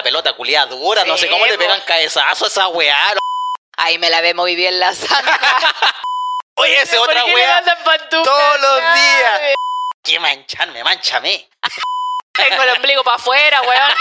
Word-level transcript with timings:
la 0.00 0.04
pelota 0.04 0.32
culiada 0.32 0.66
dura, 0.66 1.04
no 1.04 1.18
sé 1.18 1.28
cómo 1.28 1.44
le 1.44 1.58
pegan 1.58 1.78
cabezazo 1.82 2.46
a 2.46 2.48
esa 2.48 2.68
weá. 2.68 3.12
Ahí 3.76 3.98
me 3.98 4.08
la 4.08 4.22
ve 4.22 4.32
muy 4.32 4.56
bien 4.56 4.80
la 4.80 4.94
santa. 4.94 5.38
Oye, 6.54 6.80
esa 6.80 6.96
¿Por 6.96 7.10
otra 7.10 7.22
qué 7.24 7.34
weá. 7.34 7.62
todos 8.08 8.60
los 8.60 8.80
días. 8.80 9.40
Que 10.02 10.18
mancharme, 10.18 10.82
manchame. 10.82 11.50
Tengo 12.32 12.62
el 12.62 12.70
ombligo 12.70 13.04
para 13.04 13.16
afuera, 13.16 13.60
weón. 13.60 13.92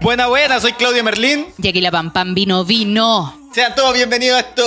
Buena, 0.00 0.26
buena, 0.28 0.60
soy 0.60 0.72
Claudio 0.74 1.02
Merlín. 1.02 1.46
Y 1.60 1.68
aquí 1.68 1.80
la 1.80 1.90
pam 1.90 2.12
pam 2.12 2.34
vino, 2.34 2.64
vino. 2.64 3.34
Sean 3.52 3.74
todos 3.74 3.94
bienvenidos 3.94 4.36
a 4.36 4.40
esto. 4.40 4.62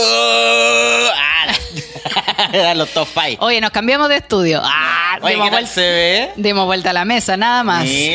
Ah, 1.16 2.50
Eran 2.54 2.78
los 2.78 2.90
top 2.90 3.08
5. 3.14 3.44
Oye, 3.46 3.62
nos 3.62 3.72
cambiamos 3.72 4.10
de 4.10 4.18
estudio. 4.18 4.62
Ah, 4.64 5.18
Oye, 5.22 5.34
dimos, 5.34 5.46
¿qué 5.48 5.52
tal 5.52 5.64
vuelta, 5.64 5.74
se 5.74 5.82
ve? 5.82 6.32
dimos 6.36 6.66
vuelta 6.66 6.90
a 6.90 6.94
la 6.94 7.06
mesa, 7.06 7.38
nada 7.38 7.64
más. 7.64 7.88
Sí. 7.88 8.12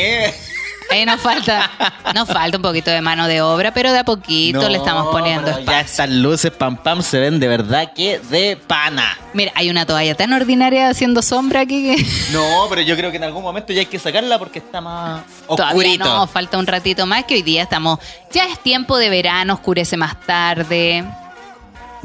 Ahí 0.89 1.05
nos 1.05 1.19
falta, 1.21 1.69
nos 2.15 2.27
falta 2.29 2.57
un 2.57 2.63
poquito 2.63 2.89
de 2.91 3.01
mano 3.01 3.27
de 3.27 3.41
obra, 3.41 3.73
pero 3.73 3.91
de 3.91 3.99
a 3.99 4.03
poquito 4.05 4.61
No, 4.61 4.69
le 4.69 4.77
estamos 4.77 5.07
poniendo 5.11 5.43
pero 5.45 5.57
Ya 5.57 5.61
espacio. 5.61 5.79
estas 5.81 6.09
luces 6.09 6.51
pam 6.51 6.77
pam 6.77 7.01
se 7.01 7.19
ven 7.19 7.39
de 7.39 7.47
verdad 7.47 7.91
que 7.93 8.19
de 8.19 8.57
pana. 8.67 9.17
Mira, 9.33 9.51
hay 9.55 9.69
una 9.69 9.85
toalla 9.85 10.15
tan 10.15 10.31
ordinaria 10.33 10.89
haciendo 10.89 11.21
sombra 11.21 11.61
aquí 11.61 11.95
que 11.97 12.05
No, 12.31 12.67
pero 12.69 12.81
yo 12.81 12.95
creo 12.95 13.11
que 13.11 13.17
en 13.17 13.23
algún 13.25 13.43
momento 13.43 13.73
ya 13.73 13.79
hay 13.81 13.85
que 13.85 13.99
sacarla 13.99 14.39
porque 14.39 14.59
está 14.59 14.79
más 14.81 15.23
todavía 15.47 15.67
oscurito. 15.75 16.05
no, 16.05 16.27
falta 16.27 16.57
un 16.57 16.67
ratito 16.67 17.05
más 17.05 17.25
que 17.25 17.35
hoy 17.35 17.41
día 17.41 17.63
estamos, 17.63 17.99
ya 18.31 18.45
es 18.45 18.59
tiempo 18.63 18.97
de 18.97 19.09
verano, 19.09 19.55
oscurece 19.55 19.97
más 19.97 20.19
tarde 20.25 21.03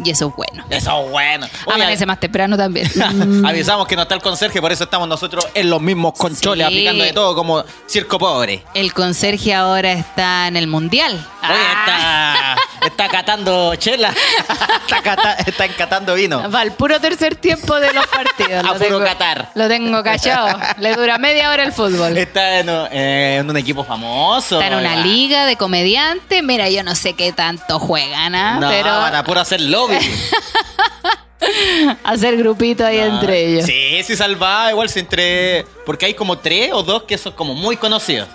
y 0.05 0.11
eso 0.11 0.29
es 0.29 0.37
bueno. 0.37 0.65
Eso 0.71 1.05
es 1.05 1.11
bueno. 1.11 1.47
Oye, 1.67 1.75
Amanece 1.75 2.07
más 2.07 2.21
temprano 2.21 2.57
también. 2.57 2.91
Avisamos 3.47 3.87
que 3.87 3.97
no 3.97 4.03
está 4.03 4.15
el 4.15 4.23
conserje, 4.23 4.61
por 4.61 4.73
eso 4.73 4.85
estamos 4.85 5.09
nosotros 5.09 5.47
en 5.55 5.71
los 5.71 5.81
mismos 5.81 6.13
concholes, 6.17 6.67
Sí. 6.67 6.73
aplicando 6.73 7.05
de 7.05 7.13
todo 7.13 7.35
como 7.35 7.65
circo 7.87 8.19
pobre. 8.19 8.63
El 8.75 8.93
conserje 8.93 9.53
ahora 9.55 9.93
está 9.93 10.49
en 10.49 10.57
el 10.57 10.67
mundial. 10.67 11.13
Oye, 11.43 11.53
Ah, 11.85 12.57
está, 12.81 12.87
está 12.87 13.09
catando 13.09 13.75
chela, 13.77 14.15
está, 14.87 15.03
cata- 15.03 15.35
está 15.35 15.65
encatando 15.65 16.15
vino. 16.15 16.49
Va 16.51 16.61
al 16.61 16.73
puro 16.73 17.01
tercer 17.01 17.35
tiempo 17.37 17.79
de 17.81 17.93
los 17.93 18.07
partidos. 18.07 18.53
A 18.61 18.63
Lo 18.63 18.73
puro 18.75 18.85
tengo- 18.99 19.05
Qatar. 19.05 19.51
Lo 19.55 19.69
tengo 19.69 20.03
callado. 20.03 20.59
Le 20.79 20.95
dura 20.95 21.19
media 21.19 21.51
hora 21.51 21.65
el 21.65 21.73
fútbol. 21.73 22.17
Está 22.17 22.61
en, 22.61 22.69
eh, 22.93 23.39
en 23.41 23.51
un 23.51 23.57
equipo 23.57 23.85
famoso. 23.85 24.61
Está 24.61 24.73
en 24.73 24.79
una 24.79 24.97
liga 24.97 25.45
de 25.47 25.57
comediantes. 25.57 26.43
Mira, 26.43 26.69
yo 26.71 26.83
no 26.85 26.95
sé 26.95 27.15
qué 27.15 27.33
tanto 27.33 27.79
juegan, 27.79 28.35
¿ah? 28.35 28.59
No, 28.61 28.69
pero 28.71 28.91
van 28.91 29.15
a 29.15 29.25
puro 29.25 29.41
hacer 29.41 29.61
hacer 32.05 32.37
grupito 32.37 32.85
ahí 32.87 32.99
entre 32.99 33.47
ellos. 33.47 33.65
Ah, 33.65 33.67
Sí, 33.67 34.03
sí, 34.05 34.17
salva. 34.17 34.71
Igual 34.71 34.89
si 34.89 35.01
entre. 35.01 35.65
Porque 35.85 36.07
hay 36.07 36.15
como 36.15 36.39
tres 36.39 36.71
o 36.73 36.83
dos 36.83 37.03
que 37.05 37.19
son 37.19 37.33
como 37.33 37.55
muy 37.55 37.77
conocidos. 37.77 38.29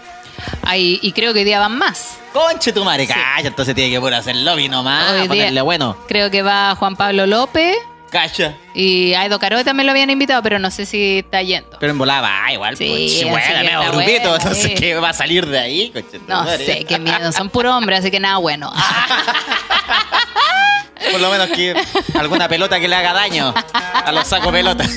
Ahí, 0.63 0.99
y 1.01 1.11
creo 1.13 1.33
que 1.33 1.39
hoy 1.39 1.45
día 1.45 1.59
van 1.59 1.77
más. 1.77 2.17
Conche 2.31 2.71
tu 2.71 2.83
madre, 2.83 3.07
calla, 3.07 3.47
entonces 3.47 3.73
tiene 3.73 3.89
que 3.91 3.99
puro 3.99 4.15
hacer 4.15 4.35
lobby 4.35 4.69
nomás, 4.69 5.11
Hoy 5.13 5.19
día- 5.21 5.27
ponerle 5.27 5.61
bueno. 5.61 5.97
Creo 6.07 6.29
que 6.29 6.43
va 6.43 6.75
Juan 6.75 6.95
Pablo 6.95 7.25
López 7.25 7.75
Cacha. 8.11 8.53
y 8.75 9.15
Aido 9.15 9.39
Caro 9.39 9.63
también 9.63 9.87
lo 9.87 9.91
habían 9.91 10.11
invitado, 10.11 10.43
pero 10.43 10.59
no 10.59 10.69
sé 10.69 10.85
si 10.85 11.19
está 11.19 11.41
yendo. 11.41 11.77
Pero 11.79 11.91
en 11.91 11.97
volada 11.97 12.21
va 12.21 12.53
igual, 12.53 12.77
Sí, 12.77 12.87
pues, 12.87 13.23
bueno, 13.31 13.63
medio 13.63 13.91
grupito, 13.91 14.35
entonces 14.35 14.63
sí. 14.63 14.75
¿qué 14.75 14.93
va 14.95 15.09
a 15.09 15.13
salir 15.13 15.47
de 15.47 15.57
ahí? 15.57 15.89
Conche 15.89 16.19
tu 16.19 16.27
No 16.27 16.43
madre? 16.43 16.63
sé, 16.65 16.85
qué 16.85 16.99
miedo. 16.99 17.31
Son 17.31 17.49
puros 17.49 17.73
hombres, 17.73 17.99
así 18.01 18.11
que 18.11 18.19
nada 18.19 18.37
bueno. 18.37 18.71
Por 21.11 21.21
lo 21.21 21.29
menos 21.29 21.49
que 21.49 21.75
alguna 22.15 22.47
pelota 22.47 22.79
que 22.79 22.87
le 22.87 22.95
haga 22.95 23.13
daño 23.13 23.53
a 24.05 24.11
los 24.11 24.27
sacos 24.27 24.51
pelotas. 24.51 24.89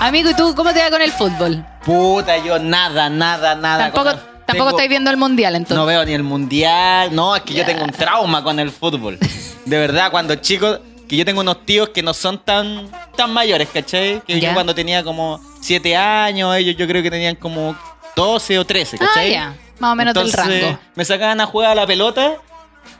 Amigo, 0.00 0.30
¿y 0.30 0.34
tú 0.34 0.52
cómo 0.54 0.74
te 0.74 0.80
va 0.80 0.90
con 0.90 1.00
el 1.00 1.12
fútbol? 1.12 1.64
Puta, 1.84 2.36
yo 2.36 2.58
nada, 2.58 3.08
nada, 3.08 3.54
nada. 3.54 3.90
Tampoco, 3.90 4.31
tampoco 4.52 4.70
estáis 4.70 4.88
viendo 4.88 5.10
el 5.10 5.16
mundial, 5.16 5.54
entonces. 5.56 5.76
No 5.76 5.86
veo 5.86 6.04
ni 6.04 6.12
el 6.12 6.22
mundial. 6.22 7.14
No, 7.14 7.34
es 7.36 7.42
que 7.42 7.54
yo 7.54 7.64
tengo 7.64 7.84
un 7.84 7.90
trauma 7.90 8.42
con 8.42 8.58
el 8.60 8.70
fútbol. 8.70 9.18
De 9.64 9.78
verdad, 9.78 10.10
cuando 10.10 10.34
chico, 10.36 10.78
que 11.08 11.16
yo 11.16 11.24
tengo 11.24 11.40
unos 11.40 11.64
tíos 11.66 11.90
que 11.90 12.02
no 12.02 12.14
son 12.14 12.38
tan, 12.44 12.90
tan 13.16 13.32
mayores, 13.32 13.68
¿cachai? 13.72 14.20
Que 14.26 14.40
Ya. 14.40 14.48
yo 14.48 14.54
cuando 14.54 14.74
tenía 14.74 15.02
como 15.04 15.40
7 15.60 15.96
años, 15.96 16.54
ellos 16.56 16.76
yo 16.76 16.86
creo 16.86 17.02
que 17.02 17.10
tenían 17.10 17.36
como 17.36 17.76
12 18.16 18.58
o 18.58 18.64
13, 18.64 18.96
Ah, 19.00 19.04
¿cachai? 19.06 19.30
ya. 19.32 19.54
Más 19.78 19.92
o 19.92 19.94
menos 19.96 20.14
del 20.14 20.32
rango. 20.32 20.78
Me 20.94 21.04
sacaban 21.04 21.40
a 21.40 21.46
jugar 21.46 21.70
a 21.70 21.74
la 21.74 21.86
pelota. 21.86 22.34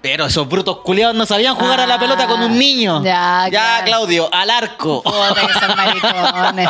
Pero 0.00 0.26
esos 0.26 0.48
brutos 0.48 0.78
culiados 0.78 1.14
no 1.14 1.26
sabían 1.26 1.54
jugar 1.56 1.80
a 1.80 1.86
la 1.86 1.94
Ah, 1.94 1.98
pelota 1.98 2.26
con 2.26 2.40
un 2.42 2.56
niño. 2.58 3.02
ya, 3.04 3.46
claro. 3.50 3.84
Claudio, 3.86 4.28
al 4.32 4.50
arco. 4.50 5.02
Que 5.02 5.58
son 5.60 5.76
maricones. 5.76 6.68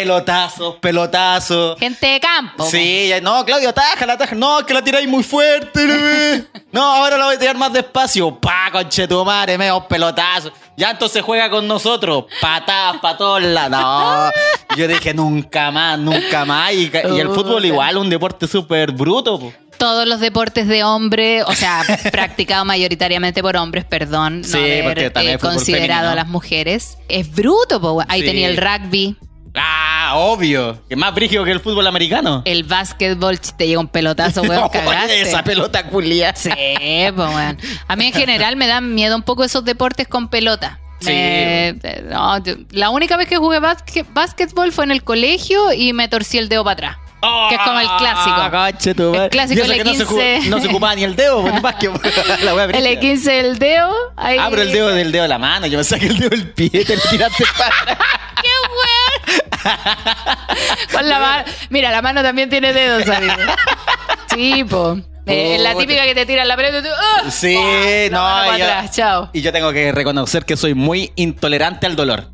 Pelotazos, 0.00 0.74
pelotazos. 0.76 1.78
Gente 1.78 2.06
de 2.06 2.20
campo. 2.20 2.66
Sí, 2.70 3.06
ya- 3.08 3.20
no, 3.20 3.44
Claudio, 3.44 3.72
tájala, 3.72 4.16
tájala. 4.18 4.38
No, 4.38 4.58
es 4.60 4.66
que 4.66 4.74
la 4.74 4.82
tiráis 4.82 5.08
muy 5.08 5.22
fuerte, 5.22 5.86
bebé. 5.86 6.44
No, 6.72 6.82
ahora 6.82 7.16
la 7.16 7.24
voy 7.24 7.36
a 7.36 7.38
tirar 7.38 7.56
más 7.56 7.72
despacio. 7.72 8.38
Pa, 8.38 8.68
conchetumare, 8.70 9.56
medio 9.56 9.80
pelotazo. 9.88 10.52
Ya 10.76 10.90
entonces 10.90 11.22
juega 11.22 11.48
con 11.48 11.66
nosotros. 11.66 12.26
Patadas 12.38 12.98
pa' 13.00 13.16
todos 13.16 13.40
lados. 13.42 13.70
No. 14.68 14.76
Yo 14.76 14.86
dije 14.86 15.14
nunca 15.14 15.70
más, 15.70 15.98
nunca 15.98 16.44
más. 16.44 16.74
Y, 16.74 16.90
ca- 16.90 17.08
y 17.08 17.18
el 17.18 17.28
fútbol 17.28 17.64
igual, 17.64 17.96
un 17.96 18.10
deporte 18.10 18.46
súper 18.46 18.92
bruto. 18.92 19.38
po. 19.38 19.52
Todos 19.78 20.06
los 20.06 20.20
deportes 20.20 20.68
de 20.68 20.84
hombre, 20.84 21.42
o 21.44 21.54
sea, 21.54 21.82
practicado 22.12 22.66
mayoritariamente 22.66 23.40
por 23.42 23.56
hombres, 23.56 23.86
perdón, 23.86 24.42
Sí, 24.44 24.52
no 24.52 24.58
haber, 24.58 24.84
porque 24.84 25.10
también 25.10 25.30
eh, 25.30 25.32
hay 25.34 25.38
fútbol 25.38 25.54
considerado 25.54 25.86
femenino. 26.00 26.10
a 26.12 26.14
las 26.14 26.26
mujeres. 26.28 26.98
Es 27.08 27.30
bruto, 27.34 27.80
po. 27.80 28.02
ahí 28.08 28.20
Sí. 28.20 28.26
tenía 28.26 28.48
el 28.48 28.56
rugby, 28.58 29.16
Ah, 29.56 30.12
obvio. 30.16 30.82
Que 30.88 30.96
más 30.96 31.14
brígido 31.14 31.44
que 31.44 31.50
el 31.50 31.60
fútbol 31.60 31.86
americano. 31.86 32.42
el 32.44 32.64
básquetbol, 32.64 33.40
te 33.40 33.66
llega 33.66 33.80
un 33.80 33.88
pelotazo, 33.88 34.42
weón, 34.42 34.68
cagaste. 34.72 35.22
Esa 35.22 35.42
pelota 35.42 35.86
culia. 35.88 36.34
Sí, 36.36 36.50
pues 36.50 37.34
weón. 37.34 37.58
A 37.88 37.96
mí 37.96 38.06
en 38.06 38.12
general 38.12 38.56
me 38.56 38.66
dan 38.66 38.94
miedo 38.94 39.16
un 39.16 39.22
poco 39.22 39.44
esos 39.44 39.64
deportes 39.64 40.06
con 40.08 40.28
pelota. 40.28 40.78
Sí. 41.00 41.08
Me- 41.10 41.76
no, 42.10 42.42
yo- 42.42 42.54
la 42.70 42.90
única 42.90 43.16
vez 43.16 43.28
que 43.28 43.36
jugué 43.36 43.60
básquet- 43.60 44.06
básquetbol 44.12 44.72
fue 44.72 44.84
en 44.84 44.90
el 44.92 45.02
colegio 45.04 45.72
y 45.72 45.92
me 45.92 46.08
torcí 46.08 46.38
el 46.38 46.48
dedo 46.48 46.64
para 46.64 46.72
atrás. 46.74 46.96
que 47.48 47.54
es 47.56 47.60
como 47.62 47.80
el 47.80 47.86
clásico. 47.98 48.36
Ah, 48.36 48.70
tu 48.78 49.02
madre. 49.12 49.24
El 49.24 49.30
clásico 49.30 49.62
eso 49.62 49.72
que 49.72 49.84
no 49.84 49.94
se, 49.94 50.04
L15. 50.04 50.40
ju- 50.42 50.48
no 50.48 50.60
se 50.60 50.68
ocupaba 50.68 50.94
ni 50.94 51.04
el 51.04 51.16
dedo, 51.16 51.42
pues. 51.42 51.54
La 52.44 52.54
wea 52.54 52.64
El 52.64 52.72
brígida. 52.72 52.90
E15 53.00 53.42
del 53.42 53.58
dedo. 53.58 53.92
Ahí. 54.16 54.38
Pero 54.50 54.62
el 54.62 54.72
dedo 54.72 54.88
del 54.88 55.12
dedo 55.12 55.22
de 55.22 55.28
la 55.28 55.38
mano. 55.38 55.66
Yo 55.66 55.78
pensaba 55.78 55.98
que 56.00 56.06
el 56.06 56.18
dedo 56.18 56.30
del 56.30 56.50
pie 56.52 56.70
te 56.84 56.94
lo 56.96 57.02
tiraste 57.10 57.44
para. 57.58 57.98
Con 60.92 61.08
la 61.08 61.18
mano. 61.18 61.44
Mira, 61.70 61.90
la 61.90 62.02
mano 62.02 62.22
también 62.22 62.48
tiene 62.50 62.72
dedos, 62.72 63.08
amigo. 63.08 63.32
Sí, 64.34 64.64
po. 64.64 64.98
Eh, 65.26 65.56
la 65.58 65.74
típica 65.74 66.04
que 66.04 66.14
te 66.14 66.24
tira 66.24 66.44
la 66.44 66.56
pelota 66.56 66.78
y 66.78 66.82
tú. 66.82 66.88
¡ah! 66.96 67.30
Sí, 67.30 67.56
no. 68.10 68.22
mano 68.22 68.46
para 68.46 68.58
yo- 68.58 68.64
atrás, 68.64 68.90
chao. 68.92 69.30
Y 69.32 69.40
yo 69.42 69.52
tengo 69.52 69.72
que 69.72 69.90
reconocer 69.92 70.44
que 70.44 70.56
soy 70.56 70.74
muy 70.74 71.12
intolerante 71.16 71.86
al 71.86 71.96
dolor. 71.96 72.30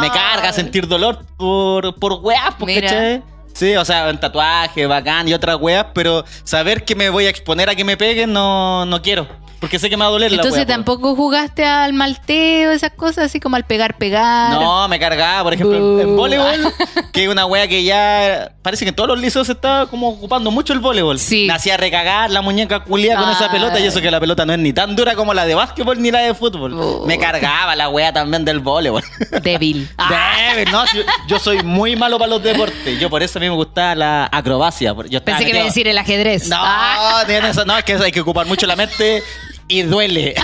Me 0.00 0.06
Ay. 0.06 0.10
carga 0.10 0.52
sentir 0.52 0.86
dolor 0.88 1.24
por, 1.36 1.94
por 1.98 2.14
weas, 2.22 2.54
Mira. 2.60 2.88
¿cachai? 2.88 3.22
Sí, 3.54 3.76
o 3.76 3.84
sea, 3.84 4.08
un 4.10 4.18
tatuaje, 4.18 4.86
bacán 4.86 5.28
y 5.28 5.34
otras 5.34 5.56
weas, 5.60 5.86
pero 5.94 6.24
saber 6.42 6.84
que 6.84 6.94
me 6.96 7.08
voy 7.10 7.26
a 7.26 7.28
exponer 7.30 7.68
a 7.70 7.74
que 7.74 7.84
me 7.84 7.96
peguen 7.96 8.32
no, 8.32 8.84
no 8.86 9.00
quiero. 9.00 9.28
Porque 9.60 9.78
sé 9.78 9.88
que 9.88 9.96
me 9.96 10.02
va 10.02 10.08
a 10.08 10.12
doler 10.12 10.30
la 10.30 10.36
Entonces 10.36 10.58
wea, 10.60 10.66
pues. 10.66 10.76
tampoco 10.76 11.14
jugaste 11.16 11.64
al 11.64 11.92
malteo, 11.92 12.72
esas 12.72 12.92
cosas 12.92 13.26
así 13.26 13.40
como 13.40 13.56
al 13.56 13.64
pegar, 13.64 13.96
pegar. 13.96 14.52
No, 14.52 14.86
me 14.88 14.98
cargaba, 14.98 15.42
por 15.44 15.54
ejemplo, 15.54 16.00
en, 16.00 16.16
voleibol, 16.16 16.72
que 17.12 17.24
es 17.24 17.28
una 17.28 17.46
wea 17.46 17.66
que 17.68 17.82
ya 17.84 18.52
parece 18.62 18.84
que 18.84 18.90
en 18.90 18.94
todos 18.94 19.08
los 19.08 19.18
liceos 19.18 19.46
se 19.46 19.52
está 19.52 19.86
como 19.90 20.08
ocupando 20.08 20.50
mucho 20.50 20.72
el 20.72 20.80
voleibol. 20.80 21.18
Sí. 21.18 21.46
Me 21.46 21.54
hacía 21.54 21.76
recagar 21.76 22.30
la 22.30 22.42
muñeca 22.42 22.80
culia 22.80 23.16
con 23.16 23.28
esa 23.30 23.44
Ay. 23.46 23.50
pelota 23.52 23.80
y 23.80 23.86
eso 23.86 24.00
que 24.00 24.10
la 24.10 24.20
pelota 24.20 24.44
no 24.44 24.52
es 24.52 24.58
ni 24.58 24.72
tan 24.72 24.96
dura 24.96 25.14
como 25.14 25.34
la 25.34 25.46
de 25.46 25.54
básquetbol 25.54 26.00
ni 26.00 26.10
la 26.10 26.20
de 26.20 26.34
fútbol. 26.34 27.06
Me 27.06 27.18
cargaba 27.18 27.74
la 27.76 27.88
wea 27.88 28.12
también 28.12 28.44
del 28.44 28.60
voleibol. 28.60 29.02
Débil. 29.42 29.88
Ah, 29.98 30.36
Debe, 30.54 30.70
no, 30.70 30.84
yo, 30.94 31.02
yo 31.28 31.38
soy 31.38 31.62
muy 31.62 31.96
malo 31.96 32.18
para 32.18 32.30
los 32.30 32.42
deportes. 32.42 32.98
Yo 32.98 33.08
por 33.10 33.22
eso 33.22 33.38
a 33.38 33.40
mí 33.40 33.48
me 33.48 33.54
gusta 33.54 33.94
la 33.94 34.28
acrobacia. 34.30 34.94
Yo 35.08 35.24
pensé 35.24 35.44
que 35.44 35.50
iba 35.50 35.60
a 35.60 35.64
decir 35.64 35.88
el 35.88 35.98
ajedrez. 35.98 36.48
No, 36.48 36.56
Ah, 36.58 37.24
eso, 37.28 37.64
no, 37.64 37.76
es 37.76 37.84
que 37.84 37.94
hay 37.94 38.12
que 38.12 38.20
ocupar 38.20 38.46
mucho 38.46 38.66
la 38.66 38.76
mente 38.76 39.22
y 39.68 39.82
duele. 39.82 40.34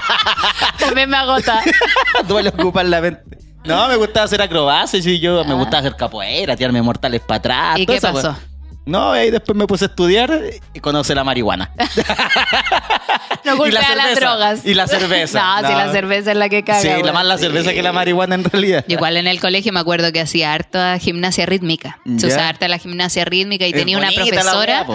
también 0.78 1.10
me 1.10 1.16
agota. 1.16 1.62
duele 2.28 2.50
ocupar 2.50 2.86
la 2.86 3.00
mente. 3.00 3.38
No, 3.64 3.88
me 3.88 3.96
gustaba 3.96 4.24
hacer 4.24 4.42
acrobacias 4.42 5.06
y 5.06 5.20
yo 5.20 5.44
me 5.44 5.54
gustaba 5.54 5.78
hacer 5.78 5.96
capoeira, 5.96 6.54
tirarme 6.54 6.82
mortales 6.82 7.22
para 7.22 7.38
atrás. 7.38 7.74
Ah. 7.76 7.78
¿Y 7.78 7.86
qué 7.86 7.96
esa 7.96 8.12
pasó? 8.12 8.36
No, 8.86 9.12
ahí 9.12 9.30
después 9.30 9.56
me 9.56 9.66
puse 9.66 9.86
a 9.86 9.88
estudiar 9.88 10.38
y 10.74 10.80
conocí 10.80 11.14
la 11.14 11.24
marihuana. 11.24 11.72
No 13.44 13.66
la 13.66 13.80
a 13.80 13.94
las 13.94 14.06
cerveza. 14.08 14.20
drogas. 14.20 14.66
Y 14.66 14.74
la 14.74 14.86
cerveza. 14.86 15.40
no, 15.62 15.68
si 15.68 15.74
la 15.74 15.92
cerveza 15.92 16.30
es 16.32 16.36
la 16.36 16.48
que 16.48 16.62
caga. 16.62 16.80
sí, 16.80 16.88
la 17.02 17.12
más 17.12 17.26
la 17.26 17.36
Sí. 17.36 17.44
cerveza 17.44 17.72
que 17.72 17.82
la 17.82 17.92
marihuana 17.92 18.34
en 18.36 18.44
realidad. 18.44 18.84
Igual 18.88 19.16
en 19.16 19.26
el 19.26 19.40
colegio 19.40 19.72
me 19.72 19.80
acuerdo 19.80 20.12
que 20.12 20.20
hacía 20.20 20.52
harta 20.52 20.98
gimnasia 20.98 21.46
rítmica. 21.46 21.98
Se 22.18 22.26
usaba 22.26 22.48
harta 22.48 22.68
la 22.68 22.78
gimnasia 22.78 23.24
rítmica 23.24 23.66
y 23.66 23.70
Es 23.70 23.76
tenía 23.76 23.98
una 23.98 24.10
profesora. 24.12 24.86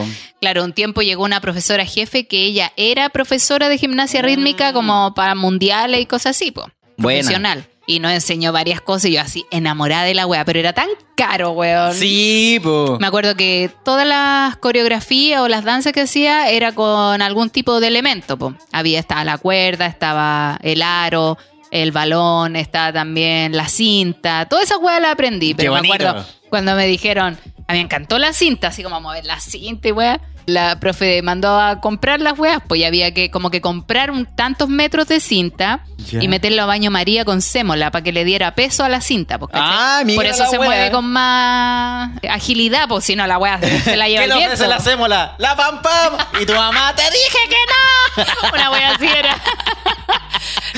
claro, 0.42 0.64
un 0.64 0.74
tiempo 0.74 1.02
llegó 1.02 1.24
una 1.24 1.42
profesora 1.42 1.86
jefe 1.86 2.28
que 2.28 2.44
ella 2.46 2.72
era 2.78 3.10
profesora 3.10 3.70
de 3.70 3.78
gimnasia 3.78 4.22
Mm. 4.22 4.26
rítmica 4.26 4.74
como 4.74 5.14
para 5.14 5.36
mundiales 5.36 6.02
y 6.02 6.06
cosas 6.06 6.36
así, 6.36 6.52
po. 6.52 6.70
Buena. 6.98 7.20
Profesional. 7.20 7.66
Y 7.90 8.00
nos 8.00 8.12
enseñó 8.12 8.54
varias 8.54 8.82
cosas 8.82 9.06
y 9.06 9.14
yo 9.14 9.22
así 9.22 9.48
enamorada 9.50 10.04
de 10.04 10.14
la 10.14 10.28
wea, 10.28 10.46
pero 10.46 10.60
era 10.60 10.74
tan 10.74 10.90
caro, 11.16 11.54
weón. 11.54 11.96
Sí, 11.96 12.60
po. 12.62 13.00
Me 13.00 13.08
acuerdo 13.08 13.34
que 13.34 13.72
todas 13.84 14.06
las 14.08 14.58
coreografías 14.58 15.42
o 15.42 15.48
las 15.48 15.64
danzas 15.64 15.92
que 15.92 16.02
hacía 16.02 16.52
era 16.52 16.72
con 16.74 17.20
algún 17.20 17.50
tipo 17.50 17.80
de 17.80 17.88
elemento. 17.88 18.38
po. 18.38 18.54
Había, 18.72 19.00
estaba 19.00 19.24
la 19.24 19.40
cuerda, 19.40 19.88
estaba 19.88 20.60
el 20.62 20.84
aro, 20.84 21.40
el 21.72 21.92
balón, 21.92 22.56
estaba 22.58 22.94
también 22.94 23.58
la 23.58 23.68
cinta. 23.68 24.46
Todas 24.48 24.66
esas 24.66 24.78
weas 24.78 25.02
las 25.02 25.14
aprendí. 25.14 25.56
Pero 25.56 25.74
me 25.74 25.80
acuerdo 25.80 26.24
cuando 26.52 26.76
me 26.76 26.86
dijeron, 26.86 27.40
a 27.68 27.74
mí 27.74 27.80
me 27.80 27.86
encantó 27.86 28.20
la 28.20 28.34
cinta, 28.34 28.68
así 28.68 28.84
como 28.84 29.02
mover 29.02 29.26
la 29.26 29.40
cinta 29.40 29.88
y 29.88 29.94
wea. 29.94 30.22
La 30.50 30.80
profe 30.80 31.22
mandó 31.22 31.60
a 31.60 31.80
comprar 31.80 32.20
las 32.22 32.38
weas, 32.38 32.62
pues 32.68 32.82
ya 32.82 32.88
había 32.88 33.14
que 33.14 33.30
como 33.32 33.50
que 33.52 33.62
comprar 33.62 34.12
un 34.12 34.26
tantos 34.26 34.68
metros 34.70 35.08
de 35.08 35.20
cinta 35.20 35.82
y 36.12 36.28
meterlo 36.28 36.64
a 36.64 36.66
baño 36.66 36.90
María 36.92 37.24
con 37.26 37.42
sémola 37.42 37.92
para 37.92 38.04
que 38.04 38.12
le 38.12 38.24
diera 38.26 38.56
peso 38.56 38.84
a 38.84 38.90
la 38.90 39.02
cinta. 39.02 39.38
¿cachai? 39.38 39.62
Ah, 39.62 40.02
mira 40.06 40.16
Por 40.18 40.26
eso 40.26 40.46
se 40.50 40.58
wea. 40.58 40.68
mueve 40.68 40.92
con 40.92 41.06
más 41.06 42.12
agilidad, 42.30 42.88
pues 42.88 43.06
si 43.06 43.16
no 43.16 43.28
la 43.28 43.38
wea 43.38 43.60
se 43.60 43.96
la 43.96 44.08
lleva 44.10 44.26
¿Qué 44.26 44.32
el 44.32 44.38
viento. 44.38 44.54
ofrece 44.54 44.68
la 44.68 44.80
sémola? 44.80 45.36
¡La 45.38 45.56
pam 45.56 45.82
pam! 45.82 46.18
Y 46.42 46.46
tu 46.46 46.54
mamá 46.54 46.94
te 46.96 47.04
dije 47.04 47.40
que 47.50 47.56
no. 47.68 48.50
Una 48.54 48.72
wea 48.72 48.92
así 48.96 49.08
era. 49.08 49.38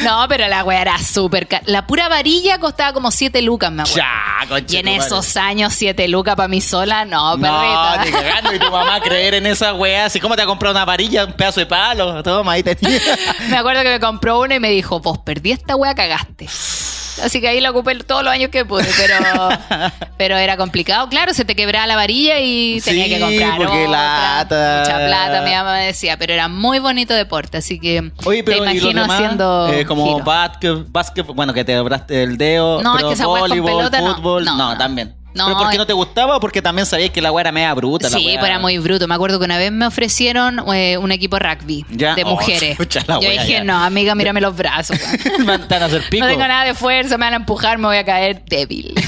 No, 0.04 0.26
pero 0.28 0.48
la 0.48 0.64
wea 0.64 0.82
era 0.82 0.98
súper 0.98 1.48
cara. 1.48 1.62
La 1.66 1.86
pura 1.86 2.08
varilla 2.10 2.58
costaba 2.60 2.94
como 2.94 3.12
7 3.12 3.42
lucas, 3.42 3.72
me 3.72 3.84
acuerdo. 3.84 4.00
Ya, 4.00 4.64
y 4.68 4.78
en 4.78 4.88
esos 4.88 5.38
años, 5.38 5.74
7 5.74 6.08
lucas 6.08 6.36
para 6.36 6.48
mí 6.48 6.62
sola, 6.62 7.06
no, 7.06 7.38
No, 7.38 7.42
perrita. 7.42 8.06
ni 8.06 8.12
cagando. 8.12 8.56
Y 8.56 8.60
tu 8.60 8.72
mamá 8.72 9.00
creer 9.02 9.36
en 9.36 9.46
esa 9.66 9.74
weá. 9.74 10.06
Así 10.06 10.20
como 10.20 10.36
te 10.36 10.42
ha 10.42 10.46
comprado 10.46 10.74
una 10.76 10.86
varilla, 10.86 11.26
un 11.26 11.34
pedazo 11.34 11.60
de 11.60 11.66
palo. 11.66 12.22
Toma, 12.24 12.54
ahí 12.54 12.64
tenía. 12.64 13.00
Me 13.50 13.58
acuerdo 13.58 13.82
que 13.84 13.90
me 13.90 14.00
compró 14.00 14.40
una 14.42 14.56
y 14.56 14.60
me 14.60 14.70
dijo, 14.70 15.00
vos 15.00 15.20
perdí 15.20 15.52
esta 15.52 15.76
wea, 15.76 15.94
cagaste. 15.96 16.48
Así 17.24 17.42
que 17.42 17.50
ahí 17.50 17.60
la 17.60 17.72
ocupé 17.72 17.94
todos 17.96 18.24
los 18.24 18.32
años 18.34 18.50
que 18.50 18.64
pude, 18.66 18.88
pero, 18.98 19.50
pero 20.18 20.38
era 20.38 20.56
complicado. 20.58 21.10
Claro, 21.10 21.34
se 21.34 21.44
te 21.46 21.56
quebraba 21.56 21.86
la 21.86 21.96
varilla 21.96 22.40
y 22.40 22.80
tenía 22.82 23.04
Sí, 23.06 23.10
que 23.12 23.20
comprar 23.20 23.58
porque 23.58 23.86
otra. 23.86 23.90
lata. 23.92 24.80
Mucha 24.80 24.98
plata, 25.08 25.42
mi 25.42 25.52
mamá 25.52 25.74
me 25.74 25.86
decía, 25.88 26.18
pero 26.18 26.34
era 26.34 26.48
muy 26.48 26.80
bonito 26.80 27.14
deporte, 27.14 27.58
así 27.58 27.80
que 27.80 28.12
Oye, 28.24 28.44
pero 28.44 28.64
te 28.64 28.72
¿y 28.72 28.76
los 28.76 28.84
imagino 28.84 29.02
demás? 29.02 29.18
haciendo 29.22 29.70
Eh, 29.74 29.86
como 29.86 30.20
básquet, 30.22 30.86
básquet, 30.88 31.26
bueno, 31.28 31.54
que 31.54 31.66
te 31.66 31.76
abraste 31.76 32.24
el 32.24 32.38
dedo. 32.38 32.82
No, 32.82 32.92
es 32.94 32.98
pero 32.98 33.08
que 33.10 33.14
esa 33.16 33.28
weá 33.28 33.42
con 33.42 33.50
voleibol, 33.50 33.72
pelota 33.90 34.00
fútbol, 34.16 34.46
No, 34.46 34.56
no, 34.58 34.72
no. 34.72 34.78
también. 34.78 35.14
No, 35.34 35.46
¿Pero 35.46 35.58
por 35.60 35.68
qué 35.70 35.74
es- 35.76 35.78
no 35.80 35.86
te 35.88 35.94
gustaba 35.94 36.36
o 36.36 36.40
porque 36.42 36.62
también 36.62 36.86
sabías 36.86 37.10
que 37.12 37.22
la 37.22 37.32
weá 37.32 37.42
era 37.42 37.52
media 37.54 37.74
bruta? 37.74 38.10
la 38.10 38.18
Sí, 38.18 38.32
pero 38.34 38.46
era 38.48 38.60
muy 38.60 38.78
bruto. 38.80 39.08
Me 39.08 39.16
acuerdo 39.16 39.40
que 39.40 39.46
una 39.46 39.58
vez 39.58 39.72
me 39.72 39.86
ofrecieron 39.86 40.62
eh, 40.74 40.98
un 40.98 41.12
equipo 41.12 41.40
rugby 41.40 41.86
Ya. 41.90 42.16
de 42.16 42.24
Oh, 42.26 42.32
mujeres. 42.32 42.76
chucha 42.78 43.02
la 43.08 43.20
Yo 43.22 43.30
dije, 43.30 43.52
ya. 43.54 43.64
no, 43.64 43.82
amiga, 43.84 44.14
mírame 44.16 44.42
los 44.42 44.56
brazos. 44.56 44.98
Me 45.40 45.58
van 45.58 45.72
a 45.84 45.86
hacer 45.86 46.04
pico. 46.10 46.26
No 46.26 46.32
tengo 46.32 46.48
nada 46.48 46.66
de 46.66 46.74
fuerza, 46.74 47.18
me 47.18 47.26
van 47.26 47.34
a 47.34 47.38
empujar, 47.38 47.78
me 47.78 47.88
voy 47.88 47.98
a 47.98 48.04
caer 48.06 48.44
débil. 48.46 48.94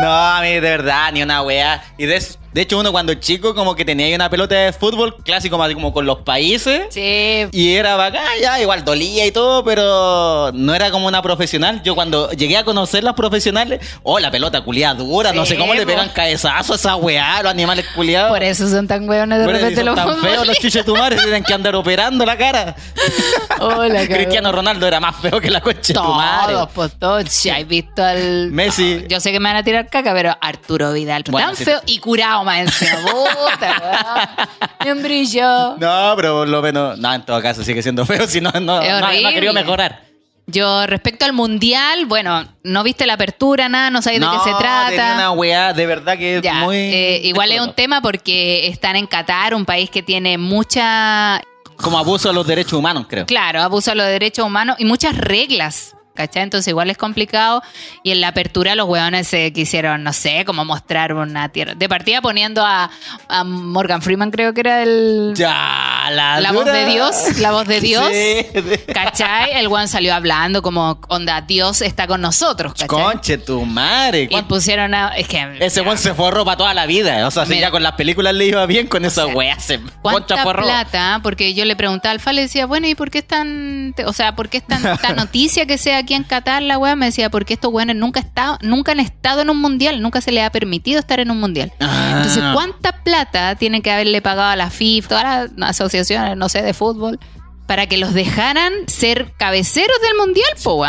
No, 0.00 0.10
a 0.12 0.40
mí 0.40 0.48
de 0.48 0.60
verdad, 0.60 1.10
ni 1.12 1.22
una 1.22 1.42
weá. 1.42 1.82
Y 1.96 2.06
de, 2.06 2.22
de 2.58 2.62
hecho, 2.62 2.76
uno 2.76 2.90
cuando 2.90 3.14
chico, 3.14 3.54
como 3.54 3.76
que 3.76 3.84
tenía 3.84 4.06
ahí 4.06 4.14
una 4.16 4.28
pelota 4.28 4.56
de 4.56 4.72
fútbol 4.72 5.14
clásico, 5.22 5.56
más 5.56 5.72
como 5.74 5.92
con 5.92 6.06
los 6.06 6.22
países. 6.22 6.88
Sí. 6.90 7.46
Y 7.52 7.74
era 7.74 7.94
bacán, 7.94 8.24
ya, 8.42 8.60
igual 8.60 8.84
dolía 8.84 9.24
y 9.26 9.30
todo, 9.30 9.62
pero 9.62 10.50
no 10.52 10.74
era 10.74 10.90
como 10.90 11.06
una 11.06 11.22
profesional. 11.22 11.80
Yo 11.84 11.94
cuando 11.94 12.32
llegué 12.32 12.56
a 12.56 12.64
conocer 12.64 13.04
las 13.04 13.14
profesionales, 13.14 13.78
oh, 14.02 14.18
la 14.18 14.32
pelota 14.32 14.62
culiada 14.62 14.94
dura, 14.94 15.32
no 15.32 15.46
sé 15.46 15.56
cómo 15.56 15.72
le 15.72 15.86
pegan 15.86 16.08
cabezazo 16.08 16.72
a 16.72 16.74
esa 16.76 16.96
weá, 16.96 17.44
los 17.44 17.52
animales 17.52 17.86
culiados. 17.94 18.32
Por 18.32 18.42
eso 18.42 18.68
son 18.68 18.88
tan 18.88 19.08
hueones 19.08 19.38
de 19.38 19.44
Por 19.44 19.54
eso 19.54 19.62
repente 19.62 19.84
los 19.84 19.94
tan 19.94 20.20
feos 20.20 20.44
los 20.44 20.58
chichetumares, 20.58 21.22
tienen 21.22 21.44
que 21.44 21.54
andar 21.54 21.76
operando 21.76 22.26
la 22.26 22.36
cara. 22.36 22.74
Hola, 23.60 24.00
cagó. 24.00 24.14
Cristiano 24.14 24.50
Ronaldo 24.50 24.84
era 24.84 24.98
más 24.98 25.14
feo 25.20 25.40
que 25.40 25.48
la 25.48 25.60
coche 25.60 25.92
de 25.92 25.94
tu 25.94 26.02
madre. 26.02 26.54
Todos, 26.54 26.70
pues 26.74 26.92
todos. 26.98 27.42
Ya 27.44 27.60
he 27.60 27.64
visto 27.64 28.02
al. 28.02 28.50
Messi. 28.50 29.04
Yo 29.08 29.20
sé 29.20 29.30
que 29.30 29.38
me 29.38 29.48
van 29.48 29.58
a 29.58 29.62
tirar 29.62 29.88
caca, 29.88 30.12
pero 30.12 30.36
Arturo 30.40 30.92
Vidal. 30.92 31.22
Bueno, 31.30 31.46
tan 31.46 31.56
feo 31.56 31.80
y 31.86 32.00
curado 32.00 32.47
encima. 32.56 32.92
Puta, 33.02 34.48
un 34.92 35.02
brillo. 35.02 35.76
No, 35.78 36.12
pero 36.16 36.44
lo 36.46 36.62
menos, 36.62 36.98
no, 36.98 37.14
en 37.14 37.22
todo 37.24 37.40
caso 37.42 37.62
sigue 37.62 37.82
siendo 37.82 38.04
feo, 38.06 38.26
si 38.26 38.40
no, 38.40 38.50
no, 38.52 38.80
Es 38.80 38.90
no, 38.90 39.00
no 39.00 39.28
ha 39.28 39.32
querido 39.32 39.52
mejorar. 39.52 40.02
Yo, 40.50 40.86
respecto 40.86 41.26
al 41.26 41.34
mundial, 41.34 42.06
bueno, 42.06 42.42
no 42.62 42.82
viste 42.82 43.04
la 43.06 43.14
apertura, 43.14 43.68
nada, 43.68 43.90
no 43.90 44.00
sabes 44.00 44.18
no, 44.18 44.32
de 44.32 44.38
qué 44.38 44.44
se 44.44 44.56
trata. 44.56 44.88
tenía 44.88 45.14
una 45.14 45.30
weá, 45.32 45.74
de 45.74 45.84
verdad 45.86 46.16
que 46.16 46.38
es 46.38 46.54
muy... 46.64 46.76
eh, 46.78 47.20
igual 47.24 47.52
es 47.52 47.60
un 47.60 47.74
tema 47.74 48.00
porque 48.00 48.66
están 48.66 48.96
en 48.96 49.06
Qatar, 49.06 49.54
un 49.54 49.66
país 49.66 49.90
que 49.90 50.02
tiene 50.02 50.38
mucha, 50.38 51.42
Como 51.76 51.98
abuso 51.98 52.30
a 52.30 52.32
los 52.32 52.46
derechos 52.46 52.72
humanos, 52.72 53.04
creo. 53.10 53.26
claro, 53.26 53.60
abuso 53.60 53.90
a 53.90 53.94
los 53.94 54.06
derechos 54.06 54.46
humanos 54.46 54.76
y 54.78 54.86
muchas 54.86 55.18
reglas. 55.18 55.94
¿Cachai? 56.18 56.42
Entonces 56.42 56.66
igual 56.66 56.90
es 56.90 56.98
complicado. 56.98 57.62
Y 58.02 58.10
en 58.10 58.20
la 58.20 58.28
apertura 58.28 58.74
los 58.74 58.88
hueones 58.88 59.28
se 59.28 59.52
quisieron, 59.52 60.02
no 60.02 60.12
sé, 60.12 60.44
como 60.44 60.64
mostrar 60.64 61.14
una 61.14 61.48
tierra. 61.50 61.76
De 61.76 61.88
partida 61.88 62.20
poniendo 62.20 62.66
a, 62.66 62.90
a 63.28 63.44
Morgan 63.44 64.02
Freeman, 64.02 64.32
creo 64.32 64.52
que 64.52 64.60
era 64.62 64.82
el... 64.82 65.32
Ya, 65.36 66.08
la 66.10 66.50
voz 66.52 66.64
de 66.64 66.86
Dios, 66.86 67.38
la 67.38 67.52
voz 67.52 67.68
de 67.68 67.80
Dios. 67.80 68.04
Sí, 68.12 68.46
¿Cachai? 68.92 69.52
El 69.52 69.68
weón 69.68 69.86
salió 69.86 70.12
hablando 70.12 70.60
como, 70.60 70.98
onda, 71.08 71.40
Dios 71.42 71.82
está 71.82 72.08
con 72.08 72.20
nosotros, 72.20 72.72
¿cachai? 72.72 72.88
Conche 72.88 73.38
tu 73.38 73.64
madre. 73.64 74.22
Y 74.22 74.28
¿cuánto- 74.28 74.48
pusieron 74.48 74.94
a... 74.94 75.16
Es 75.16 75.28
que... 75.28 75.56
Ese 75.60 75.82
buen 75.82 75.98
se 75.98 76.14
forró 76.14 76.44
para 76.44 76.56
toda 76.56 76.74
la 76.74 76.86
vida. 76.86 77.28
O 77.28 77.30
sea, 77.30 77.46
si 77.46 77.60
ya 77.60 77.70
con 77.70 77.84
las 77.84 77.92
películas 77.92 78.34
le 78.34 78.46
iba 78.46 78.66
bien, 78.66 78.88
con 78.88 79.04
esa 79.04 79.26
sea, 79.26 79.34
weá 79.36 79.60
se 79.60 79.78
¿Cuánta 80.02 80.34
contraforró. 80.34 80.64
plata? 80.64 81.20
Porque 81.22 81.54
yo 81.54 81.64
le 81.64 81.76
preguntaba 81.76 82.10
al 82.12 82.18
Fa, 82.18 82.32
le 82.32 82.42
decía, 82.42 82.66
bueno, 82.66 82.88
¿y 82.88 82.96
por 82.96 83.08
qué 83.12 83.18
es 83.18 83.26
tan, 83.28 83.94
o 84.04 84.12
sea, 84.12 84.34
por 84.34 84.48
qué 84.48 84.56
es 84.58 84.66
tan, 84.66 84.82
noticia 85.16 85.64
que 85.66 85.78
sea 85.78 86.02
aquí 86.08 86.14
en 86.14 86.24
Qatar 86.24 86.62
la 86.62 86.78
weá? 86.78 86.96
Me 86.96 87.06
decía, 87.06 87.28
porque 87.28 87.52
estos 87.52 87.70
weones 87.70 87.94
nunca, 87.94 88.18
está, 88.18 88.58
nunca 88.62 88.92
han 88.92 89.00
estado 89.00 89.42
en 89.42 89.50
un 89.50 89.60
mundial, 89.60 90.00
nunca 90.00 90.22
se 90.22 90.32
les 90.32 90.42
ha 90.42 90.50
permitido 90.50 90.98
estar 90.98 91.20
en 91.20 91.30
un 91.30 91.38
mundial. 91.38 91.70
Ah. 91.80 92.14
Entonces, 92.16 92.42
¿cuánta 92.54 92.92
plata 92.92 93.56
tienen 93.56 93.82
que 93.82 93.90
haberle 93.90 94.22
pagado 94.22 94.48
a 94.48 94.56
la 94.56 94.70
FIFA, 94.70 95.08
todas 95.08 95.50
las 95.54 95.70
asociaciones, 95.70 96.36
no 96.36 96.48
sé, 96.48 96.62
de 96.62 96.72
fútbol? 96.72 97.20
Para 97.66 97.86
que 97.86 97.98
los 97.98 98.14
dejaran 98.14 98.72
ser 98.86 99.34
cabeceros 99.36 100.00
del 100.00 100.16
mundial, 100.16 100.48
po, 100.64 100.82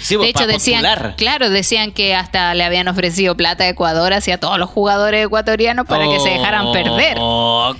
sí, 0.00 0.16
de 0.16 0.28
hecho, 0.28 0.46
decían, 0.46 0.84
claro, 1.16 1.50
decían 1.50 1.90
que 1.90 2.14
hasta 2.14 2.54
le 2.54 2.62
habían 2.62 2.86
ofrecido 2.86 3.36
plata 3.36 3.64
a 3.64 3.68
Ecuador 3.68 4.12
hacia 4.12 4.38
todos 4.38 4.56
los 4.56 4.70
jugadores 4.70 5.26
ecuatorianos 5.26 5.86
para 5.86 6.04
que 6.06 6.20
se 6.20 6.28
dejaran 6.28 6.70
perder. 6.70 7.16
Oh. 7.18 7.74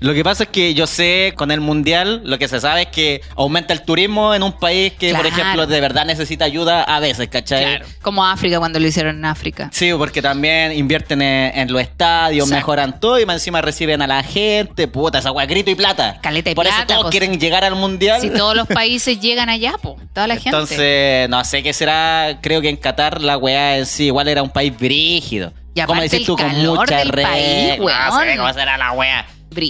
Lo 0.00 0.14
que 0.14 0.24
pasa 0.24 0.44
es 0.44 0.48
que 0.48 0.72
yo 0.72 0.86
sé, 0.86 1.34
con 1.36 1.50
el 1.50 1.60
mundial, 1.60 2.22
lo 2.24 2.38
que 2.38 2.48
se 2.48 2.58
sabe 2.58 2.82
es 2.82 2.86
que 2.88 3.20
aumenta 3.36 3.74
el 3.74 3.82
turismo 3.82 4.34
en 4.34 4.42
un 4.42 4.52
país 4.58 4.94
que, 4.94 5.14
por 5.14 5.26
ejemplo, 5.26 5.66
de 5.66 5.78
verdad 5.80 6.06
necesita 6.06 6.46
ayuda 6.46 6.82
a 6.84 7.00
veces, 7.00 7.28
¿cachai? 7.28 7.64
Claro. 7.64 7.86
Como 8.00 8.24
África 8.24 8.58
cuando 8.58 8.80
lo 8.80 8.86
hicieron 8.86 9.18
en 9.18 9.24
África. 9.26 9.68
Sí, 9.72 9.90
porque 9.98 10.22
también 10.22 10.72
invierten 10.72 11.20
en, 11.20 11.58
en 11.58 11.70
los 11.72 11.82
estadios, 11.82 12.46
Exacto. 12.48 12.60
mejoran 12.60 12.98
todo 12.98 13.20
y 13.20 13.26
más 13.26 13.36
encima 13.36 13.60
reciben 13.60 14.00
a 14.00 14.06
la 14.06 14.22
gente, 14.22 14.88
puta, 14.88 15.18
esa 15.18 15.32
weá, 15.32 15.44
grito 15.44 15.70
y 15.70 15.74
plata. 15.74 16.18
Caleta 16.22 16.50
y 16.50 16.54
Por 16.54 16.66
eso 16.66 16.76
plata, 16.76 16.94
todos 16.94 17.02
pues. 17.04 17.10
quieren 17.10 17.38
llegar 17.38 17.64
al 17.64 17.74
mundial. 17.76 18.22
Si 18.22 18.30
todos 18.30 18.56
los 18.56 18.66
países 18.68 19.20
llegan 19.20 19.50
allá, 19.50 19.74
po, 19.82 19.98
toda 20.14 20.26
la 20.26 20.36
gente. 20.36 20.48
Entonces, 20.48 21.28
no 21.28 21.44
sé 21.44 21.62
qué 21.62 21.74
será. 21.74 22.38
Creo 22.40 22.62
que 22.62 22.70
en 22.70 22.76
Qatar 22.76 23.20
la 23.20 23.36
weá 23.36 23.76
en 23.76 23.84
sí 23.84 24.06
igual 24.06 24.28
era 24.28 24.42
un 24.42 24.50
país 24.50 24.72
brígido. 24.78 25.52
Y 25.74 25.82
Como 25.82 26.00
decís 26.00 26.26
tú, 26.26 26.36
con 26.36 26.50
mucha 26.64 27.02
país, 27.04 27.78
No 27.78 28.20
sé 28.20 28.36
cómo 28.38 28.52
será 28.54 28.78
la 28.78 28.92
weá. 28.92 29.26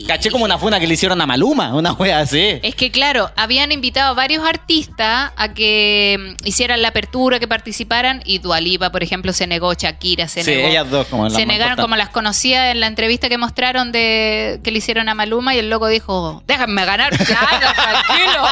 Caché 0.06 0.30
como 0.30 0.44
una 0.44 0.58
funa 0.58 0.78
que 0.78 0.86
le 0.86 0.92
hicieron 0.94 1.20
a 1.22 1.26
Maluma, 1.26 1.74
una 1.74 1.92
weá 1.94 2.18
así. 2.20 2.60
Es 2.62 2.74
que 2.74 2.90
claro, 2.90 3.30
habían 3.34 3.72
invitado 3.72 4.10
a 4.10 4.14
varios 4.14 4.44
artistas 4.46 5.32
a 5.36 5.54
que 5.54 6.36
mm, 6.42 6.46
hicieran 6.46 6.82
la 6.82 6.88
apertura, 6.88 7.38
que 7.38 7.48
participaran 7.48 8.20
y 8.26 8.38
Dualipa, 8.38 8.90
por 8.92 9.02
ejemplo, 9.02 9.32
se 9.32 9.46
negó, 9.46 9.72
Shakira 9.72 10.28
se 10.28 10.44
Sí, 10.44 10.50
negó. 10.50 10.68
ellas 10.68 10.90
dos 10.90 11.06
como 11.06 11.24
las 11.24 11.32
se 11.34 11.46
negaron 11.46 11.76
como 11.78 11.96
las 11.96 12.10
conocía 12.10 12.70
en 12.70 12.80
la 12.80 12.88
entrevista 12.88 13.28
que 13.30 13.38
mostraron 13.38 13.90
de 13.90 14.60
que 14.62 14.70
le 14.70 14.78
hicieron 14.78 15.08
a 15.08 15.14
Maluma 15.14 15.54
y 15.54 15.58
el 15.58 15.70
loco 15.70 15.86
dijo, 15.88 16.42
déjenme 16.46 16.84
ganar 16.84 17.16
plata, 17.16 17.74
tranquilo. 17.74 18.46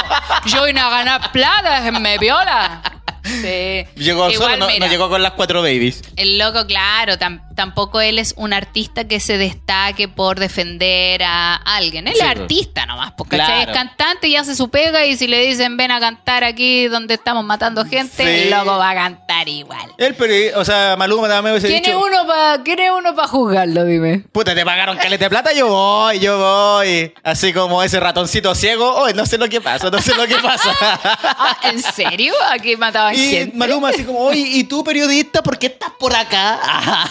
Yo 0.47 0.65
vine 0.65 0.79
a 0.79 0.89
ganar 0.89 1.31
plata, 1.31 1.79
déjenme 1.81 2.17
viola. 2.17 2.81
Sí. 3.21 3.85
Llegó 3.95 4.31
Igual, 4.31 4.53
solo, 4.59 4.69
no, 4.79 4.87
llegó 4.87 5.09
con 5.09 5.21
las 5.21 5.33
cuatro 5.33 5.61
babies. 5.61 6.01
El 6.15 6.39
loco, 6.39 6.65
claro, 6.65 7.13
tam- 7.19 7.41
tampoco 7.59 7.99
él 7.99 8.19
es 8.19 8.33
un 8.37 8.53
artista 8.53 9.03
que 9.05 9.19
se 9.19 9.37
destaque 9.37 10.07
por 10.07 10.39
defender 10.39 11.21
a 11.23 11.55
alguien. 11.57 12.07
Él 12.07 12.13
Sí, 12.13 12.19
es 12.21 12.25
pues. 12.25 12.39
artista 12.39 12.85
nomás, 12.85 13.11
porque. 13.17 13.35
Claro. 13.35 13.69
es 13.71 13.77
cantante 13.77 14.29
y 14.29 14.37
hace 14.37 14.55
su 14.55 14.69
pega 14.69 15.05
y 15.05 15.17
si 15.17 15.27
le 15.27 15.45
dicen 15.45 15.75
ven 15.75 15.91
a 15.91 15.99
cantar 15.99 16.45
aquí 16.45 16.87
donde 16.87 17.15
estamos 17.15 17.43
matando 17.43 17.83
gente, 17.83 18.23
Sí. 18.23 18.43
el 18.43 18.49
loco 18.49 18.77
va 18.77 18.91
a 18.91 18.95
cantar 18.95 19.49
igual. 19.49 19.91
Él, 19.97 20.15
pero, 20.15 20.57
o 20.61 20.63
sea, 20.63 20.95
Maluma 20.97 21.27
también 21.27 21.43
me 21.43 21.51
hubiese 21.51 21.67
¿Quién 21.67 21.83
es 21.83 21.87
dicho, 21.87 21.99
uno 22.05 22.25
para 22.25 22.63
quién 22.63 22.79
es 22.79 22.91
uno 22.97 23.13
para 23.13 23.27
juzgarlo, 23.27 23.83
dime? 23.83 24.19
puta, 24.31 24.55
te 24.55 24.63
pagaron 24.63 24.95
caleta 24.97 25.25
de 25.25 25.29
plata, 25.29 25.51
yo 25.53 25.67
voy, 25.67 26.19
yo 26.19 26.37
voy. 26.37 27.13
Así 27.23 27.51
como 27.51 27.83
ese 27.83 27.99
ratoncito 27.99 28.55
ciego, 28.55 28.89
oh, 28.89 29.09
no 29.11 29.25
sé 29.25 29.37
lo 29.37 29.49
que 29.49 29.59
pasa, 29.59 29.89
no 29.89 29.99
sé 30.01 30.15
lo 30.15 30.25
que 30.27 30.35
pasa. 30.35 30.69
Ah, 31.41 31.57
¿En 31.63 31.81
serio? 31.81 32.33
Aquí 32.51 32.75
mataban 32.77 33.15
Y 33.15 33.17
gente. 33.29 33.57
Maluma 33.57 33.89
así 33.89 34.03
como, 34.03 34.19
oye, 34.19 34.39
¿y 34.39 34.63
tú 34.65 34.83
periodista 34.83 35.41
por 35.41 35.57
qué 35.59 35.67
estás 35.67 35.91
por 35.99 36.15
acá? 36.15 36.59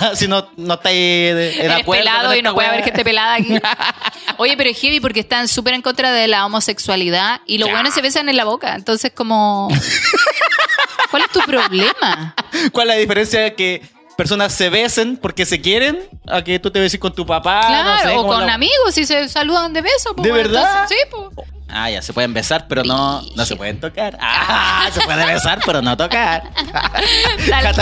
Si 0.14 0.26
no, 0.28 0.37
no 0.56 0.78
Eres 0.84 1.70
acuerdo 1.70 2.02
pelado 2.04 2.34
y 2.34 2.42
no 2.42 2.54
puede 2.54 2.68
haber 2.68 2.84
gente 2.84 3.04
pelada 3.04 3.34
aquí. 3.34 3.58
Oye, 4.38 4.56
pero 4.56 4.70
es 4.70 4.78
heavy 4.80 5.00
porque 5.00 5.20
están 5.20 5.48
súper 5.48 5.74
en 5.74 5.82
contra 5.82 6.12
de 6.12 6.28
la 6.28 6.46
homosexualidad 6.46 7.40
y 7.46 7.58
los 7.58 7.70
buenos 7.70 7.94
se 7.94 8.02
besan 8.02 8.28
en 8.28 8.36
la 8.36 8.44
boca. 8.44 8.74
Entonces, 8.74 9.12
como. 9.14 9.68
¿Cuál 11.10 11.22
es 11.22 11.30
tu 11.30 11.40
problema? 11.40 12.34
¿Cuál 12.72 12.90
es 12.90 12.94
la 12.96 13.00
diferencia 13.00 13.40
de 13.40 13.54
que 13.54 13.82
personas 14.16 14.52
se 14.52 14.68
besen 14.68 15.16
porque 15.16 15.46
se 15.46 15.60
quieren 15.60 15.98
a 16.26 16.42
que 16.42 16.58
tú 16.58 16.70
te 16.70 16.80
beses 16.80 17.00
con 17.00 17.14
tu 17.14 17.24
papá? 17.24 17.60
claro, 17.66 17.94
no 17.94 17.98
sé, 18.00 18.16
o 18.16 18.26
con 18.26 18.46
la- 18.46 18.54
amigos 18.54 18.98
y 18.98 19.06
se 19.06 19.28
saludan 19.28 19.72
de 19.72 19.82
beso. 19.82 20.14
pues, 20.14 20.24
¿De 20.24 20.30
bueno, 20.30 20.48
verdad? 20.48 20.70
entonces, 20.82 20.98
sí, 20.98 21.08
pues. 21.34 21.48
Ah, 21.70 21.90
ya, 21.90 22.00
se 22.00 22.12
pueden 22.14 22.32
besar, 22.32 22.66
pero 22.66 22.82
no, 22.82 23.20
no 23.36 23.44
se 23.44 23.54
pueden 23.54 23.78
tocar. 23.78 24.16
Ah, 24.20 24.88
se 24.92 25.02
puede 25.02 25.26
besar, 25.26 25.60
pero 25.64 25.82
no 25.82 25.96
tocar. 25.96 26.50
Tal 27.50 27.74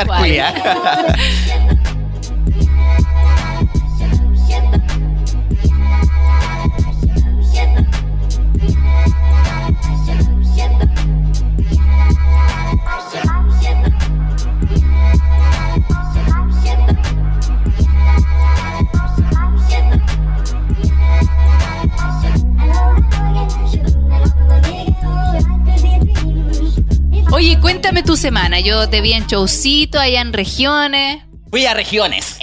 Oye, 27.37 27.59
cuéntame 27.61 28.03
tu 28.03 28.17
semana. 28.17 28.61
Yo 28.61 28.89
te 28.89 29.03
vi 29.03 29.13
en 29.13 29.27
showcito, 29.27 30.01
allá 30.01 30.23
en 30.23 30.33
regiones. 30.33 31.23
Fui 31.51 31.67
a 31.67 31.75
regiones. 31.75 32.39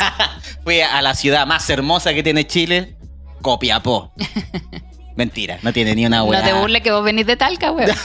Fui 0.62 0.80
a 0.82 1.00
la 1.00 1.14
ciudad 1.14 1.46
más 1.46 1.68
hermosa 1.70 2.12
que 2.12 2.22
tiene 2.22 2.46
Chile, 2.46 2.98
Copiapó. 3.40 4.12
Mentira, 5.16 5.58
no 5.62 5.72
tiene 5.72 5.94
ni 5.94 6.04
una 6.04 6.18
No 6.18 6.24
hueá. 6.24 6.42
te 6.42 6.52
burles 6.52 6.82
que 6.82 6.92
vos 6.92 7.02
venís 7.02 7.26
de 7.26 7.36
Talca, 7.36 7.70
güey. 7.70 7.86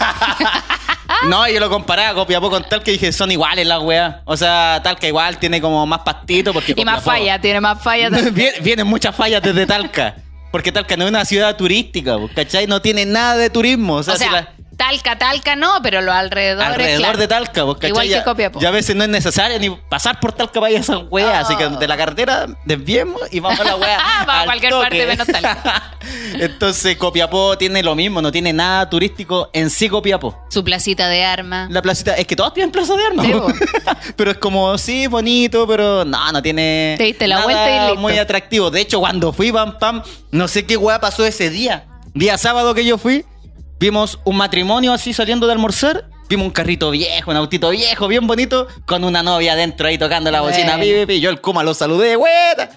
No, 1.28 1.48
yo 1.48 1.60
lo 1.60 1.70
comparaba 1.70 2.16
Copiapó 2.16 2.50
con 2.50 2.64
Talca 2.68 2.90
y 2.90 2.94
dije, 2.94 3.12
son 3.12 3.30
iguales 3.32 3.68
las 3.68 3.82
weas. 3.84 4.16
O 4.26 4.38
sea, 4.38 4.80
Talca 4.82 5.06
igual 5.08 5.38
tiene 5.38 5.60
como 5.60 5.86
más 5.86 6.00
pastito 6.00 6.54
porque 6.54 6.74
Y 6.76 6.86
más 6.86 7.02
Copiapó- 7.04 7.06
falla, 7.18 7.42
tiene 7.42 7.60
más 7.60 7.84
falla. 7.84 8.10
Vien- 8.10 8.54
Vienen 8.64 8.88
muchas 8.88 9.14
fallas 9.14 9.44
desde 9.44 9.68
Talca. 9.68 10.16
Porque 10.52 10.72
Talca 10.72 10.96
no 10.96 11.04
es 11.04 11.10
una 11.10 11.26
ciudad 11.26 11.56
turística, 11.58 12.16
¿cachai? 12.34 12.66
No 12.66 12.82
tiene 12.82 13.06
nada 13.06 13.36
de 13.36 13.50
turismo. 13.50 13.96
O 13.96 14.04
sea, 14.04 14.14
O 14.14 14.18
sea, 14.18 14.28
si 14.28 14.34
la- 14.34 14.54
Talca, 14.82 15.16
Talca 15.16 15.56
no, 15.56 15.80
pero 15.84 16.02
los 16.02 16.16
alrededores. 16.16 16.68
alrededor 16.68 17.02
claro. 17.02 17.18
de 17.20 17.28
Talca, 17.28 17.66
¿cachai? 17.74 17.90
Igual 17.90 18.08
que 18.08 18.24
Copiapó. 18.24 18.60
Ya 18.60 18.70
a 18.70 18.72
veces 18.72 18.96
no 18.96 19.04
es 19.04 19.12
necesario 19.12 19.60
ni 19.60 19.70
pasar 19.70 20.20
por 20.20 20.34
Talca 20.34 20.60
para 20.60 20.72
ir 20.72 20.78
a 20.78 20.80
esas 20.80 21.02
weas. 21.08 21.30
Ah. 21.32 21.40
Así 21.42 21.56
que 21.56 21.70
de 21.70 21.88
la 21.88 21.96
carretera 21.96 22.48
desviemos 22.66 23.22
y 23.32 23.40
vamos 23.40 23.60
a 23.60 23.64
la 23.64 23.76
wea. 23.76 24.00
Vamos 24.22 24.34
a 24.34 24.40
al 24.40 24.46
cualquier 24.46 24.72
toque. 24.72 24.84
parte 24.84 25.06
menos 25.06 25.28
Talca. 25.28 25.98
Entonces, 26.34 26.98
Copiapó 26.98 27.56
tiene 27.60 27.84
lo 27.84 27.94
mismo, 27.94 28.24
no 28.24 28.32
tiene 28.32 28.54
nada 28.54 28.90
turístico 28.90 29.52
en 29.54 29.70
sí 29.70 29.88
Copiapó. 29.88 30.36
Su 30.50 30.64
placita 30.64 31.08
de 31.10 31.24
armas. 31.24 31.70
La 31.70 31.84
placita, 31.84 32.16
es 32.16 32.26
que 32.26 32.36
todos 32.36 32.52
tienen 32.56 32.72
plaza 32.72 32.96
de 32.96 33.06
armas. 33.06 33.26
Sí, 33.28 33.34
pero 34.16 34.32
es 34.32 34.38
como, 34.38 34.76
sí, 34.80 35.06
bonito, 35.06 35.68
pero 35.68 36.04
no, 36.06 36.32
no 36.32 36.42
tiene. 36.42 36.96
Te 36.98 37.04
diste 37.04 37.28
la 37.28 37.36
nada 37.36 37.46
vuelta 37.46 37.70
y 37.70 37.80
listo. 37.88 38.02
muy 38.02 38.18
atractivo. 38.18 38.72
De 38.72 38.82
hecho, 38.82 39.00
cuando 39.00 39.32
fui, 39.32 39.52
pam, 39.52 39.78
pam, 39.78 40.02
no 40.32 40.48
sé 40.48 40.66
qué 40.66 40.76
weá 40.76 41.00
pasó 41.00 41.24
ese 41.24 41.52
día. 41.52 41.86
Día 42.14 42.38
sábado 42.38 42.74
que 42.74 42.84
yo 42.84 42.98
fui, 42.98 43.26
vimos 43.82 44.20
un 44.24 44.38
matrimonio 44.38 44.94
así 44.94 45.12
saliendo 45.12 45.48
de 45.48 45.54
almorzar. 45.54 46.06
Vimos 46.30 46.46
un 46.46 46.52
carrito 46.54 46.92
viejo, 46.92 47.32
un 47.32 47.36
autito 47.36 47.70
viejo, 47.72 48.08
bien 48.08 48.26
bonito, 48.26 48.66
con 48.86 49.04
una 49.04 49.22
novia 49.22 49.52
adentro 49.52 49.88
ahí 49.90 49.98
tocando 49.98 50.32
la 50.32 50.40
bocina. 50.40 50.78
Pi, 50.78 50.94
pi, 50.94 51.06
pi. 51.06 51.20
Yo 51.20 51.30
el 51.30 51.42
Kuma 51.42 51.62
lo 51.62 51.74
saludé, 51.74 52.16
güeta. 52.16 52.70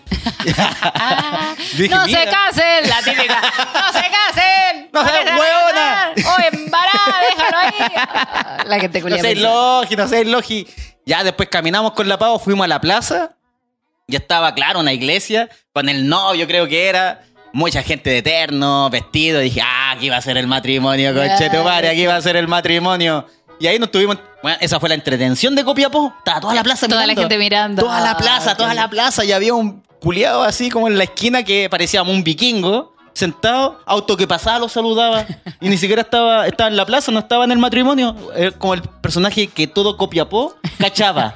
No 1.88 2.04
se 2.06 2.24
casen, 2.26 2.88
la 2.88 3.02
típica. 3.02 3.40
No 3.40 3.92
se 3.92 4.10
casen. 4.10 4.88
No 4.92 5.04
seas 5.04 5.18
se 5.18 5.24
van 5.24 5.28
a 5.28 5.38
hueona. 5.38 6.12
casar. 6.16 6.32
O 6.32 6.54
embarada, 6.56 7.16
déjalo 7.30 7.58
ahí. 7.58 7.92
Ah, 7.96 8.64
La 8.66 8.80
gente 8.80 8.98
No 9.00 9.04
culia 9.04 9.20
seas 9.22 9.38
logi, 9.38 9.96
no 9.96 10.08
seas 10.08 10.26
logi. 10.26 10.66
Ya 11.06 11.22
después 11.22 11.48
caminamos 11.48 11.92
con 11.92 12.08
la 12.08 12.18
pavo, 12.18 12.38
fuimos 12.38 12.64
a 12.64 12.68
la 12.68 12.80
plaza. 12.80 13.36
Ya 14.08 14.18
estaba, 14.18 14.54
claro, 14.54 14.80
una 14.80 14.92
iglesia 14.92 15.48
con 15.72 15.88
el 15.88 16.08
novio, 16.08 16.46
creo 16.46 16.66
que 16.68 16.88
era. 16.88 17.22
Mucha 17.54 17.82
gente 17.84 18.10
de 18.10 18.18
eterno, 18.18 18.90
vestido. 18.90 19.38
Dije, 19.40 19.60
ah, 19.62 19.92
aquí 19.92 20.08
va 20.10 20.16
a 20.16 20.20
ser 20.20 20.36
el 20.36 20.46
matrimonio, 20.48 21.14
coche 21.14 21.48
tu 21.50 21.62
madre, 21.62 21.88
aquí 21.88 22.04
va 22.04 22.16
a 22.16 22.20
ser 22.20 22.34
el 22.36 22.48
matrimonio. 22.48 23.26
Y 23.60 23.68
ahí 23.68 23.78
nos 23.78 23.90
tuvimos. 23.90 24.18
Bueno, 24.42 24.58
esa 24.60 24.80
fue 24.80 24.88
la 24.88 24.96
entretención 24.96 25.54
de 25.54 25.64
Copiapó. 25.64 26.12
Estaba 26.18 26.40
toda 26.40 26.54
la 26.54 26.62
plaza 26.64 26.88
Toda 26.88 27.02
la 27.02 27.12
mirando. 27.12 27.22
gente 27.22 27.38
mirando. 27.38 27.82
Toda 27.82 28.00
la 28.00 28.16
plaza, 28.16 28.56
toda 28.56 28.74
la 28.74 28.90
plaza. 28.90 29.24
Y 29.24 29.30
había 29.32 29.54
un 29.54 29.82
culiado 30.00 30.42
así 30.42 30.68
como 30.68 30.88
en 30.88 30.98
la 30.98 31.04
esquina 31.04 31.44
que 31.44 31.68
parecía 31.70 32.02
un 32.02 32.24
vikingo. 32.24 32.93
Sentado, 33.14 33.80
auto 33.86 34.16
que 34.16 34.26
pasaba 34.26 34.58
lo 34.58 34.68
saludaba. 34.68 35.24
Y 35.60 35.68
ni 35.68 35.78
siquiera 35.78 36.02
estaba, 36.02 36.48
estaba 36.48 36.68
en 36.68 36.76
la 36.76 36.84
plaza, 36.84 37.12
no 37.12 37.20
estaba 37.20 37.44
en 37.44 37.52
el 37.52 37.58
matrimonio. 37.58 38.16
Eh, 38.34 38.50
como 38.58 38.74
el 38.74 38.82
personaje 38.82 39.46
que 39.46 39.68
todo 39.68 39.96
Copiapó 39.96 40.56
cachaba. 40.78 41.32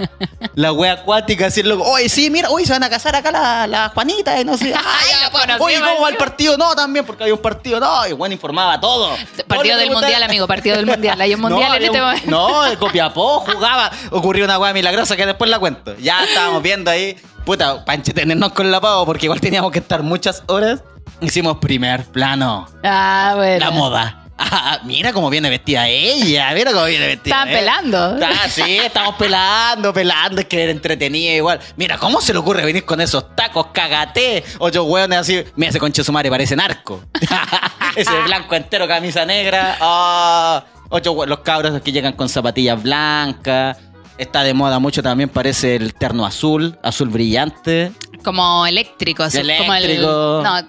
La 0.54 0.72
wea 0.72 0.94
acuática, 0.94 1.46
así 1.46 1.60
el 1.60 1.68
loco. 1.68 1.84
Oye, 1.84 2.08
sí, 2.08 2.30
mira, 2.30 2.50
hoy 2.50 2.64
se 2.64 2.72
van 2.72 2.82
a 2.82 2.90
casar 2.90 3.14
acá 3.14 3.30
la, 3.30 3.66
la 3.68 3.88
Juanita 3.90 4.40
y 4.40 4.44
no 4.44 4.56
sé. 4.56 4.74
Ay, 4.76 5.56
Oye, 5.60 5.80
¿cómo 5.80 6.02
va 6.02 6.08
el 6.08 6.16
partido? 6.16 6.56
No, 6.56 6.74
también, 6.74 7.06
porque 7.06 7.22
había 7.22 7.34
un 7.34 7.40
partido. 7.40 7.78
No, 7.78 8.06
y 8.06 8.12
bueno, 8.12 8.32
informaba 8.32 8.80
todo. 8.80 9.10
Partido 9.46 9.78
del 9.78 9.90
mundial, 9.90 10.22
amigo. 10.22 10.46
Partido 10.48 10.76
del 10.76 10.86
mundial. 10.86 11.20
Hay 11.20 11.34
un 11.34 11.40
mundial 11.42 11.70
no, 11.70 11.76
en 11.76 11.84
este 11.84 12.00
momento. 12.00 12.30
No, 12.30 12.62
de 12.68 12.76
Copiapó 12.76 13.40
jugaba. 13.40 13.90
Ocurrió 14.10 14.44
una 14.44 14.58
weá 14.58 14.72
milagrosa 14.72 15.16
que 15.16 15.26
después 15.26 15.48
la 15.48 15.58
cuento. 15.58 15.96
Ya 15.98 16.24
estábamos 16.24 16.62
viendo 16.62 16.90
ahí. 16.90 17.16
Puta, 17.44 17.84
para 17.84 17.96
entretenernos 17.96 18.52
con 18.52 18.70
la 18.70 18.80
pavo, 18.80 19.06
porque 19.06 19.26
igual 19.26 19.40
teníamos 19.40 19.72
que 19.72 19.78
estar 19.78 20.02
muchas 20.02 20.42
horas. 20.48 20.82
Hicimos 21.20 21.58
primer 21.58 22.04
plano. 22.06 22.66
Ah, 22.84 23.32
bueno. 23.36 23.58
La 23.64 23.70
moda. 23.70 24.24
Ah, 24.40 24.78
mira 24.84 25.12
cómo 25.12 25.30
viene 25.30 25.50
vestida 25.50 25.88
ella. 25.88 26.52
Mira 26.54 26.72
cómo 26.72 26.84
viene 26.84 27.08
vestida. 27.08 27.44
Eh. 27.48 27.54
pelando. 27.56 28.16
Ah, 28.22 28.48
sí, 28.48 28.78
estamos 28.78 29.16
pelando, 29.16 29.92
pelando. 29.92 30.40
Es 30.40 30.46
que 30.46 30.62
era 30.62 30.70
entretenida 30.70 31.32
igual. 31.32 31.58
Mira, 31.76 31.98
¿cómo 31.98 32.20
se 32.20 32.32
le 32.32 32.38
ocurre 32.38 32.64
venir 32.64 32.84
con 32.84 33.00
esos 33.00 33.34
tacos? 33.34 33.66
Cagate. 33.72 34.44
Ocho 34.60 34.84
hueones 34.84 35.18
así. 35.18 35.44
Mira, 35.56 35.70
ese 35.70 35.80
conche 35.80 36.04
su 36.04 36.12
madre 36.12 36.30
parece 36.30 36.54
narco. 36.54 37.02
ese 37.96 38.16
blanco 38.26 38.54
entero, 38.54 38.86
camisa 38.86 39.24
negra. 39.24 39.76
Ah, 39.80 40.64
ocho 40.88 41.26
Los 41.26 41.40
cabros 41.40 41.80
que 41.82 41.90
llegan 41.90 42.12
con 42.12 42.28
zapatillas 42.28 42.80
blancas. 42.80 43.76
Está 44.18 44.42
de 44.42 44.52
moda 44.52 44.78
mucho 44.80 45.00
también, 45.02 45.28
parece 45.28 45.76
el 45.76 45.94
terno 45.94 46.26
azul, 46.26 46.76
azul 46.82 47.08
brillante. 47.08 47.92
Como 48.24 48.66
eléctrico. 48.66 49.22
así, 49.22 49.38
Como 49.38 49.74
el, 49.74 49.84
Eléctrico. 49.84 50.40
no, 50.42 50.68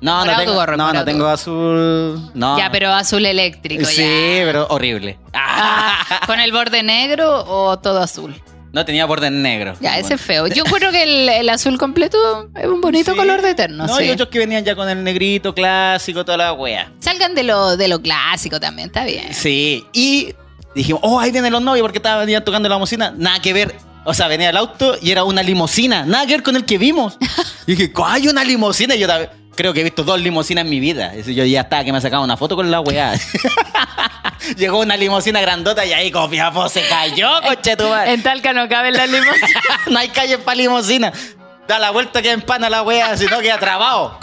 No, 0.00 0.24
no 0.24 0.36
tengo, 0.36 0.54
gorro, 0.54 0.76
no, 0.76 0.92
no 0.92 1.04
tengo 1.04 1.26
azul. 1.26 2.30
No. 2.34 2.58
Ya, 2.58 2.70
pero 2.70 2.92
azul 2.92 3.24
eléctrico. 3.24 3.84
Sí, 3.84 4.02
ya. 4.02 4.44
pero 4.44 4.66
horrible. 4.70 5.18
Ah, 5.32 5.98
¿Con 6.26 6.40
el 6.40 6.52
borde 6.52 6.82
negro 6.82 7.44
o 7.46 7.78
todo 7.78 8.00
azul? 8.00 8.34
No 8.72 8.84
tenía 8.84 9.06
borde 9.06 9.30
negro. 9.30 9.74
Ya, 9.80 9.98
ese 9.98 10.14
es 10.14 10.20
feo. 10.20 10.46
Yo 10.48 10.64
creo 10.64 10.92
que 10.92 11.02
el, 11.02 11.28
el 11.28 11.48
azul 11.48 11.78
completo 11.78 12.50
es 12.54 12.66
un 12.66 12.80
bonito 12.80 13.12
Sí. 13.12 13.16
color 13.16 13.40
de 13.40 13.50
eterno. 13.50 13.86
No, 13.86 13.96
sí. 13.96 14.04
y 14.04 14.10
otros 14.10 14.28
que 14.28 14.38
venían 14.38 14.64
ya 14.64 14.74
con 14.76 14.88
el 14.88 15.02
negrito 15.02 15.54
clásico, 15.54 16.24
toda 16.24 16.36
la 16.36 16.52
wea. 16.52 16.90
Salgan 17.00 17.34
de 17.34 17.42
lo, 17.44 17.76
de 17.76 17.88
lo 17.88 18.02
clásico 18.02 18.60
también, 18.60 18.88
está 18.88 19.04
bien. 19.04 19.32
Sí, 19.32 19.86
y 19.94 20.34
dijimos, 20.74 21.00
oh, 21.04 21.18
ahí 21.18 21.30
vienen 21.30 21.52
los 21.52 21.62
novios 21.62 21.82
porque 21.84 21.98
estaban 21.98 22.28
tocando 22.44 22.68
la 22.68 22.74
limosina. 22.74 23.14
Nada 23.16 23.40
que 23.40 23.52
ver. 23.54 23.74
O 24.04 24.12
sea, 24.14 24.28
venía 24.28 24.50
el 24.50 24.56
auto 24.56 24.96
y 25.00 25.10
era 25.10 25.24
una 25.24 25.42
limosina. 25.42 26.04
Nada 26.04 26.26
que 26.26 26.34
ver 26.34 26.42
con 26.42 26.54
el 26.54 26.64
que 26.64 26.76
vimos. 26.78 27.16
y 27.66 27.74
dije, 27.74 27.92
hay 28.04 28.28
una 28.28 28.44
limosina. 28.44 28.94
Y 28.94 28.98
yo 29.00 29.06
también- 29.08 29.30
creo 29.56 29.72
que 29.72 29.80
he 29.80 29.84
visto 29.84 30.04
dos 30.04 30.20
limosinas 30.20 30.64
en 30.64 30.70
mi 30.70 30.78
vida. 30.78 31.12
Yo 31.14 31.44
ya 31.44 31.62
estaba 31.62 31.82
que 31.82 31.92
me 31.92 32.00
sacaba 32.00 32.22
una 32.22 32.36
foto 32.36 32.54
con 32.54 32.70
la 32.70 32.80
weá. 32.80 33.14
Llegó 34.56 34.78
una 34.78 34.96
limosina 34.96 35.40
grandota 35.40 35.84
y 35.84 35.92
ahí 35.92 36.10
Copiapó 36.12 36.68
se 36.68 36.86
cayó, 36.86 37.28
coche 37.46 37.76
tu 37.76 37.88
madre. 37.88 38.12
En 38.12 38.22
Talca 38.22 38.52
no 38.52 38.68
cabe 38.68 38.92
la 38.92 39.06
limosina. 39.06 39.60
no 39.90 39.98
hay 39.98 40.08
calle 40.08 40.38
para 40.38 40.56
limosina. 40.56 41.12
Da 41.66 41.80
la 41.80 41.90
vuelta 41.90 42.22
que 42.22 42.30
empana 42.30 42.70
la 42.70 42.82
wea, 42.82 43.16
si 43.16 43.26
no 43.26 43.40
queda 43.40 43.58
trabado. 43.58 44.20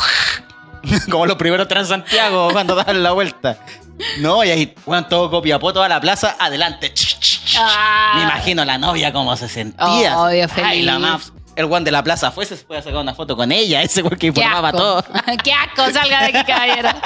Como 1.09 1.25
los 1.25 1.35
primeros 1.35 1.67
Transantiago 1.67 2.51
cuando 2.51 2.75
dan 2.75 3.03
la 3.03 3.11
vuelta. 3.11 3.57
No, 4.19 4.43
y 4.43 4.49
ahí, 4.49 4.75
bueno, 4.85 5.05
todo 5.07 5.29
Copiapó, 5.29 5.73
toda 5.73 5.89
la 5.89 5.99
plaza, 5.99 6.35
adelante. 6.39 6.93
Ah. 7.57 8.13
Me 8.15 8.23
imagino 8.23 8.63
la 8.65 8.77
novia 8.77 9.11
cómo 9.11 9.35
se 9.35 9.49
sentía. 9.49 10.17
Obvio, 10.17 10.43
Ay, 10.43 10.47
feliz. 10.47 10.85
la 10.85 10.99
más 10.99 11.32
El 11.55 11.65
guan 11.67 11.83
de 11.83 11.91
la 11.91 12.03
plaza 12.03 12.31
fue, 12.31 12.45
se 12.45 12.55
puede 12.57 12.81
sacar 12.81 12.99
una 12.99 13.13
foto 13.13 13.35
con 13.37 13.51
ella, 13.51 13.81
ese 13.83 14.01
güey 14.01 14.17
que 14.17 14.27
informaba 14.27 14.71
todo. 14.71 15.03
Qué 15.43 15.53
asco, 15.53 15.91
salga 15.91 16.21
de 16.21 16.37
aquí, 16.37 16.51
caballero. 16.51 16.89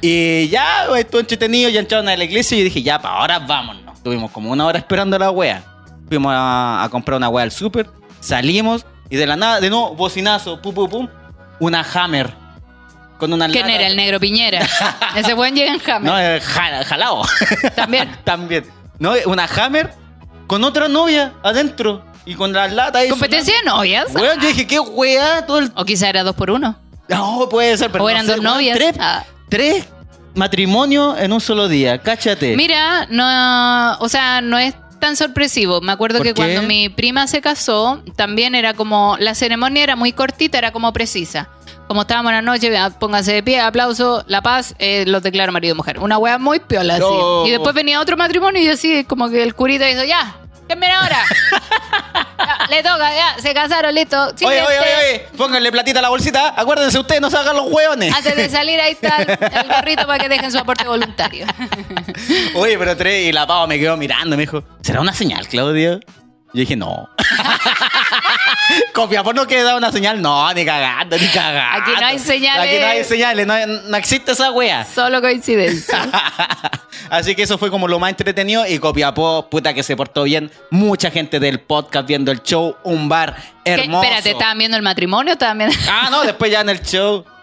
Y 0.00 0.48
ya, 0.48 0.86
güey, 0.88 1.02
estuvo 1.02 1.20
entretenido, 1.20 1.70
ya 1.70 1.80
entraron 1.80 2.08
a 2.08 2.16
la 2.16 2.24
iglesia 2.24 2.56
y 2.56 2.60
yo 2.60 2.64
dije, 2.64 2.82
ya, 2.82 2.98
pa, 3.00 3.10
ahora 3.10 3.38
vámonos. 3.38 4.02
Tuvimos 4.02 4.30
como 4.30 4.50
una 4.50 4.66
hora 4.66 4.78
esperando 4.78 5.16
a 5.16 5.18
la 5.18 5.30
wea. 5.30 5.62
Fuimos 6.08 6.32
a, 6.34 6.82
a 6.82 6.88
comprar 6.88 7.16
una 7.16 7.28
wea 7.28 7.44
al 7.44 7.50
súper, 7.52 7.88
salimos 8.20 8.84
y 9.08 9.16
de 9.16 9.26
la 9.26 9.36
nada, 9.36 9.60
de 9.60 9.70
nuevo, 9.70 9.94
bocinazo, 9.94 10.60
pum, 10.60 10.74
pum, 10.74 10.88
pum, 10.90 11.08
una 11.60 11.84
Hammer. 11.94 12.32
Con 13.18 13.32
una 13.32 13.48
¿Quién 13.48 13.62
lata- 13.66 13.74
era? 13.78 13.86
El 13.86 13.96
negro 13.96 14.20
Piñera. 14.20 14.60
Ese 15.16 15.32
buen 15.34 15.54
llega 15.54 15.72
en 15.72 15.80
Hammer. 15.90 16.02
No, 16.12 16.18
eh, 16.18 16.40
ja- 16.40 16.84
jalao. 16.84 17.22
También. 17.74 18.10
También. 18.24 18.66
No, 18.98 19.14
una 19.26 19.44
Hammer 19.46 19.92
con 20.46 20.62
otra 20.64 20.86
novia 20.88 21.32
adentro 21.42 22.04
y 22.26 22.34
con 22.34 22.52
las 22.52 22.70
latas 22.72 23.02
ahí. 23.02 23.08
¿Competencia 23.08 23.54
de 23.56 23.64
novias? 23.70 24.06
Weón, 24.14 24.38
yo 24.40 24.48
dije, 24.48 24.66
qué 24.66 24.78
wea, 24.80 25.46
todo 25.46 25.60
el... 25.60 25.72
O 25.74 25.84
quizá 25.84 26.08
era 26.10 26.22
dos 26.22 26.34
por 26.36 26.50
uno. 26.50 26.76
No, 27.08 27.48
puede 27.48 27.76
ser, 27.78 27.90
pero 27.90 28.04
o 28.04 28.06
no 28.08 28.10
eran 28.10 28.26
sé, 28.26 28.32
dos 28.32 28.42
novias. 28.42 28.76
Tres, 28.76 28.94
Ah. 28.98 29.24
tres 29.48 29.86
matrimonios 30.34 31.18
en 31.18 31.32
un 31.32 31.40
solo 31.40 31.68
día, 31.68 31.98
cáchate. 31.98 32.56
Mira, 32.56 33.06
no, 33.10 33.96
o 34.00 34.08
sea, 34.08 34.40
no 34.40 34.58
es 34.58 34.74
tan 35.00 35.16
sorpresivo. 35.16 35.80
Me 35.80 35.92
acuerdo 35.92 36.18
¿Por 36.18 36.26
que 36.26 36.34
qué? 36.34 36.42
cuando 36.42 36.62
mi 36.62 36.88
prima 36.88 37.26
se 37.26 37.40
casó, 37.40 38.02
también 38.16 38.54
era 38.54 38.74
como, 38.74 39.16
la 39.18 39.34
ceremonia 39.34 39.82
era 39.82 39.96
muy 39.96 40.12
cortita, 40.12 40.58
era 40.58 40.72
como 40.72 40.92
precisa. 40.92 41.48
Como 41.86 42.00
estábamos 42.02 42.30
en 42.30 42.36
la 42.36 42.42
noche, 42.42 42.72
pónganse 42.98 43.32
de 43.32 43.42
pie, 43.44 43.60
aplauso, 43.60 44.24
la 44.26 44.42
paz, 44.42 44.74
eh, 44.80 45.04
los 45.06 45.22
declaro 45.22 45.52
marido 45.52 45.74
y 45.74 45.76
mujer. 45.76 46.00
Una 46.00 46.18
wea 46.18 46.36
muy 46.38 46.58
piola, 46.58 46.94
así. 46.94 47.04
No. 47.04 47.46
Y 47.46 47.50
después 47.50 47.74
venía 47.76 48.00
otro 48.00 48.16
matrimonio 48.16 48.60
y 48.60 48.68
así, 48.68 49.04
como 49.04 49.28
que 49.30 49.42
el 49.44 49.54
curita 49.54 49.88
hizo, 49.88 50.02
ya, 50.04 50.34
¿qué 50.68 50.74
viene 50.74 50.92
ahora? 50.94 51.18
Ya, 52.38 52.66
le 52.68 52.82
toca, 52.82 53.10
ya, 53.14 53.40
se 53.42 53.54
casaron, 53.54 53.94
listo. 53.94 54.22
Oye, 54.26 54.36
Siguiente. 54.36 54.62
oye, 54.68 54.78
oye, 54.78 54.94
oye, 54.98 55.28
pónganle 55.38 55.72
platita 55.72 55.98
a 56.00 56.02
la 56.02 56.10
bolsita. 56.10 56.54
Acuérdense 56.60 56.98
ustedes, 56.98 57.20
no 57.20 57.30
se 57.30 57.36
hagan 57.38 57.56
los 57.56 57.72
hueones. 57.72 58.14
Antes 58.14 58.36
de 58.36 58.48
salir, 58.50 58.78
ahí 58.78 58.92
está 58.92 59.16
el, 59.22 59.30
el 59.30 59.68
gorrito 59.68 60.06
para 60.06 60.18
que 60.22 60.28
dejen 60.28 60.52
su 60.52 60.58
aporte 60.58 60.84
voluntario. 60.84 61.46
Oye, 62.54 62.78
pero 62.78 62.94
tres, 62.96 63.28
y 63.28 63.32
la 63.32 63.46
pava 63.46 63.66
me 63.66 63.78
quedó 63.78 63.96
mirando, 63.96 64.36
me 64.36 64.42
dijo, 64.42 64.62
¿será 64.82 65.00
una 65.00 65.14
señal, 65.14 65.48
Claudio? 65.48 65.98
Yo 66.56 66.60
dije, 66.60 66.74
no. 66.74 67.10
Copiapó 68.94 69.34
no 69.34 69.46
queda 69.46 69.76
una 69.76 69.92
señal, 69.92 70.22
no, 70.22 70.50
ni 70.54 70.64
cagando, 70.64 71.18
ni 71.18 71.26
cagando. 71.28 71.82
Aquí 71.82 72.00
no 72.00 72.06
hay 72.06 72.18
señales. 72.18 72.66
Aquí 72.66 72.80
no 72.80 72.86
hay 72.86 73.04
señales, 73.04 73.46
no, 73.46 73.54
no 73.66 73.96
existe 73.98 74.32
esa 74.32 74.50
wea. 74.50 74.86
Solo 74.86 75.20
coincidencia. 75.20 76.08
Así 77.10 77.34
que 77.34 77.42
eso 77.42 77.58
fue 77.58 77.70
como 77.70 77.86
lo 77.88 77.98
más 77.98 78.08
entretenido 78.10 78.66
y 78.66 78.78
Copiapó, 78.78 79.48
puta 79.50 79.74
que 79.74 79.82
se 79.82 79.94
portó 79.96 80.22
bien. 80.22 80.50
Mucha 80.70 81.10
gente 81.10 81.38
del 81.40 81.60
podcast 81.60 82.08
viendo 82.08 82.32
el 82.32 82.42
show, 82.42 82.74
un 82.84 83.08
bar 83.10 83.36
¿Qué? 83.62 83.72
hermoso. 83.74 84.02
Espérate, 84.02 84.30
¿estaban 84.30 84.56
viendo 84.56 84.78
el 84.78 84.82
matrimonio 84.82 85.36
viendo...? 85.36 85.70
Ah, 85.90 86.08
no, 86.10 86.22
después 86.22 86.50
ya 86.50 86.62
en 86.62 86.70
el 86.70 86.80
show. 86.80 87.22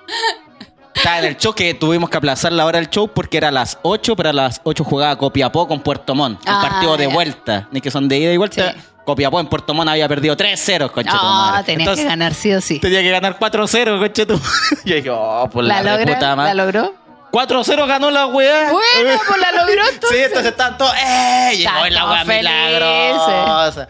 Estaba 0.96 1.20
en 1.20 1.25
el 1.25 1.38
show 1.38 1.53
que 1.53 1.74
tuvimos 1.75 2.10
que 2.10 2.17
aplazar 2.17 2.51
la 2.51 2.65
hora 2.65 2.79
del 2.79 2.89
show 2.89 3.08
porque 3.08 3.38
era 3.38 3.50
a 3.50 3.51
las 3.51 3.77
8, 3.84 4.15
pero 4.15 4.29
a 4.29 4.34
las 4.34 4.60
8 4.63 4.84
jugaba 4.84 5.15
Copiapó 5.17 5.67
con 5.67 5.82
Puerto 5.82 6.15
Montt. 6.15 6.41
Un 6.48 6.53
Ah, 6.53 6.60
partido 6.62 6.98
de 6.98 7.08
vuelta. 7.08 7.67
Ni 7.72 7.79
que 7.82 7.91
son 7.91 8.08
de 8.08 8.17
ida 8.17 8.32
y 8.34 8.38
vuelta. 8.38 8.74
Sí. 8.74 8.79
Copiapó 9.06 9.40
en 9.40 9.48
Puerto 9.48 9.74
Montt 9.74 9.90
había 9.90 10.08
perdido 10.08 10.36
3-0, 10.38 10.90
concha 10.92 11.12
tu 11.12 11.18
No, 11.18 11.24
madre. 11.24 11.64
tenías 11.66 11.80
Entonces, 11.82 12.06
que 12.06 12.10
ganar 12.10 12.34
sí 12.34 12.54
o 12.54 12.62
sí. 12.62 12.80
Tenía 12.80 13.02
que 13.02 13.10
ganar 13.12 13.38
4-0, 13.38 14.00
concha 14.00 14.26
tu 14.26 14.40
Yo 14.86 14.96
dije, 14.96 15.10
oh, 15.10 15.50
por 15.52 15.64
la, 15.66 15.82
¿La, 15.82 15.98
logra- 15.98 16.14
puta 16.14 16.30
¿La 16.30 16.36
madre. 16.36 16.56
logró? 16.56 16.96
4-0 17.32 17.88
ganó 17.88 18.12
la 18.12 18.28
weá. 18.28 18.72
Bueno, 18.72 19.20
pues 19.28 19.40
la 19.42 19.52
logró 19.52 19.84
Sí, 19.90 19.92
entonces. 19.96 20.26
entonces 20.28 20.52
están 20.52 20.78
todos, 20.78 20.94
¡eh! 20.96 21.52
Llegó 21.58 21.70
Están 21.86 21.94
la 21.94 22.12
weá 22.12 22.24
milagrosa. 22.24 23.88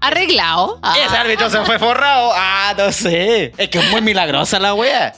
Arreglado. 0.00 0.78
Ah. 0.82 0.94
Ese 1.06 1.16
árbitro 1.16 1.48
se 1.50 1.58
fue 1.64 1.78
forrado. 1.78 2.30
Ah, 2.34 2.74
no 2.76 2.92
sé. 2.92 3.52
Es 3.56 3.68
que 3.68 3.78
es 3.78 3.90
muy 3.90 4.00
milagrosa 4.00 4.58
la 4.58 4.74
wea. 4.74 5.14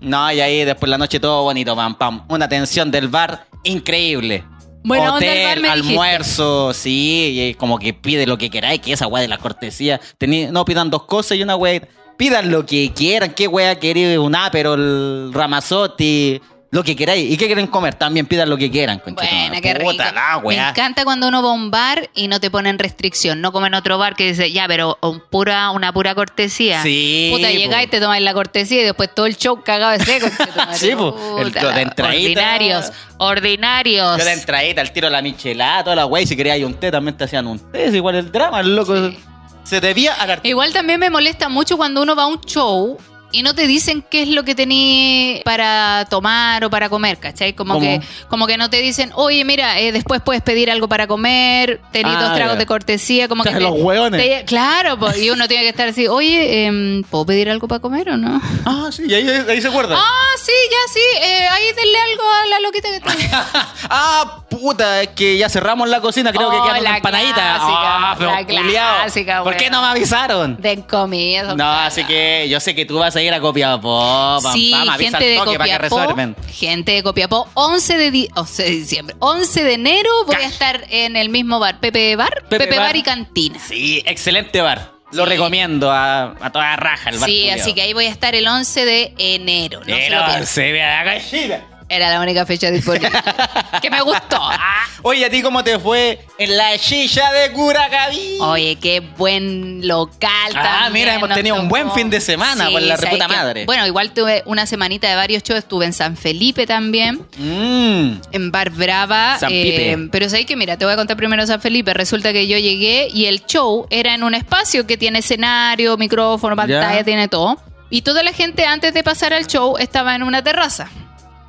No, 0.00 0.30
y 0.32 0.40
ahí 0.40 0.64
después 0.64 0.88
la 0.90 0.98
noche 0.98 1.20
todo 1.20 1.42
bonito, 1.42 1.76
pam, 1.76 1.94
pam. 1.96 2.24
Una 2.28 2.46
atención 2.46 2.90
del 2.90 3.08
bar 3.08 3.46
increíble. 3.62 4.44
Buena 4.84 5.04
onda 5.14 5.16
Hotel, 5.16 5.60
me 5.60 5.68
dijiste. 5.68 5.88
almuerzo, 5.88 6.72
sí, 6.74 7.48
y 7.50 7.54
como 7.54 7.78
que 7.78 7.94
pide 7.94 8.26
lo 8.26 8.36
que 8.38 8.50
queráis, 8.50 8.80
que 8.80 8.92
esa 8.92 9.06
wea 9.06 9.22
de 9.22 9.28
la 9.28 9.38
cortesía. 9.38 10.00
Tení- 10.18 10.50
no 10.50 10.64
pidan 10.64 10.90
dos 10.90 11.04
cosas 11.04 11.38
y 11.38 11.42
una 11.42 11.56
wea. 11.56 11.80
Pidan 12.16 12.50
lo 12.50 12.66
que 12.66 12.92
quieran, 12.94 13.32
qué 13.32 13.48
wea 13.48 13.78
queréis, 13.78 14.18
un 14.18 14.36
pero 14.52 14.74
el 14.74 15.30
ramazotti, 15.32 16.40
lo 16.72 16.82
que 16.82 16.96
queráis. 16.96 17.30
¿Y 17.30 17.36
qué 17.36 17.44
quieren 17.46 17.66
comer? 17.66 17.94
También 17.96 18.24
pidan 18.24 18.48
lo 18.48 18.56
que 18.56 18.70
quieran, 18.70 18.98
conchetumare. 18.98 19.48
Buena, 19.48 19.60
qué 19.60 19.74
rico. 19.74 19.90
Puta 19.90 20.10
la 20.10 20.40
Me 20.42 20.56
encanta 20.56 21.04
cuando 21.04 21.28
uno 21.28 21.42
va 21.42 21.50
a 21.50 21.52
un 21.52 21.70
bar 21.70 22.08
y 22.14 22.28
no 22.28 22.40
te 22.40 22.50
ponen 22.50 22.78
restricción. 22.78 23.42
No 23.42 23.52
como 23.52 23.66
en 23.66 23.74
otro 23.74 23.98
bar 23.98 24.16
que 24.16 24.26
dice, 24.28 24.50
ya, 24.50 24.66
pero 24.66 24.96
un 25.02 25.20
pura, 25.20 25.70
una 25.70 25.92
pura 25.92 26.14
cortesía. 26.14 26.82
Sí, 26.82 27.28
Puta, 27.30 27.48
po. 27.48 27.54
llegáis, 27.54 27.90
te 27.90 28.00
tomáis 28.00 28.24
la 28.24 28.32
cortesía 28.32 28.80
y 28.80 28.84
después 28.84 29.14
todo 29.14 29.26
el 29.26 29.36
show 29.36 29.62
cagado 29.62 29.92
de 29.92 30.02
seco. 30.02 30.26
Sí, 30.72 30.92
po. 30.96 31.14
El- 31.38 31.52
Puta, 31.52 31.72
de 31.72 31.82
entradita. 31.82 32.08
Ordinarios, 32.40 32.92
ordinarios. 33.18 34.18
Yo 34.18 34.24
de 34.24 34.32
entradita, 34.32 34.80
al 34.80 34.92
tiro 34.92 35.10
la 35.10 35.20
michelada, 35.20 35.84
toda 35.84 35.96
la 35.96 36.06
wey. 36.06 36.26
Si 36.26 36.34
querías 36.36 36.58
un 36.60 36.72
té, 36.74 36.90
también 36.90 37.16
te 37.16 37.24
hacían 37.24 37.46
un 37.46 37.58
té. 37.70 37.84
Es 37.88 37.94
igual 37.94 38.14
el 38.16 38.32
drama, 38.32 38.60
el 38.60 38.74
loco. 38.74 38.96
Sí. 39.10 39.18
Se 39.64 39.80
debía 39.80 40.14
a 40.14 40.26
la 40.26 40.40
Igual 40.42 40.72
también 40.72 40.98
me 40.98 41.10
molesta 41.10 41.48
mucho 41.48 41.76
cuando 41.76 42.02
uno 42.02 42.16
va 42.16 42.24
a 42.24 42.26
un 42.26 42.40
show 42.40 42.98
y 43.32 43.42
no 43.42 43.54
te 43.54 43.66
dicen 43.66 44.04
qué 44.08 44.22
es 44.22 44.28
lo 44.28 44.44
que 44.44 44.54
tení 44.54 45.40
para 45.44 46.06
tomar 46.10 46.64
o 46.64 46.70
para 46.70 46.88
comer, 46.88 47.18
¿cachai? 47.18 47.54
Como 47.54 47.74
¿Cómo? 47.74 47.84
que, 47.86 48.00
como 48.28 48.46
que 48.46 48.56
no 48.56 48.70
te 48.70 48.80
dicen, 48.80 49.10
oye, 49.14 49.44
mira, 49.44 49.80
eh, 49.80 49.92
después 49.92 50.20
puedes 50.22 50.42
pedir 50.42 50.70
algo 50.70 50.88
para 50.88 51.06
comer, 51.06 51.80
tení 51.92 52.10
Ah, 52.14 52.22
dos 52.22 52.34
tragos 52.34 52.58
de 52.58 52.66
cortesía, 52.66 53.28
como 53.28 53.42
que... 53.44 53.50
Te- 53.50 53.60
los 53.60 53.72
hueones. 53.74 54.20
te- 54.22 54.44
claro, 54.44 54.98
pues, 54.98 55.18
y 55.18 55.30
uno 55.30 55.48
tiene 55.48 55.62
que 55.64 55.70
estar 55.70 55.88
así, 55.88 56.06
oye, 56.08 56.66
em, 56.66 57.02
¿puedo 57.04 57.26
pedir 57.26 57.48
algo 57.50 57.66
para 57.68 57.80
comer 57.80 58.10
o 58.10 58.16
no? 58.16 58.40
Ah, 58.64 58.88
sí, 58.92 59.04
y 59.08 59.14
ahí, 59.14 59.26
ahí 59.48 59.60
se 59.60 59.68
acuerda. 59.68 59.96
Ah, 59.98 60.34
sí, 60.42 60.52
ya 60.70 60.92
sí, 60.92 61.00
eh, 61.26 61.48
ahí 61.50 61.64
denle 61.74 61.98
algo 61.98 62.22
a 62.30 62.46
la 62.46 62.60
loquita 62.60 62.88
que 62.88 62.96
está. 62.96 63.68
ah, 63.90 64.44
puta, 64.50 65.02
es 65.02 65.08
que 65.08 65.36
ya 65.36 65.48
cerramos 65.48 65.88
la 65.88 66.00
cocina, 66.00 66.32
creo 66.32 66.50
que 66.50 66.56
Oh, 66.56 66.62
queda 66.64 66.72
una 66.80 66.90
la 66.90 66.96
empanadita. 66.96 67.34
clásica, 67.34 67.62
Ah, 68.10 68.14
pero 68.18 68.30
la 68.30 68.44
culiao. 68.46 68.96
clásica, 69.02 69.42
¿Por 69.42 69.56
qué 69.56 69.70
no 69.70 69.80
me 69.82 69.88
avisaron? 69.88 70.56
Den 70.60 70.82
comida. 70.82 71.54
No, 71.54 71.70
así 71.72 72.04
que 72.04 72.46
yo 72.48 72.60
sé 72.60 72.74
que 72.74 72.84
tú 72.84 72.98
vas 72.98 73.16
a 73.16 73.21
ir 73.24 73.34
a 73.34 73.40
Copiapó. 73.40 74.38
pam, 74.42 74.52
Sí, 74.52 74.70
pam, 74.72 74.98
gente 74.98 75.24
de 75.24 75.36
toque 75.36 75.58
para 75.58 75.64
que 75.64 75.72
Copiapó. 75.88 75.96
resuelven. 75.98 76.36
Gente 76.52 76.92
de 76.92 77.02
Copiapó, 77.02 77.48
11 77.54 77.96
de, 77.96 78.10
di- 78.10 78.28
11 78.34 78.62
de 78.64 78.70
diciembre. 78.70 79.16
11 79.20 79.64
de 79.64 79.74
enero 79.74 80.10
voy 80.26 80.36
Ca- 80.36 80.42
a 80.42 80.46
estar 80.46 80.84
en 80.90 81.16
el 81.16 81.28
mismo 81.28 81.58
bar. 81.58 81.80
Pepe 81.80 82.14
Bar, 82.16 82.44
Pepe, 82.48 82.64
Pepe 82.66 82.76
bar. 82.78 82.86
Bar. 82.88 82.96
y 82.96 83.02
Cantina. 83.02 83.58
Sí, 83.58 84.02
excelente 84.06 84.60
bar. 84.60 84.92
Lo 85.12 85.24
Sí. 85.24 85.30
recomiendo 85.30 85.90
a, 85.90 86.34
a 86.40 86.50
toda 86.52 86.74
raja 86.76 87.10
el 87.10 87.18
bar. 87.18 87.28
Sí, 87.28 87.40
culiao. 87.42 87.60
así 87.60 87.74
que 87.74 87.82
ahí 87.82 87.92
voy 87.92 88.06
a 88.06 88.10
estar 88.10 88.34
el 88.34 88.48
11 88.48 88.84
de 88.86 89.12
enero. 89.18 89.80
No 89.80 89.84
se 89.86 89.92
Pero 89.92 90.18
lo 90.20 90.24
pierdan. 90.24 90.46
se 90.46 90.72
ve 90.72 90.82
a 90.82 90.88
la 90.88 91.04
gallina. 91.04 91.64
Era 91.88 92.10
la 92.10 92.20
única 92.20 92.46
fecha 92.46 92.70
disponible. 92.70 93.10
que 93.82 93.90
me 93.90 94.00
gustó. 94.00 94.38
Ah. 94.40 94.86
Oye, 95.02 95.24
¿a 95.24 95.30
ti 95.30 95.42
cómo 95.42 95.62
te 95.64 95.78
fue 95.78 96.24
en 96.38 96.56
la 96.56 96.78
silla 96.78 97.30
de 97.32 97.52
Curacaví? 97.52 98.38
Oye, 98.40 98.76
qué 98.76 99.00
buen 99.00 99.86
local 99.86 100.30
Ah, 100.54 100.82
también 100.84 101.06
mira, 101.06 101.14
hemos 101.16 101.28
nos 101.28 101.36
tenido 101.36 101.56
un 101.60 101.68
buen 101.68 101.90
fin 101.92 102.08
de 102.08 102.20
semana, 102.20 102.70
por 102.70 102.80
la 102.80 102.96
¿sabes 102.96 103.10
reputa 103.10 103.28
madre. 103.28 103.64
Bueno, 103.66 103.86
igual 103.86 104.12
tuve 104.12 104.42
una 104.46 104.66
semanita 104.66 105.08
de 105.08 105.16
varios 105.16 105.42
shows. 105.42 105.58
Estuve 105.58 105.86
en 105.86 105.92
San 105.92 106.16
Felipe 106.16 106.66
también. 106.66 107.26
Mmm. 107.36 108.20
en 108.32 108.50
Bar 108.52 108.70
Brava. 108.70 109.38
San 109.38 109.50
eh, 109.52 109.62
Pipe. 109.96 110.08
pero 110.12 110.28
sabes 110.28 110.46
que, 110.46 110.56
mira, 110.56 110.76
te 110.76 110.84
voy 110.84 110.94
a 110.94 110.96
contar 110.96 111.16
primero 111.16 111.46
San 111.46 111.60
Felipe. 111.60 111.92
Resulta 111.94 112.32
que 112.32 112.46
yo 112.46 112.56
llegué 112.58 113.08
y 113.12 113.26
el 113.26 113.44
show 113.46 113.86
era 113.90 114.14
en 114.14 114.22
un 114.22 114.34
espacio 114.34 114.86
que 114.86 114.96
tiene 114.96 115.18
escenario, 115.20 115.96
micrófono, 115.96 116.54
pantalla, 116.56 116.98
Ya. 116.98 117.04
tiene 117.04 117.28
todo. 117.28 117.58
Y 117.90 118.02
toda 118.02 118.22
la 118.22 118.32
gente 118.32 118.64
antes 118.64 118.94
de 118.94 119.02
pasar 119.02 119.34
al 119.34 119.46
show 119.46 119.76
estaba 119.78 120.14
en 120.14 120.22
una 120.22 120.42
terraza. 120.42 120.88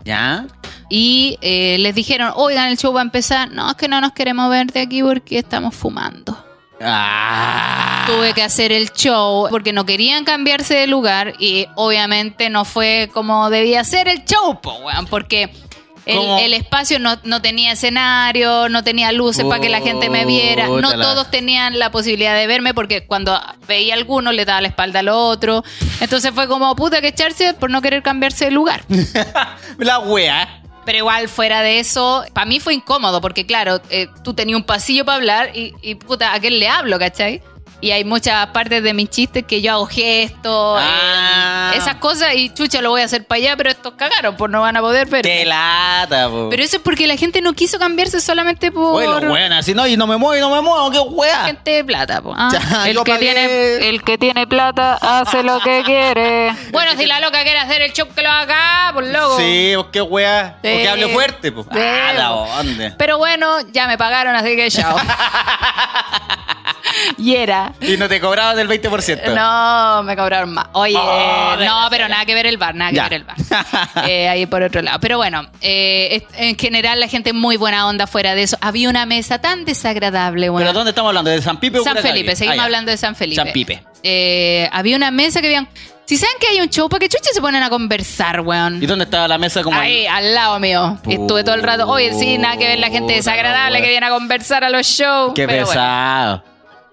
¿Ya? 0.03 0.47
Y 0.89 1.37
eh, 1.41 1.77
les 1.79 1.95
dijeron, 1.95 2.31
oigan, 2.35 2.69
el 2.69 2.77
show 2.77 2.93
va 2.93 3.01
a 3.01 3.03
empezar. 3.03 3.51
No, 3.51 3.69
es 3.69 3.75
que 3.75 3.87
no 3.87 4.01
nos 4.01 4.11
queremos 4.11 4.49
ver 4.49 4.67
de 4.67 4.81
aquí 4.81 5.01
porque 5.01 5.39
estamos 5.39 5.73
fumando. 5.75 6.37
Ah. 6.81 8.03
Tuve 8.07 8.33
que 8.33 8.43
hacer 8.43 8.71
el 8.71 8.91
show 8.91 9.47
porque 9.49 9.71
no 9.71 9.85
querían 9.85 10.25
cambiarse 10.25 10.75
de 10.75 10.87
lugar 10.87 11.33
y 11.39 11.67
obviamente 11.75 12.49
no 12.49 12.65
fue 12.65 13.09
como 13.13 13.49
debía 13.49 13.83
ser 13.83 14.07
el 14.07 14.25
show, 14.25 14.59
po, 14.59 14.73
weón, 14.79 15.07
porque 15.07 15.53
el, 16.05 16.53
espacio 16.53 16.99
no, 16.99 17.17
no 17.23 17.41
tenía 17.41 17.71
escenario, 17.73 18.69
no 18.69 18.83
tenía 18.83 19.11
luces 19.11 19.45
para 19.45 19.61
que 19.61 19.69
la 19.69 19.81
gente 19.81 20.09
me 20.09 20.25
viera, 20.25 20.67
no 20.67 20.91
todos 20.93 21.29
tenían 21.31 21.79
la 21.79 21.91
posibilidad 21.91 22.35
de 22.35 22.47
verme 22.47 22.73
porque 22.73 23.05
cuando 23.05 23.39
veía 23.67 23.93
a 23.93 23.97
alguno 23.97 24.31
le 24.31 24.45
daba 24.45 24.61
la 24.61 24.67
espalda 24.67 24.99
al 24.99 25.09
otro, 25.09 25.63
entonces 26.01 26.31
fue 26.33 26.47
como 26.47 26.75
puta 26.75 27.01
que 27.01 27.09
echarse 27.09 27.53
por 27.53 27.69
no 27.69 27.81
querer 27.81 28.03
cambiarse 28.03 28.45
de 28.45 28.51
lugar. 28.51 28.83
la 29.77 29.99
wea. 29.99 30.59
Pero 30.85 30.97
igual, 30.97 31.29
fuera 31.29 31.61
de 31.61 31.79
eso, 31.79 32.25
para 32.33 32.45
mí 32.45 32.59
fue 32.59 32.73
incómodo, 32.73 33.21
porque 33.21 33.45
claro, 33.45 33.81
eh, 33.89 34.07
tú 34.21 34.33
tenías 34.33 34.57
un 34.57 34.65
pasillo 34.65 35.05
para 35.05 35.15
hablar 35.15 35.51
y, 35.55 35.73
y, 35.81 35.95
puta, 35.95 36.33
¿a 36.33 36.39
quién 36.41 36.59
le 36.59 36.67
hablo, 36.67 36.99
cachai? 36.99 37.41
Y 37.83 37.91
hay 37.91 38.05
muchas 38.05 38.47
partes 38.47 38.81
de 38.81 38.93
mis 38.93 39.09
chistes 39.09 39.43
que 39.45 39.61
yo 39.61 39.73
hago 39.73 39.87
gestos, 39.87 40.79
Ah. 40.81 41.71
eh, 41.73 41.77
esas 41.79 41.95
cosas, 41.95 42.33
y 42.33 42.49
chucha, 42.53 42.81
lo 42.81 42.91
voy 42.91 43.01
a 43.01 43.05
hacer 43.05 43.25
para 43.25 43.39
allá, 43.39 43.57
pero 43.57 43.69
estos 43.71 43.95
cagaron, 43.95 44.37
pues 44.37 44.49
no 44.49 44.61
van 44.61 44.77
a 44.77 44.79
poder 44.79 45.09
ver. 45.09 45.23
Qué 45.23 45.43
lata, 45.43 46.29
po. 46.29 46.47
Pero 46.49 46.63
eso 46.63 46.77
es 46.77 46.81
porque 46.81 47.07
la 47.07 47.17
gente 47.17 47.41
no 47.41 47.51
quiso 47.51 47.77
cambiarse 47.79 48.21
solamente 48.21 48.71
por 48.71 49.03
lo 49.03 49.17
weón, 49.33 49.51
así 49.51 49.73
no, 49.73 49.85
y 49.85 49.97
no 49.97 50.07
me 50.07 50.15
muevo 50.15 50.37
y 50.37 50.39
no 50.39 50.49
me 50.49 50.61
muevo, 50.61 50.89
qué 50.91 50.99
wea. 50.99 51.43
gente 51.43 51.71
de 51.71 51.83
plata. 51.83 52.21
po. 52.21 52.33
Ah, 52.37 52.47
Ya, 52.53 52.59
el, 52.89 52.95
que 53.03 53.11
pagué. 53.11 53.19
tiene, 53.33 53.89
el 53.89 54.01
que 54.01 54.17
tiene 54.17 54.47
plata 54.47 54.97
hace 55.01 55.43
lo 55.43 55.59
que 55.59 55.83
quiere. 55.85 56.53
Bueno, 56.71 56.93
si 56.97 57.05
la 57.05 57.19
loca 57.19 57.43
quiere 57.43 57.59
hacer 57.59 57.81
el 57.81 57.91
show 57.91 58.07
que 58.15 58.21
lo 58.23 58.29
haga, 58.29 58.91
pues 58.93 59.07
loco. 59.09 59.37
Sí, 59.39 59.73
pues 59.75 59.87
qué 59.91 60.01
wea. 60.01 60.57
Sí. 60.63 60.69
Porque 60.71 60.87
hable 60.89 61.07
fuerte, 61.09 61.51
pues. 61.51 61.65
Sí, 61.69 61.77
Ah. 61.79 62.61
Pero 62.97 63.17
bueno, 63.17 63.57
ya 63.73 63.87
me 63.87 63.97
pagaron, 63.97 64.33
así 64.35 64.55
que 64.55 64.71
chao. 64.71 64.95
y 67.17 67.35
era. 67.35 67.72
Y 67.81 67.97
no 67.97 68.07
te 68.07 68.19
cobraban 68.21 68.55
del 68.55 68.67
20%. 68.69 69.33
No, 69.35 70.03
me 70.03 70.15
cobraron 70.15 70.53
más. 70.53 70.67
Oye, 70.73 70.95
Oh, 70.97 71.55
no, 71.57 71.87
pero 71.89 72.07
nada 72.07 72.25
que 72.25 72.33
ver 72.33 72.45
el 72.45 72.57
bar, 72.57 72.75
nada 72.75 72.91
que 72.91 72.95
Ya. 72.97 73.03
ver 73.03 73.13
el 73.13 73.23
bar. 73.23 73.35
Eh, 74.07 74.27
ahí 74.29 74.45
por 74.45 74.61
otro 74.63 74.81
lado. 74.81 74.99
Pero 74.99 75.17
bueno, 75.17 75.45
eh, 75.61 76.25
en 76.37 76.57
general 76.57 76.99
la 76.99 77.07
gente 77.07 77.33
muy 77.33 77.57
buena 77.57 77.87
onda 77.87 78.07
fuera 78.07 78.35
de 78.35 78.43
eso. 78.43 78.57
Había 78.61 78.89
una 78.89 79.05
mesa 79.05 79.39
tan 79.39 79.65
desagradable, 79.65 80.49
bueno. 80.49 80.65
¿Pero 80.65 80.73
dónde 80.73 80.91
estamos 80.91 81.09
hablando? 81.09 81.29
¿De 81.31 81.41
San 81.41 81.59
Pipe 81.59 81.79
o 81.79 81.83
San? 81.83 81.97
Felipe, 81.97 82.35
seguimos 82.35 82.53
Ah, 82.55 82.61
ya. 82.61 82.63
hablando 82.65 82.91
de 82.91 82.97
San 82.97 83.15
Felipe. 83.15 83.41
San 83.43 83.51
Pipe. 83.53 83.83
Eh, 84.03 84.69
había 84.71 84.95
una 84.95 85.11
mesa 85.11 85.41
que 85.41 85.47
habían. 85.47 85.67
Si 86.05 86.17
saben 86.17 86.35
que 86.39 86.47
hay 86.47 86.59
un 86.59 86.69
show, 86.69 86.89
¿para 86.89 86.99
qué 86.99 87.07
chucha 87.07 87.29
se 87.33 87.39
ponen 87.39 87.63
a 87.63 87.69
conversar, 87.69 88.41
weón? 88.41 88.83
¿Y 88.83 88.85
dónde 88.85 89.05
estaba 89.05 89.25
la 89.27 89.37
mesa 89.37 89.63
como 89.63 89.79
Ahí, 89.79 90.05
al 90.05 90.33
lado 90.35 90.59
mío. 90.59 90.97
Estuve 91.07 91.43
todo 91.45 91.55
el 91.55 91.63
rato. 91.63 91.87
Oye, 91.87 92.13
sí, 92.13 92.37
nada 92.37 92.57
que 92.57 92.67
ver 92.67 92.79
la 92.79 92.89
gente 92.89 93.13
desagradable 93.13 93.81
que 93.81 93.87
viene 93.87 94.05
a 94.05 94.09
conversar 94.09 94.65
a 94.65 94.69
los 94.69 94.85
shows. 94.85 95.31
Qué 95.33 95.47
pero 95.47 95.65
bueno, 95.65 95.79
pesado. 95.81 96.43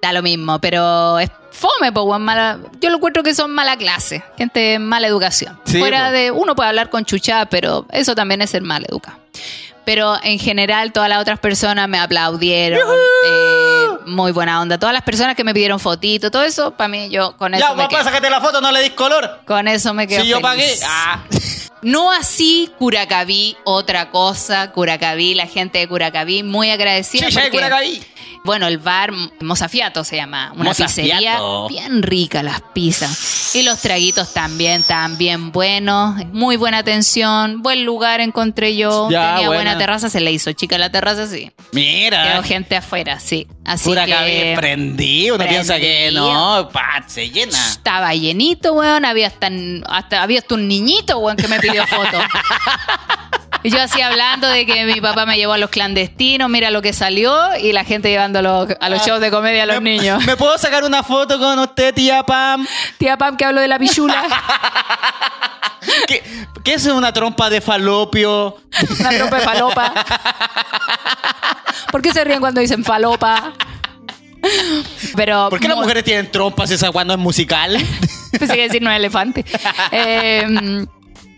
Da 0.02 0.12
lo 0.12 0.22
mismo, 0.22 0.58
pero 0.60 1.18
es 1.18 1.30
fome, 1.50 1.92
po, 1.92 2.18
mala. 2.18 2.58
Yo 2.80 2.90
lo 2.90 2.96
encuentro 2.96 3.22
que 3.22 3.34
son 3.34 3.50
mala 3.52 3.76
clase, 3.76 4.22
gente 4.38 4.60
de 4.60 4.78
mala 4.78 5.06
educación. 5.06 5.58
Sí, 5.64 5.78
Fuera 5.78 6.06
po. 6.06 6.12
de. 6.12 6.30
Uno 6.30 6.54
puede 6.54 6.68
hablar 6.68 6.90
con 6.90 7.04
chuchá, 7.04 7.46
pero 7.46 7.86
eso 7.92 8.14
también 8.14 8.42
es 8.42 8.50
ser 8.50 8.62
mal 8.62 8.84
educado. 8.88 9.18
Pero 9.84 10.16
en 10.22 10.38
general, 10.38 10.92
todas 10.92 11.08
las 11.08 11.20
otras 11.20 11.38
personas 11.38 11.88
me 11.88 11.98
aplaudieron. 11.98 12.78
eh, 13.26 13.86
muy 14.06 14.30
buena 14.32 14.60
onda. 14.60 14.78
Todas 14.78 14.92
las 14.92 15.02
personas 15.02 15.34
que 15.34 15.42
me 15.42 15.52
pidieron 15.54 15.80
fotito, 15.80 16.30
todo 16.30 16.42
eso, 16.42 16.72
para 16.72 16.88
mí, 16.88 17.08
yo 17.10 17.36
con 17.36 17.54
eso 17.54 17.64
Ya, 17.66 17.74
me 17.74 17.84
papá, 17.84 17.88
quedo. 17.96 18.04
sácate 18.04 18.30
la 18.30 18.40
foto, 18.40 18.60
no 18.60 18.70
le 18.72 18.82
dis 18.82 18.90
color. 18.92 19.40
Con 19.46 19.66
eso 19.68 19.92
me 19.94 20.06
quedo 20.06 20.22
Si 20.22 20.28
yo 20.28 20.40
pagué. 20.40 20.72
Ah. 20.86 21.22
No 21.82 22.12
así 22.12 22.70
Curacaví, 22.78 23.56
otra 23.64 24.10
cosa. 24.10 24.70
Curacaví, 24.70 25.32
la 25.32 25.46
gente 25.46 25.78
de 25.78 25.88
Curacaví, 25.88 26.42
muy 26.42 26.70
agradecida. 26.70 27.26
De 27.26 27.32
porque, 27.32 27.50
Curacaví. 27.50 28.02
Bueno, 28.42 28.66
el 28.68 28.78
bar 28.78 29.12
Mozafiato 29.40 30.02
se 30.02 30.16
llama. 30.16 30.52
Una 30.54 30.64
Mozafiato. 30.64 31.66
pizzería 31.68 31.68
bien 31.68 32.02
rica, 32.02 32.42
las 32.42 32.60
pizzas. 32.72 33.54
Y 33.54 33.62
los 33.62 33.80
traguitos 33.80 34.32
también, 34.32 34.82
también 34.82 35.52
buenos. 35.52 36.16
Muy 36.32 36.56
buena 36.56 36.78
atención. 36.78 37.62
Buen 37.62 37.84
lugar 37.84 38.20
encontré 38.20 38.76
yo. 38.76 39.10
Ya, 39.10 39.34
Tenía 39.34 39.48
buena. 39.48 39.62
buena 39.72 39.78
terraza, 39.78 40.08
se 40.08 40.20
le 40.20 40.32
hizo 40.32 40.52
chica 40.52 40.78
la 40.78 40.90
terraza, 40.90 41.26
sí. 41.26 41.50
Mira. 41.72 42.22
Quedó 42.32 42.42
gente 42.42 42.76
afuera, 42.76 43.20
sí. 43.20 43.46
Así 43.64 43.88
Curacaví 43.88 44.30
que. 44.30 44.54
prendido. 44.56 45.34
Uno 45.36 45.46
piensa 45.46 45.78
que 45.78 46.10
no, 46.12 46.68
pa, 46.72 47.04
se 47.06 47.28
llena. 47.30 47.56
Estaba 47.68 48.14
llenito, 48.14 48.72
weón. 48.72 49.04
Había 49.04 49.26
hasta, 49.26 49.50
hasta, 49.86 50.22
había 50.22 50.38
hasta 50.38 50.54
un 50.54 50.66
niñito, 50.66 51.18
weón, 51.18 51.36
que 51.36 51.46
me 51.48 51.60
pidió 51.60 51.86
foto. 51.86 52.18
Y 53.62 53.70
yo 53.70 53.80
así 53.82 54.00
hablando 54.00 54.48
de 54.48 54.64
que 54.64 54.84
mi 54.86 55.00
papá 55.02 55.26
me 55.26 55.36
llevó 55.36 55.52
a 55.52 55.58
los 55.58 55.68
clandestinos, 55.70 56.48
mira 56.48 56.70
lo 56.70 56.80
que 56.80 56.92
salió, 56.94 57.36
y 57.58 57.72
la 57.72 57.84
gente 57.84 58.08
llevando 58.08 58.38
a 58.38 58.42
los, 58.42 58.68
a 58.80 58.88
los 58.88 59.04
shows 59.04 59.20
de 59.20 59.30
comedia 59.30 59.64
a 59.64 59.66
los 59.66 59.82
¿Me- 59.82 59.98
niños. 59.98 60.24
¿Me 60.24 60.36
puedo 60.36 60.56
sacar 60.56 60.82
una 60.84 61.02
foto 61.02 61.38
con 61.38 61.58
usted, 61.58 61.92
tía 61.94 62.22
Pam? 62.22 62.66
Tía 62.96 63.16
Pam 63.18 63.36
que 63.36 63.44
habló 63.44 63.60
de 63.60 63.68
la 63.68 63.78
pichula, 63.78 64.22
¿Qué, 66.06 66.22
qué 66.64 66.74
es 66.74 66.86
una 66.86 67.12
trompa 67.12 67.50
de 67.50 67.60
falopio? 67.60 68.56
una 68.98 69.10
trompa 69.10 69.36
de 69.36 69.42
falopa. 69.42 69.92
¿Por 71.90 72.00
qué 72.02 72.12
se 72.12 72.22
ríen 72.24 72.40
cuando 72.40 72.60
dicen 72.60 72.84
falopa? 72.84 73.52
Pero 75.16 75.48
¿Por 75.50 75.60
qué 75.60 75.68
las 75.68 75.76
mujeres 75.76 76.02
tienen 76.04 76.30
trompas 76.30 76.70
esa 76.70 76.90
cuando 76.92 77.12
es 77.14 77.18
musical? 77.20 77.76
Pensé 78.38 78.54
que 78.54 78.62
decir 78.62 78.80
no 78.82 78.90
es 78.90 78.96
elefante. 78.96 79.44
Eh, 79.92 80.86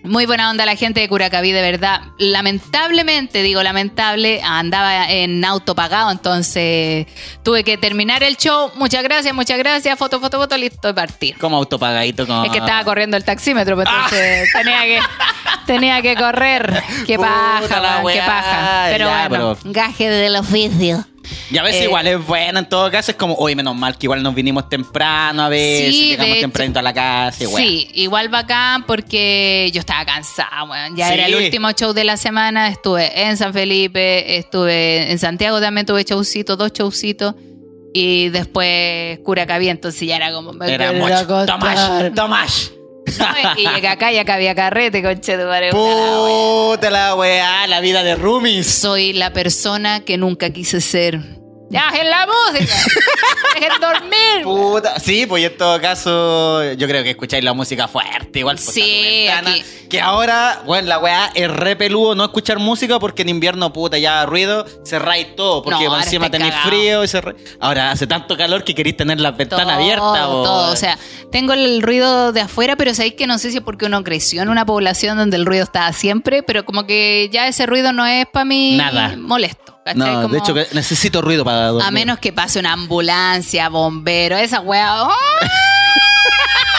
muy 0.04 0.26
buena 0.26 0.50
onda 0.50 0.66
la 0.66 0.76
gente 0.76 1.00
de 1.00 1.08
Curacaví, 1.08 1.52
de 1.52 1.60
verdad. 1.62 2.00
Lamentablemente, 2.18 3.42
digo 3.42 3.62
lamentable, 3.62 4.40
andaba 4.42 5.10
en 5.10 5.44
auto 5.44 5.74
pagado, 5.74 6.10
entonces 6.10 7.06
tuve 7.42 7.64
que 7.64 7.76
terminar 7.78 8.22
el 8.22 8.36
show. 8.36 8.70
Muchas 8.76 9.02
gracias, 9.02 9.34
muchas 9.34 9.58
gracias. 9.58 9.98
Foto, 9.98 10.20
foto, 10.20 10.38
foto, 10.38 10.56
listo 10.56 10.88
de 10.88 10.94
partir. 10.94 11.38
Como 11.38 11.56
autopagadito. 11.56 12.26
Como... 12.26 12.44
Es 12.44 12.50
que 12.50 12.58
estaba 12.58 12.84
corriendo 12.84 13.16
el 13.16 13.24
taxímetro, 13.24 13.76
pues, 13.76 13.88
entonces 13.88 14.48
tenía 14.54 14.82
que 14.82 15.00
tenía 15.66 16.02
que 16.02 16.14
correr. 16.16 16.82
Qué 17.06 17.18
paja, 17.18 17.80
la 17.80 18.00
weón, 18.00 18.18
qué 18.18 18.24
paja. 18.26 18.86
Pero 18.90 19.06
Ya, 19.06 19.28
bueno, 19.28 19.56
pero- 19.62 19.72
gaje 19.72 20.08
del 20.08 20.36
oficio. 20.36 21.04
Y 21.50 21.58
a 21.58 21.62
veces 21.62 21.82
Eh, 21.82 21.84
igual 21.84 22.06
es 22.06 22.26
buena 22.26 22.58
en 22.60 22.68
todo 22.68 22.90
caso. 22.90 23.10
Es 23.12 23.16
como, 23.16 23.34
oye, 23.34 23.54
menos 23.54 23.74
mal 23.76 23.96
que 23.96 24.06
igual 24.06 24.22
nos 24.22 24.34
vinimos 24.34 24.68
temprano 24.68 25.42
a 25.42 25.48
veces. 25.48 25.94
Sí, 25.94 26.04
llegamos 26.10 26.40
tempranito 26.40 26.78
a 26.78 26.82
la 26.82 26.92
casa. 26.92 27.44
Sí, 27.56 27.88
igual 27.94 28.28
bacán 28.28 28.84
porque 28.86 29.70
yo 29.72 29.80
estaba 29.80 30.04
cansada, 30.04 30.64
weón. 30.64 30.96
Ya 30.96 31.08
Sí. 31.08 31.14
era 31.14 31.26
el 31.26 31.34
último 31.36 31.70
show 31.72 31.92
de 31.92 32.04
la 32.04 32.16
semana. 32.16 32.68
Estuve 32.68 33.22
en 33.28 33.36
San 33.36 33.52
Felipe, 33.52 34.36
estuve 34.38 35.10
en 35.10 35.18
Santiago 35.18 35.60
también 35.60 35.86
tuve 35.86 36.04
showcito, 36.04 36.56
dos 36.56 36.72
showcitos. 36.72 37.34
Y 37.94 38.30
después 38.30 39.18
Curacaví, 39.22 39.68
entonces 39.68 40.08
ya 40.08 40.16
era 40.16 40.32
como... 40.32 40.52
Me 40.54 40.72
Era 40.72 40.92
mucho. 40.92 41.44
Tomás, 41.44 42.14
Tomás. 42.14 42.72
No, 43.18 43.26
y 43.56 43.68
llegué 43.68 43.88
acá 43.88 44.12
y 44.12 44.18
acá 44.18 44.34
había 44.34 44.54
carrete, 44.54 45.02
conche 45.02 45.36
de 45.36 45.44
madre. 45.44 45.70
Puta 45.70 46.90
la 46.90 47.14
weá, 47.14 47.66
la 47.66 47.80
vida 47.80 48.02
de 48.02 48.14
roomies. 48.14 48.66
Soy 48.66 49.12
la 49.12 49.32
persona 49.32 50.00
que 50.00 50.16
nunca 50.18 50.50
quise 50.50 50.80
ser. 50.80 51.41
¡Ya, 51.72 51.88
en 51.98 52.10
la 52.10 52.26
música! 52.26 52.74
¡Dejen 53.54 53.80
dormir! 53.80 54.42
Puta. 54.44 55.00
Sí, 55.00 55.24
pues 55.26 55.42
en 55.44 55.56
todo 55.56 55.80
caso, 55.80 56.72
yo 56.74 56.86
creo 56.86 57.02
que 57.02 57.10
escucháis 57.10 57.42
la 57.42 57.54
música 57.54 57.88
fuerte, 57.88 58.40
igual. 58.40 58.56
pues, 58.56 58.66
Sí, 58.74 59.24
ventana. 59.26 59.50
aquí. 59.52 59.64
Que 59.88 60.00
ahora, 60.00 60.62
bueno, 60.66 60.88
la 60.88 60.98
weá 60.98 61.30
es 61.34 61.50
re 61.50 61.76
peludo 61.76 62.14
no 62.14 62.24
escuchar 62.24 62.58
música 62.58 62.98
porque 62.98 63.22
en 63.22 63.28
invierno, 63.30 63.72
puta, 63.72 63.98
ya 63.98 64.24
ruido, 64.26 64.64
cerráis 64.84 65.34
todo. 65.36 65.62
Porque 65.62 65.84
No, 65.84 65.90
por 65.90 65.98
encima 66.02 66.30
tenéis 66.30 66.54
frío 66.64 67.04
y 67.04 67.08
cerra- 67.08 67.34
Ahora 67.60 67.90
hace 67.90 68.06
tanto 68.06 68.36
calor 68.36 68.64
que 68.64 68.74
queréis 68.74 68.96
tener 68.96 69.20
las 69.20 69.36
ventanas 69.36 69.74
abiertas. 69.76 70.18
todo. 70.20 70.72
O 70.72 70.76
sea, 70.76 70.98
tengo 71.30 71.52
el 71.54 71.80
ruido 71.82 72.32
de 72.32 72.40
afuera, 72.42 72.76
pero 72.76 72.94
sabéis 72.94 73.14
que 73.14 73.26
no 73.26 73.38
sé 73.38 73.50
si 73.50 73.58
es 73.58 73.62
porque 73.62 73.86
uno 73.86 74.02
creció 74.04 74.42
en 74.42 74.48
una 74.50 74.64
población 74.66 75.16
donde 75.18 75.36
el 75.36 75.44
ruido 75.46 75.64
estaba 75.64 75.92
siempre, 75.92 76.42
pero 76.42 76.64
como 76.64 76.86
que 76.86 77.28
ya 77.32 77.46
ese 77.48 77.66
ruido 77.66 77.92
no 77.92 78.04
es 78.06 78.26
para 78.26 78.44
mí 78.44 78.76
Nada. 78.76 79.14
molesto. 79.16 79.78
¿Cachai? 79.84 79.98
no, 79.98 80.22
Como- 80.22 80.28
de 80.28 80.38
hecho, 80.38 80.54
que 80.54 80.66
necesito 80.72 81.20
ruido 81.22 81.44
para 81.44 81.68
dormir. 81.68 81.86
a 81.86 81.90
menos 81.90 82.18
que 82.18 82.32
pase 82.32 82.58
una 82.58 82.72
ambulancia, 82.72 83.68
bombero, 83.68 84.36
esa 84.36 84.60
weá. 84.60 85.04
¡ay! 85.06 85.48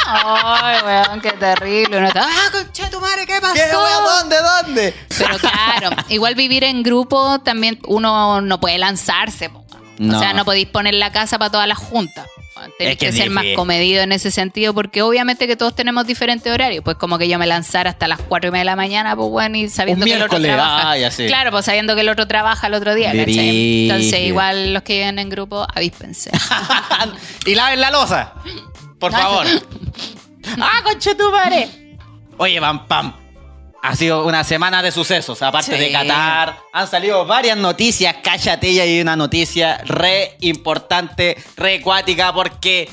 Ay, 0.06 0.78
weón, 0.86 1.22
qué 1.22 1.32
terrible. 1.32 1.98
Uno 1.98 2.08
está, 2.08 2.24
ah, 2.26 2.50
concha 2.52 2.84
de 2.86 2.90
tu 2.90 3.00
madre, 3.00 3.26
¿qué 3.26 3.40
pasó? 3.42 3.54
¿Qué, 3.54 3.62
weá? 3.62 4.00
¿Dónde? 4.20 4.36
¿Dónde? 4.42 4.94
Pero 5.18 5.38
claro, 5.40 5.90
igual 6.10 6.36
vivir 6.36 6.64
en 6.64 6.84
grupo 6.84 7.40
también 7.40 7.80
uno 7.88 8.42
no 8.42 8.60
puede 8.60 8.78
lanzarse. 8.78 9.50
po. 9.50 9.64
No. 9.98 10.18
O 10.18 10.20
sea, 10.20 10.34
no 10.34 10.44
podéis 10.44 10.68
poner 10.68 10.96
la 10.96 11.12
casa 11.12 11.38
para 11.40 11.52
todas 11.52 11.68
las 11.68 11.78
juntas. 11.78 12.28
Tenéis 12.78 12.94
Es 12.94 12.98
que 12.98 13.12
ser 13.12 13.30
más 13.30 13.46
comedido 13.56 14.04
en 14.04 14.12
ese 14.12 14.32
sentido, 14.32 14.74
porque 14.74 15.02
obviamente 15.02 15.48
que 15.48 15.56
todos 15.56 15.76
tenemos 15.76 16.06
diferentes 16.06 16.52
horarios. 16.52 16.84
Pues 16.84 16.98
como 16.98 17.18
que 17.18 17.28
yo 17.28 17.38
me 17.40 17.48
lanzara 17.48 17.90
hasta 17.90 18.08
las 18.08 18.20
4 18.20 18.48
y 18.48 18.52
media 18.52 18.62
de 18.62 18.66
la 18.66 18.76
mañana, 18.76 19.16
pues 19.16 19.30
bueno, 19.30 19.58
y 19.58 19.70
sabiendo 19.70 20.06
Un 20.06 20.10
que 20.12 20.16
el 20.16 20.22
otro 20.24 20.40
trabaja. 20.40 20.92
ah, 20.92 20.98
ya 20.98 21.12
sé. 21.12 21.28
Claro, 21.28 21.52
pues 21.52 21.66
sabiendo 21.66 21.96
que 21.96 22.02
el 22.02 22.10
otro 22.10 22.28
trabaja 22.28 22.68
el 22.68 22.74
otro 22.74 22.96
día. 22.96 23.12
Entonces, 23.14 24.20
igual 24.22 24.74
los 24.74 24.84
que 24.84 24.94
viven 25.00 25.20
en 25.20 25.30
grupo, 25.30 25.66
avíspense. 25.74 26.32
y 27.46 27.56
laven 27.56 27.82
la 27.82 27.92
losa. 27.92 28.34
Por 29.00 29.12
favor. 29.12 29.46
¡Ah, 30.60 30.82
conche 30.84 31.16
tu 31.16 31.32
madre! 31.32 31.70
Oye, 32.38 32.60
Pam 32.60 32.88
Pam. 32.88 33.14
Ha 33.86 33.98
sido 33.98 34.26
una 34.26 34.46
semana 34.46 34.82
de 34.82 34.94
sucesos. 34.94 35.42
Aparte 35.42 35.76
Sí. 35.76 35.78
de 35.78 35.92
Qatar, 35.92 36.58
han 36.72 36.88
salido 36.88 37.26
varias 37.26 37.58
noticias. 37.58 38.16
Cállate, 38.24 38.70
y 38.70 38.80
hay 38.80 39.02
una 39.02 39.18
noticia 39.18 39.78
re 39.84 40.38
importante, 40.40 41.36
re 41.58 41.82
cuática, 41.82 42.32
porque 42.34 42.90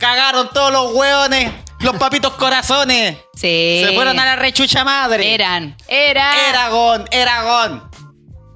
cagaron 0.00 0.50
todos 0.52 0.72
los 0.72 0.94
hueones, 0.94 1.48
los 1.78 1.94
papitos 1.96 2.32
corazones. 2.32 3.18
Sí. 3.36 3.84
Se 3.86 3.92
fueron 3.94 4.18
a 4.18 4.24
la 4.24 4.34
rechucha 4.34 4.82
madre. 4.82 5.32
Eran, 5.32 5.76
eran. 5.86 6.36
Eragón, 6.50 7.04
Eragón. 7.12 7.88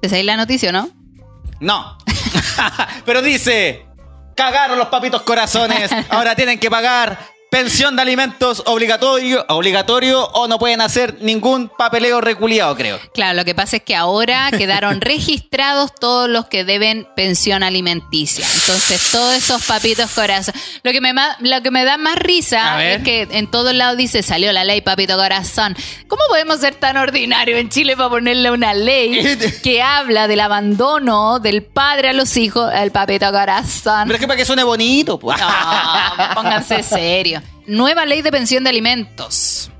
¿Te 0.01 0.09
sabéis 0.09 0.25
la 0.25 0.35
noticia 0.35 0.69
o 0.69 0.73
no? 0.73 0.89
No. 1.61 1.97
Pero 3.05 3.21
dice, 3.21 3.85
cagaron 4.35 4.77
los 4.77 4.89
papitos 4.89 5.21
corazones, 5.21 5.89
ahora 6.09 6.35
tienen 6.35 6.59
que 6.59 6.69
pagar 6.69 7.17
pensión 7.49 7.95
de 7.95 8.01
alimentos 8.01 8.63
obligatorio, 8.65 9.45
obligatorio 9.49 10.25
o 10.27 10.47
no 10.47 10.59
pueden 10.59 10.81
hacer 10.81 11.21
ningún 11.21 11.69
papeleo 11.69 12.19
reculiado, 12.21 12.75
creo. 12.75 12.99
Claro, 13.13 13.37
lo 13.37 13.45
que 13.45 13.55
pasa 13.55 13.77
es 13.77 13.83
que 13.83 13.95
ahora 13.95 14.49
quedaron 14.57 15.01
registrados 15.01 15.93
todos 15.95 16.29
los 16.29 16.47
que 16.47 16.63
deben 16.63 17.07
pensión 17.15 17.63
alimenticia. 17.63 18.45
Entonces, 18.61 19.11
todos 19.11 19.33
esos 19.35 19.65
papitos 19.65 20.11
corazón. 20.11 20.53
Lo 20.83 20.91
que 20.91 21.01
me, 21.01 21.13
lo 21.39 21.61
que 21.61 21.71
me 21.71 21.83
da 21.83 21.97
más 21.97 22.15
risa 22.17 22.83
es 22.83 23.03
que 23.03 23.27
en 23.31 23.49
todos 23.49 23.73
lados 23.73 23.97
dice 23.97 24.23
salió 24.23 24.51
la 24.51 24.63
ley 24.63 24.81
papito 24.81 25.15
corazón. 25.15 25.75
¿Cómo 26.07 26.21
podemos 26.27 26.59
ser 26.59 26.75
tan 26.75 26.97
ordinarios 26.97 27.59
en 27.59 27.69
Chile 27.69 27.95
para 27.95 28.09
ponerle 28.09 28.51
una 28.51 28.73
ley 28.73 29.37
que 29.63 29.81
habla 29.81 30.27
del 30.27 30.41
abandono 30.41 31.39
del 31.39 31.63
padre 31.63 32.09
a 32.09 32.13
los 32.13 32.35
hijos, 32.37 32.71
el 32.73 32.91
papito 32.91 33.31
corazón? 33.31 34.03
Pero 34.03 34.15
es 34.15 34.19
que 34.19 34.27
para 34.27 34.37
que 34.37 34.45
suene 34.45 34.63
bonito, 34.63 35.17
pues. 35.17 35.39
No, 35.39 35.47
pónganse 36.35 36.83
serio. 36.83 37.36
Nueva 37.65 38.05
ley 38.05 38.21
de 38.21 38.31
pensión 38.31 38.63
de 38.63 38.69
alimentos. 38.69 39.71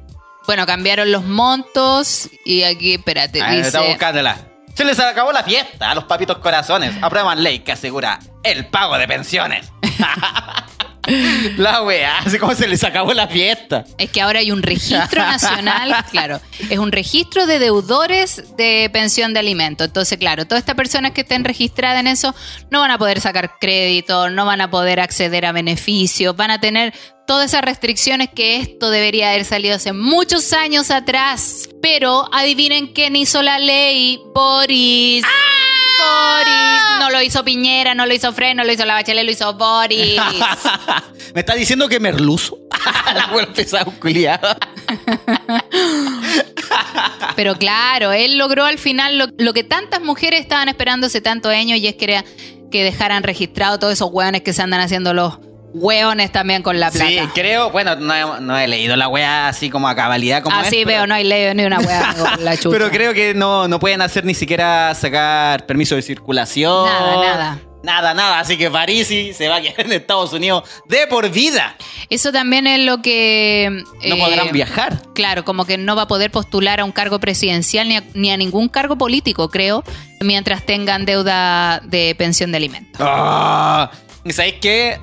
Bueno, 0.45 0.65
cambiaron 0.65 1.11
los 1.11 1.23
montos 1.25 2.29
y 2.45 2.63
aquí, 2.63 2.93
espérate, 2.95 3.41
Ah, 3.41 3.55
está 3.55 3.79
dice... 3.79 3.89
buscándola. 3.91 4.37
Se 4.73 4.85
les 4.85 4.99
acabó 4.99 5.31
la 5.31 5.43
fiesta 5.43 5.89
a 5.91 5.95
los 5.95 6.03
papitos 6.03 6.37
corazones. 6.37 6.95
Aprueban 7.01 7.41
ley 7.43 7.59
que 7.59 7.71
asegura 7.71 8.19
el 8.43 8.67
pago 8.67 8.97
de 8.97 9.07
pensiones. 9.07 9.71
la 11.57 11.81
weá, 11.83 12.19
así 12.19 12.37
como 12.37 12.53
se 12.55 12.67
les 12.67 12.83
acabó 12.83 13.13
la 13.13 13.27
fiesta. 13.27 13.85
Es 13.97 14.09
que 14.09 14.21
ahora 14.21 14.39
hay 14.39 14.51
un 14.51 14.61
registro 14.61 15.21
nacional, 15.25 15.95
claro, 16.11 16.41
es 16.69 16.77
un 16.77 16.91
registro 16.91 17.45
de 17.45 17.59
deudores 17.59 18.43
de 18.57 18.89
pensión 18.91 19.33
de 19.33 19.39
alimentos. 19.39 19.87
Entonces, 19.87 20.17
claro, 20.17 20.45
todas 20.45 20.61
estas 20.61 20.75
personas 20.75 21.11
que 21.11 21.21
estén 21.21 21.43
registradas 21.43 21.99
en 21.99 22.07
eso 22.07 22.35
no 22.69 22.81
van 22.81 22.91
a 22.91 22.97
poder 22.97 23.21
sacar 23.21 23.57
crédito, 23.59 24.29
no 24.29 24.45
van 24.45 24.61
a 24.61 24.69
poder 24.69 24.99
acceder 24.99 25.45
a 25.45 25.51
beneficios, 25.51 26.35
van 26.35 26.51
a 26.51 26.59
tener 26.59 26.93
todas 27.25 27.47
esas 27.47 27.61
restricciones 27.61 28.29
que 28.33 28.57
esto 28.57 28.89
debería 28.89 29.29
haber 29.31 29.45
salido 29.45 29.75
hace 29.75 29.93
muchos 29.93 30.53
años 30.53 30.91
atrás. 30.91 31.69
Pero 31.81 32.27
adivinen 32.33 32.87
quién 32.87 33.15
hizo 33.15 33.41
la 33.41 33.59
ley, 33.59 34.19
Boris. 34.33 35.23
Boris, 35.99 36.99
no 36.99 37.09
lo 37.09 37.21
hizo 37.21 37.43
Piñera, 37.43 37.95
no 37.95 38.05
lo 38.05 38.13
hizo 38.13 38.31
Fred, 38.33 38.55
no 38.55 38.63
lo 38.63 38.71
hizo 38.71 38.85
la 38.85 38.93
Bachelet, 38.95 39.25
lo 39.25 39.31
hizo 39.31 39.53
Boris. 39.53 40.19
¿Me 41.33 41.41
está 41.41 41.55
diciendo 41.55 41.89
que 41.89 41.99
Merluzo? 41.99 42.57
la 43.13 43.27
weá 43.33 43.47
pesada 43.53 43.85
culiado. 43.85 44.55
Pero 47.35 47.57
claro, 47.57 48.11
él 48.11 48.37
logró 48.37 48.65
al 48.65 48.77
final 48.77 49.17
lo, 49.17 49.27
lo 49.37 49.53
que 49.53 49.63
tantas 49.63 50.01
mujeres 50.01 50.41
estaban 50.41 50.69
esperando 50.69 51.07
hace 51.07 51.21
tantos 51.21 51.51
años 51.51 51.79
y 51.79 51.87
es 51.87 51.95
que 51.95 52.05
era 52.05 52.23
que 52.71 52.83
dejaran 52.83 53.23
registrado 53.23 53.79
todos 53.79 53.93
esos 53.93 54.09
hueones 54.11 54.41
que 54.41 54.53
se 54.53 54.61
andan 54.61 54.81
haciendo 54.81 55.13
los 55.13 55.39
hueones 55.79 56.31
también 56.31 56.63
con 56.63 56.79
la 56.79 56.91
plata. 56.91 57.07
Sí, 57.07 57.19
creo, 57.33 57.71
bueno, 57.71 57.95
no 57.95 58.13
he, 58.13 58.41
no 58.41 58.57
he 58.57 58.67
leído 58.67 58.95
la 58.95 59.07
weá 59.07 59.47
así 59.47 59.69
como 59.69 59.87
a 59.87 59.95
cabalidad 59.95 60.43
como 60.43 60.55
Así 60.55 60.79
es, 60.79 60.85
veo, 60.85 60.97
pero- 61.01 61.07
no 61.07 61.15
hay 61.15 61.23
ley 61.23 61.53
ni 61.55 61.65
una 61.65 61.77
con 62.17 62.43
la 62.43 62.55
chucha. 62.57 62.69
Pero 62.69 62.89
creo 62.89 63.13
que 63.13 63.33
no, 63.33 63.67
no 63.67 63.79
pueden 63.79 64.01
hacer 64.01 64.25
ni 64.25 64.33
siquiera 64.33 64.93
sacar 64.95 65.65
permiso 65.65 65.95
de 65.95 66.01
circulación. 66.01 66.85
Nada, 66.85 67.15
nada. 67.15 67.59
Nada, 67.83 68.13
nada. 68.13 68.39
Así 68.39 68.57
que 68.57 68.69
Parisi 68.69 69.33
se 69.33 69.47
va 69.47 69.57
a 69.57 69.61
quedar 69.61 69.81
en 69.81 69.93
Estados 69.93 70.33
Unidos 70.33 70.63
de 70.89 71.07
por 71.07 71.29
vida. 71.29 71.75
Eso 72.09 72.31
también 72.31 72.67
es 72.67 72.81
lo 72.81 73.01
que... 73.01 73.69
No 74.05 74.15
eh, 74.15 74.19
podrán 74.19 74.51
viajar. 74.51 75.01
Claro, 75.13 75.45
como 75.45 75.65
que 75.65 75.77
no 75.77 75.95
va 75.95 76.01
a 76.03 76.07
poder 76.07 76.31
postular 76.31 76.79
a 76.81 76.85
un 76.85 76.91
cargo 76.91 77.19
presidencial 77.19 77.87
ni 77.87 77.95
a, 77.97 78.03
ni 78.13 78.31
a 78.31 78.35
ningún 78.37 78.67
cargo 78.67 78.97
político, 78.97 79.49
creo, 79.49 79.83
mientras 80.19 80.65
tengan 80.65 81.05
deuda 81.05 81.79
de 81.83 82.13
pensión 82.17 82.51
de 82.51 82.57
alimentos. 82.57 82.99
Ah, 82.99 83.91
¿Y 84.25 84.33
sabéis 84.33 84.55
qué? 84.59 84.99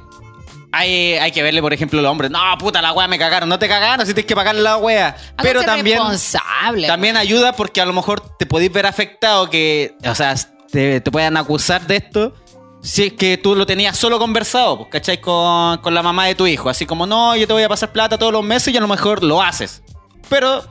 Hay, 0.77 1.15
hay 1.15 1.31
que 1.31 1.43
verle, 1.43 1.61
por 1.61 1.73
ejemplo, 1.73 2.03
los 2.03 2.11
hombres. 2.11 2.31
No, 2.31 2.41
puta, 2.59 2.83
la 2.83 2.93
wea 2.93 3.07
me 3.07 3.19
cagaron. 3.19 3.49
No 3.49 3.59
te 3.59 3.69
cagaron, 3.69 4.05
si 4.07 4.13
tienes 4.13 4.27
que 4.27 4.35
pagarle 4.35 4.61
la 4.61 4.77
wea. 4.77 5.17
Pero 5.41 5.63
también, 5.63 5.99
responsable. 5.99 6.87
también 6.89 7.17
ayuda 7.17 7.53
porque 7.53 7.81
a 7.81 7.87
lo 7.87 7.93
mejor 7.93 8.37
te 8.39 8.45
podéis 8.45 8.73
ver 8.73 8.87
afectado 8.87 9.49
que, 9.49 9.95
o 10.05 10.15
sea, 10.15 10.35
te, 10.71 11.01
te 11.01 11.11
puedan 11.11 11.37
acusar 11.37 11.87
de 11.87 11.97
esto. 11.97 12.35
Si 12.83 13.05
es 13.05 13.13
que 13.15 13.39
tú 13.39 13.55
lo 13.55 13.65
tenías 13.65 13.97
solo 13.97 14.19
conversado, 14.19 14.77
pues, 14.79 14.91
¿cachai? 14.91 15.21
Con, 15.21 15.79
con 15.79 15.95
la 15.95 16.03
mamá 16.03 16.27
de 16.27 16.35
tu 16.35 16.47
hijo. 16.47 16.69
Así 16.69 16.85
como, 16.85 17.07
no, 17.07 17.35
yo 17.37 17.47
te 17.47 17.53
voy 17.53 17.63
a 17.63 17.69
pasar 17.69 17.93
plata 17.93 18.19
todos 18.19 18.33
los 18.33 18.43
meses 18.45 18.75
y 18.75 18.77
a 18.77 18.81
lo 18.81 18.89
mejor 18.89 19.23
lo 19.23 19.41
haces. 19.41 19.83
Pero 20.29 20.65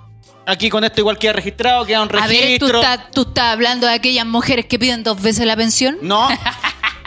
aquí 0.45 0.69
con 0.69 0.83
esto 0.83 0.99
igual 1.01 1.17
queda 1.17 1.33
registrado, 1.33 1.85
queda 1.85 2.01
un 2.01 2.09
A 2.15 2.27
ver, 2.27 2.59
¿tú 2.59 2.67
registro. 2.67 2.81
estás, 2.81 3.11
tú 3.11 3.21
estás 3.21 3.45
hablando 3.45 3.87
de 3.87 3.93
aquellas 3.93 4.25
mujeres 4.25 4.65
que 4.65 4.77
piden 4.77 5.03
dos 5.03 5.21
veces 5.21 5.45
la 5.45 5.55
pensión? 5.55 5.97
No. 6.01 6.27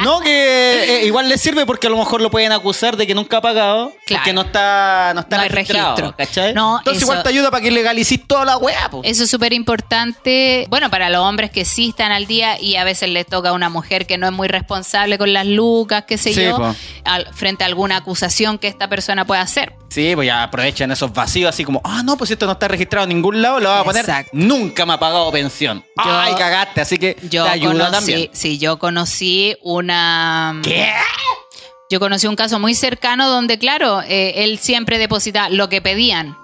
No, 0.04 0.20
que 0.20 1.00
eh, 1.02 1.06
igual 1.06 1.28
le 1.28 1.38
sirve 1.38 1.64
porque 1.66 1.86
a 1.86 1.90
lo 1.90 1.96
mejor 1.96 2.20
lo 2.20 2.30
pueden 2.30 2.52
acusar 2.52 2.96
de 2.96 3.06
que 3.06 3.14
nunca 3.14 3.38
ha 3.38 3.40
pagado. 3.40 3.92
Claro. 4.06 4.20
Porque 4.22 4.32
no 4.32 4.42
está, 4.42 5.12
no 5.14 5.20
está 5.20 5.36
No 5.38 5.48
registrado. 5.48 5.96
registro. 5.96 6.16
¿Cachai? 6.16 6.54
No, 6.54 6.78
Entonces 6.78 7.02
eso- 7.02 7.12
igual 7.12 7.22
te 7.22 7.28
ayuda 7.30 7.50
para 7.50 7.62
que 7.62 7.70
legalicís 7.70 8.26
toda 8.26 8.44
la 8.44 8.56
weá, 8.58 8.90
po. 8.90 9.00
Eso 9.04 9.24
es 9.24 9.30
súper 9.30 9.52
importante, 9.52 10.66
bueno, 10.68 10.90
para 10.90 11.08
los 11.10 11.20
hombres 11.22 11.50
que 11.50 11.64
sí 11.64 11.88
están 11.90 12.12
al 12.12 12.26
día 12.26 12.60
y 12.60 12.76
a 12.76 12.84
veces 12.84 13.08
les 13.10 13.26
toca 13.26 13.50
a 13.50 13.52
una 13.52 13.68
mujer 13.68 14.06
que 14.06 14.18
no 14.18 14.26
es 14.26 14.32
muy 14.32 14.48
responsable 14.48 15.18
con 15.18 15.32
las 15.32 15.46
lucas, 15.46 16.04
qué 16.06 16.18
sé 16.18 16.34
Sí, 16.34 16.44
yo, 16.44 16.74
al- 17.04 17.32
frente 17.34 17.64
a 17.64 17.66
alguna 17.66 17.96
acusación 17.96 18.58
que 18.58 18.68
esta 18.68 18.88
persona 18.88 19.24
pueda 19.24 19.40
hacer. 19.40 19.72
Sí, 19.88 20.12
pues 20.14 20.26
ya 20.26 20.42
aprovechan 20.42 20.90
esos 20.90 21.12
vacíos 21.12 21.48
así 21.48 21.64
como, 21.64 21.80
ah, 21.84 22.02
no, 22.04 22.16
pues 22.16 22.30
esto 22.30 22.44
no 22.46 22.52
está 22.52 22.68
registrado 22.68 23.04
en 23.04 23.10
ningún 23.10 23.40
lado, 23.40 23.60
lo 23.60 23.68
va 23.70 23.80
a 23.80 23.84
poner. 23.84 24.00
Exacto. 24.04 24.30
Nunca 24.34 24.84
me 24.84 24.92
ha 24.94 24.98
pagado 24.98 25.30
pensión. 25.32 25.84
Yo- 25.96 26.02
Ay, 26.04 26.34
cagaste, 26.34 26.80
así 26.82 26.98
que 26.98 27.16
Yo 27.30 27.44
te 27.44 27.50
ayuda 27.50 27.72
conocí, 27.72 27.92
también. 27.92 28.30
sí, 28.32 28.58
yo 28.58 28.78
conocí 28.78 29.56
una... 29.62 30.60
¿Qué? 30.62 30.92
Yo 31.88 32.00
conocí 32.00 32.26
un 32.26 32.34
caso 32.36 32.58
muy 32.58 32.74
cercano 32.74 33.28
donde, 33.28 33.58
claro, 33.58 34.02
eh, 34.02 34.44
él 34.44 34.58
siempre 34.58 34.98
depositaba 34.98 35.48
lo 35.50 35.68
que 35.68 35.80
pedían. 35.80 36.36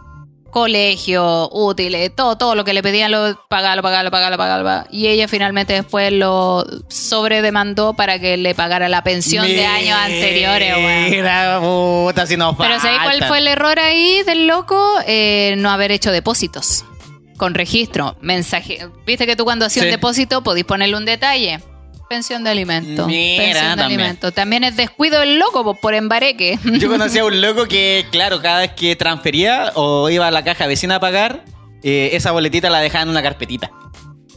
Colegio, 0.52 1.48
útiles, 1.50 2.14
todo, 2.14 2.36
todo 2.36 2.54
lo 2.54 2.62
que 2.62 2.74
le 2.74 2.82
pedían 2.82 3.10
lo 3.10 3.38
pagaba, 3.48 3.74
lo 3.74 3.80
pagaba, 3.82 4.02
lo 4.02 4.10
pagaba, 4.10 4.30
lo 4.30 4.36
pagaba, 4.36 4.58
lo 4.58 4.64
pagaba. 4.64 4.86
Y 4.90 5.06
ella 5.06 5.26
finalmente 5.26 5.72
después 5.72 6.12
lo 6.12 6.66
sobredemandó 6.88 7.94
para 7.94 8.18
que 8.18 8.36
le 8.36 8.54
pagara 8.54 8.90
la 8.90 9.02
pensión 9.02 9.46
de 9.46 9.64
años 9.64 9.96
anteriores. 9.98 10.74
Mira, 11.10 11.58
puta, 11.58 12.26
si 12.26 12.36
nos 12.36 12.54
Pero 12.56 12.78
¿sabes 12.80 13.00
cuál 13.02 13.24
fue 13.24 13.38
el 13.38 13.46
error 13.48 13.78
ahí 13.78 14.22
del 14.26 14.46
loco? 14.46 14.78
Eh, 15.06 15.54
no 15.56 15.70
haber 15.70 15.90
hecho 15.90 16.12
depósitos. 16.12 16.84
Con 17.38 17.54
registro, 17.54 18.16
mensaje. 18.20 18.86
Viste 19.06 19.26
que 19.26 19.36
tú 19.36 19.44
cuando 19.44 19.64
hacías 19.64 19.84
Sí. 19.84 19.88
un 19.88 19.92
depósito 19.92 20.42
podís 20.42 20.64
ponerle 20.66 20.96
un 20.98 21.06
detalle. 21.06 21.60
Pensión 22.12 22.44
de 22.44 22.50
alimento. 22.50 23.06
Mira, 23.06 23.42
pensión 23.42 23.70
de 23.70 24.32
también. 24.32 24.64
es 24.64 24.76
descuido 24.76 25.20
del 25.20 25.38
loco 25.38 25.64
po, 25.64 25.74
por 25.74 25.94
embareque. 25.94 26.58
Yo 26.78 26.90
conocí 26.90 27.18
a 27.18 27.24
un 27.24 27.40
loco 27.40 27.66
que, 27.66 28.04
claro, 28.10 28.42
cada 28.42 28.60
vez 28.60 28.72
que 28.72 28.94
transfería 28.96 29.72
o 29.76 30.10
iba 30.10 30.26
a 30.26 30.30
la 30.30 30.44
caja 30.44 30.66
vecina 30.66 30.96
a 30.96 31.00
pagar, 31.00 31.42
eh, 31.82 32.10
esa 32.12 32.32
boletita 32.32 32.68
la 32.68 32.80
dejaba 32.80 33.04
en 33.04 33.08
una 33.08 33.22
carpetita. 33.22 33.70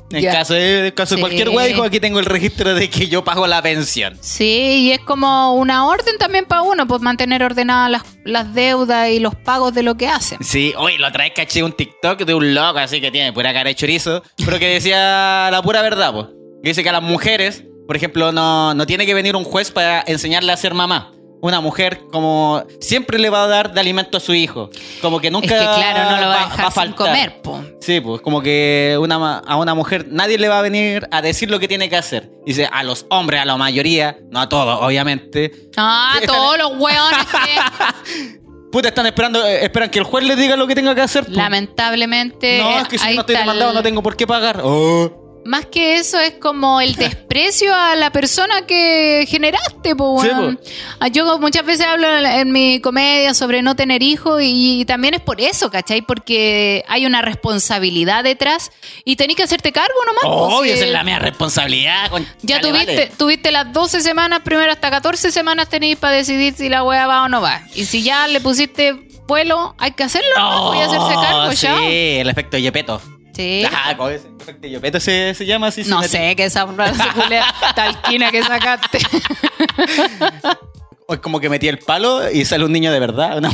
En 0.10 0.24
caso 0.24 0.54
de, 0.54 0.88
en 0.88 0.92
caso 0.94 1.16
de 1.16 1.22
cualquier 1.22 1.50
weá, 1.50 1.66
dijo, 1.66 1.84
aquí 1.84 2.00
tengo 2.00 2.20
el 2.20 2.26
registro 2.26 2.76
de 2.76 2.90
que 2.90 3.10
yo 3.10 3.26
pago 3.26 3.46
la 3.46 3.62
pensión. 3.62 4.18
Sí, 4.22 4.84
y 4.84 4.92
es 4.92 5.00
como 5.00 5.56
una 5.56 5.86
orden 5.86 6.18
también 6.18 6.46
para 6.46 6.62
uno, 6.62 6.88
pues 6.88 7.02
mantener 7.02 7.44
ordenadas 7.44 7.92
las, 7.92 8.04
las 8.24 8.54
deudas 8.54 9.10
y 9.10 9.20
los 9.20 9.36
pagos 9.36 9.74
de 9.74 9.84
lo 9.84 9.98
que 9.98 10.08
hacen. 10.08 10.42
Sí, 10.42 10.74
hoy 10.78 10.98
lo 10.98 11.12
traes 11.12 11.34
caché 11.36 11.62
un 11.62 11.74
TikTok 11.74 12.22
de 12.22 12.34
un 12.34 12.54
loco 12.54 12.80
así 12.80 13.02
que 13.02 13.12
tiene 13.12 13.34
pura 13.34 13.52
cara 13.52 13.68
de 13.68 13.76
chorizo, 13.76 14.24
pero 14.46 14.60
que 14.60 14.70
decía 14.70 15.50
la 15.52 15.62
pura 15.62 15.82
verdad, 15.82 16.14
pues. 16.14 16.28
Dice 16.66 16.84
que 16.84 16.90
a 16.90 16.94
las 16.94 17.04
mujeres, 17.04 17.64
por 17.88 17.96
ejemplo, 17.96 18.32
no, 18.32 18.74
no 18.74 18.86
tiene 18.88 19.06
que 19.06 19.14
venir 19.14 19.36
un 19.36 19.44
juez 19.44 19.72
para 19.72 20.04
enseñarle 20.08 20.52
a 20.52 20.58
ser 20.58 20.74
mamá. 20.74 21.12
Una 21.42 21.62
mujer 21.62 22.00
como 22.12 22.64
siempre 22.80 23.20
le 23.20 23.30
va 23.30 23.44
a 23.44 23.48
dar 23.48 23.72
de 23.72 23.80
alimento 23.80 24.18
a 24.18 24.20
su 24.20 24.34
hijo. 24.34 24.72
Como 25.00 25.20
que 25.22 25.30
nunca 25.30 25.46
es 25.46 25.52
que 25.52 25.58
claro, 25.60 26.10
no 26.10 26.22
lo 26.22 26.28
va 26.28 26.42
a 26.42 26.46
dejar 26.46 26.66
sin 26.66 26.72
faltar. 26.74 26.96
comer, 26.96 27.42
po. 27.44 27.62
Sí, 27.80 28.02
pues 28.02 28.20
como 28.22 28.42
que 28.42 28.98
una, 29.00 29.38
a 29.40 29.56
una 29.58 29.76
mujer 29.76 30.08
nadie 30.10 30.40
le 30.40 30.48
va 30.48 30.58
a 30.58 30.62
venir 30.64 31.08
a 31.12 31.22
decir 31.22 31.52
lo 31.52 31.60
que 31.60 31.68
tiene 31.68 31.88
que 31.88 31.98
hacer. 31.98 32.32
Dice, 32.48 32.68
a 32.72 32.82
los 32.82 33.06
hombres, 33.10 33.42
a 33.42 33.46
la 33.46 33.58
mayoría, 33.58 34.18
no 34.32 34.40
a 34.42 34.50
todos, 34.50 34.80
obviamente. 34.82 35.70
Ah, 35.78 36.18
todos 36.26 36.58
los 36.58 36.72
hueones 36.80 37.26
que... 37.28 38.40
Puta, 38.72 38.88
están 38.88 39.06
esperando, 39.06 39.46
eh, 39.46 39.64
esperan 39.64 39.90
que 39.92 40.00
el 40.00 40.06
juez 40.06 40.26
les 40.26 40.38
diga 40.38 40.56
lo 40.56 40.66
que 40.66 40.74
tenga 40.74 40.96
que 40.96 41.02
hacer. 41.02 41.30
Lamentablemente... 41.30 42.58
No, 42.60 42.80
es 42.80 42.88
que 42.88 42.98
si 42.98 43.06
ahí 43.06 43.16
no 43.16 43.22
estoy 43.22 43.36
está 43.36 43.44
el- 43.44 43.50
demandado 43.50 43.74
no 43.74 43.84
tengo 43.84 44.02
por 44.02 44.18
qué 44.18 44.26
pagar. 44.26 44.62
Oh. 44.64 45.25
Más 45.46 45.68
que 45.68 45.98
eso 45.98 46.20
es 46.20 46.34
como 46.42 46.82
el 46.82 46.96
desprecio 46.96 47.74
a 47.76 47.96
la 47.96 48.12
persona 48.12 48.66
que 48.66 49.26
generaste, 49.30 49.96
po, 49.96 50.20
Sí, 50.22 50.28
po. 50.30 50.60
Ah, 51.00 51.08
Yo 51.08 51.38
muchas 51.40 51.64
veces 51.66 51.86
hablo 51.86 52.08
en, 52.18 52.52
mi 52.52 52.82
comedia 52.82 53.34
sobre 53.36 53.62
no 53.62 53.76
tener 53.76 54.02
hijos 54.02 54.42
y, 54.42 54.82
y 54.82 54.86
también 54.86 55.14
es 55.14 55.22
por 55.22 55.40
eso, 55.40 55.70
¿cachai? 55.70 56.02
Porque 56.02 56.84
hay 56.88 57.06
una 57.06 57.22
responsabilidad 57.22 58.24
detrás 58.24 58.72
y 59.04 59.16
tenés 59.16 59.36
que 59.36 59.44
hacerte 59.44 59.72
cargo 59.72 59.94
nomás. 60.06 60.24
Obvio, 60.26 60.74
esa 60.74 60.86
es 60.86 60.92
la 60.92 61.04
mía 61.04 61.20
responsabilidad. 61.20 62.10
con- 62.10 62.26
Ya 62.42 62.58
Dale, 62.58 62.70
tuviste, 62.70 62.96
vale. 62.96 63.12
tuviste 63.18 63.52
las 63.52 63.72
12 63.72 64.02
semanas, 64.02 64.40
primero 64.44 64.72
hasta 64.72 64.90
14 64.90 65.32
semanas 65.32 65.70
tenéis 65.70 65.98
para 65.98 66.16
decidir 66.16 66.56
si 66.56 66.70
la 66.70 66.84
wea 66.84 67.06
va 67.08 67.24
o 67.24 67.30
no 67.30 67.42
va. 67.42 67.62
Y 67.76 67.86
si 67.86 68.02
ya 68.04 68.28
le 68.28 68.42
pusiste 68.42 68.94
vuelo, 69.28 69.76
hay 69.78 69.92
que 69.92 70.04
hacerlo, 70.04 70.30
¿no? 70.38 70.64
Voy 70.70 70.80
a 70.80 70.86
hacerse 70.86 71.14
cargo, 71.14 71.44
Oh, 71.50 71.52
sí, 71.52 71.68
ya. 71.68 71.84
el 72.22 72.30
efecto 72.30 72.58
Yepeto. 72.58 73.00
Sí. 73.36 73.64
Ah, 73.72 73.96
¿cómo 73.96 74.10
es? 74.10 74.22
El 74.46 74.50
efecto 74.52 74.68
Yepeto 74.68 75.00
se, 75.00 75.34
se 75.34 75.46
llama 75.46 75.68
así. 75.68 75.84
No 75.86 76.04
sé 76.04 76.36
qué 76.36 76.46
esa 76.46 76.66
culea 76.66 77.46
talquina 77.76 78.30
que 78.30 78.44
sacaste. 78.44 79.00
O 81.08 81.14
es 81.14 81.20
como 81.20 81.40
que 81.40 81.50
metí 81.50 81.68
el 81.68 81.78
palo 81.78 82.32
y 82.32 82.46
sale 82.46 82.66
un 82.66 82.72
niño 82.72 82.92
de 82.92 83.00
verdad. 83.00 83.38
Una- 83.38 83.52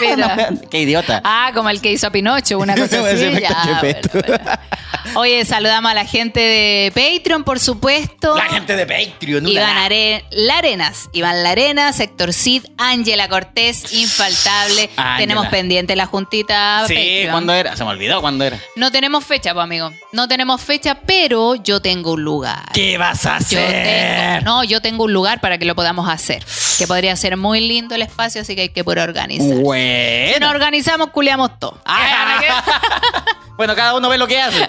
mira. 0.00 0.48
Qué 0.70 0.80
idiota. 0.82 1.20
Ah, 1.24 1.50
como 1.54 1.68
el 1.70 1.80
que 1.80 1.90
hizo 1.90 2.06
a 2.06 2.10
Pinocho, 2.10 2.58
una 2.58 2.74
cosa 2.76 3.00
así. 3.00 3.06
Ese 3.24 3.28
efecto 3.32 3.54
Ya, 3.58 3.80
bueno, 3.80 4.38
bueno. 4.38 4.60
Oye, 5.20 5.44
saludamos 5.44 5.90
a 5.90 5.94
la 5.94 6.04
gente 6.06 6.38
de 6.38 6.92
Patreon, 6.94 7.42
por 7.42 7.58
supuesto. 7.58 8.36
La 8.36 8.44
gente 8.44 8.76
de 8.76 8.86
Patreon. 8.86 9.48
Iván 9.48 9.76
Are- 9.76 10.24
Larenas, 10.30 11.08
Iván 11.12 11.42
Larenas, 11.42 11.98
Héctor 11.98 12.32
Cid, 12.32 12.64
Ángela 12.78 13.28
Cortés, 13.28 13.92
infaltable. 13.94 14.88
Tenemos 15.18 15.48
pendiente 15.48 15.96
la 15.96 16.06
juntita 16.06 16.84
Sí, 16.86 16.94
Patreon. 16.94 17.30
¿cuándo 17.32 17.52
era? 17.54 17.76
Se 17.76 17.82
me 17.84 17.90
olvidó 17.90 18.20
cuándo 18.20 18.44
era. 18.44 18.58
No 18.76 18.92
tenemos 18.92 19.24
fecha, 19.24 19.52
pues, 19.52 19.64
amigo. 19.64 19.90
No 20.12 20.28
tenemos 20.28 20.60
fecha, 20.60 21.00
pero 21.04 21.56
yo 21.56 21.82
tengo 21.82 22.12
un 22.12 22.22
lugar. 22.22 22.70
¿Qué 22.72 22.96
vas 22.98 23.26
a 23.26 23.40
Yo 23.40 23.58
tengo, 23.58 23.66
hacer? 23.68 24.42
no, 24.44 24.62
yo 24.62 24.80
tengo 24.80 25.04
un 25.04 25.12
lugar 25.12 25.40
para 25.40 25.58
que 25.58 25.64
lo 25.64 25.74
podamos 25.74 26.08
hacer. 26.08 26.44
Que 26.78 26.86
podría 26.86 27.14
ser 27.16 27.36
muy 27.36 27.60
lindo 27.60 27.94
el 27.94 28.02
espacio, 28.02 28.42
así 28.42 28.54
que 28.54 28.62
hay 28.62 28.68
que 28.70 28.84
puro 28.84 29.02
organizar. 29.02 29.46
Si 29.46 29.54
nos 29.54 29.62
Bueno. 29.62 30.50
organizamos, 30.50 31.10
culiamos 31.10 31.58
todo. 31.58 31.78
Ah, 31.84 32.40
bueno, 33.56 33.74
cada 33.74 33.94
uno 33.96 34.08
ve 34.08 34.18
lo 34.18 34.26
que 34.26 34.40
hace. 34.40 34.68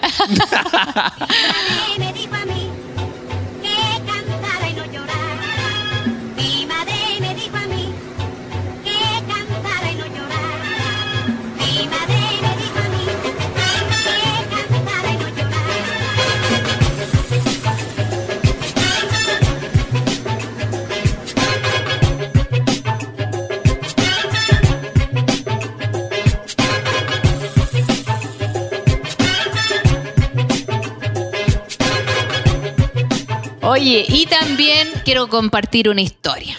Oye, 33.64 34.04
y 34.08 34.26
también 34.26 34.90
quiero 35.04 35.28
compartir 35.28 35.88
una 35.88 36.02
historia. 36.02 36.56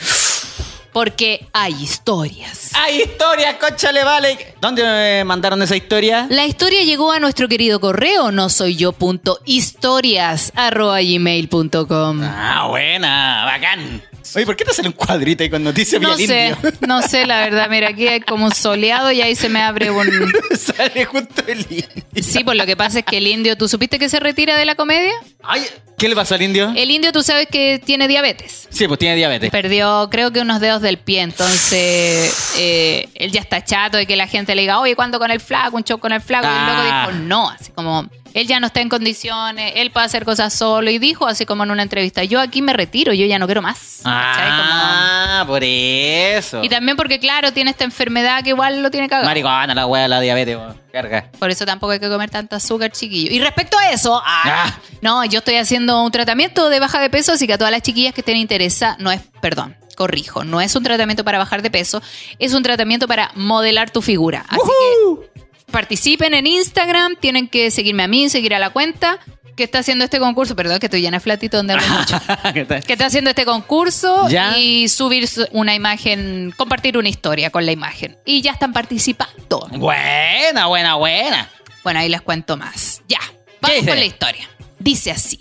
Porque 0.91 1.45
hay 1.51 1.73
historias. 1.73 2.71
Hay 2.73 3.01
historias, 3.01 3.55
concha 3.55 3.91
le 3.91 4.03
vale. 4.03 4.55
¿Dónde 4.61 4.81
me 4.81 5.23
mandaron 5.25 5.61
esa 5.61 5.75
historia? 5.75 6.25
La 6.29 6.45
historia 6.45 6.83
llegó 6.83 7.11
a 7.11 7.19
nuestro 7.19 7.49
querido 7.49 7.81
correo 7.81 8.31
no 8.31 8.49
soy 8.49 8.77
yo 8.77 8.93
punto 8.93 9.39
historias 9.45 10.53
arroba 10.55 11.01
gmail 11.01 11.49
punto 11.49 11.85
com. 11.85 12.21
Ah, 12.23 12.67
buena, 12.69 13.43
bacán. 13.45 14.01
Oye, 14.35 14.45
¿por 14.45 14.55
qué 14.55 14.65
te 14.65 14.73
sale 14.73 14.87
un 14.87 14.93
cuadrito 14.93 15.43
ahí 15.43 15.49
con 15.49 15.63
noticias 15.63 16.01
No 16.01 16.17
sé, 16.17 16.23
indio? 16.55 16.57
no 16.87 17.01
sé 17.01 17.25
la 17.25 17.39
verdad. 17.39 17.67
Mira, 17.69 17.89
aquí 17.89 18.07
hay 18.07 18.21
como 18.21 18.45
un 18.45 18.53
soleado 18.53 19.11
y 19.11 19.21
ahí 19.21 19.35
se 19.35 19.49
me 19.49 19.61
abre 19.61 19.91
un... 19.91 20.07
sale 20.57 21.05
justo 21.05 21.43
el 21.47 21.59
indio. 21.69 21.85
Sí, 22.21 22.43
pues 22.43 22.57
lo 22.57 22.65
que 22.65 22.75
pasa 22.75 22.99
es 22.99 23.05
que 23.05 23.17
el 23.17 23.27
indio, 23.27 23.55
¿tú 23.57 23.67
supiste 23.67 23.99
que 23.99 24.09
se 24.09 24.19
retira 24.19 24.55
de 24.57 24.65
la 24.65 24.75
comedia? 24.75 25.13
Ay, 25.43 25.63
¿qué 25.97 26.09
le 26.09 26.15
pasó 26.15 26.35
al 26.35 26.41
indio? 26.41 26.73
El 26.75 26.89
indio, 26.91 27.11
tú 27.11 27.21
sabes 27.23 27.47
que 27.51 27.79
tiene 27.83 28.07
diabetes. 28.07 28.67
Sí, 28.71 28.87
pues 28.87 28.99
tiene 28.99 29.15
diabetes. 29.15 29.51
Perdió, 29.51 30.07
creo 30.09 30.31
que 30.31 30.39
unos 30.41 30.59
dedos 30.59 30.81
del 30.81 30.97
pie, 30.97 31.21
entonces 31.21 32.53
eh, 32.57 33.09
él 33.15 33.31
ya 33.31 33.41
está 33.41 33.63
chato 33.63 33.97
de 33.97 34.05
que 34.05 34.15
la 34.15 34.27
gente 34.27 34.55
le 34.55 34.61
diga, 34.61 34.79
oye, 34.79 34.95
¿cuándo 34.95 35.19
con 35.19 35.31
el 35.31 35.39
flaco? 35.39 35.77
Un 35.77 35.83
show 35.83 35.99
con 35.99 36.11
el 36.13 36.21
flaco. 36.21 36.47
Y 36.47 36.49
Ah. 36.51 36.65
luego 36.65 37.11
dijo, 37.17 37.25
no, 37.27 37.49
así 37.49 37.71
como, 37.71 38.09
él 38.35 38.47
ya 38.47 38.59
no 38.59 38.67
está 38.67 38.81
en 38.81 38.89
condiciones, 38.89 39.71
él 39.77 39.91
puede 39.91 40.05
hacer 40.05 40.25
cosas 40.25 40.53
solo. 40.53 40.91
Y 40.91 40.99
dijo, 40.99 41.25
así 41.25 41.45
como 41.45 41.63
en 41.63 41.71
una 41.71 41.81
entrevista, 41.83 42.23
yo 42.25 42.41
aquí 42.41 42.61
me 42.61 42.73
retiro, 42.73 43.13
yo 43.13 43.25
ya 43.25 43.39
no 43.39 43.45
quiero 43.47 43.61
más. 43.61 44.01
Ah, 44.03 45.43
por 45.47 45.63
eso. 45.63 46.61
Y 46.63 46.67
también 46.69 46.97
porque, 46.97 47.17
claro, 47.19 47.53
tiene 47.53 47.71
esta 47.71 47.85
enfermedad 47.85 48.43
que 48.43 48.49
igual 48.49 48.83
lo 48.83 48.91
tiene 48.91 49.07
cagado. 49.07 49.25
Maricona, 49.27 49.73
la 49.73 49.87
de 49.87 50.07
la 50.09 50.19
diabetes. 50.19 50.57
Carga. 50.91 51.29
Por 51.39 51.49
eso 51.49 51.65
tampoco 51.65 51.93
hay 51.93 51.99
que 51.99 52.09
comer 52.09 52.29
tanta 52.29 52.57
azúcar, 52.57 52.91
chiquillo. 52.91 53.31
Y 53.31 53.39
respecto 53.39 53.77
a 53.79 53.89
eso, 53.91 54.21
ah, 54.25 54.41
Ah. 54.45 54.79
no, 55.01 55.23
yo 55.25 55.39
estoy 55.39 55.55
haciendo 55.55 56.03
un 56.03 56.11
tratamiento 56.11 56.69
de 56.69 56.79
baja 56.79 56.99
de 56.99 57.09
peso, 57.09 57.31
así 57.33 57.47
que 57.47 57.53
a 57.53 57.57
todas 57.57 57.71
las 57.71 57.81
chiquillas 57.81 58.13
que 58.13 58.21
estén 58.21 58.37
interesadas, 58.37 58.99
no 58.99 59.11
es, 59.11 59.21
perdón, 59.41 59.75
corrijo, 59.95 60.43
no 60.43 60.59
es 60.61 60.75
un 60.75 60.83
tratamiento 60.83 61.23
para 61.23 61.37
bajar 61.37 61.61
de 61.61 61.71
peso, 61.71 62.01
es 62.39 62.53
un 62.53 62.63
tratamiento 62.63 63.07
para 63.07 63.31
modelar 63.35 63.89
tu 63.91 64.01
figura. 64.01 64.45
Así 64.49 64.59
que 64.61 65.34
participen 65.75 66.33
en 66.33 66.47
Instagram, 66.47 67.17
tienen 67.19 67.49
que 67.49 67.69
seguirme 67.69 68.03
a 68.03 68.07
mí, 68.07 68.29
seguir 68.29 68.55
a 68.55 68.59
la 68.59 68.69
cuenta 68.69 69.19
que 69.57 69.63
está 69.65 69.79
haciendo 69.79 70.05
este 70.05 70.19
concurso, 70.19 70.55
perdón 70.55 70.79
que 70.79 70.85
estoy 70.85 71.01
llena 71.01 71.17
de 71.17 71.21
flatito 71.21 71.57
donde 71.57 71.73
hablo 71.73 71.85
mucho. 71.87 72.17
Que 72.85 72.93
está 72.93 73.05
haciendo 73.07 73.29
este 73.29 73.43
concurso 73.45 74.27
Ya. 74.29 74.57
y 74.57 74.87
subir 74.87 75.27
su- 75.27 75.47
una 75.51 75.75
imagen, 75.75 76.53
compartir 76.57 76.97
una 76.97 77.09
historia 77.09 77.49
con 77.49 77.65
la 77.65 77.73
imagen. 77.73 78.17
Y 78.25 78.41
ya 78.41 78.51
están 78.51 78.71
participando. 78.71 79.67
Buena, 79.73 80.67
buena, 80.67 80.95
buena. 80.95 81.49
Bueno, 81.83 81.99
ahí 81.99 82.07
les 82.09 82.21
cuento 82.21 82.55
más. 82.57 83.01
Ya, 83.09 83.19
vamos 83.61 83.79
con 83.85 83.97
la 83.99 84.05
historia. 84.05 84.49
Dice 84.79 85.11
así. 85.11 85.39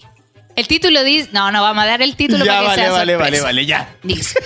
El 0.57 0.69
título 0.69 1.03
dice... 1.03 1.31
No, 1.33 1.51
no 1.51 1.63
vamos 1.63 1.83
a 1.83 1.87
dar 1.87 2.03
el 2.03 2.15
título 2.17 2.45
Ya, 2.45 2.53
para 2.53 2.61
que 2.61 2.67
vale, 2.69 2.83
sea 2.83 2.91
vale, 2.93 3.13
sorpresa. 3.15 3.31
vale, 3.31 3.41
vale, 3.43 3.67
ya. 3.67 3.89
Dice... 4.03 4.39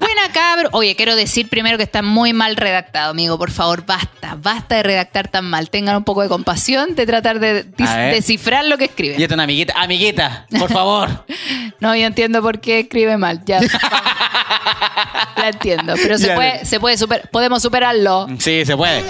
Buena 0.00 0.32
cabro. 0.32 0.70
Oye, 0.72 0.96
quiero 0.96 1.14
decir 1.14 1.48
primero 1.50 1.76
que 1.76 1.82
está 1.84 2.00
muy 2.00 2.32
mal 2.32 2.56
redactado, 2.56 3.10
amigo. 3.10 3.36
Por 3.38 3.50
favor, 3.50 3.84
basta. 3.84 4.34
Basta 4.40 4.76
de 4.76 4.82
redactar 4.82 5.28
tan 5.28 5.44
mal. 5.44 5.68
Tengan 5.68 5.94
un 5.96 6.04
poco 6.04 6.22
de 6.22 6.28
compasión 6.28 6.94
de 6.94 7.04
tratar 7.04 7.38
de 7.38 7.64
descifrar 7.64 8.64
lo 8.64 8.78
que 8.78 8.84
Y 8.84 8.88
escriben. 8.88 9.20
esta 9.20 9.26
es 9.26 9.32
una 9.34 9.42
amiguita. 9.44 9.74
Amiguita, 9.76 10.46
por 10.58 10.70
favor. 10.72 11.26
No, 11.80 11.96
yo 11.96 12.04
entiendo 12.06 12.42
por 12.42 12.60
qué 12.60 12.80
escribe 12.80 13.16
mal. 13.16 13.40
Ya. 13.46 13.60
la 15.36 15.48
entiendo. 15.48 15.94
Pero 16.02 16.18
se 16.18 16.26
Ya, 16.28 16.34
puede, 16.34 16.64
se 16.66 16.78
puede 16.78 16.98
super- 16.98 17.26
podemos 17.30 17.62
superarlo. 17.62 18.26
Sí, 18.38 18.66
se 18.66 18.76
puede. 18.76 19.02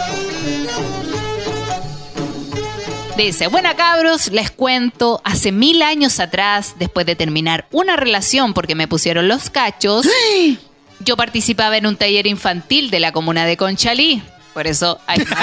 Dice, 3.21 3.49
buena 3.49 3.77
cabros, 3.77 4.29
les 4.29 4.51
cuento, 4.51 5.21
hace 5.25 5.53
mil 5.53 5.83
años 5.83 6.21
atrás, 6.21 6.77
después 6.79 7.05
de 7.05 7.15
terminar 7.17 7.67
una 7.71 7.95
relación 7.97 8.55
porque 8.55 8.75
me 8.75 8.89
pusieron 8.89 9.29
los 9.29 9.51
cachos, 9.51 10.09
yo 11.01 11.17
participaba 11.19 11.77
en 11.77 11.87
un 11.87 11.97
taller 11.97 12.27
infantil 12.27 12.91
de 12.91 12.99
la 12.99 13.13
comuna 13.13 13.45
de 13.45 13.59
Conchalí. 13.59 14.23
Por 14.55 14.67
eso 14.67 14.99
hay. 15.07 15.23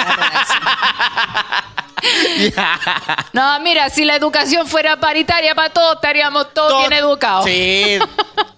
No, 3.32 3.58
mira, 3.60 3.90
si 3.90 4.04
la 4.04 4.14
educación 4.14 4.66
fuera 4.68 4.98
paritaria 5.00 5.54
para 5.54 5.70
todos, 5.70 5.96
estaríamos 5.96 6.54
todos 6.54 6.68
Todo- 6.70 6.78
bien 6.80 6.92
educados. 6.92 7.44
Sí. 7.44 7.98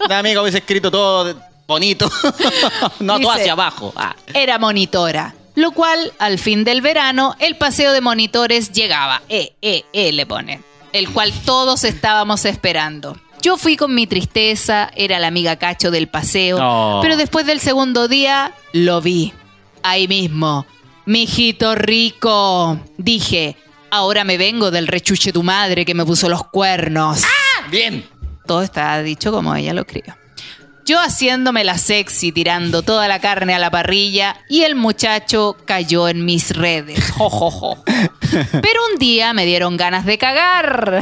La 0.09 0.19
amiga 0.19 0.43
hubiese 0.43 0.59
escrito 0.59 0.91
todo 0.91 1.35
bonito. 1.67 2.09
no, 3.01 3.15
todo 3.15 3.19
Dice- 3.19 3.41
hacia 3.43 3.53
abajo. 3.53 3.93
Ah. 3.97 4.15
Era 4.35 4.59
monitora. 4.59 5.35
Lo 5.61 5.73
cual, 5.73 6.14
al 6.18 6.38
fin 6.38 6.64
del 6.64 6.81
verano, 6.81 7.37
el 7.38 7.55
paseo 7.55 7.92
de 7.92 8.01
monitores 8.01 8.73
llegaba. 8.73 9.20
Eh, 9.29 9.53
eh, 9.61 9.85
eh, 9.92 10.11
le 10.11 10.25
pone. 10.25 10.62
El 10.94 11.11
cual 11.11 11.35
todos 11.44 11.85
estábamos 11.85 12.46
esperando. 12.46 13.20
Yo 13.42 13.59
fui 13.59 13.77
con 13.77 13.94
mi 13.94 14.07
tristeza, 14.07 14.90
era 14.96 15.18
la 15.18 15.27
amiga 15.27 15.57
cacho 15.57 15.90
del 15.90 16.09
paseo, 16.09 16.57
Oh. 16.59 17.01
pero 17.03 17.18
después 17.18 17.44
del 17.44 17.61
segundo 17.61 18.09
día 18.09 18.55
lo 18.73 19.03
vi. 19.03 19.35
Ahí 19.83 20.09
mismo. 20.09 20.64
Mijito 21.05 21.75
rico. 21.75 22.81
Dije, 22.96 23.55
ahora 23.90 24.25
me 24.25 24.38
vengo 24.38 24.70
del 24.70 24.87
rechuche 24.87 25.31
tu 25.31 25.42
madre 25.42 25.85
que 25.85 25.92
me 25.94 26.07
puso 26.07 26.31
los 26.31 26.42
cuernos. 26.49 27.20
Bien. 27.70 28.09
Todo 28.46 28.62
está 28.62 29.03
dicho 29.03 29.31
como 29.31 29.55
ella 29.55 29.75
lo 29.75 29.87
crió. 29.87 30.16
Yo 30.85 30.99
haciéndome 31.01 31.64
la 31.64 31.79
sexy, 31.79 32.33
tirando 32.33 32.83
toda 32.83 33.09
la 33.09 33.21
carne 33.21 33.55
a 33.55 33.59
la 33.59 33.71
parrilla 33.71 34.37
y 34.49 34.62
el 34.62 34.75
muchacho 34.75 35.57
cayó 35.64 36.09
en 36.09 36.25
mis 36.25 36.57
redes. 36.57 37.11
Jo, 37.12 37.31
jo, 37.31 37.51
jo. 37.51 37.83
Pero 38.62 38.81
un 38.93 38.99
día 38.99 39.33
me 39.33 39.47
dieron 39.47 39.77
ganas 39.77 40.05
de 40.05 40.19
cagar. 40.19 41.01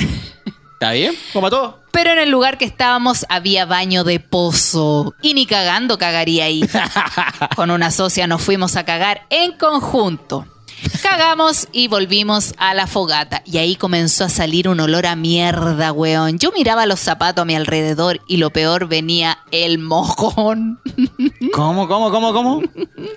¿Está 0.75 0.93
bien? 0.93 1.15
Como 1.33 1.51
todo. 1.51 1.81
Pero 1.91 2.13
en 2.13 2.19
el 2.19 2.31
lugar 2.31 2.59
que 2.59 2.65
estábamos 2.65 3.27
había 3.29 3.67
baño 3.67 4.05
de 4.05 4.21
pozo. 4.21 5.15
Y 5.23 5.35
ni 5.35 5.47
cagando 5.47 5.99
cagaría 5.99 6.45
ahí. 6.45 6.63
Con 7.57 7.71
una 7.71 7.91
socia 7.91 8.27
nos 8.27 8.43
fuimos 8.43 8.77
a 8.77 8.85
cagar 8.85 9.27
en 9.31 9.53
conjunto. 9.53 10.47
Cagamos 11.03 11.69
y 11.73 11.89
volvimos 11.89 12.55
a 12.59 12.75
la 12.75 12.87
fogata. 12.87 13.43
Y 13.45 13.59
ahí 13.59 13.77
comenzó 13.77 14.25
a 14.25 14.29
salir 14.29 14.69
un 14.69 14.81
olor 14.81 15.07
a 15.07 15.17
mierda, 15.17 15.93
weón. 15.93 16.39
Yo 16.39 16.53
miraba 16.53 16.87
los 16.87 17.01
zapatos 17.01 17.43
a 17.43 17.45
mi 17.45 17.55
alrededor 17.55 18.21
y 18.27 18.37
lo 18.37 18.51
peor 18.51 18.87
venía 18.89 19.39
el 19.51 19.79
mojón. 19.79 20.81
¿Cómo, 21.53 21.89
cómo, 21.89 22.11
cómo, 22.11 22.33
cómo? 22.33 22.63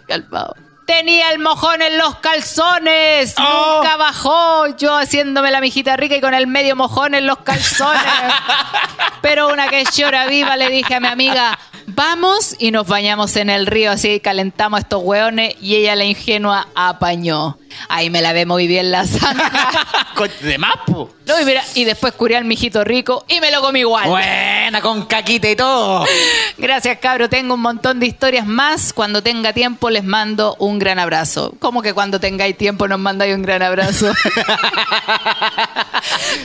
Calmado. 0.07 0.55
Tenía 0.85 1.31
el 1.31 1.39
mojón 1.39 1.81
en 1.81 1.97
los 1.97 2.15
calzones. 2.17 3.35
Oh. 3.37 3.75
Nunca 3.77 3.97
bajó. 3.97 4.67
Yo 4.77 4.97
haciéndome 4.97 5.51
la 5.51 5.61
mijita 5.61 5.95
rica 5.95 6.15
y 6.15 6.21
con 6.21 6.33
el 6.33 6.47
medio 6.47 6.75
mojón 6.75 7.13
en 7.13 7.27
los 7.27 7.37
calzones. 7.39 8.01
Pero 9.21 9.47
una 9.49 9.69
que 9.69 9.85
llora 9.85 10.25
viva 10.25 10.57
le 10.57 10.69
dije 10.69 10.95
a 10.95 10.99
mi 10.99 11.07
amiga, 11.07 11.57
Vamos 12.03 12.55
y 12.57 12.71
nos 12.71 12.87
bañamos 12.87 13.35
en 13.35 13.51
el 13.51 13.67
río, 13.67 13.91
así 13.91 14.19
calentamos 14.19 14.79
a 14.79 14.81
estos 14.81 15.03
hueones 15.03 15.53
y 15.61 15.75
ella, 15.75 15.95
la 15.95 16.03
ingenua, 16.03 16.67
apañó. 16.73 17.59
Ahí 17.89 18.09
me 18.09 18.23
lavé 18.23 18.47
muy 18.47 18.65
bien 18.65 18.89
la 18.89 19.05
santa. 19.05 19.69
Con- 20.15 20.31
De 20.41 20.57
más, 20.57 20.73
po. 20.87 21.11
No, 21.27 21.39
y, 21.39 21.45
mira, 21.45 21.63
y 21.75 21.83
después 21.83 22.13
curé 22.13 22.37
al 22.37 22.45
mijito 22.45 22.83
rico 22.83 23.23
y 23.27 23.39
me 23.39 23.51
lo 23.51 23.61
comí 23.61 23.81
igual. 23.81 24.09
Buena, 24.09 24.81
con 24.81 25.05
caquita 25.05 25.47
y 25.47 25.55
todo. 25.55 26.03
Gracias, 26.57 26.97
cabro. 26.97 27.29
Tengo 27.29 27.53
un 27.53 27.61
montón 27.61 27.99
de 27.99 28.07
historias 28.07 28.47
más. 28.47 28.93
Cuando 28.93 29.21
tenga 29.21 29.53
tiempo 29.53 29.91
les 29.91 30.03
mando 30.03 30.55
un 30.57 30.79
gran 30.79 30.97
abrazo. 30.97 31.53
¿Cómo 31.59 31.83
que 31.83 31.93
cuando 31.93 32.19
tengáis 32.19 32.57
tiempo 32.57 32.87
nos 32.87 32.97
mandáis 32.97 33.35
un 33.35 33.43
gran 33.43 33.61
abrazo? 33.61 34.11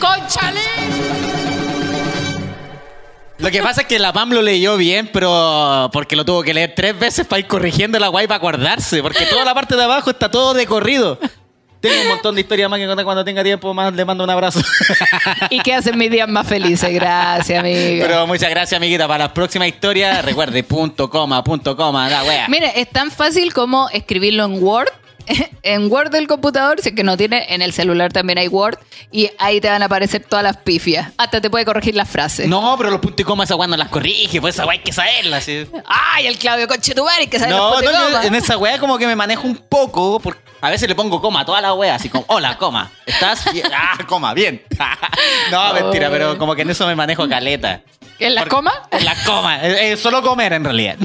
¡Conchale! 0.00 1.55
Lo 3.38 3.50
que 3.50 3.62
pasa 3.62 3.82
es 3.82 3.86
que 3.86 3.98
la 3.98 4.12
Pam 4.12 4.30
lo 4.30 4.40
leyó 4.42 4.76
bien, 4.76 5.10
pero 5.12 5.90
porque 5.92 6.16
lo 6.16 6.24
tuvo 6.24 6.42
que 6.42 6.54
leer 6.54 6.72
tres 6.74 6.98
veces 6.98 7.26
para 7.26 7.40
ir 7.40 7.46
corrigiendo 7.46 7.98
la 7.98 8.08
guay 8.08 8.26
para 8.26 8.38
acordarse. 8.38 9.02
Porque 9.02 9.26
toda 9.26 9.44
la 9.44 9.54
parte 9.54 9.76
de 9.76 9.82
abajo 9.82 10.10
está 10.10 10.30
todo 10.30 10.54
de 10.54 10.66
corrido. 10.66 11.18
Tengo 11.80 12.02
un 12.02 12.08
montón 12.08 12.34
de 12.34 12.40
historias 12.40 12.70
más 12.70 12.78
que 12.78 12.86
contar 12.86 13.04
cuando 13.04 13.24
tenga 13.24 13.44
tiempo. 13.44 13.72
Más 13.74 13.92
le 13.92 14.04
mando 14.04 14.24
un 14.24 14.30
abrazo. 14.30 14.60
Y 15.50 15.60
que 15.60 15.74
hacen 15.74 15.96
mis 15.98 16.10
días 16.10 16.28
más 16.28 16.46
felices. 16.46 16.92
Gracias, 16.92 17.58
amiga. 17.58 18.06
Pero 18.06 18.26
muchas 18.26 18.50
gracias, 18.50 18.76
amiguita. 18.76 19.06
Para 19.06 19.24
las 19.24 19.32
próximas 19.32 19.68
historias, 19.68 20.24
recuerde 20.24 20.62
punto, 20.62 21.10
coma, 21.10 21.44
punto, 21.44 21.76
coma, 21.76 22.08
la 22.08 22.24
wea. 22.24 22.48
Mire, 22.48 22.80
es 22.80 22.90
tan 22.90 23.10
fácil 23.10 23.52
como 23.52 23.88
escribirlo 23.90 24.44
en 24.44 24.62
Word. 24.62 24.88
En 25.62 25.90
Word 25.90 26.10
del 26.10 26.28
computador, 26.28 26.80
si 26.80 26.90
es 26.90 26.94
que 26.94 27.02
no 27.02 27.16
tiene, 27.16 27.44
en 27.52 27.60
el 27.60 27.72
celular 27.72 28.12
también 28.12 28.38
hay 28.38 28.46
Word. 28.46 28.78
Y 29.10 29.30
ahí 29.38 29.60
te 29.60 29.68
van 29.68 29.82
a 29.82 29.86
aparecer 29.86 30.22
todas 30.22 30.44
las 30.44 30.58
pifias. 30.58 31.10
Hasta 31.18 31.40
te 31.40 31.50
puede 31.50 31.64
corregir 31.64 31.96
las 31.96 32.08
frases. 32.08 32.48
No, 32.48 32.76
pero 32.78 32.90
los 32.90 33.00
puntos 33.00 33.20
y 33.20 33.24
comas 33.24 33.48
esa 33.48 33.56
weá 33.56 33.66
no 33.66 33.76
las 33.76 33.88
corrige, 33.88 34.40
pues 34.40 34.54
esa 34.54 34.64
weá 34.64 34.74
hay 34.74 34.84
que 34.84 34.92
saberlas. 34.92 35.42
¿sí? 35.42 35.66
¡Ay, 35.86 36.28
el 36.28 36.38
Claudio 36.38 36.68
Conchetumare 36.68 37.26
que 37.26 37.38
sabe 37.40 37.50
los 37.50 37.60
No, 37.60 37.70
puntos 37.74 37.92
y 37.92 37.96
no, 37.96 38.04
comas! 38.04 38.24
en 38.26 38.34
esa 38.36 38.56
weá 38.58 38.78
como 38.78 38.96
que 38.96 39.06
me 39.08 39.16
manejo 39.16 39.46
un 39.48 39.56
poco. 39.56 40.20
porque 40.20 40.40
a 40.60 40.70
veces 40.70 40.88
le 40.88 40.94
pongo 40.94 41.20
coma 41.20 41.40
a 41.40 41.44
toda 41.44 41.60
la 41.60 41.74
weá, 41.74 41.96
así 41.96 42.08
como, 42.08 42.24
hola, 42.28 42.56
coma. 42.58 42.92
¿Estás? 43.04 43.52
Bien. 43.52 43.66
Ah, 43.74 43.98
coma, 44.06 44.34
bien. 44.34 44.62
no, 45.50 45.74
mentira, 45.74 46.10
pero 46.10 46.38
como 46.38 46.54
que 46.54 46.62
en 46.62 46.70
eso 46.70 46.86
me 46.86 46.94
manejo 46.94 47.28
caleta. 47.28 47.80
¿En 48.20 48.34
Porque- 48.34 48.48
comas? 48.50 48.74
En 48.92 49.04
las 49.04 49.18
comas. 49.26 49.62
Es, 49.64 49.80
es 49.80 50.00
solo 50.00 50.22
comer 50.22 50.52
en 50.54 50.64
realidad. 50.64 50.96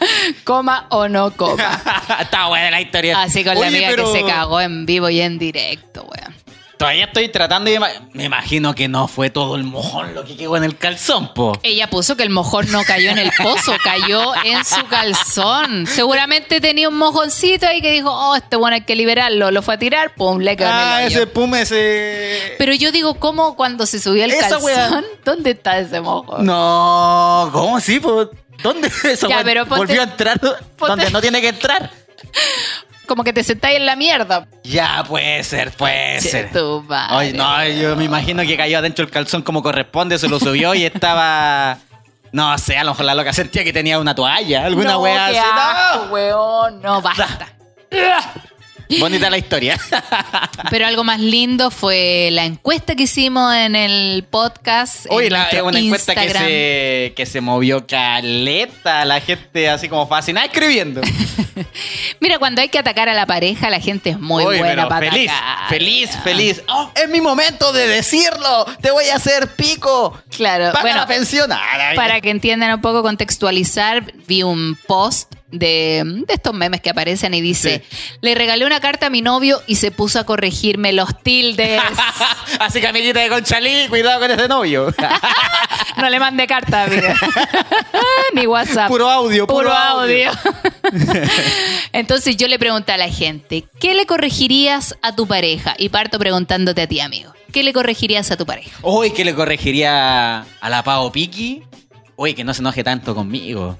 Coma 0.44 0.86
o 0.90 1.08
no 1.08 1.30
coma. 1.32 1.80
Está 2.20 2.46
buena 2.48 2.70
la 2.70 2.80
historia. 2.80 3.20
Así 3.22 3.44
con 3.44 3.58
la 3.60 3.66
amiga 3.68 3.88
pero 3.90 4.12
que 4.12 4.20
se 4.20 4.24
cagó 4.26 4.60
en 4.60 4.86
vivo 4.86 5.08
y 5.10 5.20
en 5.20 5.38
directo, 5.38 6.02
weón. 6.02 6.34
Todavía 6.78 7.06
estoy 7.06 7.28
tratando 7.28 7.68
de... 7.72 7.80
Me 8.12 8.22
imagino 8.22 8.72
que 8.72 8.86
no 8.86 9.08
fue 9.08 9.30
todo 9.30 9.56
el 9.56 9.64
mojón 9.64 10.14
lo 10.14 10.24
que 10.24 10.36
quedó 10.36 10.56
en 10.56 10.62
el 10.62 10.76
calzón, 10.78 11.34
po. 11.34 11.58
Ella 11.64 11.90
puso 11.90 12.16
que 12.16 12.22
el 12.22 12.30
mojón 12.30 12.70
no 12.70 12.84
cayó 12.84 13.10
en 13.10 13.18
el 13.18 13.32
pozo, 13.36 13.72
cayó 13.82 14.32
en 14.44 14.64
su 14.64 14.86
calzón. 14.86 15.88
Seguramente 15.88 16.60
tenía 16.60 16.88
un 16.88 16.96
mojoncito 16.96 17.66
ahí 17.66 17.82
que 17.82 17.90
dijo, 17.90 18.12
oh, 18.12 18.36
este 18.36 18.54
bueno 18.54 18.76
hay 18.76 18.82
que 18.82 18.94
liberarlo. 18.94 19.50
Lo 19.50 19.60
fue 19.62 19.74
a 19.74 19.78
tirar, 19.80 20.14
pum, 20.14 20.38
le 20.38 20.56
quedó 20.56 20.68
en 20.68 20.74
el 20.76 20.80
Ah, 20.80 20.96
hoyo. 20.98 21.06
ese 21.08 21.26
pum, 21.26 21.52
ese... 21.56 22.54
Pero 22.58 22.72
yo 22.74 22.92
digo, 22.92 23.14
¿cómo 23.14 23.56
cuando 23.56 23.84
se 23.84 23.98
subió 23.98 24.22
el 24.24 24.30
Esa 24.30 24.48
calzón? 24.60 25.04
¿Dónde 25.24 25.50
está 25.50 25.80
ese 25.80 26.00
mojón? 26.00 26.46
No, 26.46 27.50
¿cómo 27.52 27.78
así? 27.78 27.98
po? 27.98 28.30
¿Dónde 28.62 28.90
Ya, 29.28 29.42
pero 29.44 29.64
ponte- 29.66 29.76
volvió 29.78 30.00
a 30.00 30.04
entrar 30.04 30.40
donde 30.40 31.10
no 31.10 31.20
tiene 31.20 31.40
que 31.40 31.48
entrar? 31.48 31.90
Como 33.06 33.24
que 33.24 33.32
te 33.32 33.42
sentáis 33.42 33.76
en 33.78 33.86
la 33.86 33.96
mierda. 33.96 34.46
Ya, 34.64 35.02
puede 35.08 35.42
ser, 35.42 35.70
puede 35.72 36.20
Che, 36.20 36.28
ser. 36.28 36.52
tu 36.52 36.82
madre. 36.86 37.14
Ay, 37.16 37.32
no, 37.32 37.66
yo 37.68 37.96
me 37.96 38.04
imagino 38.04 38.42
que 38.42 38.56
cayó 38.56 38.78
adentro 38.78 39.04
el 39.04 39.10
calzón 39.10 39.42
como 39.42 39.62
corresponde, 39.62 40.18
se 40.18 40.28
lo 40.28 40.38
subió 40.38 40.74
y 40.74 40.84
estaba... 40.84 41.78
No 42.32 42.58
sé, 42.58 42.76
a 42.76 42.84
lo 42.84 42.90
mejor 42.90 43.06
la 43.06 43.14
loca 43.14 43.32
sentía 43.32 43.64
que 43.64 43.72
tenía 43.72 43.98
una 43.98 44.14
toalla, 44.14 44.66
alguna 44.66 44.92
no, 44.92 45.00
wea 45.00 45.30
qué 45.30 45.38
así. 45.38 45.48
asco, 45.50 46.04
¡No! 46.04 46.12
weón. 46.12 46.82
No, 46.82 47.00
basta. 47.00 47.48
Bonita 49.00 49.28
la 49.30 49.38
historia. 49.38 49.78
Pero 50.70 50.86
algo 50.86 51.04
más 51.04 51.20
lindo 51.20 51.70
fue 51.70 52.30
la 52.32 52.44
encuesta 52.44 52.94
que 52.94 53.02
hicimos 53.04 53.54
en 53.54 53.76
el 53.76 54.24
podcast. 54.30 55.06
Oye, 55.10 55.30
la- 55.30 55.48
una 55.62 55.78
encuesta 55.78 56.14
que 56.14 56.30
se, 56.30 57.12
que 57.14 57.26
se 57.26 57.40
movió 57.40 57.86
caleta, 57.86 59.04
la 59.04 59.20
gente 59.20 59.68
así 59.68 59.88
como 59.88 60.06
fascinada 60.08 60.46
escribiendo. 60.46 61.00
Mira, 62.20 62.38
cuando 62.38 62.60
hay 62.62 62.68
que 62.68 62.78
atacar 62.78 63.08
a 63.08 63.14
la 63.14 63.26
pareja, 63.26 63.68
la 63.70 63.80
gente 63.80 64.10
es 64.10 64.18
muy 64.18 64.44
Oye, 64.44 64.58
buena 64.58 64.88
para 64.88 65.10
feliz, 65.10 65.30
atacar. 65.30 65.68
feliz, 65.68 66.10
feliz. 66.24 66.62
Oh, 66.68 66.90
es 66.94 67.08
mi 67.08 67.20
momento 67.20 67.72
de 67.72 67.86
decirlo. 67.86 68.64
Te 68.80 68.90
voy 68.90 69.06
a 69.06 69.16
hacer 69.16 69.48
pico. 69.56 70.16
Claro, 70.34 70.66
Paga 70.72 70.80
bueno, 70.82 70.96
la 70.98 71.06
pensión. 71.06 71.50
Ah, 71.52 71.90
la- 71.90 71.94
Para 71.94 72.20
que 72.20 72.30
entiendan 72.30 72.72
un 72.74 72.80
poco, 72.80 73.02
contextualizar, 73.02 74.12
vi 74.26 74.42
un 74.42 74.78
post 74.86 75.34
de, 75.50 76.02
de 76.26 76.34
estos 76.34 76.54
memes 76.54 76.80
que 76.80 76.90
aparecen 76.90 77.34
y 77.34 77.40
dice, 77.40 77.82
le 78.20 78.34
regalé 78.34 78.66
una 78.66 78.80
carta 78.80 79.06
a 79.06 79.10
mi 79.10 79.22
novio 79.22 79.62
y 79.66 79.76
se 79.76 79.90
puso 79.90 80.18
a 80.18 80.24
corregirme 80.24 80.92
los 80.92 81.22
tildes. 81.22 81.80
Así 82.60 82.80
que 82.80 82.88
amiguita 82.88 83.20
de 83.20 83.28
Conchalí, 83.28 83.88
cuidado 83.88 84.20
con 84.20 84.30
ese 84.30 84.48
novio. 84.48 84.94
no 85.96 86.10
le 86.10 86.20
mandé 86.20 86.46
carta, 86.46 86.84
amiga. 86.84 87.14
Ni 88.34 88.46
WhatsApp. 88.46 88.88
Puro 88.88 89.08
audio, 89.08 89.46
puro 89.46 89.72
audio. 89.72 90.30
Entonces 91.92 92.36
yo 92.36 92.48
le 92.48 92.58
pregunté 92.58 92.92
a 92.92 92.96
la 92.96 93.08
gente, 93.08 93.64
¿qué 93.80 93.94
le 93.94 94.06
corregirías 94.06 94.96
a 95.02 95.14
tu 95.14 95.26
pareja? 95.26 95.74
Y 95.78 95.88
parto 95.88 96.18
preguntándote 96.18 96.82
a 96.82 96.86
ti, 96.86 97.00
amigo. 97.00 97.32
¿Qué 97.52 97.62
le 97.62 97.72
corregirías 97.72 98.30
a 98.30 98.36
tu 98.36 98.44
pareja? 98.44 98.78
Uy, 98.82 99.10
que 99.12 99.24
le 99.24 99.34
corregiría 99.34 100.40
a 100.40 100.70
la 100.70 100.82
Pau 100.82 101.10
Piki. 101.10 101.62
Uy, 102.16 102.34
que 102.34 102.44
no 102.44 102.52
se 102.52 102.60
enoje 102.60 102.84
tanto 102.84 103.14
conmigo. 103.14 103.78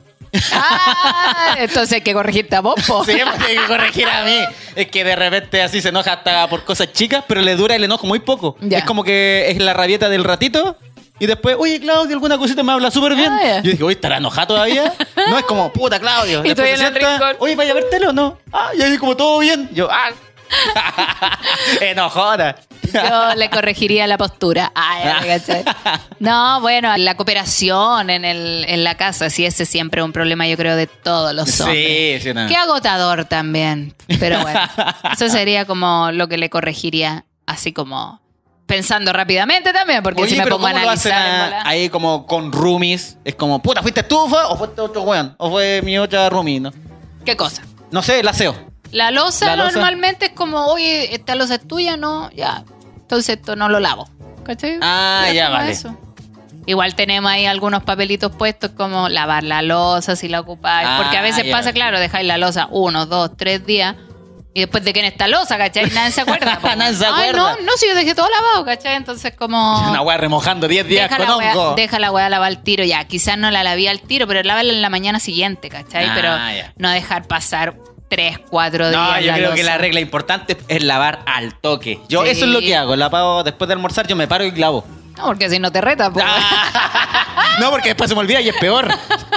Ah, 0.53 1.57
entonces 1.59 1.93
hay 1.95 2.01
que 2.01 2.13
corregirte 2.13 2.57
a 2.57 2.61
vos, 2.61 2.75
po. 2.87 3.05
Sí, 3.05 3.13
me 3.13 3.45
tiene 3.45 3.63
que 3.63 3.67
corregir 3.67 4.09
a 4.09 4.25
mí. 4.25 4.39
Es 4.75 4.89
que 4.89 5.05
de 5.05 5.17
repente 5.17 5.63
así 5.63 5.81
se 5.81 5.89
enoja 5.89 6.13
hasta 6.15 6.49
por 6.49 6.65
cosas 6.65 6.93
chicas, 6.93 7.25
pero 7.27 7.41
le 7.41 7.57
dura 7.57 7.75
el 7.75 7.85
enojo 7.85 8.07
muy 8.07 8.19
poco. 8.21 8.57
Ya. 8.61 8.79
Es 8.79 8.85
como 8.85 9.05
que 9.05 9.51
es 9.51 9.59
la 9.59 9.75
rabieta 9.75 10.09
del 10.09 10.25
ratito. 10.25 10.77
Y 11.21 11.27
después, 11.27 11.57
oye, 11.59 11.81
Claudio, 11.81 12.15
alguna 12.15 12.39
cosita 12.39 12.63
me 12.63 12.71
habla 12.73 12.91
súper 12.91 13.17
bien. 13.17 13.33
Ah, 13.33 13.41
ya. 13.43 13.63
Yo 13.63 13.73
dije, 13.73 13.83
oye, 13.83 13.95
¿estará 13.95 14.19
enojado 14.19 14.49
todavía? 14.49 14.95
No, 15.29 15.37
es 15.37 15.45
como, 15.45 15.73
puta, 15.73 15.99
Claudio. 15.99 16.41
Y 16.45 16.49
Después 16.49 16.71
estoy 16.81 16.87
se 16.87 16.99
sienta. 17.01 17.37
Oye, 17.41 17.57
¿vaya 17.57 17.73
a 17.73 17.75
ver 17.75 17.91
tele 17.91 18.07
o 18.09 18.13
no? 18.13 18.39
Ah, 18.53 18.71
y 18.79 18.83
ahí 18.83 18.97
como 18.99 19.17
todo 19.17 19.41
bien. 19.41 19.69
Yo, 19.73 19.89
ah. 19.91 20.11
Enojona. 21.81 22.57
Yo 22.93 23.35
le 23.37 23.51
corregiría 23.51 24.07
la 24.07 24.17
postura. 24.17 24.73
Ay. 24.75 25.29
No, 26.21 26.61
bueno, 26.61 26.97
la 26.97 27.17
cooperación 27.17 28.09
en, 28.11 28.25
el, 28.25 28.65
en 28.69 28.83
la 28.85 28.97
casa, 28.97 29.29
sí, 29.31 29.45
ese 29.45 29.67
siempre 29.67 30.01
es 30.01 30.05
un 30.05 30.13
problema, 30.13 30.47
yo 30.47 30.57
creo, 30.57 30.75
de 30.77 30.87
todos 30.87 31.35
los 31.35 31.61
hombres. 31.61 32.19
Sí, 32.23 32.29
sí, 32.29 32.35
no. 32.35 32.47
Qué 32.49 32.57
agotador 32.57 33.27
también. 33.27 33.95
Pero 34.19 34.41
bueno, 34.41 34.61
eso 35.13 35.29
sería 35.29 35.67
como 35.67 36.11
lo 36.13 36.29
que 36.29 36.39
le 36.39 36.49
corregiría, 36.51 37.25
así 37.47 37.73
como 37.73 38.21
pensando 38.67 39.15
rápidamente 39.15 39.73
también, 39.73 40.03
porque 40.03 40.21
Oye, 40.21 40.33
si 40.33 40.37
me 40.37 40.45
pero 40.45 40.57
pongo 40.57 40.67
a 40.69 40.73
¿cómo 40.73 40.85
lo 40.85 40.91
hacen 40.91 41.13
a- 41.13 41.63
ahí 41.67 41.89
como 41.89 42.27
con 42.27 42.53
roomies? 42.53 43.17
Es 43.25 43.35
como, 43.35 43.61
puta, 43.63 43.81
¿fuiste 43.83 44.03
tú 44.03 44.29
fue? 44.29 44.41
o 44.45 44.57
fue 44.57 44.67
este 44.67 44.81
otro 44.83 45.03
weón? 45.03 45.35
¿O 45.39 45.51
fue 45.51 45.81
mi 45.83 45.97
otra 45.99 46.29
roomie? 46.29 46.61
No, 46.61 46.71
¿Qué 47.25 47.35
cosa? 47.37 47.63
no 47.91 48.03
sé, 48.03 48.21
el 48.21 48.29
aseo. 48.29 48.68
La 48.91 49.11
losa 49.11 49.55
La 49.57 49.65
normalmente 49.71 50.27
es 50.27 50.33
como, 50.33 50.67
oye, 50.67 51.15
esta 51.15 51.35
losa 51.35 51.57
es 51.57 51.69
tuya, 51.69 51.97
no, 51.97 52.31
ya. 52.33 52.65
Entonces 52.97 53.37
esto 53.37 53.57
no 53.57 53.69
lo 53.69 53.81
lavo. 53.81 54.09
¿Cachai? 54.45 54.79
Ah, 54.81 55.27
ya, 55.35 55.51
vale. 55.51 55.73
eso. 55.73 55.97
Igual 56.67 56.95
tenemos 56.95 57.31
ahí 57.31 57.47
algunos 57.47 57.83
papelitos 57.83 58.31
puestos 58.35 58.71
como 58.73 59.09
lavar 59.09 59.43
la 59.43 59.63
losa 59.63 60.17
si 60.17 60.29
la 60.29 60.41
ocupáis. 60.41 60.87
Ah, 60.91 61.01
porque 61.03 61.17
a 61.17 61.23
veces 61.23 61.45
pasa, 61.51 61.73
claro, 61.73 61.99
dejáis 61.99 62.27
la 62.27 62.37
losa 62.39 62.69
uno, 62.71 63.07
dos, 63.07 63.37
tres 63.37 63.65
días. 63.65 63.97
Y 64.55 64.61
después 64.61 64.83
de 64.83 64.93
quién 64.93 65.05
está 65.05 65.29
losa, 65.29 65.57
¿cachai? 65.57 65.89
Nadie 65.91 66.11
se 66.11 66.23
acuerda. 66.23 66.59
Nadie 66.77 66.95
se 66.97 67.07
Ay, 67.07 67.13
acuerda. 67.31 67.57
no, 67.57 67.65
no, 67.65 67.73
si 67.77 67.87
yo 67.87 67.95
dejé 67.95 68.15
todo 68.15 68.29
lavado, 68.29 68.65
¿cachai? 68.65 68.97
Entonces 68.97 69.33
como... 69.39 69.89
Una 69.91 70.03
weá 70.03 70.17
remojando 70.17 70.67
10 70.67 70.87
días 70.89 71.09
Deja 71.11 71.17
con 71.25 71.41
la, 71.41 71.53
hongo. 71.53 71.75
deja 71.75 71.99
la 71.99 72.11
weá 72.11 72.29
lavar 72.29 72.49
al 72.49 72.63
tiro, 72.63 72.85
ya. 72.85 73.05
Quizás 73.05 73.39
no 73.39 73.51
la 73.51 73.63
lavé 73.63 73.89
al 73.89 74.01
tiro, 74.01 74.27
pero 74.27 74.43
lávala 74.43 74.73
en 74.73 74.83
la 74.83 74.91
mañana 74.91 75.21
siguiente, 75.21 75.69
¿cachai? 75.69 76.07
Ah, 76.07 76.13
pero 76.15 76.73
no 76.77 76.91
dejar 76.91 77.27
pasar 77.29 77.77
tres, 78.09 78.39
cuatro 78.51 78.89
días. 78.89 79.01
No, 79.01 79.21
yo 79.21 79.27
la 79.27 79.35
creo 79.35 79.55
que 79.55 79.63
la 79.63 79.79
regla 79.79 80.01
importante 80.01 80.57
es 80.69 80.83
lavar 80.83 81.21
al 81.27 81.55
toque. 81.55 82.01
Yo 82.09 82.25
Sí. 82.25 82.31
eso 82.31 82.45
es 82.45 82.51
lo 82.51 82.61
que 82.61 82.77
hago. 82.77 82.97
La 82.97 83.11
pago 83.11 83.43
después 83.45 83.69
de 83.69 83.75
almorzar, 83.75 84.07
yo 84.07 84.17
me 84.17 84.27
paro 84.27 84.45
y 84.45 84.51
lavo. 84.53 84.85
No, 85.17 85.25
porque 85.27 85.51
si 85.51 85.59
no 85.59 85.73
te 85.73 85.81
reta, 85.81 86.13
pues. 86.13 86.25
no, 87.61 87.71
porque 87.71 87.89
después 87.91 88.09
se 88.09 88.15
me 88.15 88.21
olvida 88.21 88.41
y 88.41 88.49
es 88.49 88.57
peor. 88.57 88.89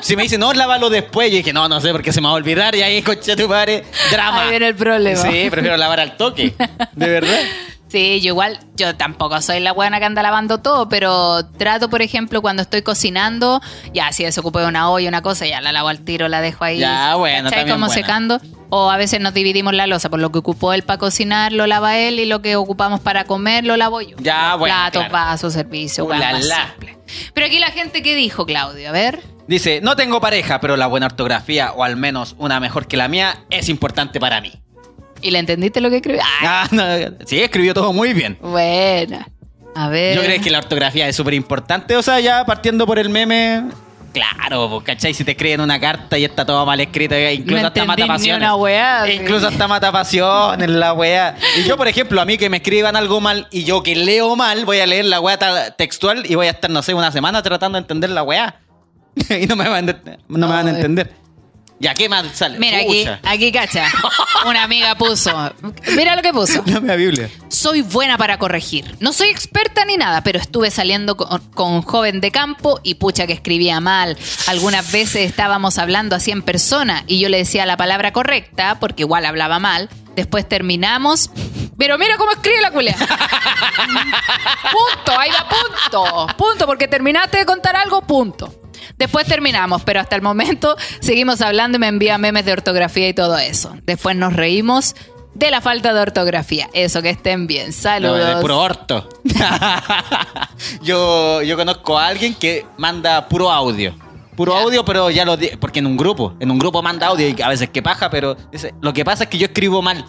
Si 0.02 0.16
me 0.16 0.24
dicen, 0.24 0.40
no, 0.40 0.54
lávalo 0.54 0.90
después, 0.90 1.32
yo 1.32 1.38
dije, 1.38 1.54
no, 1.54 1.68
no 1.68 1.82
sé, 1.82 1.92
porque 1.92 2.14
se 2.14 2.22
me 2.22 2.28
va 2.28 2.34
a 2.34 2.36
olvidar 2.38 2.76
y 2.76 2.82
ahí, 2.84 3.02
coche 3.02 3.36
tu 3.36 3.48
padre, 3.48 3.84
drama. 4.12 4.44
Ahí 4.44 4.50
viene 4.52 4.68
el 4.68 4.76
problema. 4.76 5.22
Sí, 5.22 5.48
prefiero 5.50 5.78
lavar 5.78 6.00
al 6.00 6.18
toque. 6.18 6.54
De 6.94 7.10
verdad. 7.10 7.40
Sí, 7.92 8.22
yo 8.22 8.30
igual, 8.30 8.58
yo 8.78 8.96
tampoco 8.96 9.42
soy 9.42 9.60
la 9.60 9.74
buena 9.74 10.00
que 10.00 10.06
anda 10.06 10.22
lavando 10.24 10.60
todo, 10.60 10.88
pero 10.88 11.46
trato, 11.58 11.90
por 11.90 12.02
ejemplo, 12.02 12.42
cuando 12.42 12.62
estoy 12.62 12.84
cocinando, 12.84 13.60
ya 13.94 14.14
si 14.14 14.24
desocupo 14.24 14.60
de 14.62 14.68
una 14.68 14.90
olla, 14.90 15.10
una 15.10 15.22
cosa, 15.22 15.46
ya 15.46 15.60
la 15.60 15.74
lavo 15.74 15.90
al 15.90 16.00
tiro, 16.06 16.30
la 16.30 16.40
dejo 16.40 16.64
ahí. 16.64 16.80
Ya, 16.80 17.16
bueno, 17.16 17.50
¿cachai? 17.50 17.60
también 17.60 17.76
como 17.76 17.88
buena. 17.88 18.02
secando. 18.02 18.42
O 18.74 18.90
a 18.90 18.96
veces 18.98 19.20
nos 19.20 19.34
dividimos 19.34 19.74
la 19.74 19.86
losa, 19.86 20.10
por 20.10 20.20
lo 20.22 20.32
que 20.32 20.40
ocupó 20.40 20.72
él 20.72 20.84
para 20.84 20.98
cocinar, 20.98 21.52
lo 21.52 21.68
lava 21.68 21.98
él, 21.98 22.20
y 22.20 22.26
lo 22.26 22.42
que 22.42 22.56
ocupamos 22.56 23.02
para 23.02 23.26
comer, 23.26 23.66
lo 23.66 23.76
lavo 23.76 24.00
yo. 24.02 24.16
Ya, 24.22 24.56
bueno, 24.56 24.74
Platos, 24.74 25.02
claro. 25.10 25.14
vasos, 25.14 25.54
servicio, 25.54 26.06
Uh, 26.06 26.10
la, 26.14 26.32
la. 26.40 26.76
Pero 27.34 27.48
aquí 27.48 27.60
la 27.60 27.68
gente, 27.72 28.02
¿qué 28.02 28.16
dijo, 28.16 28.46
Claudio? 28.46 28.88
A 28.88 28.92
ver. 28.94 29.20
Dice, 29.48 29.82
no 29.84 29.98
tengo 29.98 30.22
pareja, 30.22 30.62
pero 30.62 30.78
la 30.78 30.88
buena 30.88 31.08
ortografía, 31.08 31.74
o 31.74 31.84
al 31.84 31.98
menos 31.98 32.36
una 32.38 32.62
mejor 32.62 32.88
que 32.88 32.96
la 32.96 33.10
mía, 33.10 33.44
es 33.50 33.68
importante 33.68 34.20
para 34.22 34.40
mí. 34.40 34.54
¿Y 35.22 35.32
le 35.32 35.40
entendiste 35.40 35.82
lo 35.82 35.90
que 35.90 35.98
escribió? 35.98 36.22
Ah, 36.24 36.64
Ah, 36.64 36.68
no, 36.72 36.84
sí, 37.26 37.42
escribió 37.42 37.74
todo 37.74 37.92
muy 37.92 38.14
bien. 38.14 38.38
buena. 38.42 39.28
A 39.76 39.90
ver. 39.90 40.16
Yo 40.16 40.24
creo 40.24 40.42
que 40.42 40.50
la 40.50 40.60
ortografía 40.60 41.08
es 41.10 41.16
súper 41.16 41.34
importante. 41.34 41.96
O 41.98 42.02
sea, 42.02 42.20
ya 42.22 42.46
partiendo 42.46 42.86
por 42.88 42.98
el 43.00 43.10
meme. 43.10 43.64
Claro, 44.14 44.70
pues, 44.70 44.84
¿cachai? 44.84 45.14
Si 45.14 45.24
te 45.24 45.32
escriben 45.32 45.62
una 45.62 45.80
carta 45.80 46.18
y 46.18 46.26
está 46.26 46.46
todo 46.46 46.66
mal 46.66 46.80
escrita, 46.82 47.18
incluso 47.32 47.62
No 47.62 47.68
hasta 47.70 47.86
mata 47.86 48.08
pasiones. 48.08 48.42
una 48.46 48.56
weá, 48.56 49.06
sí. 49.06 49.12
Incluso 49.14 49.48
hasta 49.48 49.68
mata 49.70 49.92
pasiones 49.92 50.70
la 50.70 50.92
weá. 50.94 51.36
Y 51.58 51.64
yo, 51.64 51.78
por 51.78 51.88
ejemplo, 51.88 52.20
a 52.22 52.26
mí 52.26 52.38
que 52.38 52.50
me 52.50 52.58
escriban 52.58 52.96
algo 52.98 53.22
mal 53.22 53.48
y 53.52 53.64
yo 53.64 53.84
que 53.84 53.96
leo 53.96 54.36
mal, 54.36 54.66
voy 54.66 54.80
a 54.80 54.86
leer 54.86 55.06
la 55.06 55.22
weá 55.22 55.38
textual 55.78 56.26
y 56.30 56.36
voy 56.36 56.48
a 56.48 56.52
estar, 56.52 56.70
no 56.70 56.82
sé, 56.84 56.94
una 56.94 57.12
semana 57.12 57.42
tratando 57.42 57.78
de 57.78 57.84
entender 57.84 58.10
la 58.10 58.24
weá. 58.24 58.60
y 59.42 59.46
no 59.48 59.56
me 59.56 59.70
van, 59.70 59.90
a- 59.90 60.02
no 60.28 60.48
me 60.48 60.54
van 60.54 60.68
a 60.68 60.70
Ay. 60.72 60.76
entender. 60.76 61.14
Ya, 61.82 61.96
¿qué 61.96 62.08
más 62.08 62.28
sale? 62.38 62.60
Mira, 62.60 62.78
aquí, 62.78 63.00
Pucha. 63.00 63.20
aquí 63.24 63.52
cacha. 63.52 63.88
Una 64.46 64.64
amiga 64.64 64.94
puso. 64.94 65.32
Mira 65.96 66.16
lo 66.16 66.22
que 66.22 66.32
puso. 66.32 66.62
Dame 66.66 66.88
la 66.88 66.96
Biblia. 66.96 67.28
Soy 67.50 67.82
buena 67.82 68.20
para 68.20 68.38
corregir. 68.38 68.96
No 69.00 69.14
soy 69.14 69.30
experta 69.30 69.84
ni 69.84 69.98
nada, 69.98 70.22
pero 70.22 70.38
estuve 70.38 70.70
saliendo 70.70 71.18
con, 71.18 71.40
con 71.56 71.72
un 71.72 71.82
joven 71.82 72.22
de 72.22 72.30
campo 72.30 72.80
y 72.84 72.96
pucha 72.96 73.26
que 73.26 73.34
escribía 73.34 73.80
mal. 73.80 74.16
Algunas 74.46 74.92
veces 74.92 75.28
estábamos 75.28 75.80
hablando 75.80 76.16
así 76.16 76.30
en 76.30 76.44
persona 76.44 77.04
y 77.08 77.20
yo 77.20 77.30
le 77.30 77.38
decía 77.38 77.66
la 77.66 77.78
palabra 77.78 78.14
correcta, 78.14 78.78
porque 78.80 79.02
igual 79.02 79.26
hablaba 79.26 79.58
mal. 79.58 79.90
Después 80.16 80.48
terminamos. 80.48 81.32
Pero 81.80 81.98
mira 81.98 82.16
cómo 82.18 82.32
escribe 82.32 82.62
la 82.62 82.70
culea. 82.70 82.96
punto, 84.72 85.20
ahí 85.20 85.32
va 85.32 85.50
punto. 85.50 86.28
Punto, 86.38 86.68
porque 86.68 86.88
terminaste 86.88 87.40
de 87.40 87.46
contar 87.48 87.76
algo, 87.76 88.04
punto. 88.04 88.61
Después 88.98 89.26
terminamos, 89.28 89.84
pero 89.84 90.00
hasta 90.00 90.16
el 90.16 90.22
momento 90.22 90.76
seguimos 91.00 91.42
hablando 91.42 91.78
y 91.78 91.80
me 91.80 91.88
envía 91.88 92.18
memes 92.18 92.46
de 92.46 92.54
ortografía 92.54 93.08
y 93.10 93.14
todo 93.14 93.38
eso. 93.38 93.76
Después 93.86 94.16
nos 94.16 94.34
reímos 94.34 94.96
de 95.34 95.52
la 95.52 95.62
falta 95.62 95.94
de 95.94 96.02
ortografía. 96.02 96.70
Eso, 96.74 97.02
que 97.02 97.10
estén 97.10 97.48
bien. 97.48 97.68
No, 97.68 97.74
Saludos. 97.74 98.36
de 98.36 98.42
puro 98.42 98.60
orto. 98.60 99.10
yo, 100.82 101.42
yo 101.42 101.56
conozco 101.58 101.98
a 101.98 102.08
alguien 102.08 102.36
que 102.36 102.66
manda 102.78 103.28
puro 103.28 103.52
audio. 103.52 103.96
Puro 104.36 104.56
audio, 104.56 104.84
pero 104.86 105.10
ya 105.10 105.26
lo 105.26 105.38
porque 105.60 105.80
en 105.80 105.88
un 105.88 105.98
grupo, 105.98 106.34
en 106.40 106.50
un 106.52 106.58
grupo 106.58 106.82
manda 106.82 107.08
audio 107.08 107.28
y 107.28 107.42
a 107.42 107.50
veces 107.50 107.70
que 107.70 107.84
paja, 107.84 108.10
pero 108.10 108.36
dice, 108.52 108.74
lo 108.82 108.94
que 108.94 109.04
pasa 109.04 109.26
es 109.26 109.30
que 109.30 109.38
yo 109.38 109.46
escribo 109.48 109.82
mal. 109.82 110.06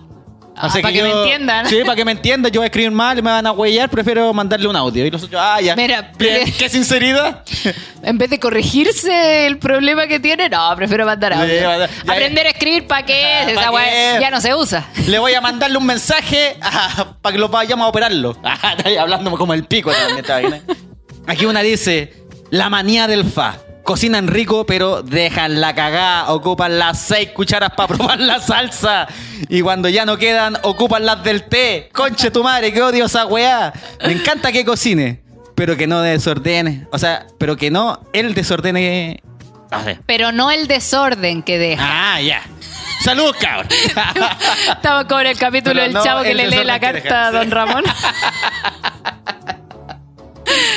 Ah, 0.55 0.69
para 0.71 0.93
que 0.93 1.03
me 1.03 1.11
entiendan. 1.11 1.67
Sí, 1.67 1.79
para 1.85 1.97
que 1.97 2.05
me 2.05 2.13
entiendan, 2.13 2.53
yo 2.53 2.61
voy 2.61 2.65
a 2.65 2.67
escribir 2.67 2.91
mal 2.91 3.19
y 3.19 3.23
me 3.23 3.31
van 3.31 3.47
a 3.47 3.53
huellar, 3.53 3.89
prefiero 3.89 4.33
mandarle 4.35 4.69
un 4.69 4.77
audio. 4.77 5.05
Y 5.07 5.11
los 5.11 5.23
otros, 5.23 5.41
ah, 5.43 5.61
ya. 5.61 5.75
Mira, 5.75 6.13
pre- 6.13 6.45
qué 6.59 6.69
sinceridad. 6.69 7.43
En 8.05 8.19
vez 8.19 8.31
de 8.31 8.41
corregirse 8.41 9.47
el 9.47 9.59
problema 9.59 10.09
que 10.09 10.19
tiene, 10.19 10.49
no, 10.49 10.75
prefiero 10.75 11.07
mandar 11.07 11.33
audio. 11.35 11.47
Sí, 11.59 11.65
manda- 11.65 11.87
ya- 11.89 12.13
Aprender 12.13 12.47
a 12.47 12.51
escribir, 12.51 12.87
¿para 12.87 13.07
qué? 13.07 13.43
¿Pa' 13.45 13.51
Esa 13.53 13.63
qué? 13.63 13.69
weá 13.71 14.21
ya 14.21 14.31
no 14.31 14.41
se 14.41 14.55
usa. 14.55 14.89
Le 15.07 15.19
voy 15.21 15.33
a 15.35 15.41
mandarle 15.41 15.79
un 15.79 15.87
mensaje 15.87 16.57
para 17.23 17.33
que 17.33 17.39
lo 17.39 17.49
vayamos 17.49 17.85
a 17.87 17.89
operarlo. 17.89 18.37
Hablando 19.01 19.31
como 19.39 19.55
el 19.55 19.65
pico 19.65 19.93
también. 19.93 20.55
¿eh? 20.55 20.63
Aquí 21.29 21.47
una 21.47 21.63
dice, 21.63 22.13
la 22.51 22.69
manía 22.69 23.07
del 23.07 23.25
fa. 23.25 23.57
Cocinan 23.85 24.29
rico, 24.29 24.65
pero 24.65 25.03
dejan 25.03 25.61
la 25.61 25.75
cagada. 25.75 26.33
Ocupan 26.33 26.79
las 26.79 27.01
seis 27.01 27.31
cucharas 27.31 27.71
para 27.77 27.89
probar 27.89 28.21
la 28.21 28.41
salsa. 28.41 29.09
Y 29.49 29.61
cuando 29.61 29.89
ya 29.89 30.05
no 30.05 30.17
quedan, 30.19 30.57
ocupan 30.63 31.05
las 31.05 31.23
del 31.25 31.45
té. 31.45 31.91
Conche 31.93 32.31
tu 32.31 32.45
madre, 32.45 32.73
qué 32.73 32.81
odio 32.81 33.07
esa 33.07 33.27
weá. 33.27 33.73
Me 34.05 34.13
encanta 34.13 34.53
que 34.53 34.65
cocine, 34.65 35.21
pero 35.55 35.77
que 35.77 35.87
no 35.87 36.01
desordene. 36.01 36.87
O 36.93 36.99
sea, 36.99 37.27
pero 37.39 37.57
que 37.57 37.71
no 37.71 38.01
el 38.13 38.35
desordene. 38.35 39.21
No 39.71 39.83
sé. 39.83 39.99
Pero 40.07 40.31
no 40.33 40.51
el 40.51 40.69
desorden 40.69 41.43
que 41.43 41.59
deja. 41.59 41.83
Ah, 42.15 42.21
ya. 42.21 42.43
Saludos, 43.03 43.37
cabrón. 43.41 43.67
Estamos 44.69 45.07
con 45.07 45.27
el 45.27 45.37
capítulo 45.37 45.75
Pero 45.75 45.85
del 45.87 45.93
no 45.93 46.05
chavo 46.05 46.23
que 46.23 46.35
le 46.35 46.47
lee 46.47 46.63
la 46.63 46.79
carta 46.79 47.27
a 47.27 47.33
don 47.33 47.51
Ramón. 47.51 47.83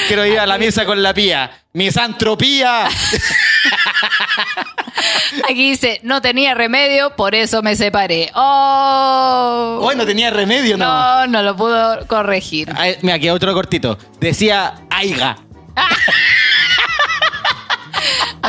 Quiero 0.08 0.26
ir 0.26 0.40
a 0.40 0.46
la 0.46 0.58
misa 0.58 0.86
con 0.86 1.02
la 1.02 1.14
pía. 1.14 1.52
¡Misantropía! 1.74 2.88
Aquí 5.50 5.72
dice, 5.72 6.00
no 6.04 6.22
tenía 6.22 6.54
remedio, 6.54 7.16
por 7.16 7.36
eso 7.36 7.62
me 7.62 7.76
separé. 7.76 8.32
¡Oh! 8.36 9.80
Hoy 9.82 9.96
no 9.96 10.06
tenía 10.06 10.30
remedio, 10.30 10.78
no. 10.78 10.86
No, 10.86 11.28
no 11.28 11.42
lo 11.42 11.56
pudo 11.56 12.06
corregir. 12.08 12.72
Ay, 12.76 12.98
mira, 13.02 13.16
aquí 13.16 13.30
otro 13.30 13.54
cortito. 13.54 13.98
Decía 14.20 14.76
aiga. 14.90 15.38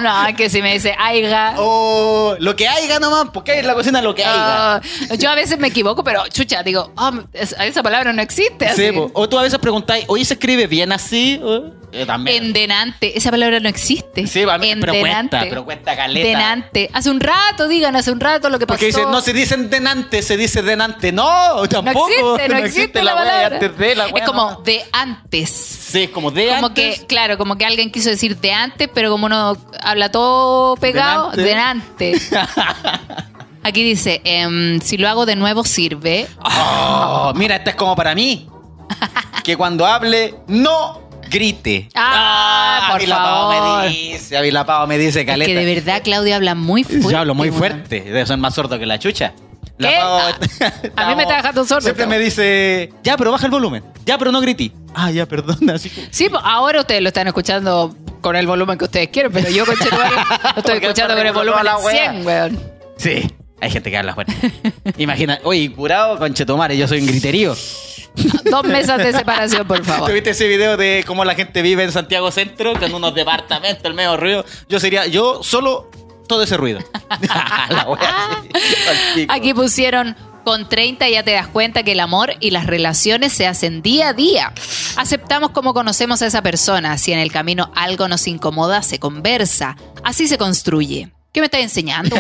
No, 0.07 0.27
es 0.27 0.37
que 0.37 0.49
si 0.51 0.63
me 0.63 0.73
dice 0.75 0.95
aiga. 0.99 1.55
Oh, 1.59 2.37
lo 2.39 2.55
que 2.57 2.69
aiga 2.69 2.99
nomás, 3.01 3.27
porque 3.33 3.53
hay 3.53 3.59
en 3.61 3.67
la 3.67 3.75
cocina 3.75 4.01
lo 4.03 4.15
que 4.15 4.25
aiga. 4.25 4.81
no. 5.09 5.15
yo 5.17 5.31
a 5.31 5.35
veces 5.35 5.59
me 5.59 5.69
equivoco, 5.69 6.05
pero 6.05 6.27
chucha, 6.29 6.63
digo, 6.63 6.93
oh, 6.97 7.13
es- 7.33 7.55
esa 7.59 7.83
palabra 7.83 8.13
no 8.13 8.23
existe. 8.23 8.69
Sí, 8.75 8.87
así. 8.87 8.99
o 9.13 9.29
tú 9.29 9.39
a 9.39 9.43
veces 9.43 9.59
preguntáis, 9.59 10.05
oye, 10.09 10.25
¿se 10.25 10.35
escribe 10.35 10.67
bien 10.67 10.93
así? 10.93 11.41
Oh, 11.43 11.65
eh, 11.93 12.05
también. 12.05 12.45
Endenante, 12.47 13.17
esa 13.17 13.31
palabra 13.31 13.59
no 13.61 13.69
existe. 13.69 14.27
Sí, 14.27 14.45
va, 14.45 14.59
pero 14.59 14.73
Endenante. 14.93 15.01
cuesta, 15.37 15.41
pero 15.49 15.65
cuesta 15.65 15.97
caleta. 15.97 16.27
Denante. 16.29 16.91
Hace 16.93 17.11
un 17.11 17.21
rato, 17.21 17.69
digan, 17.69 17.97
hace 17.97 18.11
un 18.11 18.21
rato 18.21 18.51
lo 18.51 18.59
que 18.59 18.67
pasó. 18.67 18.77
Porque 18.79 18.87
dicen, 18.87 19.11
no 19.11 19.21
se 19.21 19.33
dicen 19.33 19.71
denante, 19.71 20.21
se 20.23 20.37
dice 20.37 20.63
denante. 20.63 21.13
No, 21.13 21.55
No 21.63 21.69
tampoco. 21.69 22.09
existe, 22.09 22.49
no, 22.49 22.59
existe, 22.59 23.03
la, 23.03 23.15
palabra. 23.15 23.47
antes 23.57 23.79
de 23.79 23.95
la 23.95 24.07
es 24.07 24.13
wea, 24.13 24.25
como 24.27 24.51
no. 24.51 24.61
de 24.63 24.85
antes. 24.93 25.49
Sí, 25.51 26.03
es 26.03 26.11
como 26.11 26.31
de 26.33 26.49
Como 26.49 26.67
antes. 26.67 26.99
que, 27.01 27.07
claro, 27.07 27.39
como 27.39 27.57
que 27.57 27.65
alguien 27.65 27.91
quiso 27.91 28.11
decir 28.11 28.37
de 28.39 28.53
antes, 28.53 28.91
pero 28.93 29.09
como 29.11 29.27
uno 29.27 29.57
habla 29.87 30.11
todo 30.11 30.77
pegado, 30.77 31.31
de 31.31 31.43
Denante. 31.43 32.13
antes. 32.13 32.31
Aquí 33.63 33.83
dice, 33.83 34.21
em, 34.25 34.81
si 34.81 34.97
lo 34.97 35.09
hago 35.09 35.27
de 35.27 35.35
nuevo 35.35 35.65
sirve. 35.65 36.27
Oh, 36.45 37.33
mira, 37.35 37.57
esta 37.57 37.71
es 37.71 37.77
como 37.77 37.97
para 37.97 38.15
mí. 38.15 38.49
Que 39.43 39.57
cuando 39.57 39.85
hable, 39.87 40.35
no 40.47 41.01
grite. 41.29 41.89
Ah, 41.97 42.87
por 42.93 42.97
Avila 43.01 43.17
Pao 43.17 43.53
favor. 43.53 43.83
me 43.83 43.89
dice, 43.89 44.37
Avila 44.37 44.65
Pao 44.65 44.87
me 44.87 44.99
dice, 44.99 45.21
Es 45.21 45.27
caleta. 45.27 45.47
que 45.51 45.55
de 45.59 45.75
verdad 45.75 46.01
Claudia 46.05 46.37
habla 46.37 46.55
muy 46.55 46.85
fuerte. 46.85 47.11
Yo 47.11 47.19
hablo 47.19 47.35
muy 47.35 47.49
weón. 47.49 47.59
fuerte, 47.59 48.01
debe 48.03 48.25
ser 48.27 48.37
más 48.39 48.55
sordo 48.55 48.79
que 48.79 48.87
la 48.87 48.99
chucha. 49.01 49.33
La 49.79 49.89
¿Qué? 49.89 49.97
Pao- 49.97 50.21
Ah, 50.97 51.03
a 51.05 51.09
mí 51.09 51.17
me 51.17 51.23
está 51.25 51.37
dejando 51.37 51.65
sordo, 51.65 51.81
Siempre 51.83 52.05
Pao. 52.05 52.11
me 52.11 52.19
dice, 52.21 52.93
ya, 53.03 53.17
pero 53.17 53.33
baja 53.33 53.47
el 53.47 53.51
volumen. 53.51 53.83
Ya, 54.05 54.17
pero 54.17 54.31
no 54.31 54.41
griti. 54.41 54.73
Ah, 54.99 55.11
ya, 55.11 55.27
perdona. 55.27 55.75
Así 55.75 55.91
como- 55.91 56.07
Sí, 56.11 56.29
pues, 56.31 56.41
ahora 56.45 56.81
ustedes 56.81 57.03
lo 57.03 57.09
están 57.09 57.27
escuchando 57.27 57.95
con 58.23 58.35
el 58.35 58.47
volumen 58.47 58.79
que 58.79 58.85
ustedes 58.87 59.09
quieren, 59.09 59.31
pero 59.31 59.49
yo, 59.51 59.67
con 59.67 59.75
lo 60.55 60.57
estoy 60.57 60.77
escuchando 60.79 61.15
con 61.15 61.27
el 61.27 61.33
volumen 61.35 61.65
la 61.65 61.75
al 61.75 61.85
wea. 61.85 62.11
100, 62.13 62.27
weón. 62.27 62.61
Sí, 62.97 63.31
hay 63.61 63.71
gente 63.71 63.91
que 63.91 63.99
habla 63.99 64.15
fuerte. 64.15 64.35
Imagina, 64.97 65.39
oye, 65.45 65.71
curado 65.71 66.19
con 66.19 66.33
Chetumare, 66.33 66.77
yo 66.79 66.89
soy 66.89 67.01
un 67.01 67.07
griterío. 67.07 67.55
Dos 68.51 68.65
mesas 68.65 68.97
de 68.97 69.13
separación, 69.13 69.67
por 69.67 69.85
favor. 69.85 70.09
¿Tuviste 70.09 70.31
ese 70.31 70.49
video 70.49 70.79
de 70.79 71.05
cómo 71.07 71.25
la 71.27 71.35
gente 71.35 71.61
vive 71.61 71.85
en 71.85 71.93
Santiago 71.93 72.31
Centro 72.31 72.73
con 72.81 72.95
unos 72.95 73.15
departamentos, 73.15 73.85
el 73.85 73.93
medio 73.93 74.17
ruido? 74.17 74.47
Yo 74.71 74.81
sería, 74.81 75.07
yo 75.07 75.43
solo 75.43 75.91
todo 76.27 76.43
ese 76.43 76.57
ruido. 76.57 76.81
la 77.69 77.85
wea, 77.87 78.43
sí. 79.15 79.27
Aquí 79.29 79.53
pusieron, 79.53 80.17
con 80.47 80.69
30 80.69 81.09
ya 81.09 81.25
te 81.25 81.33
das 81.33 81.49
cuenta 81.49 81.83
que 81.83 81.91
el 81.91 81.99
amor 81.99 82.35
y 82.39 82.53
las 82.53 82.67
relaciones 82.67 83.33
se 83.33 83.49
hacen 83.49 83.83
día 83.83 84.11
a 84.11 84.13
día. 84.13 84.53
Aceptamos 84.97 85.51
como 85.51 85.75
conocemos 85.75 86.23
a 86.23 86.27
esa 86.29 86.41
persona. 86.41 86.99
Si 86.99 87.13
en 87.13 87.19
el 87.19 87.33
camino 87.33 87.73
algo 87.75 88.07
nos 88.07 88.29
incomoda, 88.29 88.81
se 88.83 89.01
conversa. 89.01 89.77
Así 90.05 90.29
se 90.29 90.39
construye. 90.39 91.16
¿Qué 91.37 91.41
me 91.41 91.49
estás 91.49 91.61
enseñando? 91.61 92.17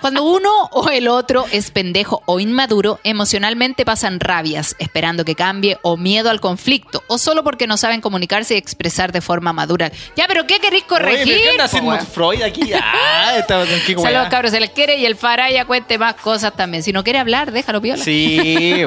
Cuando 0.00 0.22
uno 0.22 0.48
o 0.70 0.90
el 0.90 1.08
otro 1.08 1.44
es 1.50 1.72
pendejo 1.72 2.22
o 2.26 2.38
inmaduro, 2.38 3.00
emocionalmente 3.02 3.84
pasan 3.84 4.20
rabias, 4.20 4.76
esperando 4.78 5.24
que 5.24 5.34
cambie, 5.34 5.78
o 5.82 5.96
miedo 5.96 6.30
al 6.30 6.40
conflicto, 6.40 7.02
o 7.08 7.18
solo 7.18 7.42
porque 7.42 7.66
no 7.66 7.76
saben 7.76 8.00
comunicarse 8.00 8.54
y 8.54 8.58
expresar 8.58 9.10
de 9.10 9.20
forma 9.20 9.52
madura. 9.52 9.90
Ya, 10.14 10.28
pero 10.28 10.46
¿qué 10.46 10.60
queréis 10.60 10.84
Oye, 10.84 10.88
corregir? 10.88 11.24
¿pero 11.24 11.42
¿qué 11.42 11.50
anda 11.50 11.64
haciendo? 11.64 11.98
Freud 11.98 12.42
aquí? 12.42 12.70
Ah. 12.80 13.42
Saludos, 13.48 14.28
cabros, 14.30 14.52
se 14.52 14.60
les 14.60 14.70
quiere 14.70 14.98
y 14.98 15.04
el 15.04 15.16
Faraya 15.16 15.64
cuente 15.64 15.98
más 15.98 16.14
cosas 16.14 16.54
también. 16.54 16.84
Si 16.84 16.92
no 16.92 17.02
quiere 17.02 17.18
hablar, 17.18 17.50
déjalo 17.50 17.82
piola. 17.82 18.04
Sí, 18.04 18.84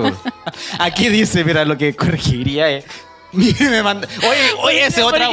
aquí 0.80 1.10
dice, 1.10 1.44
mira, 1.44 1.66
lo 1.66 1.78
que 1.78 1.94
corregiría 1.94 2.70
es. 2.70 2.86
me 3.60 3.84
manda, 3.84 4.08
oye, 4.28 4.54
oye, 4.64 4.92
¿Por 4.92 5.14
otra 5.14 5.30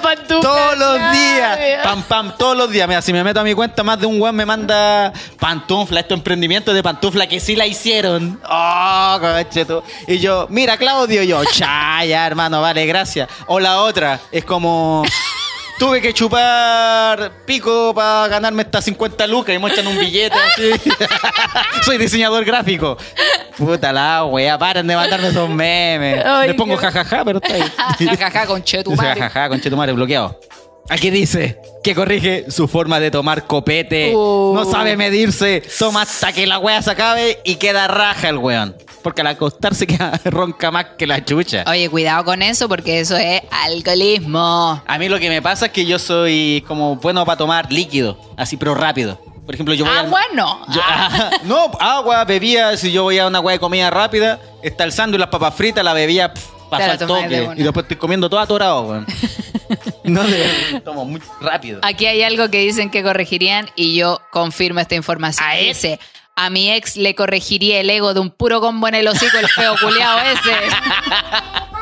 pantuflas? 0.00 0.42
Todos 0.42 0.78
los 0.78 0.96
días. 1.12 1.58
Pam, 1.82 2.02
pam, 2.04 2.36
todos 2.36 2.56
los 2.56 2.70
días. 2.70 2.86
Mira, 2.86 3.02
si 3.02 3.12
me 3.12 3.24
meto 3.24 3.40
a 3.40 3.44
mi 3.44 3.54
cuenta, 3.54 3.82
más 3.82 3.98
de 3.98 4.06
un 4.06 4.20
weón 4.20 4.36
me 4.36 4.46
manda 4.46 5.12
pantufla, 5.38 6.00
estos 6.00 6.18
emprendimientos 6.18 6.74
de 6.74 6.82
pantufla 6.82 7.26
que 7.26 7.40
sí 7.40 7.56
la 7.56 7.66
hicieron. 7.66 8.40
Oh, 8.48 9.18
coche 9.20 9.64
tú. 9.64 9.82
Y 10.06 10.18
yo, 10.18 10.46
mira, 10.50 10.76
Claudio, 10.76 11.22
y 11.22 11.26
yo, 11.26 11.44
chaya, 11.44 12.26
hermano, 12.26 12.60
vale, 12.60 12.86
gracias. 12.86 13.28
O 13.46 13.58
la 13.58 13.82
otra, 13.82 14.20
es 14.30 14.44
como. 14.44 15.02
Tuve 15.78 16.00
que 16.00 16.12
chupar 16.14 17.32
pico 17.44 17.92
para 17.94 18.28
ganarme 18.28 18.62
estas 18.62 18.84
50 18.84 19.26
lucas 19.26 19.54
y 19.54 19.58
me 19.58 19.68
echan 19.68 19.86
un 19.86 19.98
billete 19.98 20.36
así. 20.38 20.90
Soy 21.82 21.98
diseñador 21.98 22.44
gráfico. 22.44 22.96
Puta 23.58 23.92
la 23.92 24.24
wea, 24.24 24.56
paren 24.58 24.86
de 24.86 24.94
mandarme 24.94 25.28
esos 25.28 25.48
memes. 25.48 26.24
Ay, 26.24 26.48
Le 26.48 26.54
pongo 26.54 26.76
jajaja, 26.76 27.24
pero 27.24 27.40
está 27.42 27.54
ahí. 27.54 27.62
Jajaja, 28.16 28.46
con 28.46 28.62
chetumare. 28.62 29.20
jajaja, 29.20 29.48
con 29.48 29.60
chetumare 29.60 29.92
bloqueado. 29.92 30.38
Aquí 30.88 31.10
dice 31.10 31.58
que 31.82 31.94
corrige 31.94 32.50
su 32.50 32.68
forma 32.68 33.00
de 33.00 33.10
tomar 33.10 33.46
copete. 33.46 34.14
Uh. 34.14 34.52
No 34.54 34.64
sabe 34.64 34.96
medirse. 34.96 35.62
Toma 35.78 36.02
hasta 36.02 36.32
que 36.32 36.46
la 36.46 36.58
wea 36.58 36.82
se 36.82 36.90
acabe 36.90 37.40
y 37.44 37.56
queda 37.56 37.88
raja 37.88 38.28
el 38.28 38.38
weón. 38.38 38.76
Porque 39.02 39.22
al 39.22 39.28
acostarse 39.28 39.86
queda 39.88 40.20
ronca 40.24 40.70
más 40.70 40.86
que 40.98 41.06
la 41.06 41.24
chucha. 41.24 41.64
Oye, 41.66 41.88
cuidado 41.88 42.24
con 42.24 42.42
eso 42.42 42.68
porque 42.68 43.00
eso 43.00 43.16
es 43.16 43.42
alcoholismo. 43.50 44.82
A 44.86 44.98
mí 44.98 45.08
lo 45.08 45.18
que 45.18 45.28
me 45.28 45.40
pasa 45.42 45.66
es 45.66 45.72
que 45.72 45.86
yo 45.86 45.98
soy 45.98 46.64
como 46.66 46.96
bueno 46.96 47.24
para 47.24 47.38
tomar 47.38 47.72
líquido, 47.72 48.18
así 48.36 48.56
pero 48.56 48.74
rápido. 48.74 49.18
Por 49.44 49.54
ejemplo, 49.54 49.74
yo 49.74 49.84
voy 49.84 49.96
Agua 49.96 50.20
no. 50.34 50.64
Yo- 50.72 50.80
no, 51.44 51.72
agua, 51.80 52.24
bebía, 52.24 52.76
si 52.76 52.92
yo 52.92 53.02
voy 53.02 53.18
a 53.18 53.26
una 53.26 53.40
hueá 53.40 53.54
de 53.54 53.58
comida 53.58 53.90
rápida, 53.90 54.38
está 54.62 54.84
el 54.84 54.92
sándwich, 54.92 55.18
las 55.18 55.30
papas 55.30 55.54
fritas, 55.54 55.82
la 55.84 55.92
bebía, 55.94 56.32
pff, 56.32 56.46
la 56.70 56.76
al 56.78 56.98
toque. 56.98 57.48
Y 57.56 57.62
después 57.62 57.84
estoy 57.84 57.96
comiendo 57.96 58.30
todo 58.30 58.38
atorado, 58.40 58.82
weón. 58.82 59.06
no, 60.04 60.22
de 60.24 60.38
verdad, 60.38 60.82
tomo 60.82 61.04
muy 61.04 61.20
rápido. 61.40 61.80
Aquí 61.82 62.06
hay 62.06 62.22
algo 62.22 62.50
que 62.50 62.58
dicen 62.58 62.90
que 62.90 63.02
corregirían 63.02 63.68
y 63.76 63.94
yo 63.94 64.20
confirmo 64.30 64.80
esta 64.80 64.94
información. 64.94 65.46
¿A? 65.48 65.54
Dice, 65.54 65.98
a 66.36 66.50
mi 66.50 66.70
ex 66.72 66.96
le 66.96 67.14
corregiría 67.14 67.80
el 67.80 67.90
ego 67.90 68.14
de 68.14 68.20
un 68.20 68.30
puro 68.30 68.60
combo 68.60 68.88
en 68.88 68.94
el 68.94 69.08
hocico, 69.08 69.38
el 69.38 69.48
feo 69.48 69.74
culiao 69.80 70.18
ese. 70.20 70.52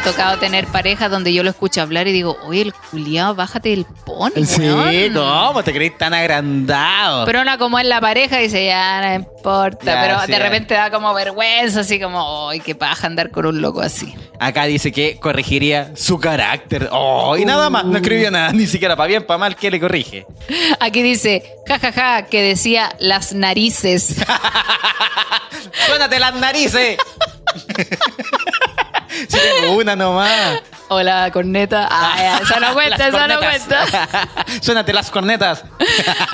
ha 0.00 0.02
tocado 0.02 0.38
tener 0.38 0.66
parejas 0.66 1.10
donde 1.10 1.32
yo 1.34 1.42
lo 1.42 1.50
escucho 1.50 1.82
hablar 1.82 2.08
y 2.08 2.12
digo, 2.12 2.38
oye, 2.44 2.62
el 2.62 2.72
culiao, 2.72 3.34
bájate 3.34 3.68
del 3.68 3.84
pony, 4.06 4.44
Sí, 4.46 4.62
weón". 4.62 5.12
no, 5.12 5.50
pues 5.52 5.64
te 5.66 5.72
crees 5.74 5.98
tan 5.98 6.14
agrandado. 6.14 7.26
Pero 7.26 7.42
una 7.42 7.58
como 7.58 7.78
es 7.78 7.84
la 7.86 8.00
pareja 8.00 8.38
dice, 8.38 8.64
ya 8.64 9.00
no 9.02 9.14
importa. 9.14 9.84
Ya, 9.84 10.00
pero 10.00 10.20
sí, 10.20 10.26
de 10.32 10.38
ya. 10.38 10.42
repente 10.44 10.74
da 10.74 10.90
como 10.90 11.12
vergüenza, 11.12 11.80
así 11.80 12.00
como, 12.00 12.48
¡ay, 12.48 12.60
qué 12.60 12.74
paja 12.74 13.06
andar 13.06 13.30
con 13.30 13.44
un 13.44 13.60
loco 13.60 13.82
así! 13.82 14.14
Acá 14.38 14.64
dice 14.64 14.90
que 14.90 15.18
corregiría 15.20 15.92
su 15.96 16.18
carácter. 16.18 16.88
Oh, 16.92 17.36
y 17.36 17.44
nada 17.44 17.68
más, 17.68 17.84
no 17.84 17.96
escribió 17.98 18.30
nada, 18.30 18.52
ni 18.52 18.66
siquiera 18.66 18.96
para 18.96 19.06
bien, 19.08 19.26
para 19.26 19.36
mal, 19.36 19.54
¿qué 19.54 19.70
le 19.70 19.78
corrige? 19.78 20.26
Aquí 20.80 21.02
dice, 21.02 21.44
jajaja, 21.68 22.24
que 22.26 22.40
decía 22.42 22.90
las 23.00 23.34
narices. 23.34 24.16
¡Suénate 25.86 26.18
las 26.18 26.34
narices! 26.36 26.96
sí, 29.28 29.38
tengo 29.60 29.76
una 29.76 29.96
nomás. 29.96 30.62
o 30.88 31.02
la 31.02 31.30
corneta. 31.30 31.88
Ah, 31.90 32.14
ya, 32.18 32.38
esa 32.38 32.60
no 32.60 32.72
cuenta, 32.74 33.08
esa 33.08 33.26
no 33.28 33.38
cuenta. 33.38 34.08
Suénate 34.60 34.92
las 34.92 35.10
cornetas. 35.10 35.64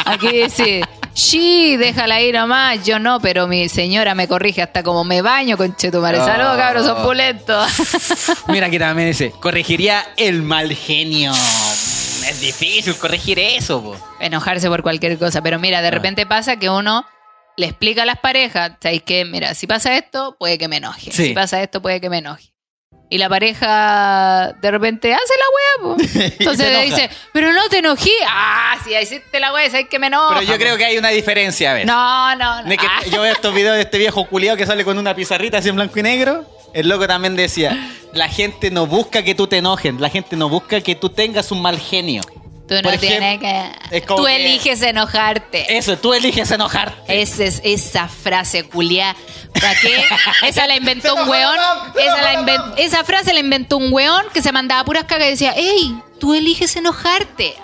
Aquí 0.05 0.29
dice, 0.29 0.83
sí, 1.13 1.77
déjala 1.77 2.17
ahí 2.17 2.33
nomás. 2.33 2.85
Yo 2.85 2.99
no, 2.99 3.21
pero 3.21 3.47
mi 3.47 3.69
señora 3.69 4.15
me 4.15 4.29
corrige 4.29 4.63
hasta 4.63 4.83
como 4.83 5.05
me 5.05 5.23
baño, 5.23 5.57
conchetumare. 5.57 6.19
Oh. 6.21 6.25
Saludos, 6.25 6.57
cabros, 6.57 6.87
son 6.87 7.03
pulentos. 7.03 7.71
Mira 8.49 8.67
aquí 8.67 8.79
también 8.79 9.09
dice, 9.09 9.33
corregiría 9.41 10.05
el 10.17 10.43
mal 10.43 10.73
genio. 10.73 11.33
Es 11.33 12.41
difícil 12.41 12.97
corregir 12.97 13.39
eso, 13.39 13.83
po. 13.83 13.97
enojarse 14.21 14.69
por 14.69 14.83
cualquier 14.83 15.17
cosa. 15.19 15.43
Pero 15.43 15.59
mira, 15.61 15.81
de 15.81 15.91
repente 15.93 16.27
pasa 16.27 16.57
que 16.57 16.69
uno 16.69 17.07
le 17.57 17.67
explica 17.67 18.03
a 18.03 18.05
las 18.05 18.19
parejas, 18.19 18.73
¿sabéis 18.83 19.03
qué? 19.05 19.25
Mira, 19.25 19.55
si 19.55 19.67
pasa 19.69 19.97
esto, 19.97 20.37
puede 20.39 20.59
que 20.59 20.67
me 20.67 20.79
enoje. 20.79 21.13
Sí. 21.13 21.29
Si 21.29 21.35
pasa 21.35 21.63
esto, 21.63 21.81
puede 21.81 22.01
que 22.01 22.11
me 22.11 22.19
enoje. 22.19 22.53
Y 23.09 23.19
la 23.19 23.29
pareja 23.29 24.53
de 24.61 24.71
repente 24.71 25.15
hace 25.15 25.35
la 25.39 25.97
se 26.09 26.25
Entonces 26.39 26.73
le 26.73 26.83
dice, 26.87 27.11
pero 27.33 27.53
no 27.53 27.69
te 27.69 27.79
enojí. 27.79 28.11
Ah, 28.29 28.77
si 28.85 28.95
hiciste 28.97 29.39
la 29.39 29.53
wea, 29.53 29.71
¿sabes 29.71 29.87
que 29.89 29.99
me 29.99 30.09
enoja? 30.09 30.35
Pero 30.41 30.43
yo 30.53 30.59
creo 30.59 30.77
que 30.77 30.85
hay 30.87 30.99
una 30.99 31.11
diferencia, 31.11 31.71
a 31.71 31.75
ver. 31.75 31.87
No, 31.87 32.35
no, 32.35 32.63
no. 32.63 32.69
De 32.69 32.77
que 32.77 32.87
Ah. 32.87 33.03
yo 33.11 33.23
veo 33.23 33.33
estos 33.33 33.55
videos 33.55 33.77
de 33.77 33.83
este 33.83 33.99
viejo 33.99 34.27
culiado 34.27 34.57
que 34.57 34.67
sale 34.67 34.85
con 34.85 34.99
una 34.99 35.15
pizarrita 35.15 35.59
así 35.59 35.69
en 35.69 35.77
blanco 35.77 35.99
y 35.99 36.03
negro. 36.03 36.45
El 36.75 36.89
loco 36.89 37.07
también 37.07 37.37
decía, 37.37 37.91
la 38.13 38.29
gente 38.29 38.71
no 38.73 38.87
busca 38.87 39.23
que 39.23 39.35
tú 39.35 39.47
te 39.47 39.59
enojen, 39.59 40.01
la 40.01 40.11
gente 40.11 40.35
no 40.37 40.49
busca 40.49 40.81
que 40.81 40.95
tú 40.97 41.09
tengas 41.09 41.53
un 41.53 41.63
mal 41.63 41.79
genio. 41.79 42.23
Tú 42.69 42.75
no 42.83 42.99
tienes 42.99 43.39
que... 43.39 44.01
Tú 44.07 44.25
que- 44.25 44.37
eliges 44.37 44.83
enojarte. 44.83 45.77
Eso, 45.79 45.97
tú 45.99 46.13
eliges 46.15 46.51
enojarte. 46.51 47.21
Esa 47.23 47.45
es 47.45 47.61
esa 47.65 48.09
frase 48.09 48.65
culiá. 48.65 49.15
¿Para 49.53 49.75
qué? 49.81 50.05
Esa 50.49 50.67
la 50.67 50.77
inventó 50.77 51.15
un 51.15 51.29
weón. 51.29 51.57
Esa, 51.97 52.23
la 52.23 52.33
enojó 52.33 52.45
inven- 52.47 52.57
Donald. 52.59 52.79
esa 52.79 53.05
frase 53.05 53.33
la 53.33 53.41
inventó 53.41 53.77
un 53.77 53.93
weón 53.93 54.25
que 54.35 54.43
se 54.43 54.51
mandaba 54.53 54.85
puras 54.85 55.05
cagas 55.05 55.29
y 55.29 55.31
decía, 55.31 55.53
¡Ey! 55.57 55.97
Tú 56.19 56.35
eliges 56.35 56.75
enojarte. 56.77 57.55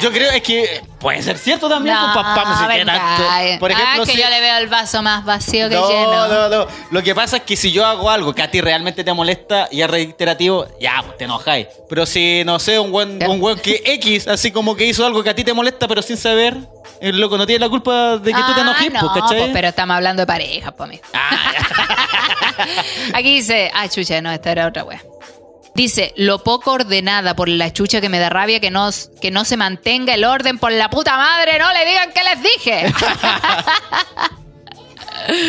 Yo 0.00 0.12
creo 0.12 0.30
es 0.30 0.42
que 0.42 0.82
puede 1.00 1.22
ser 1.22 1.38
cierto 1.38 1.68
también. 1.68 1.94
No, 1.96 2.12
pues, 2.12 2.24
papá, 2.24 2.66
me 2.68 2.76
verdad. 2.78 2.94
tanto. 3.16 3.58
Por 3.60 3.70
ejemplo, 3.70 4.02
ah, 4.02 4.06
que 4.06 4.12
si- 4.12 4.20
yo 4.20 4.28
le 4.28 4.40
veo 4.40 4.58
el 4.58 4.66
vaso 4.68 5.02
más 5.02 5.24
vacío 5.24 5.68
que 5.68 5.74
no, 5.76 5.88
lleno. 5.88 6.28
no, 6.28 6.48
no. 6.48 6.66
Lo 6.90 7.02
que 7.02 7.14
pasa 7.14 7.38
es 7.38 7.42
que 7.44 7.56
si 7.56 7.72
yo 7.72 7.86
hago 7.86 8.10
algo 8.10 8.34
que 8.34 8.42
a 8.42 8.50
ti 8.50 8.60
realmente 8.60 9.02
te 9.02 9.12
molesta 9.14 9.66
y 9.70 9.80
es 9.80 9.88
reiterativo, 9.90 10.66
ya, 10.80 11.02
pues 11.04 11.16
te 11.16 11.24
enojáis. 11.24 11.68
Pero 11.88 12.04
si, 12.04 12.42
no 12.44 12.58
sé, 12.58 12.78
un 12.78 12.92
buen, 12.92 13.18
un 13.28 13.40
buen 13.40 13.58
que 13.58 13.82
X, 13.84 14.28
así 14.28 14.50
como 14.52 14.76
que 14.76 14.84
hizo 14.84 15.06
algo 15.06 15.22
que 15.22 15.30
a 15.30 15.34
ti 15.34 15.42
te 15.44 15.54
molesta, 15.54 15.88
pero 15.88 16.02
sin 16.02 16.16
saber, 16.18 16.54
el 17.00 17.18
loco 17.18 17.38
no 17.38 17.46
tiene 17.46 17.60
la 17.64 17.70
culpa 17.70 18.18
de 18.18 18.32
que 18.32 18.38
tú 18.42 18.54
te 18.54 18.60
Ah, 18.60 18.62
enojes, 18.62 18.92
no, 18.92 19.00
pues, 19.00 19.22
¿cachai? 19.22 19.38
pues, 19.38 19.50
pero 19.54 19.68
estamos 19.68 19.94
hablando 19.96 20.20
de 20.22 20.26
parejas, 20.26 20.72
para 20.74 20.90
mí. 20.90 21.00
Ah. 21.14 21.52
Aquí 23.14 23.36
dice, 23.36 23.70
ah, 23.74 23.88
chucha, 23.88 24.20
no, 24.20 24.30
esta 24.30 24.50
era 24.52 24.66
otra 24.66 24.84
wea. 24.84 25.00
Dice, 25.78 26.12
lo 26.16 26.42
poco 26.42 26.72
ordenada 26.72 27.36
por 27.36 27.48
la 27.48 27.72
chucha 27.72 28.00
que 28.00 28.08
me 28.08 28.18
da 28.18 28.28
rabia 28.28 28.58
que 28.58 28.68
no, 28.68 28.90
que 29.20 29.30
no 29.30 29.44
se 29.44 29.56
mantenga 29.56 30.12
el 30.12 30.24
orden 30.24 30.58
por 30.58 30.72
la 30.72 30.90
puta 30.90 31.16
madre, 31.16 31.56
no 31.56 31.72
le 31.72 31.84
digan 31.86 32.10
que 32.12 32.24
les 32.24 32.42
dije. 32.42 32.92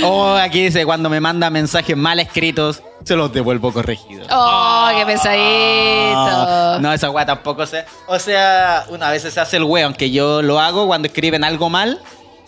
O 0.03 0.34
aquí 0.34 0.63
dice, 0.65 0.84
cuando 0.86 1.09
me 1.09 1.21
manda 1.21 1.49
mensajes 1.49 1.95
mal 1.95 2.19
escritos, 2.19 2.82
se 3.03 3.15
los 3.15 3.32
devuelvo 3.32 3.71
corregidos. 3.71 4.27
oh, 4.30 4.89
qué 4.97 5.05
pesadito. 5.05 6.80
No, 6.82 6.91
esa 6.91 7.09
weá 7.09 7.25
tampoco 7.25 7.65
se. 7.65 7.86
O 8.07 8.19
sea, 8.19 8.86
una 8.89 9.09
vez 9.09 9.23
se 9.23 9.39
hace 9.39 9.57
el 9.57 9.63
weón 9.63 9.93
que 9.93 10.11
yo 10.11 10.41
lo 10.41 10.59
hago 10.59 10.86
cuando 10.88 11.07
escriben 11.07 11.43
algo 11.43 11.69
mal. 11.69 12.01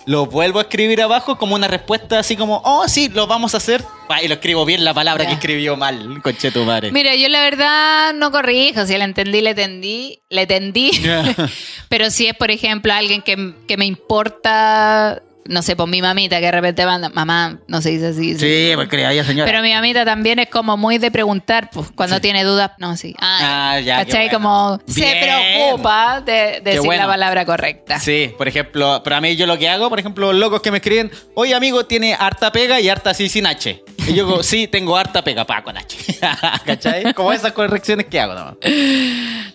Lo 0.06 0.26
vuelvo 0.26 0.60
a 0.60 0.64
escribir 0.64 1.02
abajo 1.02 1.38
como 1.38 1.56
una 1.56 1.68
respuesta 1.68 2.20
así 2.20 2.36
como, 2.36 2.62
oh, 2.66 2.88
sí, 2.88 3.10
lo 3.10 3.28
vamos 3.28 3.54
a 3.54 3.58
hacer. 3.58 3.84
Y 4.24 4.28
lo 4.28 4.34
escribo 4.34 4.66
bien 4.66 4.84
la 4.84 4.94
palabra 4.94 5.24
Ya. 5.24 5.30
que 5.30 5.36
escribió 5.36 5.78
mal, 5.78 6.22
conche 6.22 6.52
tu 6.52 6.64
madre. 6.66 6.92
Mira, 6.92 7.16
yo 7.16 7.30
la 7.30 7.42
verdad 7.42 8.14
no 8.14 8.32
corrijo, 8.32 8.86
si 8.86 8.98
la 8.98 9.06
entendí, 9.06 9.42
le 9.42 9.54
tendí, 9.56 10.20
le 10.30 10.48
tendí. 10.48 10.92
Ya. 11.02 11.24
Pero 11.90 12.10
si 12.12 12.28
es, 12.28 12.36
por 12.36 12.52
ejemplo, 12.52 12.94
alguien 12.94 13.22
que, 13.22 13.54
que 13.68 13.78
me 13.78 13.86
importa, 13.86 15.22
no 15.46 15.62
sé, 15.62 15.76
por 15.76 15.88
mi 15.88 16.02
mamita 16.02 16.40
que 16.40 16.46
de 16.46 16.52
repente 16.52 16.86
manda, 16.86 17.10
mamá, 17.10 17.60
no 17.68 17.82
se 17.82 17.90
dice 17.90 18.08
así. 18.08 18.38
Sí, 18.38 18.72
pues 18.76 18.88
crea 18.88 19.14
ya, 19.14 19.24
señora. 19.24 19.50
Pero 19.50 19.62
mi 19.64 19.74
mamita 19.74 20.06
también 20.06 20.40
es 20.40 20.50
como 20.50 20.78
muy 20.78 20.98
de 20.98 21.12
preguntar, 21.12 21.70
pues 21.72 21.88
cuando 21.96 22.18
Sí. 22.18 22.22
tiene 22.22 22.44
dudas, 22.44 22.72
no, 22.78 22.96
sí. 22.98 23.16
Ah, 23.20 23.72
Ah, 23.74 23.80
ya, 23.80 23.98
¿Cachai? 24.06 24.30
bueno. 24.30 24.40
Como 24.40 24.82
se 24.88 25.02
preocupa 25.22 26.22
de 26.22 26.62
decir 26.64 26.82
bueno. 26.82 27.04
la 27.04 27.08
palabra 27.10 27.46
correcta. 27.46 28.00
Sí, 28.00 28.32
por 28.38 28.48
ejemplo, 28.48 29.02
para 29.04 29.20
mí 29.22 29.36
yo 29.36 29.46
lo 29.48 29.58
que 29.58 29.68
hago, 29.70 29.90
por 29.90 30.00
ejemplo, 30.00 30.32
locos 30.34 30.62
que 30.62 30.72
me 30.72 30.78
escriben, 30.78 31.12
oye 31.36 31.54
amigo, 31.56 31.86
tiene 31.86 32.14
harta 32.14 32.52
pega 32.52 32.80
y 32.80 32.90
harta 32.90 33.10
así 33.12 33.30
sin 33.30 33.46
H. 33.48 33.84
Y 34.08 34.14
yo 34.14 34.26
digo, 34.26 34.44
sí, 34.44 34.68
tengo 34.68 34.98
harta 34.98 35.24
pega, 35.24 35.46
pa, 35.46 35.64
con 35.64 35.78
H. 35.78 35.98
¿Cachai? 36.66 37.14
Como 37.14 37.32
esas 37.34 37.52
correcciones 37.52 38.08
que 38.08 38.20
hago 38.20 38.34
nomás. 38.34 38.56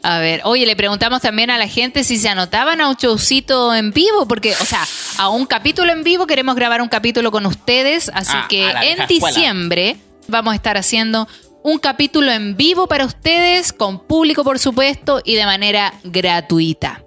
A 0.02 0.18
ver, 0.20 0.40
oye, 0.44 0.66
le 0.66 0.76
preguntamos 0.76 1.20
también 1.20 1.50
a 1.50 1.58
la 1.58 1.66
gente 1.68 2.04
si 2.04 2.16
se 2.16 2.28
anotaban 2.28 2.80
a 2.80 2.88
un 2.88 2.94
showcito 2.96 3.74
en 3.74 3.90
vivo, 3.92 4.26
porque, 4.28 4.52
o 4.52 4.64
sea, 4.64 4.84
a 5.18 5.28
un 5.28 5.46
capítulo 5.46 5.92
en 5.92 6.02
vivo 6.02 6.26
queremos 6.26 6.54
grabar 6.56 6.82
un 6.82 6.88
capítulo 6.88 7.30
con 7.30 7.46
ustedes, 7.46 8.10
así 8.14 8.32
Ah, 8.34 8.46
que 8.48 8.68
en 8.68 9.00
escuela. 9.00 9.06
diciembre 9.06 9.96
vamos 10.28 10.52
a 10.52 10.56
estar 10.56 10.76
haciendo 10.76 11.26
un 11.62 11.78
capítulo 11.78 12.30
en 12.30 12.56
vivo 12.56 12.86
para 12.86 13.04
ustedes, 13.04 13.72
con 13.72 13.98
público 14.06 14.44
por 14.44 14.58
supuesto, 14.58 15.20
y 15.24 15.34
de 15.34 15.44
manera 15.44 15.94
gratuita. 16.04 17.02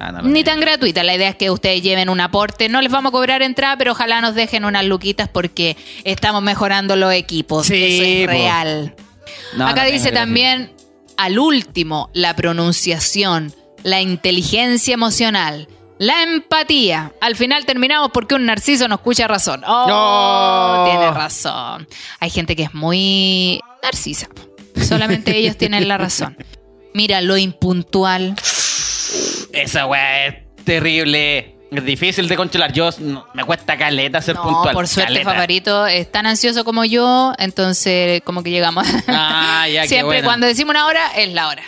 Ah, 0.00 0.12
no 0.12 0.22
Ni 0.22 0.42
tan 0.44 0.60
gratuita, 0.60 1.02
la 1.04 1.14
idea 1.14 1.28
es 1.28 1.36
que 1.36 1.50
ustedes 1.50 1.82
lleven 1.82 2.08
un 2.08 2.20
aporte, 2.20 2.68
no 2.68 2.80
les 2.80 2.90
vamos 2.90 3.10
a 3.10 3.12
cobrar 3.12 3.42
entrada, 3.42 3.76
pero 3.76 3.92
ojalá 3.92 4.20
nos 4.20 4.34
dejen 4.34 4.64
unas 4.64 4.84
luquitas 4.84 5.28
porque 5.28 5.76
estamos 6.04 6.42
mejorando 6.42 6.96
los 6.96 7.12
equipos, 7.12 7.66
Sí, 7.66 7.74
eso 8.00 8.02
es 8.04 8.26
po. 8.26 8.32
real. 8.32 8.94
No, 9.56 9.66
Acá 9.68 9.84
no 9.84 9.90
dice 9.90 10.10
también, 10.10 10.72
al 11.16 11.38
último, 11.38 12.10
la 12.14 12.34
pronunciación, 12.34 13.54
la 13.82 14.00
inteligencia 14.00 14.94
emocional, 14.94 15.68
La 16.02 16.22
empatía. 16.24 17.12
Al 17.20 17.36
final 17.36 17.64
terminamos 17.64 18.10
porque 18.12 18.34
un 18.34 18.44
narciso 18.44 18.88
no 18.88 18.96
escucha 18.96 19.28
razón. 19.28 19.62
Oh, 19.66 19.86
No. 19.86 20.84
tiene 20.90 21.10
razón. 21.12 21.86
Hay 22.18 22.28
gente 22.30 22.56
que 22.56 22.64
es 22.64 22.74
muy 22.74 23.60
narcisa. 23.84 24.26
Solamente 24.76 25.36
ellos 25.36 25.56
tienen 25.56 25.86
la 25.86 25.98
razón. 25.98 26.36
Mira, 26.92 27.20
lo 27.20 27.36
impuntual. 27.36 28.34
Esa 29.52 29.86
weá 29.86 30.26
es 30.26 30.34
terrible. 30.64 31.56
Es 31.70 31.84
difícil 31.84 32.26
de 32.28 32.36
controlar. 32.36 32.72
Yo 32.72 32.90
no- 32.98 33.26
me 33.34 33.44
cuesta 33.44 33.78
caleta 33.78 34.20
ser 34.20 34.34
No, 34.34 34.42
puntual. 34.42 34.74
por 34.74 34.88
suerte, 34.88 35.12
caleta. 35.14 35.32
favorito 35.32 35.86
es 35.86 36.10
tan 36.10 36.26
ansioso 36.26 36.64
como 36.64 36.84
yo, 36.84 37.32
entonces 37.38 38.22
como 38.24 38.42
que 38.42 38.50
llegamos. 38.50 38.86
Ah, 39.08 39.66
ya, 39.72 39.82
qué 39.82 39.88
Siempre 39.88 40.22
cuando 40.24 40.46
decimos 40.48 40.72
una 40.72 40.86
hora, 40.86 41.12
es 41.16 41.32
la 41.32 41.46
hora. 41.48 41.62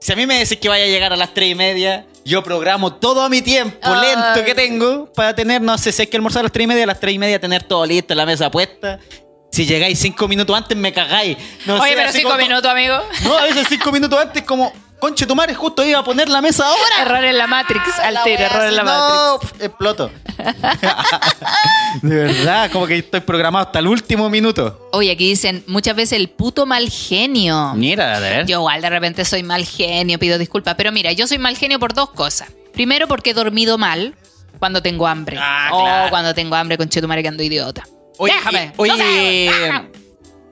Si 0.00 0.12
a 0.12 0.16
mí 0.16 0.26
me 0.26 0.38
decís 0.38 0.58
que 0.58 0.68
vaya 0.68 0.84
a 0.84 0.88
llegar 0.88 1.12
a 1.12 1.16
las 1.16 1.34
3 1.34 1.50
y 1.50 1.54
media, 1.54 2.06
yo 2.24 2.42
programo 2.42 2.94
todo 2.94 3.28
mi 3.28 3.42
tiempo 3.42 3.76
lento 4.00 4.44
que 4.44 4.54
tengo 4.54 5.12
para 5.12 5.34
tener, 5.34 5.60
no 5.60 5.76
sé 5.76 5.90
si 5.92 6.02
hay 6.02 6.06
que 6.08 6.16
almorzar 6.16 6.40
a 6.40 6.42
las 6.44 6.52
3 6.52 6.64
y 6.64 6.68
media, 6.68 6.84
a 6.84 6.86
las 6.86 7.00
3 7.00 7.14
y 7.14 7.18
media 7.18 7.40
tener 7.40 7.64
todo 7.64 7.84
listo, 7.84 8.14
la 8.14 8.24
mesa 8.26 8.50
puesta. 8.50 8.98
Si 9.50 9.66
llegáis 9.66 9.98
5 9.98 10.28
minutos 10.28 10.56
antes, 10.56 10.76
me 10.76 10.92
cagáis. 10.92 11.36
No 11.66 11.74
Oye, 11.80 11.90
sé, 11.90 11.96
pero 11.96 12.08
así 12.10 12.18
cinco 12.18 12.30
como- 12.30 12.42
minutos, 12.42 12.70
amigo. 12.70 12.96
No, 13.24 13.36
a 13.38 13.42
veces 13.44 13.66
5 13.68 13.90
minutos 13.92 14.18
antes, 14.20 14.42
como, 14.44 14.72
conche 15.00 15.26
tu 15.26 15.34
madre, 15.34 15.54
justo 15.54 15.84
iba 15.84 15.98
a 16.00 16.04
poner 16.04 16.28
la 16.28 16.40
mesa 16.40 16.66
ahora. 16.66 17.02
Error 17.02 17.24
en 17.24 17.38
la 17.38 17.46
Matrix, 17.46 17.98
al 18.00 18.14
La 18.14 18.24
tiro, 18.24 18.36
wea 18.38 18.46
error 18.46 18.64
en 18.68 18.76
la 18.76 18.82
no, 18.82 19.38
Matrix. 19.40 19.62
exploto. 19.64 20.10
de 22.02 22.14
verdad, 22.14 22.70
como 22.72 22.86
que 22.86 22.98
estoy 22.98 23.20
programado 23.20 23.66
hasta 23.66 23.78
el 23.78 23.86
último 23.86 24.28
minuto. 24.30 24.88
Oye, 24.92 25.10
aquí 25.12 25.28
dicen 25.28 25.64
muchas 25.66 25.96
veces 25.96 26.18
el 26.18 26.28
puto 26.28 26.66
mal 26.66 26.88
genio. 26.90 27.72
Mira, 27.74 28.20
de 28.20 28.30
ver. 28.30 28.46
Yo 28.46 28.58
igual 28.58 28.80
de 28.82 28.90
repente 28.90 29.24
soy 29.24 29.42
mal 29.42 29.64
genio, 29.64 30.18
pido 30.18 30.38
disculpas. 30.38 30.74
Pero 30.76 30.92
mira, 30.92 31.12
yo 31.12 31.26
soy 31.26 31.38
mal 31.38 31.56
genio 31.56 31.78
por 31.78 31.94
dos 31.94 32.10
cosas. 32.10 32.48
Primero, 32.72 33.08
porque 33.08 33.30
he 33.30 33.34
dormido 33.34 33.78
mal 33.78 34.14
cuando 34.58 34.82
tengo 34.82 35.06
hambre. 35.06 35.36
Ah, 35.40 35.70
o 35.72 35.82
claro. 35.84 36.10
cuando 36.10 36.34
tengo 36.34 36.54
hambre 36.54 36.76
con 36.76 36.88
chetumare 36.88 37.22
que 37.22 37.28
ando 37.28 37.42
idiota. 37.42 37.84
Oye, 38.18 38.32
Déjame. 38.34 38.72
y- 38.76 38.80
oye, 38.80 38.92
no 38.92 38.98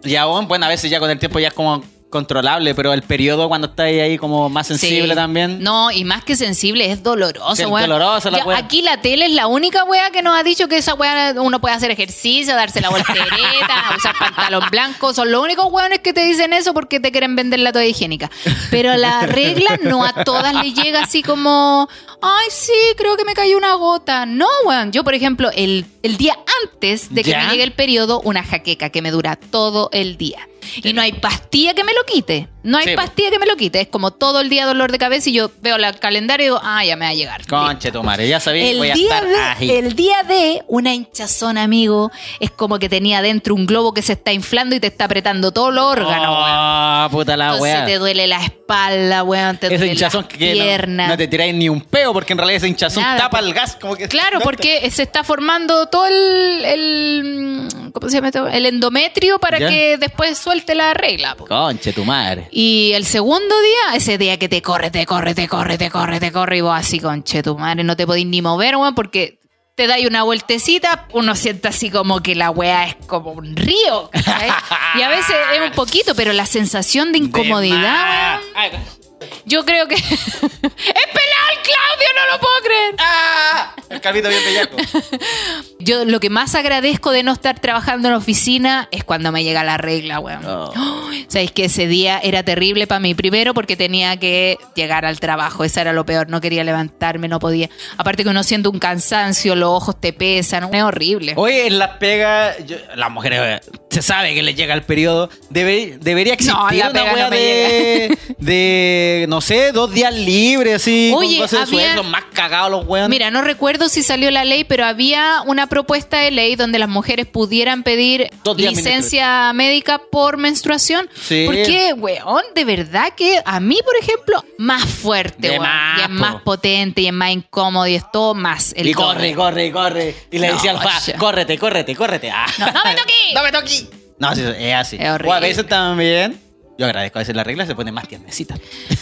sé. 0.02 0.08
ya 0.08 0.22
aún, 0.22 0.46
bueno, 0.48 0.66
a 0.66 0.68
veces 0.68 0.90
ya 0.90 1.00
con 1.00 1.10
el 1.10 1.18
tiempo 1.18 1.38
ya 1.38 1.48
es 1.48 1.54
como 1.54 1.82
controlable, 2.10 2.74
pero 2.74 2.92
el 2.92 3.02
periodo 3.02 3.48
cuando 3.48 3.66
estás 3.68 3.86
ahí 3.86 4.16
como 4.16 4.48
más 4.48 4.66
sensible 4.68 5.08
Sí. 5.08 5.14
también. 5.14 5.62
No, 5.62 5.90
y 5.90 6.04
más 6.04 6.24
que 6.24 6.36
sensible, 6.36 6.90
es 6.90 7.02
doloroso, 7.02 7.62
es 7.62 7.66
weón. 7.66 7.88
dolorosa 7.88 8.30
la 8.30 8.38
Ya. 8.38 8.56
Aquí 8.58 8.80
la 8.82 9.00
tele 9.00 9.26
es 9.26 9.32
la 9.32 9.46
única 9.48 9.84
wea 9.84 10.10
que 10.10 10.22
nos 10.22 10.38
ha 10.38 10.42
dicho 10.42 10.68
que 10.68 10.76
esa 10.78 10.94
wea 10.94 11.34
uno 11.36 11.60
puede 11.60 11.74
hacer 11.74 11.90
ejercicio, 11.90 12.54
darse 12.54 12.80
la 12.80 12.90
voltereta, 12.90 13.26
usar 13.96 14.14
pantalón 14.18 14.64
blanco. 14.70 15.12
Son 15.12 15.30
los 15.30 15.42
únicos 15.42 15.66
weones 15.70 15.98
que 15.98 16.12
te 16.12 16.24
dicen 16.24 16.52
eso 16.52 16.72
porque 16.72 17.00
te 17.00 17.10
quieren 17.10 17.34
vender 17.36 17.60
la 17.60 17.72
toalla 17.72 17.88
higiénica. 17.88 18.30
Pero 18.70 18.96
la 18.96 19.20
regla 19.26 19.78
no 19.82 20.04
a 20.04 20.12
todas 20.24 20.54
les 20.54 20.74
llega 20.74 21.02
así 21.02 21.22
como, 21.22 21.88
ay, 22.22 22.46
sí, 22.50 22.72
creo 22.96 23.16
que 23.16 23.24
me 23.24 23.34
cayó 23.34 23.56
una 23.58 23.74
gota. 23.74 24.26
No, 24.26 24.46
weón. 24.64 24.92
Yo, 24.92 25.02
por 25.04 25.14
ejemplo, 25.14 25.50
el, 25.54 25.84
el 26.02 26.16
día 26.16 26.36
antes 26.64 27.12
de 27.14 27.22
que 27.24 27.30
¿Ya? 27.30 27.42
me 27.44 27.50
llegue 27.50 27.64
el 27.64 27.72
periodo, 27.72 28.20
una 28.22 28.42
jaqueca 28.44 28.90
que 28.90 29.02
me 29.02 29.10
dura 29.10 29.36
todo 29.36 29.88
el 29.92 30.16
día. 30.16 30.38
Y 30.82 30.92
no 30.92 31.00
hay 31.02 31.12
pastilla 31.12 31.74
que 31.74 31.84
me 31.84 31.94
lo 31.94 32.04
quite. 32.04 32.48
No 32.66 32.78
hay 32.78 32.84
Sí, 32.86 32.96
pastilla 32.96 33.30
que 33.30 33.38
me 33.38 33.46
lo 33.46 33.56
quite. 33.56 33.80
Es 33.80 33.88
como 33.88 34.10
todo 34.10 34.40
el 34.40 34.48
día 34.48 34.66
dolor 34.66 34.90
de 34.92 34.98
cabeza 34.98 35.30
y 35.30 35.34
yo 35.34 35.50
veo 35.62 35.76
el 35.76 35.98
calendario 35.98 36.44
y 36.44 36.46
digo, 36.48 36.60
ah, 36.62 36.84
ya 36.84 36.96
me 36.96 37.04
va 37.06 37.10
a 37.10 37.14
llegar. 37.14 37.46
Conche 37.46 37.90
tu 37.92 38.02
madre, 38.02 38.28
ya 38.28 38.40
sabéis, 38.40 38.72
El 38.72 38.78
voy 38.78 38.90
a 38.90 38.94
día, 38.94 39.06
estar 39.14 39.26
de, 39.28 39.36
ahí. 39.38 39.70
el 39.70 39.94
día 39.94 40.22
de 40.24 40.62
una 40.68 40.92
hinchazón, 40.94 41.58
amigo, 41.58 42.10
es 42.40 42.50
como 42.50 42.78
que 42.78 42.88
tenía 42.88 43.22
dentro 43.22 43.54
un 43.54 43.66
globo 43.66 43.94
que 43.94 44.02
se 44.02 44.14
está 44.14 44.32
inflando 44.32 44.74
y 44.76 44.80
te 44.80 44.88
está 44.88 45.04
apretando 45.04 45.52
todos 45.52 45.72
los 45.72 45.84
órganos, 45.84 46.28
weón. 46.28 46.44
Ah, 46.44 47.08
puta 47.10 47.36
la 47.36 47.52
Entonces 47.54 47.84
te 47.86 47.98
duele 47.98 48.26
la 48.26 48.42
espalda, 48.44 49.22
weón, 49.22 49.56
te 49.58 49.68
Ese 49.68 49.76
duele 49.78 49.92
hinchazón 49.92 50.22
la 50.22 50.28
que 50.28 50.54
no, 50.54 50.62
pierna. 50.64 51.06
no 51.08 51.16
te 51.16 51.28
tiráis 51.28 51.54
ni 51.54 51.68
un 51.68 51.80
peo, 51.80 52.12
porque 52.12 52.32
en 52.32 52.38
realidad 52.38 52.56
ese 52.56 52.68
hinchazón 52.68 53.02
Nada, 53.02 53.16
tapa 53.18 53.38
el 53.38 53.54
gas. 53.54 53.76
Como 53.80 53.94
que 53.96 54.08
Claro, 54.08 54.40
porque 54.40 54.90
se 54.90 55.02
está 55.04 55.22
formando 55.24 55.86
todo 55.86 56.06
el, 56.06 56.64
el 56.64 57.68
¿cómo 57.92 58.08
se 58.08 58.16
llama 58.16 58.28
esto? 58.28 58.46
El 58.48 58.66
endometrio 58.66 59.38
para 59.38 59.58
Ya. 59.58 59.68
que 59.68 59.96
después 59.98 60.36
suelte 60.38 60.74
la 60.74 60.94
regla. 60.94 61.34
po. 61.34 61.46
Conche 61.46 61.92
tu 61.92 62.04
madre. 62.04 62.48
Y 62.58 62.94
el 62.94 63.04
segundo 63.04 63.54
día, 63.60 63.96
ese 63.96 64.16
día 64.16 64.38
que 64.38 64.48
te 64.48 64.62
corre, 64.62 64.90
te 64.90 65.04
corre, 65.04 65.34
te 65.34 65.46
corre, 65.46 65.76
te 65.76 65.90
corre, 65.90 66.18
te 66.20 66.32
corre, 66.32 66.56
y 66.56 66.60
vos 66.62 66.74
así, 66.74 66.98
conche 67.00 67.42
tu 67.42 67.58
madre, 67.58 67.84
no 67.84 67.98
te 67.98 68.06
podís 68.06 68.24
ni 68.24 68.40
mover, 68.40 68.76
weón, 68.76 68.94
porque 68.94 69.40
te 69.74 69.86
dais 69.86 70.06
una 70.06 70.22
vueltecita, 70.22 71.06
uno 71.12 71.34
siente 71.34 71.68
así 71.68 71.90
como 71.90 72.20
que 72.20 72.34
la 72.34 72.48
weá 72.50 72.86
es 72.86 72.96
como 73.06 73.32
un 73.32 73.54
río. 73.56 74.08
Y 74.94 75.02
a 75.02 75.10
veces 75.10 75.36
es 75.52 75.60
un 75.60 75.72
poquito, 75.72 76.14
pero 76.14 76.32
la 76.32 76.46
sensación 76.46 77.12
de 77.12 77.18
incomodidad, 77.18 78.40
De 78.40 79.05
yo 79.44 79.64
creo 79.64 79.88
que... 79.88 79.94
¡Es 79.96 80.02
pelado 80.12 80.62
el 80.62 81.62
Claudio! 81.62 82.08
¡No 82.14 82.32
lo 82.32 82.40
puedo 82.40 82.60
creer! 82.62 82.94
¡Ah! 82.98 83.74
El 83.88 84.00
calvito 84.00 84.28
bien 84.28 84.42
bellaco. 84.44 84.76
Yo 85.78 86.04
lo 86.04 86.18
que 86.18 86.30
más 86.30 86.54
agradezco 86.54 87.12
de 87.12 87.22
no 87.22 87.32
estar 87.32 87.60
trabajando 87.60 88.08
en 88.08 88.14
oficina 88.14 88.88
es 88.90 89.04
cuando 89.04 89.30
me 89.30 89.44
llega 89.44 89.62
la 89.62 89.76
regla, 89.76 90.18
weón. 90.18 90.44
Oh. 90.44 90.72
Sabéis 91.28 91.52
que 91.52 91.66
ese 91.66 91.86
día 91.86 92.18
era 92.22 92.42
terrible 92.42 92.86
para 92.86 93.00
mí. 93.00 93.14
Primero 93.14 93.54
porque 93.54 93.76
tenía 93.76 94.16
que 94.16 94.58
llegar 94.74 95.04
al 95.04 95.20
trabajo. 95.20 95.64
Eso 95.64 95.80
era 95.80 95.92
lo 95.92 96.04
peor. 96.04 96.28
No 96.28 96.40
quería 96.40 96.64
levantarme, 96.64 97.28
no 97.28 97.38
podía. 97.38 97.68
Aparte 97.96 98.24
que 98.24 98.30
uno 98.30 98.42
siente 98.42 98.68
un 98.68 98.78
cansancio, 98.78 99.54
los 99.54 99.70
ojos 99.70 100.00
te 100.00 100.12
pesan. 100.12 100.74
Es 100.74 100.82
horrible. 100.82 101.34
Oye, 101.36 101.66
en 101.68 101.78
las 101.78 101.96
pegas, 101.98 102.56
las 102.94 103.10
mujeres 103.10 103.60
se 103.96 104.02
sabe 104.02 104.34
que 104.34 104.42
les 104.42 104.54
llega 104.54 104.74
el 104.74 104.82
periodo. 104.82 105.30
Debe- 105.50 105.96
debería 105.98 106.34
existir 106.34 106.54
No, 106.54 106.70
la 106.70 106.90
una 106.90 107.04
wea 107.14 107.24
no 107.24 107.30
de, 107.30 108.18
de, 108.38 109.26
no 109.28 109.40
sé, 109.40 109.72
dos 109.72 109.90
días 109.92 110.12
libres, 110.14 110.76
así. 110.76 111.12
Oye, 111.14 111.38
con 111.38 111.48
de 111.48 111.56
había- 111.56 111.66
sueldo, 111.66 112.02
más 112.04 112.24
cagados 112.34 112.70
los 112.70 112.86
weones. 112.86 113.08
Mira, 113.08 113.30
no 113.30 113.40
recuerdo 113.42 113.88
si 113.88 114.02
salió 114.02 114.30
la 114.30 114.44
ley, 114.44 114.64
pero 114.64 114.84
había 114.84 115.42
una 115.46 115.66
propuesta 115.68 116.18
de 116.18 116.30
ley 116.30 116.56
donde 116.56 116.78
las 116.78 116.88
mujeres 116.90 117.26
pudieran 117.26 117.82
pedir 117.82 118.28
licencia 118.56 119.52
médica 119.54 120.00
por 120.10 120.36
menstruación. 120.36 121.08
Sí. 121.20 121.44
Porque, 121.46 121.92
weón, 121.96 122.42
de 122.54 122.64
verdad 122.64 123.12
que 123.16 123.40
a 123.44 123.60
mí, 123.60 123.78
por 123.84 123.96
ejemplo, 123.96 124.44
más 124.58 124.84
fuerte, 124.84 125.48
De 125.48 125.58
weón. 125.58 125.62
más, 125.62 125.98
y 125.98 126.02
es 126.02 126.08
po. 126.08 126.14
más 126.14 126.42
potente 126.42 127.00
y 127.00 127.06
es 127.06 127.12
más 127.12 127.30
incómodo 127.30 127.86
y 127.86 127.94
es 127.94 128.04
todo 128.12 128.34
más 128.34 128.72
el 128.76 128.88
y 128.88 128.92
corre, 128.94 129.34
corre, 129.34 129.72
corre. 129.72 130.14
Y 130.30 130.38
le 130.38 130.48
No, 130.48 130.54
decía 130.54 130.72
al 130.72 130.80
fa, 130.82 131.00
córrete, 131.18 131.58
córrete, 131.58 131.94
córrete. 131.96 132.30
Ah. 132.30 132.46
No, 132.58 132.66
no 132.66 132.84
me 132.84 132.94
toquí. 132.94 133.12
no 133.34 133.42
me 133.42 133.52
toquí. 133.52 133.85
No, 134.18 134.34
sí, 134.34 134.42
es 134.58 134.74
así. 134.74 134.96
Es 134.98 135.10
horrible. 135.10 135.30
O 135.30 135.34
a 135.34 135.40
veces 135.40 135.66
también, 135.66 136.40
yo 136.78 136.86
agradezco 136.86 137.18
a 137.18 137.20
veces 137.20 137.34
la 137.36 137.44
regla 137.44 137.66
se 137.66 137.74
pone 137.74 137.92
más 137.92 138.06
tiernecita. 138.08 138.54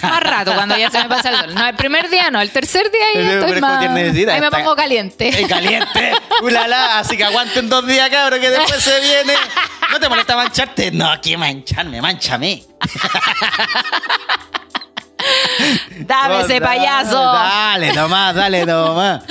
Más 0.02 0.20
rato 0.20 0.54
cuando 0.54 0.76
ya 0.76 0.90
se 0.90 0.98
me 0.98 1.08
pasa 1.08 1.30
el 1.30 1.36
sol. 1.36 1.54
No, 1.54 1.66
el 1.66 1.76
primer 1.76 2.08
día 2.10 2.30
no, 2.30 2.40
el 2.40 2.50
tercer 2.50 2.90
día 2.90 3.04
ahí 3.14 3.26
El 3.26 3.42
estoy 3.42 3.60
más... 3.60 3.84
Ahí 3.84 4.40
me 4.40 4.50
pongo 4.50 4.76
caliente. 4.76 5.28
Es 5.28 5.48
caliente. 5.48 6.12
Ulala, 6.42 6.98
así 6.98 7.16
que 7.16 7.24
aguanten 7.24 7.68
dos 7.68 7.86
días, 7.86 8.08
cabrón, 8.10 8.40
que 8.40 8.50
después 8.50 8.82
se 8.82 9.00
viene. 9.00 9.34
¿No 9.90 10.00
te 10.00 10.08
molesta 10.08 10.36
mancharte? 10.36 10.90
No, 10.90 11.20
que 11.20 11.36
mancharme, 11.36 12.00
manchame. 12.00 12.64
Dame 16.00 16.40
ese 16.40 16.60
Dale, 16.60 16.60
payaso. 16.60 17.22
Dale, 17.22 17.92
nomás, 17.92 18.34
dale, 18.34 18.66
nomás. 18.66 19.22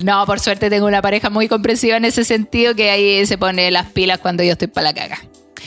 No, 0.00 0.24
por 0.26 0.40
suerte 0.40 0.70
tengo 0.70 0.86
una 0.86 1.02
pareja 1.02 1.30
muy 1.30 1.48
comprensiva 1.48 1.96
en 1.96 2.04
ese 2.04 2.24
sentido 2.24 2.74
que 2.74 2.90
ahí 2.90 3.26
se 3.26 3.38
pone 3.38 3.70
las 3.70 3.86
pilas 3.86 4.18
cuando 4.18 4.42
yo 4.42 4.52
estoy 4.52 4.68
para 4.68 4.84
la 4.84 4.94
caga. 4.94 5.18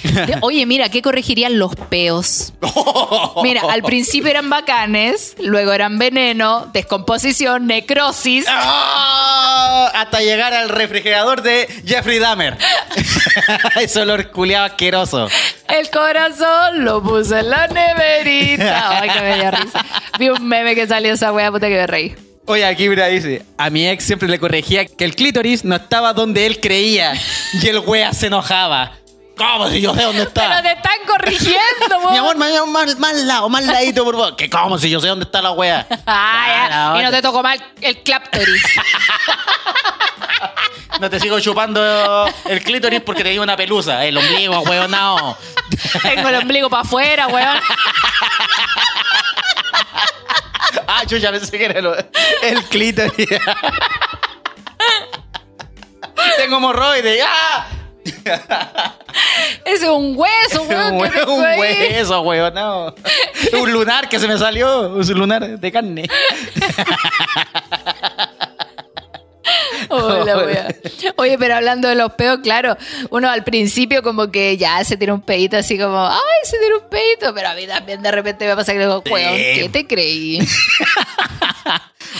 Oye, 0.42 0.66
mira, 0.66 0.90
¿qué 0.90 1.02
corregirían 1.02 1.60
los 1.60 1.76
peos? 1.76 2.54
Mira, 3.44 3.62
al 3.70 3.84
principio 3.84 4.30
eran 4.30 4.50
bacanes, 4.50 5.36
luego 5.40 5.74
eran 5.74 5.98
veneno, 5.98 6.70
descomposición, 6.74 7.68
necrosis. 7.68 8.46
¡Oh! 8.50 9.88
Hasta 9.94 10.22
llegar 10.22 10.54
al 10.54 10.70
refrigerador 10.70 11.42
de 11.42 11.68
Jeffrey 11.86 12.20
Dahmer. 12.20 12.58
Ese 13.80 14.02
olor 14.02 14.32
culiado 14.32 14.66
asqueroso. 14.66 15.28
El 15.68 15.90
corazón 15.90 16.84
lo 16.84 17.02
puse 17.02 17.40
en 17.40 17.50
la 17.50 17.68
neverita. 17.68 19.02
Ay, 19.02 19.10
que 19.10 19.22
me 19.22 19.36
dio 19.36 19.52
risa. 19.52 19.86
Vi 20.20 20.30
un 20.30 20.48
meme 20.48 20.76
que 20.76 20.88
salió 20.88 21.14
esa 21.14 21.32
wea 21.32 21.52
puta 21.52 21.68
que 21.68 21.76
me 21.76 21.88
reí. 21.88 22.31
Oye, 22.52 22.66
aquí 22.66 22.90
mira, 22.90 23.08
dice, 23.08 23.46
a 23.58 23.70
mi 23.70 23.88
ex 23.88 24.04
siempre 24.04 24.28
le 24.28 24.38
corregía 24.38 24.86
que 24.86 25.06
el 25.06 25.16
clítoris 25.16 25.64
no 25.64 25.74
estaba 25.78 26.12
donde 26.12 26.46
él 26.46 26.60
creía 26.60 27.14
y 27.54 27.66
el 27.66 27.80
wea 27.80 28.12
se 28.12 28.28
enojaba. 28.28 28.92
¿Cómo 29.38 29.70
si 29.70 29.80
yo 29.80 29.96
sé 29.96 30.04
dónde 30.04 30.24
está? 30.24 30.50
Pero 30.50 30.62
te 30.62 30.72
están 30.74 31.00
corrigiendo, 31.08 32.12
Mi 32.12 32.18
amor, 32.18 32.36
más, 32.36 32.52
más, 32.68 33.00
más 33.00 33.16
lado, 33.16 33.48
más 33.48 33.64
ladito, 33.64 34.04
por 34.04 34.16
favor. 34.16 34.36
¿Qué 34.36 34.50
cómo 34.50 34.78
si 34.78 34.90
yo 34.90 35.00
sé 35.00 35.08
dónde 35.08 35.24
está 35.24 35.42
la 35.42 35.54
wea? 35.54 35.88
Ah, 36.06 36.92
ya. 36.94 37.00
Y 37.00 37.04
no 37.06 37.12
te 37.12 37.22
tocó 37.22 37.42
mal 37.42 37.64
el 37.82 38.04
claptoris. 38.04 38.64
No 41.00 41.10
te 41.10 41.20
sigo 41.20 41.40
chupando 41.40 42.28
el 42.46 42.62
clítoris 42.62 43.02
porque 43.02 43.24
tenía 43.24 43.42
una 43.42 43.56
pelusa. 43.58 44.06
El 44.06 44.18
ombligo, 44.18 44.60
weón, 44.62 44.92
no. 44.92 45.36
Tengo 46.04 46.30
el 46.30 46.36
ombligo 46.36 46.70
para 46.70 46.84
afuera, 46.84 47.28
weón. 47.28 47.58
Ah, 50.88 51.04
yo 51.06 51.18
ya 51.18 51.32
pensé 51.32 51.58
que 51.58 51.66
era 51.66 51.80
el, 51.80 51.88
el 52.44 52.64
clítoris. 52.66 53.14
Tengo 56.38 56.58
hemorroides. 56.58 57.24
¡Ah! 57.26 57.68
Ese 59.66 59.86
es 59.86 59.90
un 59.92 60.18
hueso, 60.18 60.64
weón. 60.64 60.96
Un, 60.96 61.30
un 61.30 61.42
hueso, 61.42 62.22
weón, 62.22 62.54
no. 62.54 62.96
Un 63.54 63.72
lunar 63.72 64.10
que 64.10 64.20
se 64.20 64.28
me 64.28 64.38
salió. 64.38 64.90
Un 64.90 65.08
lunar 65.14 65.60
de 65.60 65.72
carne. 65.72 66.10
Oye, 71.18 71.38
pero 71.38 71.56
hablando 71.56 71.88
de 71.88 71.96
los 71.96 72.14
peos, 72.14 72.40
claro, 72.44 72.78
uno 73.10 73.30
al 73.30 73.44
principio 73.44 74.04
como 74.04 74.32
que 74.32 74.58
ya 74.58 74.84
se 74.84 74.98
tira 74.98 75.14
un 75.14 75.22
pedito 75.22 75.58
así 75.58 75.78
como, 75.78 76.08
ay, 76.08 76.20
se 76.44 76.58
tira 76.60 76.78
un 76.78 76.90
pedito, 76.90 77.34
pero 77.34 77.50
a 77.50 77.56
mí 77.56 77.68
también 77.68 78.02
de 78.02 78.12
repente 78.12 78.46
me 78.48 78.56
pasa 78.56 78.74
que 78.74 78.80
digo, 78.80 79.04
weón, 79.10 79.36
¿qué 79.36 79.70
te 79.72 79.88
creí? 79.88 80.40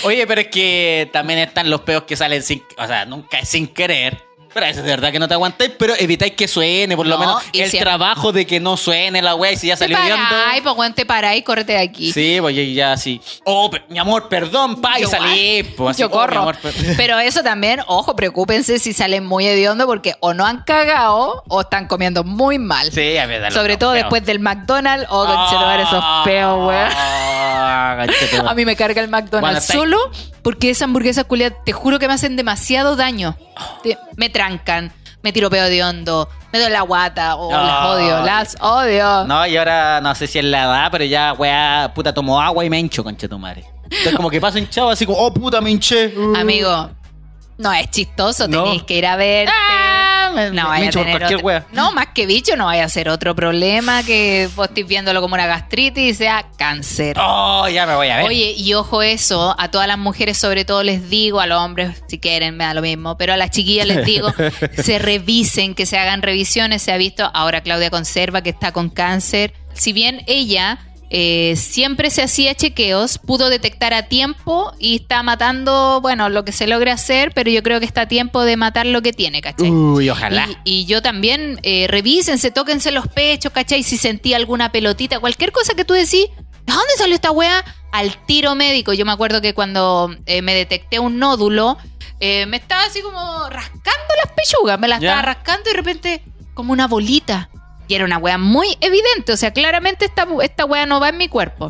Oye, 0.04 0.26
pero 0.26 0.42
es 0.42 0.48
que 0.48 1.10
también 1.12 1.40
están 1.40 1.70
los 1.70 1.82
peos 1.82 2.04
que 2.04 2.16
salen 2.16 2.42
sin. 2.44 2.64
O 2.78 2.88
sea, 2.88 3.06
nunca 3.06 3.40
es 3.40 3.50
sin 3.50 3.68
querer. 3.68 4.18
Pero 4.54 4.66
eso 4.66 4.80
es 4.80 4.86
de 4.86 4.92
verdad 4.92 5.12
que 5.12 5.20
no 5.20 5.28
te 5.28 5.34
aguantáis, 5.34 5.72
pero 5.80 5.94
evitáis 5.98 6.34
que 6.34 6.48
suene, 6.48 6.96
por 6.98 7.08
lo 7.08 7.16
No, 7.16 7.20
menos 7.22 7.44
y 7.54 7.62
el 7.62 7.72
trabajo 7.72 8.32
de 8.34 8.46
que 8.46 8.60
no 8.60 8.76
suene 8.76 9.22
la 9.22 9.34
wea 9.36 9.54
y 9.54 9.58
si 9.58 9.68
ya 9.68 9.76
Te 9.76 9.86
salió 9.86 9.98
viendo. 9.98 10.24
paráis, 10.30 10.62
pues 10.62 10.76
weón, 10.76 10.94
te 10.94 11.06
paráis, 11.06 11.44
córrete 11.44 11.72
de 11.74 11.80
aquí. 11.80 12.12
Sí, 12.12 12.38
pues 12.42 12.56
ya- 12.56 12.64
ya 12.64 12.92
así. 12.94 13.22
Oh, 13.46 13.70
pe- 13.70 13.82
mi 13.88 13.98
amor, 13.98 14.28
perdón, 14.28 14.82
pa, 14.82 15.00
y 15.00 15.04
Yo, 15.04 15.10
salí. 15.10 15.24
guay, 15.62 15.64
Pues, 15.78 15.92
así, 15.92 16.02
yo 16.02 16.08
oh, 16.08 16.10
mi 16.10 16.16
corro. 16.16 16.40
amor, 16.42 16.58
per- 16.58 16.74
Pero 16.98 17.18
eso 17.20 17.44
también, 17.44 17.80
ojo, 17.88 18.16
preocúpense 18.16 18.78
si 18.80 18.92
salen 18.94 19.26
muy 19.26 19.48
hediondo 19.48 19.86
porque 19.88 20.16
o 20.20 20.34
no 20.34 20.46
han 20.46 20.64
cagado 20.64 21.44
o 21.48 21.62
están 21.62 21.88
comiendo 21.88 22.24
muy 22.26 22.60
mal. 22.60 22.92
Sí, 22.92 23.18
a 23.18 23.26
ver, 23.28 23.52
Sobre 23.54 23.78
todo 23.78 23.92
después 23.94 24.26
del 24.26 24.40
McDonald's 24.40 25.08
o 25.10 25.26
conchetumar 25.26 25.80
esos 25.80 26.04
peos, 26.26 26.58
weón. 26.68 26.90
weón. 28.38 28.48
A 28.48 28.54
mí 28.56 28.66
me 28.66 28.76
carga 28.76 29.02
el 29.02 29.08
Bueno, 29.10 29.24
McDonald's 29.26 29.66
solo 29.66 29.98
porque 30.42 30.70
esas 30.72 30.84
hamburguesas 30.84 31.26
culiadas, 31.26 31.58
te 31.66 31.72
juro 31.72 32.00
que 32.00 32.08
me 32.08 32.14
hacen 32.16 32.36
demasiado 32.36 32.96
daño. 32.96 33.38
Te- 33.84 33.98
me 34.16 34.30
trancan, 34.42 34.92
me 35.22 35.32
tiro 35.32 35.52
peo 35.52 35.66
de 35.70 35.84
hondo, 35.84 36.28
me 36.52 36.58
doy 36.58 36.72
la 36.72 36.82
guata, 36.82 37.36
o 37.36 37.52
las 37.52 37.86
odio, 37.86 38.26
las 38.26 38.58
odio. 38.60 39.24
No, 39.28 39.46
y 39.46 39.56
ahora 39.56 40.02
no 40.02 40.16
sé 40.16 40.26
si 40.26 40.40
es 40.40 40.46
la 40.46 40.64
edad, 40.64 40.88
pero 40.92 41.04
ya, 41.06 41.34
weá, 41.34 41.92
puta, 41.94 42.12
tomo 42.12 42.42
agua 42.42 42.66
y 42.66 42.70
me 42.72 42.80
hincho, 42.80 43.04
concha 43.04 43.28
tu 43.28 43.38
madre. 43.38 43.64
Entonces, 43.84 44.16
como 44.16 44.32
que 44.32 44.42
paso 44.42 44.58
hinchado 44.58 44.90
así 44.90 45.06
como, 45.06 45.20
oh, 45.20 45.32
puta, 45.32 45.62
me 45.62 45.70
hinché. 45.70 46.08
Uh. 46.18 46.36
Amigo, 46.36 46.90
no 47.60 47.72
es 47.72 47.92
chistoso, 47.92 48.48
No. 48.48 48.64
tenéis 48.64 48.82
que 48.84 48.98
ir 48.98 49.06
a 49.06 49.16
verte. 49.16 49.54
Ah, 49.56 50.21
me- 50.32 50.48
no 50.52 50.64
me 50.64 50.70
vaya 50.70 50.90
a 50.90 50.92
tener 50.92 51.18
cualquier 51.18 51.36
otro- 51.38 51.46
wea. 51.48 51.66
No, 51.72 51.92
más 51.92 52.08
que 52.14 52.26
bicho, 52.26 52.56
no 52.56 52.66
vaya 52.66 52.84
a 52.86 52.90
ser 52.90 53.10
otro 53.10 53.36
problema 53.36 54.04
que 54.04 54.50
vos 54.56 54.68
estés 54.68 54.88
viéndolo 54.88 55.22
como 55.22 55.36
una 55.36 55.46
gastritis 55.48 56.12
y 56.12 56.14
sea 56.14 56.46
cáncer. 56.58 57.18
Oh, 57.20 57.68
ya 57.70 57.86
me 57.86 57.96
voy 57.96 58.10
a 58.10 58.18
ver. 58.18 58.26
Oye, 58.26 58.54
y 58.58 58.74
ojo 58.74 59.02
eso, 59.02 59.56
a 59.58 59.70
todas 59.70 59.88
las 59.88 59.98
mujeres 59.98 60.38
sobre 60.38 60.66
todo 60.66 60.84
les 60.84 61.10
digo, 61.10 61.40
a 61.40 61.48
los 61.48 61.60
hombres 61.62 62.04
si 62.08 62.20
quieren 62.20 62.58
me 62.58 62.64
da 62.66 62.74
lo 62.74 62.82
mismo, 62.82 63.18
pero 63.18 63.34
a 63.34 63.38
las 63.38 63.52
chiquillas 63.52 63.88
les 63.88 64.06
digo, 64.06 64.28
se 64.84 65.00
revisen, 65.00 65.76
que 65.76 65.86
se 65.86 65.98
hagan 65.98 66.22
revisiones, 66.22 66.82
se 66.82 66.92
ha 66.92 66.98
visto, 66.98 67.30
ahora 67.34 67.62
Claudia 67.62 67.90
Conserva 67.90 68.42
que 68.42 68.50
está 68.50 68.72
con 68.72 68.90
cáncer, 68.90 69.54
si 69.74 69.94
bien 69.94 70.24
ella 70.28 70.80
eh, 71.14 71.56
siempre 71.58 72.10
se 72.10 72.22
hacía 72.24 72.56
chequeos, 72.56 73.18
pudo 73.18 73.50
detectar 73.50 73.94
a 73.94 74.04
tiempo 74.08 74.72
y 74.80 74.96
está 74.96 75.24
matando, 75.24 76.00
bueno, 76.02 76.30
lo 76.30 76.46
que 76.46 76.54
se 76.54 76.68
logre 76.68 76.90
hacer, 76.90 77.34
pero 77.34 77.52
yo 77.52 77.62
creo 77.64 77.80
que 77.82 77.86
está 77.86 78.02
a 78.04 78.08
tiempo 78.08 78.44
de 78.44 78.56
matar 78.56 78.86
lo 78.86 79.02
que 79.02 79.12
tiene, 79.12 79.42
¿cachai? 79.42 79.70
Uy, 79.70 80.10
ojalá. 80.10 80.48
Y, 80.64 80.84
y 80.84 80.86
yo 80.86 81.02
también, 81.02 81.60
eh, 81.64 81.88
revísense, 81.90 82.50
tóquense 82.50 82.92
los 82.92 83.08
pechos, 83.10 83.52
¿cachai? 83.52 83.84
Si 83.84 83.98
sentí 83.98 84.34
alguna 84.34 84.72
pelotita, 84.72 85.20
cualquier 85.20 85.52
cosa 85.52 85.74
que 85.74 85.84
tú 85.84 85.94
decís, 85.94 86.28
¿de 86.66 86.74
dónde 86.74 86.94
salió 86.98 87.16
esta 87.16 87.32
wea? 87.32 87.64
Al 87.92 88.26
tiro 88.26 88.56
médico. 88.56 88.94
Yo 88.94 89.06
me 89.06 89.12
acuerdo 89.12 89.42
que 89.42 89.54
cuando 89.54 90.16
eh, 90.26 90.42
me 90.42 90.56
detecté 90.56 91.00
un 91.00 91.20
nódulo, 91.20 91.78
eh, 92.22 92.46
me 92.46 92.56
estaba 92.56 92.86
así 92.86 93.02
como 93.02 93.20
rascando 93.50 94.14
las 94.24 94.32
pechugas, 94.34 94.80
me 94.80 94.88
las 94.88 95.02
Ya. 95.02 95.10
estaba 95.10 95.22
rascando 95.34 95.70
y 95.70 95.74
de 95.74 95.78
repente 95.78 96.24
como 96.54 96.72
una 96.72 96.88
bolita. 96.88 97.50
Y 97.92 97.96
era 97.96 98.06
una 98.06 98.20
wea 98.20 98.38
muy 98.38 98.78
evidente, 98.80 99.34
o 99.34 99.36
sea, 99.36 99.52
claramente 99.52 100.06
esta, 100.06 100.26
esta 100.44 100.66
no 100.86 101.02
va 101.02 101.10
en 101.10 101.18
mi 101.18 101.28
cuerpo. 101.28 101.70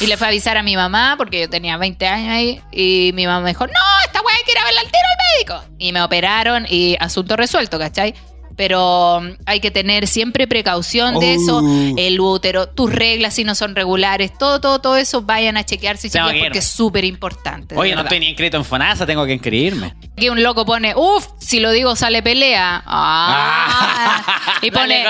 Y 0.00 0.06
le 0.06 0.18
fue 0.18 0.26
a 0.26 0.28
avisar 0.28 0.58
a 0.58 0.62
mi 0.62 0.76
mamá, 0.76 1.14
porque 1.16 1.40
yo 1.40 1.48
tenía 1.48 1.78
20 1.78 2.06
años 2.06 2.28
ahí, 2.30 2.60
y 2.70 3.12
mi 3.14 3.24
mamá 3.24 3.40
me 3.40 3.48
dijo, 3.52 3.66
no, 3.66 3.72
esta 4.04 4.20
wea 4.20 4.36
hay 4.36 4.44
que 4.44 4.52
ir 4.52 4.58
a 4.58 4.64
verla 4.64 4.80
al 4.82 4.86
tiro 4.88 4.98
al 4.98 5.58
médico. 5.62 5.74
Y 5.78 5.92
me 5.92 6.02
operaron 6.02 6.66
y 6.68 6.98
asunto 7.00 7.36
resuelto, 7.36 7.78
¿cachai? 7.78 8.14
Pero 8.56 9.20
mm, 9.22 9.42
hay 9.46 9.60
que 9.60 9.70
tener 9.70 10.06
siempre 10.06 10.46
precaución 10.46 11.18
de 11.18 11.34
eso, 11.34 11.60
Oh. 11.62 11.94
el 11.96 12.20
útero, 12.20 12.68
tus 12.68 12.92
reglas 12.92 13.34
si 13.34 13.44
no 13.44 13.54
son 13.54 13.74
regulares, 13.74 14.32
todo, 14.38 14.60
todo, 14.60 14.80
todo 14.80 14.96
eso, 14.96 15.22
vayan 15.22 15.56
a 15.56 15.64
chequearse, 15.64 16.08
ir. 16.08 16.12
porque 16.42 16.58
es 16.58 16.66
súper 16.66 17.04
importante. 17.04 17.76
Oye, 17.76 17.94
no 17.94 18.02
estoy 18.02 18.20
ni 18.20 18.28
inscrito 18.28 18.56
en 18.56 18.64
FONASA, 18.64 19.06
tengo 19.06 19.24
que 19.26 19.32
inscribirme. 19.32 19.94
Aquí 20.16 20.28
un 20.28 20.42
loco 20.42 20.64
pone, 20.64 20.94
uff, 20.94 21.26
si 21.38 21.60
lo 21.60 21.70
digo 21.70 21.96
sale 21.96 22.22
pelea. 22.22 22.82
Ah. 22.86 24.24
y 24.62 24.70
pone, 24.70 25.04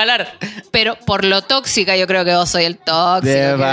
pero 0.70 0.96
por 1.06 1.24
lo 1.24 1.42
tóxica 1.42 1.96
yo 1.96 2.06
creo 2.06 2.24
que 2.24 2.34
vos 2.34 2.48
soy 2.48 2.64
el 2.64 2.78
tóxico. 2.78 3.64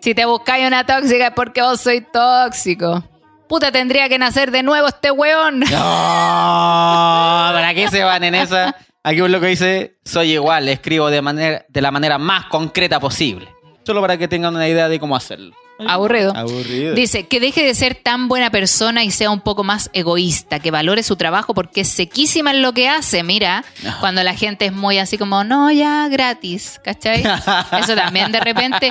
Si 0.00 0.14
te 0.14 0.24
buscáis 0.24 0.66
una 0.66 0.84
tóxica 0.84 1.28
es 1.28 1.32
porque 1.34 1.60
vos 1.60 1.80
soy 1.80 2.00
tóxico. 2.00 3.04
Puta, 3.50 3.72
tendría 3.72 4.08
que 4.08 4.16
nacer 4.16 4.52
de 4.52 4.62
nuevo 4.62 4.86
este 4.86 5.10
weón. 5.10 5.58
No, 5.70 7.50
¿para 7.52 7.74
qué 7.74 7.88
se 7.88 8.04
van 8.04 8.22
en 8.22 8.36
esa? 8.36 8.76
Aquí 9.02 9.20
un 9.22 9.32
loco 9.32 9.46
dice, 9.46 9.96
soy 10.04 10.34
igual, 10.34 10.68
escribo 10.68 11.10
de, 11.10 11.20
manera, 11.20 11.66
de 11.68 11.80
la 11.80 11.90
manera 11.90 12.16
más 12.16 12.44
concreta 12.44 13.00
posible. 13.00 13.48
Solo 13.82 14.02
para 14.02 14.16
que 14.16 14.28
tengan 14.28 14.54
una 14.54 14.68
idea 14.68 14.88
de 14.88 15.00
cómo 15.00 15.16
hacerlo. 15.16 15.56
Aburrido. 15.88 16.32
Aburrido. 16.36 16.94
Dice 16.94 17.26
que 17.26 17.40
deje 17.40 17.62
de 17.64 17.74
ser 17.74 17.94
tan 17.94 18.28
buena 18.28 18.50
persona 18.50 19.04
y 19.04 19.10
sea 19.10 19.30
un 19.30 19.40
poco 19.40 19.64
más 19.64 19.90
egoísta, 19.92 20.58
que 20.60 20.70
valore 20.70 21.02
su 21.02 21.16
trabajo 21.16 21.54
porque 21.54 21.82
es 21.82 21.88
sequísima 21.88 22.50
en 22.50 22.62
lo 22.62 22.72
que 22.72 22.88
hace. 22.88 23.22
Mira, 23.22 23.64
No. 23.82 23.94
cuando 24.00 24.22
la 24.22 24.34
gente 24.34 24.66
es 24.66 24.72
muy 24.72 24.98
así 24.98 25.18
como, 25.18 25.44
no, 25.44 25.70
ya 25.70 26.08
gratis, 26.08 26.80
¿cachai? 26.84 27.22
Eso 27.80 27.94
también 27.94 28.32
de 28.32 28.40
repente 28.40 28.90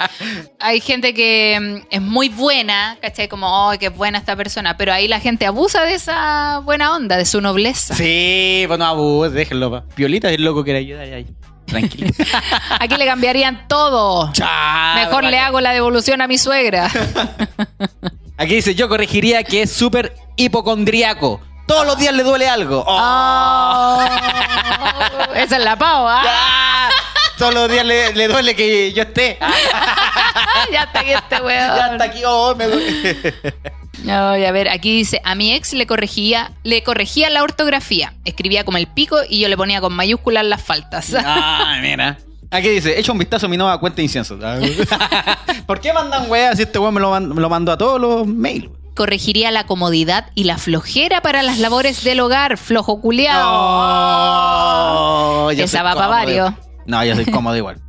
hay 0.60 0.80
gente 0.82 1.14
que 1.14 1.58
mm, 1.60 1.88
es 1.90 2.02
muy 2.02 2.30
buena, 2.30 2.98
¿cachai? 3.02 3.28
Como, 3.28 3.48
oh, 3.48 3.74
qué 3.80 3.90
buena 3.90 4.18
esta 4.18 4.36
persona, 4.36 4.78
pero 4.78 4.94
ahí 4.94 5.08
la 5.08 5.20
gente 5.20 5.46
abusa 5.46 5.84
de 5.84 5.94
esa 5.96 6.60
buena 6.64 6.96
onda, 6.96 7.18
de 7.18 7.26
su 7.26 7.42
nobleza. 7.42 7.96
Sí, 7.96 8.64
pues 8.68 8.80
no 8.80 8.86
abuse, 8.86 9.34
déjenlo. 9.34 9.72
pa. 9.72 9.84
Piolita 9.96 10.30
es 10.30 10.36
el 10.36 10.44
loco 10.44 10.64
que 10.64 10.74
le 10.74 10.80
ayuda 10.80 11.02
ahí. 11.02 11.26
Tranquilo. 11.70 12.10
Aquí 12.80 12.96
le 12.96 13.06
cambiarían 13.06 13.68
todo. 13.68 14.32
Mejor 14.96 15.24
le 15.24 15.40
hago 15.40 15.62
la 15.62 15.72
devolución 15.72 16.22
a 16.22 16.28
mi 16.28 16.38
suegra. 16.38 16.90
Aquí 18.38 18.56
dice, 18.56 18.74
yo 18.76 18.88
corregiría 18.88 19.44
que 19.44 19.64
es 19.64 19.72
súper 19.72 20.16
hipocondriaco. 20.38 21.42
Todos 21.68 21.86
los 21.86 21.98
días 21.98 22.14
le 22.14 22.24
duele 22.24 22.50
algo. 22.50 22.84
Oh. 22.88 24.00
Oh, 24.00 25.34
esa 25.36 25.58
es 25.58 25.64
la 25.64 25.76
pava. 25.78 26.24
Ya. 26.24 26.90
Todos 27.38 27.54
los 27.54 27.72
días 27.72 27.86
le, 27.86 28.14
le 28.16 28.28
duele 28.28 28.54
que 28.54 28.92
yo 28.92 29.04
esté. 29.04 29.38
ya 30.74 30.84
está 30.84 31.00
aquí 31.00 31.12
este 31.12 31.42
weón. 31.42 31.76
Ya 31.78 31.88
está 31.94 32.04
aquí, 32.04 32.22
oh, 32.26 32.54
me 32.54 32.68
duele. 32.68 33.34
No, 34.04 34.38
y 34.38 34.46
a 34.46 34.52
ver, 34.52 34.70
aquí 34.70 34.96
dice, 34.96 35.22
a 35.26 35.36
mi 35.36 35.54
ex 35.54 35.74
le 35.74 35.86
corregía, 35.86 36.52
le 36.64 36.84
corregía 36.84 37.30
la 37.30 37.44
ortografía. 37.44 38.14
Escribía 38.26 38.64
como 38.64 38.78
el 38.78 38.88
pico 38.88 39.18
y 39.30 39.40
yo 39.40 39.50
le 39.50 39.58
ponía 39.58 39.82
con 39.82 39.94
mayúsculas 39.94 40.46
las 40.46 40.62
faltas. 40.62 41.14
Ah, 41.26 41.78
mira. 41.82 42.18
Aquí 42.52 42.70
dice, 42.70 43.00
echa 43.00 43.12
un 43.12 43.20
vistazo 43.20 43.46
a 43.46 43.50
mi 43.50 43.58
nueva 43.58 43.80
cuenta 43.80 43.98
de 43.98 44.04
incienso. 44.04 44.40
¿Por 45.68 45.80
qué 45.82 45.94
mandan 45.94 46.30
weas 46.32 46.56
si 46.58 46.64
este 46.64 46.80
weón 46.80 46.94
me 46.96 47.00
lo, 47.02 47.12
man- 47.12 47.30
me 47.30 47.42
lo 47.42 47.50
mandó 47.50 47.72
a 47.72 47.78
todos 47.78 48.02
los 48.02 48.26
mails? 48.26 48.70
Corregiría 48.96 49.52
la 49.52 49.66
comodidad 49.66 50.32
y 50.34 50.46
la 50.46 50.58
flojera 50.58 51.22
para 51.22 51.44
las 51.44 51.60
labores 51.60 52.04
del 52.04 52.20
hogar, 52.22 52.58
flojo 52.58 53.00
culiao. 53.02 53.48
Oh, 55.46 55.52
yo 55.52 55.64
Esa 55.66 55.78
soy 55.78 55.86
va 55.86 55.94
pa' 55.94 55.96
cómodo. 55.96 56.10
varios. 56.10 56.54
No, 56.86 57.04
yo 57.06 57.16
soy 57.16 57.26
cómodo 57.26 57.56
igual. 57.56 57.80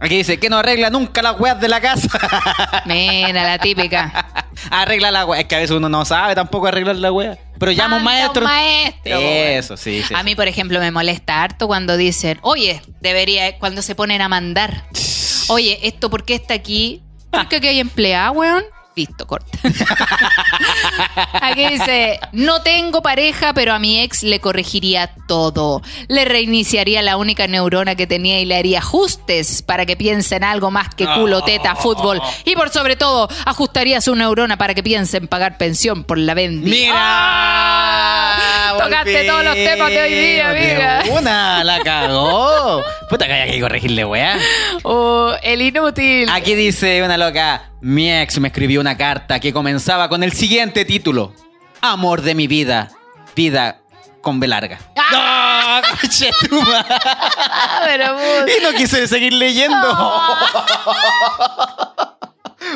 Aquí 0.00 0.16
dice, 0.16 0.38
que 0.38 0.48
no 0.48 0.58
arregla 0.58 0.90
nunca 0.90 1.22
las 1.22 1.38
weas 1.40 1.60
de 1.60 1.68
la 1.68 1.80
casa. 1.80 2.08
Mira, 2.86 3.44
la 3.44 3.58
típica. 3.58 4.46
arregla 4.70 5.10
la 5.10 5.26
wea. 5.26 5.40
Es 5.40 5.46
que 5.46 5.56
a 5.56 5.58
veces 5.58 5.76
uno 5.76 5.88
no 5.88 6.04
sabe 6.04 6.34
tampoco 6.34 6.68
arreglar 6.68 6.96
la 6.96 7.10
wea. 7.10 7.36
Pero 7.58 7.72
llama 7.72 7.96
a 7.96 7.98
un 7.98 8.04
maestro. 8.04 8.44
maestro, 8.44 9.16
po, 9.16 9.20
Eso, 9.20 9.76
sí, 9.76 10.02
sí. 10.06 10.14
A 10.14 10.22
mí, 10.22 10.36
por 10.36 10.46
ejemplo, 10.46 10.78
me 10.78 10.90
molesta 10.92 11.42
harto 11.42 11.66
cuando 11.66 11.96
dicen, 11.96 12.38
oye, 12.42 12.80
debería, 13.00 13.58
cuando 13.58 13.82
se 13.82 13.94
ponen 13.94 14.22
a 14.22 14.28
mandar. 14.28 14.84
Oye, 15.50 15.78
¿esto 15.82 16.10
por 16.10 16.26
qué 16.26 16.34
está 16.34 16.52
aquí? 16.52 17.02
¿Por 17.30 17.48
qué 17.48 17.56
aquí 17.56 17.68
hay 17.68 17.80
empleada, 17.80 18.30
weón? 18.32 18.64
Listo, 18.98 19.28
corta. 19.28 19.46
Aquí 21.40 21.68
dice, 21.68 22.18
no 22.32 22.62
tengo 22.62 23.00
pareja, 23.00 23.54
pero 23.54 23.72
a 23.72 23.78
mi 23.78 24.00
ex 24.00 24.24
le 24.24 24.40
corregiría 24.40 25.08
todo. 25.28 25.82
Le 26.08 26.24
reiniciaría 26.24 27.00
la 27.02 27.16
única 27.16 27.46
neurona 27.46 27.94
que 27.94 28.08
tenía 28.08 28.40
y 28.40 28.44
le 28.44 28.56
haría 28.56 28.80
ajustes 28.80 29.62
para 29.62 29.86
que 29.86 29.96
piense 29.96 30.34
en 30.34 30.42
algo 30.42 30.72
más 30.72 30.92
que 30.96 31.06
culo, 31.06 31.42
teta, 31.42 31.76
fútbol. 31.76 32.20
Y 32.44 32.56
por 32.56 32.70
sobre 32.70 32.96
todo, 32.96 33.28
ajustaría 33.46 34.00
su 34.00 34.16
neurona 34.16 34.58
para 34.58 34.74
que 34.74 34.82
piense 34.82 35.18
en 35.18 35.28
pagar 35.28 35.58
pensión 35.58 36.02
por 36.02 36.18
la 36.18 36.34
vendi. 36.34 36.68
¡Mira! 36.68 36.92
¡Ah! 36.96 38.74
Tocaste 38.82 39.24
todos 39.24 39.44
los 39.44 39.54
temas 39.54 39.90
de 39.90 40.02
hoy 40.02 40.14
día, 40.14 40.50
amiga. 40.50 41.04
Una, 41.12 41.62
la 41.62 41.78
cagó. 41.84 42.82
Puta 43.08 43.26
que 43.26 43.32
hay 43.32 43.50
que 43.52 43.60
corregirle, 43.60 44.04
wea. 44.04 44.38
Oh, 44.82 45.34
el 45.42 45.62
inútil. 45.62 46.28
Aquí 46.30 46.54
dice 46.54 47.02
una 47.02 47.16
loca, 47.16 47.70
mi 47.80 48.12
ex 48.12 48.38
me 48.40 48.48
escribió 48.48 48.80
una 48.80 48.87
carta 48.96 49.40
que 49.40 49.52
comenzaba 49.52 50.08
con 50.08 50.22
el 50.22 50.32
siguiente 50.32 50.84
título. 50.84 51.32
Amor 51.80 52.22
de 52.22 52.34
mi 52.34 52.46
vida, 52.46 52.90
vida 53.36 53.80
con 54.20 54.40
B 54.40 54.48
larga. 54.48 54.78
¡No! 54.96 55.02
Ah, 55.04 55.82
pero 57.84 58.16
puta. 58.16 58.52
Y 58.58 58.62
no 58.62 58.72
quise 58.76 59.06
seguir 59.06 59.32
leyendo. 59.32 59.76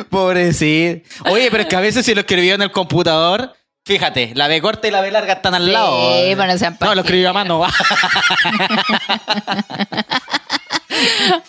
Pobrecito. 0.09 1.29
Oye, 1.29 1.49
pero 1.51 1.63
es 1.63 1.69
que 1.69 1.75
a 1.75 1.81
veces 1.81 2.05
si 2.05 2.13
lo 2.13 2.21
escribió 2.21 2.55
en 2.55 2.61
el 2.61 2.71
computador, 2.71 3.53
Fíjate, 3.85 4.31
la 4.35 4.47
B 4.47 4.61
corta 4.61 4.87
y 4.87 4.91
la 4.91 5.01
B 5.01 5.11
larga 5.11 5.33
están 5.33 5.55
al 5.55 5.65
Sí, 5.65 5.71
lado. 5.71 6.09
pero 6.37 6.45
no 6.47 6.57
sean 6.57 6.77
No, 6.79 6.95
lo 6.95 7.01
escribí 7.01 7.25
a 7.25 7.33
mano. 7.33 7.61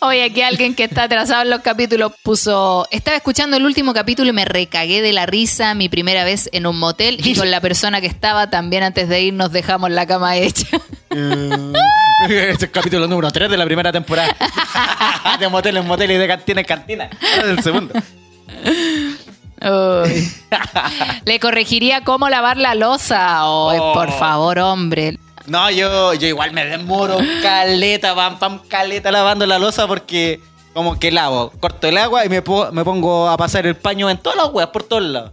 Oye, 0.01 0.25
aquí 0.25 0.43
alguien 0.43 0.75
que 0.75 0.83
está 0.85 1.05
atrasado 1.05 1.43
en 1.43 1.51
los 1.51 1.61
capítulos 1.61 2.13
puso, 2.25 2.89
estaba 2.91 3.17
escuchando 3.17 3.57
el 3.57 3.65
último 3.65 3.95
capítulo 3.95 4.31
y 4.31 4.33
me 4.33 4.45
recagué 4.45 5.01
de 5.01 5.13
la 5.13 5.27
risa 5.27 5.75
mi 5.75 5.89
primera 5.89 6.25
vez 6.25 6.49
en 6.53 6.67
un 6.67 6.77
motel 6.79 7.25
y 7.25 7.37
con 7.37 7.51
la 7.53 7.61
persona 7.61 8.01
que 8.01 8.09
estaba 8.09 8.51
también 8.51 8.83
antes 8.83 9.09
de 9.09 9.23
ir 9.23 9.35
nos 9.35 9.53
dejamos 9.53 9.91
la 9.91 10.07
cama 10.07 10.37
hecha. 10.37 10.67
Este 12.29 12.51
es 12.51 12.63
el 12.63 12.71
capítulo 12.71 13.07
número 13.07 13.31
3 13.31 13.51
de 13.51 13.57
la 13.57 13.65
primera 13.65 13.93
temporada. 13.93 14.35
de 15.39 15.49
motel 15.49 15.77
en 15.77 15.87
motel 15.87 16.11
y 16.13 16.17
de 16.17 16.27
cantina 16.27 16.61
en 16.61 16.67
cantina. 16.67 17.11
Es 17.39 17.45
el 17.45 17.63
segundo. 17.63 17.93
Uy. 19.65 20.33
Le 21.25 21.41
corregiría 21.41 22.03
cómo 22.05 22.29
lavar 22.29 22.57
la 22.57 22.75
losa. 22.75 23.47
Oh. 23.49 23.93
por 23.95 24.11
favor, 24.13 24.59
hombre. 24.59 25.19
No, 25.47 25.71
yo, 25.71 26.15
yo 26.15 26.27
igual 26.27 26.53
me 26.53 26.65
demoro 26.65 27.19
caleta, 27.43 28.15
pam, 28.15 28.39
pam, 28.39 28.61
caleta 28.69 29.11
lavando 29.11 29.47
la 29.47 29.59
losa 29.59 29.87
porque 29.87 30.41
como 30.73 30.99
que 30.99 31.11
lavo, 31.11 31.53
corto 31.61 31.87
el 31.87 31.99
agua 31.99 32.25
y 32.25 32.29
me, 32.29 32.41
po- 32.43 32.73
me 32.73 32.83
pongo 32.83 33.29
a 33.29 33.37
pasar 33.37 33.67
el 33.67 33.77
paño 33.77 34.09
en 34.11 34.17
todas 34.19 34.37
las 34.39 34.49
weas, 34.53 34.71
por 34.71 34.83
todos 34.85 35.03
lados. 35.03 35.33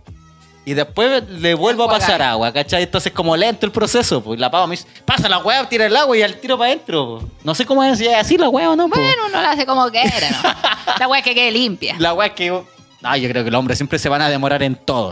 Y 0.63 0.73
después 0.75 1.23
le 1.29 1.55
vuelvo 1.55 1.85
a 1.85 1.89
pasar 1.89 2.21
agua, 2.21 2.51
¿cachai? 2.53 2.83
Entonces 2.83 3.11
como 3.13 3.35
lento 3.35 3.65
el 3.65 3.71
proceso, 3.71 4.21
pues 4.21 4.39
la 4.39 4.51
pava 4.51 4.67
me 4.67 4.71
dice, 4.75 4.85
pasa 5.05 5.27
la 5.27 5.39
wea, 5.39 5.67
tira 5.67 5.87
el 5.87 5.95
agua 5.95 6.15
y 6.15 6.21
al 6.21 6.35
tiro 6.35 6.57
para 6.57 6.67
adentro. 6.71 7.19
po. 7.19 7.29
No 7.43 7.55
sé 7.55 7.65
cómo 7.65 7.83
es, 7.83 7.97
si 7.97 8.05
es 8.05 8.13
así 8.15 8.37
la 8.37 8.47
wea 8.49 8.69
o 8.69 8.75
no. 8.75 8.87
po. 8.87 8.99
Bueno, 8.99 9.23
uno 9.29 9.41
la 9.41 9.51
hace 9.51 9.65
como 9.65 9.89
quiera, 9.89 10.29
¿no? 10.29 10.53
La 10.99 11.07
weá 11.07 11.19
es 11.19 11.25
que 11.25 11.33
quede 11.33 11.51
limpia. 11.51 11.95
La 11.97 12.13
wea 12.13 12.27
es 12.27 12.33
que... 12.33 12.61
No, 13.01 13.15
yo 13.17 13.29
creo 13.29 13.43
que 13.43 13.51
los 13.51 13.59
hombres 13.59 13.77
siempre 13.77 13.99
se 13.99 14.09
van 14.09 14.21
a 14.21 14.29
demorar 14.29 14.61
en 14.63 14.75
todo. 14.75 15.11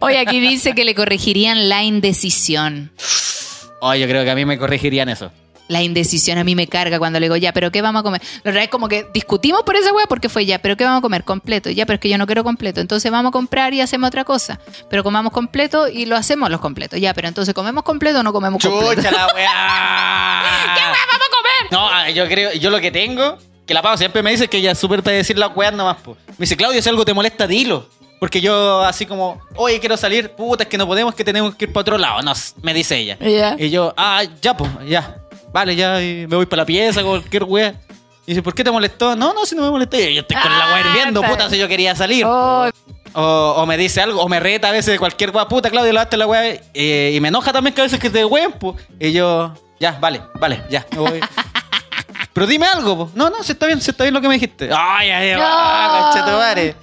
Hoy 0.00 0.16
aquí 0.16 0.40
dice 0.40 0.74
que 0.74 0.84
le 0.84 0.94
corregirían 0.94 1.68
la 1.68 1.82
indecisión. 1.82 2.92
Oh, 3.80 3.94
yo 3.94 4.06
creo 4.08 4.24
que 4.24 4.30
a 4.30 4.34
mí 4.34 4.44
me 4.44 4.58
corregirían 4.58 5.08
eso. 5.08 5.30
La 5.68 5.82
indecisión 5.82 6.38
a 6.38 6.44
mí 6.44 6.54
me 6.54 6.66
carga 6.66 6.98
cuando 6.98 7.20
le 7.20 7.26
digo, 7.26 7.36
ya, 7.36 7.52
pero 7.52 7.70
¿qué 7.70 7.82
vamos 7.82 8.00
a 8.00 8.02
comer? 8.02 8.22
La 8.36 8.50
verdad 8.52 8.62
es 8.62 8.70
como 8.70 8.88
que 8.88 9.06
discutimos 9.12 9.64
por 9.64 9.76
esa 9.76 9.92
weá 9.92 10.06
porque 10.06 10.30
fue 10.30 10.46
ya, 10.46 10.58
pero 10.60 10.78
¿qué 10.78 10.84
vamos 10.84 11.00
a 11.00 11.02
comer? 11.02 11.24
Completo. 11.24 11.68
Ya, 11.68 11.84
pero 11.84 11.96
es 11.96 12.00
que 12.00 12.08
yo 12.08 12.16
no 12.16 12.24
quiero 12.24 12.42
completo. 12.42 12.80
Entonces 12.80 13.12
vamos 13.12 13.28
a 13.28 13.32
comprar 13.32 13.74
y 13.74 13.82
hacemos 13.82 14.08
otra 14.08 14.24
cosa. 14.24 14.58
Pero 14.88 15.04
comamos 15.04 15.30
completo 15.30 15.86
y 15.86 16.06
lo 16.06 16.16
hacemos 16.16 16.48
los 16.48 16.60
completos. 16.62 16.98
Ya, 16.98 17.12
pero 17.12 17.28
entonces 17.28 17.52
comemos 17.52 17.84
completo 17.84 18.20
o 18.20 18.22
no 18.22 18.32
comemos 18.32 18.62
completo. 18.64 18.94
¡Chucha 18.94 19.10
la 19.10 19.26
weá! 19.34 20.42
¿Qué 20.74 20.80
weá 20.80 21.06
vamos 21.06 21.26
a 21.26 21.36
comer? 21.36 21.72
No, 21.72 21.86
ah, 21.86 22.08
yo 22.10 22.26
creo, 22.28 22.54
yo 22.54 22.70
lo 22.70 22.80
que 22.80 22.90
tengo, 22.90 23.36
que 23.68 23.74
la 23.74 23.82
Pau 23.82 23.96
siempre 23.96 24.22
me 24.22 24.30
dice 24.32 24.48
que 24.48 24.56
ella 24.56 24.72
es 24.72 24.78
súper 24.78 25.02
decir 25.02 25.38
las 25.38 25.54
weas 25.54 25.72
nomás, 25.72 25.98
po. 25.98 26.16
Me 26.30 26.34
dice, 26.38 26.56
Claudio, 26.56 26.82
si 26.82 26.88
algo 26.88 27.04
te 27.04 27.14
molesta, 27.14 27.46
dilo. 27.46 27.86
Porque 28.18 28.40
yo 28.40 28.82
así 28.82 29.06
como, 29.06 29.40
oye, 29.54 29.78
quiero 29.78 29.96
salir, 29.96 30.30
puta, 30.30 30.64
es 30.64 30.68
que 30.68 30.76
no 30.76 30.88
podemos, 30.88 31.14
que 31.14 31.22
tenemos 31.22 31.54
que 31.54 31.66
ir 31.66 31.72
para 31.72 31.82
otro 31.82 31.98
lado. 31.98 32.20
No, 32.22 32.32
me 32.62 32.74
dice 32.74 32.96
ella. 32.96 33.16
Y 33.58 33.70
yo, 33.70 33.94
ah, 33.96 34.24
ya, 34.42 34.56
pues, 34.56 34.68
ya. 34.88 35.18
Vale, 35.52 35.76
ya, 35.76 36.02
y 36.02 36.26
me 36.26 36.34
voy 36.34 36.46
para 36.46 36.62
la 36.62 36.66
pieza, 36.66 37.02
cualquier 37.04 37.44
wea. 37.44 37.74
Y 38.26 38.32
dice, 38.32 38.42
¿por 38.42 38.54
qué 38.54 38.64
te 38.64 38.70
molestó? 38.72 39.14
No, 39.14 39.32
no, 39.32 39.46
si 39.46 39.54
no 39.54 39.62
me 39.62 39.70
molesté. 39.70 40.10
Y 40.10 40.14
yo 40.16 40.22
estoy 40.22 40.36
con 40.36 40.50
la 40.50 40.64
Ah, 40.70 40.74
wea 40.74 40.80
hirviendo, 40.80 41.20
está 41.20 41.32
puta, 41.32 41.48
si 41.50 41.58
yo 41.58 41.68
quería 41.68 41.94
salir. 41.94 42.24
Oh, 42.26 42.68
O, 43.14 43.54
o 43.56 43.66
me 43.66 43.76
dice 43.76 44.00
algo, 44.02 44.20
o 44.20 44.28
me 44.28 44.40
reta 44.40 44.68
a 44.68 44.72
veces 44.72 44.92
de 44.92 44.98
cualquier 44.98 45.30
wea, 45.30 45.46
puta, 45.46 45.70
Claudio, 45.70 45.92
lavaste 45.92 46.16
la 46.16 46.26
wea. 46.26 46.60
eh, 46.74 47.12
y 47.14 47.20
me 47.20 47.28
enoja 47.28 47.52
también 47.52 47.72
que 47.74 47.82
a 47.82 47.84
veces 47.84 48.00
que 48.00 48.10
te 48.10 48.24
ween, 48.24 48.50
pues. 48.52 48.76
Y 48.98 49.12
yo, 49.12 49.54
ya, 49.78 49.92
vale, 50.00 50.20
vale, 50.40 50.62
ya, 50.70 50.84
me 50.92 50.98
voy. 50.98 51.20
Pero 52.38 52.46
dime 52.46 52.66
algo, 52.66 52.96
po. 52.96 53.10
No, 53.16 53.30
no, 53.30 53.42
si 53.42 53.50
está 53.50 53.66
bien, 53.66 53.80
si 53.80 53.90
está 53.90 54.04
bien 54.04 54.14
lo 54.14 54.20
que 54.20 54.28
me 54.28 54.34
dijiste. 54.34 54.70
Ay, 54.72 55.10
ay, 55.10 55.32
ay, 55.36 56.02
conchetumare. 56.02 56.76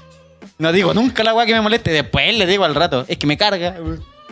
No 0.57 0.73
digo 0.73 0.93
nunca 0.93 1.23
la 1.23 1.33
wea 1.33 1.45
que 1.45 1.53
me 1.53 1.61
moleste. 1.61 1.91
Después 1.91 2.37
le 2.37 2.45
digo 2.45 2.65
al 2.65 2.75
rato, 2.75 3.05
es 3.07 3.17
que 3.17 3.25
me 3.25 3.37
carga. 3.37 3.77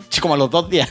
Sí, 0.10 0.20
Como 0.20 0.34
a 0.34 0.38
los 0.38 0.52
dos 0.52 0.70
días. 0.70 0.90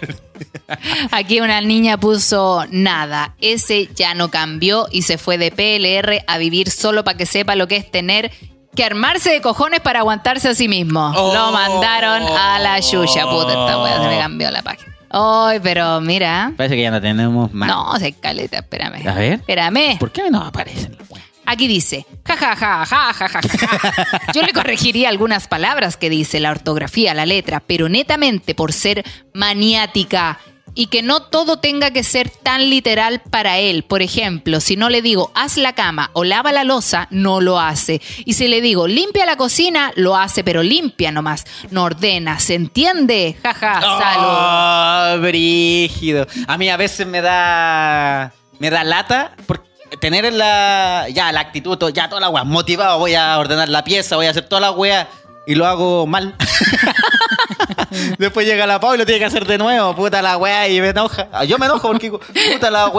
Aquí 1.10 1.40
una 1.42 1.60
niña 1.60 1.98
puso 1.98 2.64
nada. 2.70 3.34
Ese 3.42 3.90
ya 3.94 4.14
no 4.14 4.30
cambió 4.30 4.88
y 4.90 5.02
se 5.02 5.18
fue 5.18 5.36
de 5.36 5.50
PLR 5.50 6.24
a 6.26 6.38
vivir 6.38 6.70
solo 6.70 7.04
para 7.04 7.18
que 7.18 7.26
sepa 7.26 7.54
lo 7.54 7.68
que 7.68 7.76
es 7.76 7.90
tener 7.90 8.32
que 8.74 8.84
armarse 8.84 9.32
de 9.32 9.42
cojones 9.42 9.80
para 9.80 9.98
aguantarse 9.98 10.48
a 10.48 10.54
sí 10.54 10.66
mismo. 10.66 11.12
Oh. 11.14 11.34
Lo 11.34 11.52
mandaron 11.52 12.22
a 12.22 12.58
la 12.58 12.80
yuya. 12.80 13.26
Puta, 13.26 13.48
esta 13.48 13.82
wea 13.82 14.02
se 14.02 14.08
me 14.08 14.18
cambió 14.18 14.50
la 14.50 14.62
página. 14.62 14.96
Ay, 15.12 15.60
pero 15.62 16.00
mira. 16.00 16.52
Parece 16.56 16.74
que 16.74 16.82
ya 16.82 16.90
no 16.90 17.00
tenemos 17.00 17.52
más. 17.52 17.68
No, 17.68 17.98
se 17.98 18.12
caleta, 18.12 18.58
espérame. 18.58 19.06
A 19.06 19.14
ver. 19.14 19.32
Espérame. 19.34 19.98
¿Por 19.98 20.10
qué 20.10 20.30
no 20.30 20.40
aparecen? 20.42 20.96
Aquí 21.44 21.66
dice, 21.66 22.06
ja, 22.24 22.36
ja, 22.36 22.56
ja, 22.56 22.86
ja, 22.86 23.12
ja, 23.12 23.28
ja, 23.28 23.40
ja. 23.42 23.94
Yo 24.34 24.42
le 24.42 24.52
corregiría 24.52 25.08
algunas 25.08 25.48
palabras 25.48 25.96
que 25.96 26.08
dice 26.08 26.40
la 26.40 26.50
ortografía, 26.50 27.14
la 27.14 27.26
letra, 27.26 27.60
pero 27.66 27.88
netamente 27.88 28.54
por 28.54 28.72
ser 28.72 29.04
maniática 29.34 30.38
y 30.74 30.86
que 30.86 31.02
no 31.02 31.22
todo 31.22 31.58
tenga 31.58 31.90
que 31.90 32.02
ser 32.02 32.30
tan 32.30 32.70
literal 32.70 33.20
para 33.30 33.58
él. 33.58 33.82
Por 33.84 34.02
ejemplo, 34.02 34.60
si 34.60 34.76
no 34.76 34.88
le 34.88 35.02
digo, 35.02 35.30
haz 35.34 35.56
la 35.56 35.74
cama 35.74 36.10
o 36.12 36.24
lava 36.24 36.52
la 36.52 36.64
losa, 36.64 37.08
no 37.10 37.40
lo 37.40 37.60
hace. 37.60 38.00
Y 38.24 38.34
si 38.34 38.48
le 38.48 38.60
digo, 38.60 38.86
limpia 38.86 39.26
la 39.26 39.36
cocina, 39.36 39.92
lo 39.96 40.16
hace, 40.16 40.44
pero 40.44 40.62
limpia 40.62 41.12
nomás. 41.12 41.44
No 41.70 41.84
ordena, 41.84 42.38
¿se 42.38 42.54
entiende? 42.54 43.36
Ja, 43.42 43.54
ja, 43.54 43.80
salud. 43.80 45.18
Oh, 45.18 45.22
brígido. 45.22 46.26
A 46.46 46.58
mí 46.58 46.68
a 46.68 46.76
veces 46.76 47.06
me 47.06 47.20
da. 47.20 48.32
Me 48.58 48.70
da 48.70 48.84
lata 48.84 49.34
por 49.46 49.64
tener 50.00 50.32
la. 50.32 51.06
Ya, 51.12 51.32
la 51.32 51.40
actitud, 51.40 51.78
ya 51.92 52.08
toda 52.08 52.20
la 52.20 52.28
wea. 52.28 52.44
Motivado, 52.44 52.98
voy 52.98 53.14
a 53.14 53.38
ordenar 53.38 53.68
la 53.68 53.84
pieza, 53.84 54.16
voy 54.16 54.26
a 54.26 54.30
hacer 54.30 54.48
toda 54.48 54.60
la 54.60 54.70
wea. 54.70 55.08
Y 55.46 55.54
lo 55.54 55.66
hago 55.66 56.06
mal. 56.06 56.34
Después 58.18 58.46
llega 58.46 58.66
la 58.66 58.78
Pau 58.80 58.94
y 58.94 58.98
lo 58.98 59.04
tiene 59.04 59.18
que 59.18 59.24
hacer 59.26 59.44
de 59.46 59.58
nuevo. 59.58 59.94
Puta 59.94 60.22
la 60.22 60.36
wea 60.36 60.68
y 60.68 60.80
me 60.80 60.88
enoja. 60.90 61.28
Ah, 61.32 61.44
Yo 61.44 61.58
me 61.58 61.66
enojo 61.66 61.88
porque 61.88 62.06
digo, 62.06 62.20
puta 62.52 62.70
la 62.70 62.90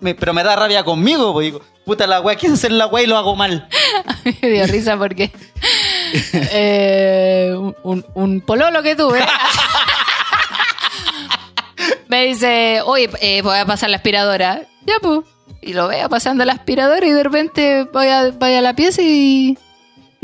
me- 0.00 0.14
pero 0.14 0.32
me 0.34 0.42
da 0.42 0.56
rabia 0.56 0.82
conmigo. 0.84 1.32
Porque 1.32 1.46
digo, 1.46 1.60
puta 1.86 2.06
la 2.06 2.20
wea, 2.20 2.36
quise 2.36 2.54
hacer 2.54 2.72
la 2.72 2.86
wea 2.86 3.04
y 3.04 3.06
lo 3.06 3.16
hago 3.16 3.36
mal. 3.36 3.68
me 4.42 4.48
dio 4.48 4.66
risa 4.66 4.96
porque 4.96 5.30
eh, 6.52 7.54
un- 7.82 8.40
pololo 8.44 8.82
que 8.82 8.96
tuve 8.96 9.24
me 12.08 12.26
dice, 12.26 12.80
oye, 12.84 13.08
eh, 13.20 13.42
voy 13.42 13.58
a 13.58 13.64
pasar 13.66 13.90
la 13.90 13.96
aspiradora. 13.96 14.62
Ya, 14.84 14.94
pues. 15.00 15.20
Y 15.60 15.74
lo 15.74 15.86
veo 15.88 16.08
pasando 16.08 16.44
la 16.44 16.54
aspiradora 16.54 17.06
y 17.06 17.12
de 17.12 17.22
repente 17.22 17.86
a, 18.08 18.30
voy 18.32 18.54
a 18.54 18.60
la 18.60 18.74
pieza 18.74 19.00
y... 19.02 19.56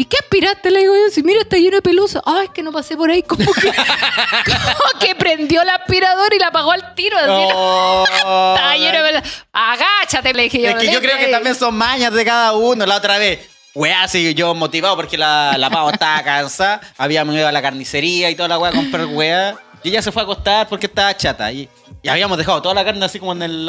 ¿Y 0.01 0.05
qué 0.05 0.17
aspiraste? 0.23 0.71
Le 0.71 0.79
digo 0.79 0.95
yo, 0.95 1.11
si 1.13 1.25
mira, 1.25 1.41
está 1.41 1.57
lleno 1.57 1.75
de 1.79 1.83
pelusa. 1.83 2.23
Ay, 2.25 2.45
es 2.45 2.51
que 2.53 2.63
no 2.63 2.71
pasé 2.71 2.97
por 2.97 3.11
ahí. 3.11 3.21
Como 3.25 3.53
que, 3.53 3.67
como 4.47 5.01
que 5.01 5.17
prendió 5.17 5.65
la 5.65 5.75
aspiradora 5.75 6.37
y 6.37 6.39
la 6.39 6.47
apagó 6.47 6.71
al 6.71 6.95
tiro. 6.95 7.19
Así, 7.19 7.53
Oh, 7.53 8.05
Estaba 8.07 8.77
lleno 8.77 9.03
de 9.03 9.11
pelusa. 9.13 9.47
Agáchate, 9.53 10.33
le 10.35 10.45
dije 10.45 10.63
yo. 10.63 10.69
Es 10.69 10.77
que 10.77 10.93
yo 10.93 11.01
creo 11.01 11.19
que 11.19 11.27
también 11.27 11.57
son 11.57 11.75
mañas 11.77 12.13
de 12.13 12.25
cada 12.25 12.53
uno. 12.53 12.87
La 12.87 12.97
otra 12.99 13.19
vez, 13.19 13.41
weá, 13.75 14.05
así 14.05 14.35
yo 14.35 14.55
motivado 14.55 14.95
porque 14.95 15.19
la, 15.19 15.57
la 15.59 15.69
pava 15.69 15.91
estaba 15.91 16.23
cansada. 16.23 16.81
Habíamos 16.97 17.35
ido 17.35 17.49
a 17.49 17.51
la 17.51 17.61
carnicería 17.61 18.31
y 18.31 18.37
toda 18.37 18.51
la 18.51 18.59
weá 18.61 18.71
a 18.71 18.75
comprar 18.75 19.07
weá. 19.07 19.57
Y 19.83 19.89
ella 19.89 20.01
se 20.01 20.13
fue 20.13 20.23
a 20.23 20.25
acostar 20.25 20.69
porque 20.69 20.87
estaba 20.87 21.17
chata. 21.17 21.51
Y, 21.51 21.69
y 22.03 22.09
habíamos 22.09 22.39
dejado 22.39 22.63
toda 22.63 22.75
la 22.75 22.85
carne 22.85 23.05
así 23.05 23.19
como 23.19 23.33
en 23.33 23.43
el 23.43 23.65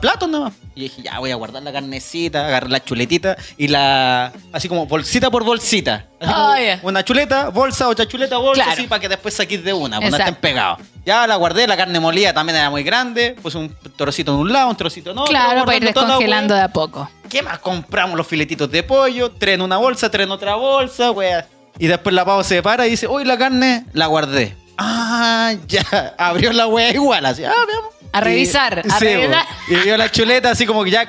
plato 0.00 0.26
nomás. 0.26 0.52
Y 0.74 0.82
dije, 0.82 1.02
ya 1.02 1.18
voy 1.18 1.30
a 1.30 1.34
guardar 1.36 1.62
la 1.62 1.72
carnecita, 1.72 2.46
agarré 2.46 2.68
la 2.68 2.84
chuletita 2.84 3.36
y 3.56 3.68
la. 3.68 4.32
Así 4.52 4.68
como 4.68 4.86
bolsita 4.86 5.30
por 5.30 5.44
bolsita. 5.44 6.06
Así 6.20 6.32
como 6.32 6.56
ya. 6.56 6.80
Una 6.82 7.04
chuleta, 7.04 7.48
bolsa, 7.48 7.88
otra 7.88 8.06
chuleta, 8.06 8.36
bolsa, 8.38 8.62
Claro. 8.64 8.72
así 8.78 8.86
para 8.86 9.00
que 9.00 9.08
después 9.08 9.34
saquís 9.34 9.64
de 9.64 9.72
una, 9.72 9.96
cuando 9.98 10.16
Exacto. 10.16 10.32
estén 10.34 10.40
pegados. 10.40 10.78
Ya 11.06 11.26
la 11.26 11.36
guardé, 11.36 11.66
la 11.66 11.76
carne 11.76 11.98
molida 11.98 12.32
también 12.34 12.56
era 12.58 12.68
muy 12.70 12.82
grande. 12.82 13.34
Puse 13.42 13.56
un 13.58 13.74
trocito 13.96 14.32
en 14.34 14.38
un 14.40 14.52
lado, 14.52 14.68
un 14.68 14.76
trocito 14.76 15.10
en 15.12 15.18
otro. 15.18 15.30
Claro, 15.30 15.64
para 15.64 15.76
ir 15.78 15.84
descongelando 15.84 16.54
de 16.54 16.60
a 16.60 16.68
poco. 16.68 17.08
¿Qué 17.28 17.42
más? 17.42 17.58
Compramos 17.60 18.16
los 18.16 18.26
filetitos 18.26 18.70
de 18.70 18.82
pollo, 18.82 19.30
tres 19.32 19.54
en 19.54 19.62
una 19.62 19.78
bolsa, 19.78 20.10
tres 20.10 20.26
en 20.26 20.32
otra 20.32 20.54
bolsa, 20.56 21.10
wea. 21.12 21.46
Y 21.78 21.86
después 21.86 22.14
la 22.14 22.24
pavo 22.26 22.44
se 22.44 22.62
para 22.62 22.86
y 22.86 22.90
dice, 22.90 23.08
uy, 23.08 23.24
la 23.24 23.38
carne 23.38 23.86
la 23.94 24.06
guardé. 24.06 24.54
Ah, 24.82 25.52
ya. 25.66 26.14
Abrió 26.18 26.52
la 26.52 26.66
wea 26.66 26.90
igual, 26.92 27.26
así. 27.26 27.44
Ah, 27.44 27.52
veamos. 27.66 27.90
A 28.12 28.20
revisar, 28.20 28.78
a 28.78 28.98
sí, 28.98 29.04
revisar. 29.04 29.44
po. 29.44 29.72
Y 29.72 29.76
vio 29.76 29.96
la 29.96 30.10
chuleta 30.10 30.50
así 30.50 30.66
como 30.66 30.82
que 30.82 30.90
ya. 30.90 31.08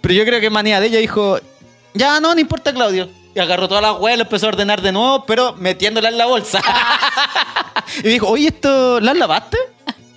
Pero 0.00 0.14
yo 0.14 0.24
creo 0.24 0.40
que 0.40 0.50
manía 0.50 0.80
de 0.80 0.86
ella 0.86 0.98
dijo, 0.98 1.38
ya 1.92 2.18
no, 2.18 2.34
no 2.34 2.40
importa, 2.40 2.72
Claudio. 2.72 3.08
Y 3.34 3.38
agarró 3.38 3.68
toda 3.68 3.80
la 3.80 3.92
wea 3.92 4.14
y 4.14 4.16
lo 4.16 4.24
empezó 4.24 4.46
a 4.46 4.48
ordenar 4.50 4.80
de 4.80 4.92
nuevo, 4.92 5.26
pero 5.26 5.54
metiéndola 5.54 6.08
en 6.08 6.18
la 6.18 6.26
bolsa. 6.26 6.62
y 7.98 8.08
dijo, 8.08 8.28
oye, 8.28 8.48
¿esto 8.48 9.00
la 9.00 9.12
lavaste? 9.12 9.58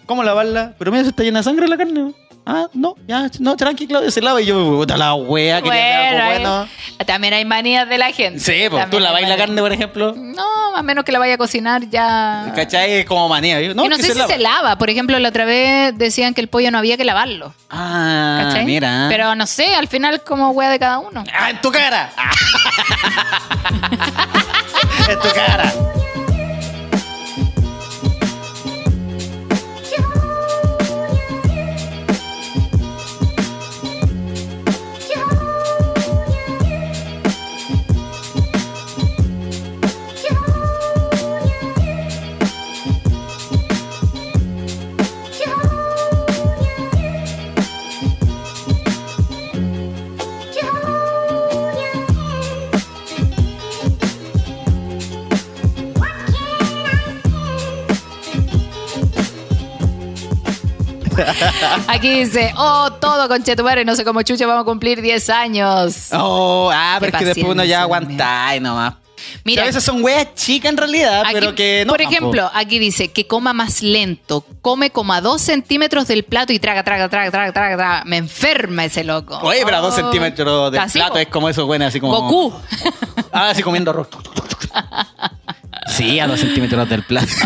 ¿Cómo 0.06 0.24
lavarla? 0.24 0.74
Pero 0.80 0.92
mira, 0.92 1.04
se 1.04 1.10
está 1.10 1.24
llena 1.24 1.40
de 1.40 1.44
sangre 1.44 1.68
la 1.68 1.78
carne. 1.78 2.14
Ah, 2.50 2.70
no, 2.74 2.96
ya, 3.06 3.30
no, 3.40 3.58
tranqui, 3.58 3.88
Claudio, 3.88 4.10
se 4.10 4.22
lava. 4.22 4.42
Y 4.42 4.46
yo, 4.46 4.56
puta 4.78 4.96
la 4.96 5.14
wea, 5.16 5.58
algo 5.58 5.68
Bueno, 5.68 6.26
bueno. 6.28 6.70
eh, 6.98 7.04
también 7.04 7.34
hay 7.34 7.44
manías 7.44 7.90
de 7.90 7.98
la 7.98 8.14
gente. 8.14 8.40
Sí, 8.40 8.68
pues 8.70 8.90
tú 8.90 9.00
hay 9.06 9.26
la 9.26 9.36
carne, 9.36 9.62
por 9.62 9.74
ejemplo. 9.74 10.14
No, 10.16 10.74
a 10.74 10.82
menos 10.82 11.04
que 11.04 11.12
la 11.12 11.20
vaya 11.20 11.34
a 11.34 11.38
cocinar 11.38 11.90
ya. 11.90 12.54
¿Cachai? 12.56 13.00
Es 13.00 13.06
como 13.06 13.28
manía. 13.28 13.58
¿no? 13.74 13.84
y 13.84 13.90
no 13.90 13.98
que 13.98 14.04
sé 14.04 14.14
si 14.14 14.22
se 14.22 14.38
lava. 14.38 14.78
Por 14.78 14.90
ejemplo, 14.90 15.20
la 15.20 15.28
otra 15.28 15.44
vez 15.44 15.92
decían 15.98 16.34
que 16.34 16.40
el 16.40 16.48
pollo 16.48 16.72
no 16.72 16.78
había 16.78 16.96
que 16.96 17.04
lavarlo. 17.04 17.54
Ah, 17.70 18.44
¿Cachai? 18.46 18.64
mira. 18.64 19.08
Pero 19.10 19.36
no 19.36 19.46
sé, 19.46 19.76
al 19.76 19.90
final 19.90 20.24
como 20.24 20.52
hueá 20.52 20.70
de 20.70 20.80
cada 20.80 21.00
uno. 21.00 21.26
¡Ah, 21.38 21.50
en 21.50 21.60
tu 21.60 21.70
cara! 21.70 22.12
en 25.10 25.20
tu 25.20 25.30
cara. 25.36 25.74
Aquí 61.88 62.10
dice, 62.10 62.54
oh, 62.58 62.92
todo 63.00 63.28
con 63.28 63.44
Chetumare, 63.44 63.86
no 63.86 63.96
sé 63.96 64.04
cómo 64.04 64.22
chucha 64.22 64.46
vamos 64.46 64.64
a 64.64 64.66
cumplir 64.66 65.02
10 65.02 65.30
años. 65.30 66.10
Oh, 66.12 66.70
ah, 66.74 66.98
pero 67.00 67.12
Qué 67.12 67.18
es 67.18 67.22
que 67.22 67.26
después 67.28 67.54
uno 67.54 67.64
ya 67.64 67.82
aguanta 67.82 68.56
y 68.56 68.60
nomás. 68.60 68.96
Mira. 69.44 69.64
Veces 69.64 69.84
son 69.84 70.04
weas 70.04 70.36
chicas 70.36 70.70
en 70.72 70.78
realidad, 70.78 71.22
Aquí, 71.26 71.34
pero 71.34 71.56
que 71.56 71.84
no. 71.86 71.92
por 71.94 72.02
ejemplo, 72.02 72.50
aquí 72.54 72.78
dice 72.78 73.12
que 73.12 73.26
coma 73.26 73.52
más 73.52 73.82
lento, 73.82 74.46
come 74.62 74.92
como 74.92 75.12
a 75.12 75.22
dos 75.22 75.42
centímetros 75.42 76.08
del 76.08 76.24
plato 76.24 76.54
y 76.54 76.60
traga, 76.60 76.84
traga, 76.84 77.10
traga, 77.10 77.32
traga, 77.32 77.52
traga, 77.52 77.76
traga. 77.78 78.04
Me 78.06 78.18
enferma 78.18 78.86
ese 78.86 79.04
loco. 79.04 79.38
Oye, 79.42 79.62
pero 79.66 79.78
a 79.78 79.80
dos 79.82 79.94
Oh. 79.96 79.98
centímetros 79.98 80.72
del 80.72 80.82
plato 80.92 81.18
es 81.18 81.28
como 81.30 81.50
eso, 81.50 81.66
bueno, 81.66 81.86
así 81.88 82.00
como. 82.00 82.14
Goku. 82.22 82.54
Ah, 83.32 83.50
así 83.50 83.64
comiendo 83.64 83.92
arroz. 83.92 84.08
Sí, 85.88 86.20
a 86.20 86.28
dos 86.28 86.40
centímetros 86.40 86.88
del 86.90 87.04
plato. 87.04 87.28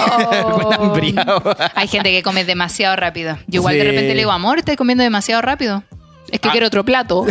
Oh. 0.44 0.94
Hay 1.76 1.88
gente 1.88 2.12
que 2.12 2.24
come 2.24 2.44
demasiado 2.46 2.96
rápido. 2.96 3.38
Yo 3.48 3.60
igual 3.62 3.76
de 3.78 3.84
repente 3.84 4.10
le 4.10 4.16
digo, 4.20 4.32
amor, 4.32 4.60
estás 4.60 4.76
comiendo 4.76 5.04
demasiado 5.04 5.42
rápido. 5.42 5.84
Es 6.32 6.40
que 6.40 6.48
Ah. 6.48 6.52
quiero 6.52 6.68
otro 6.68 6.84
plato. 6.86 7.26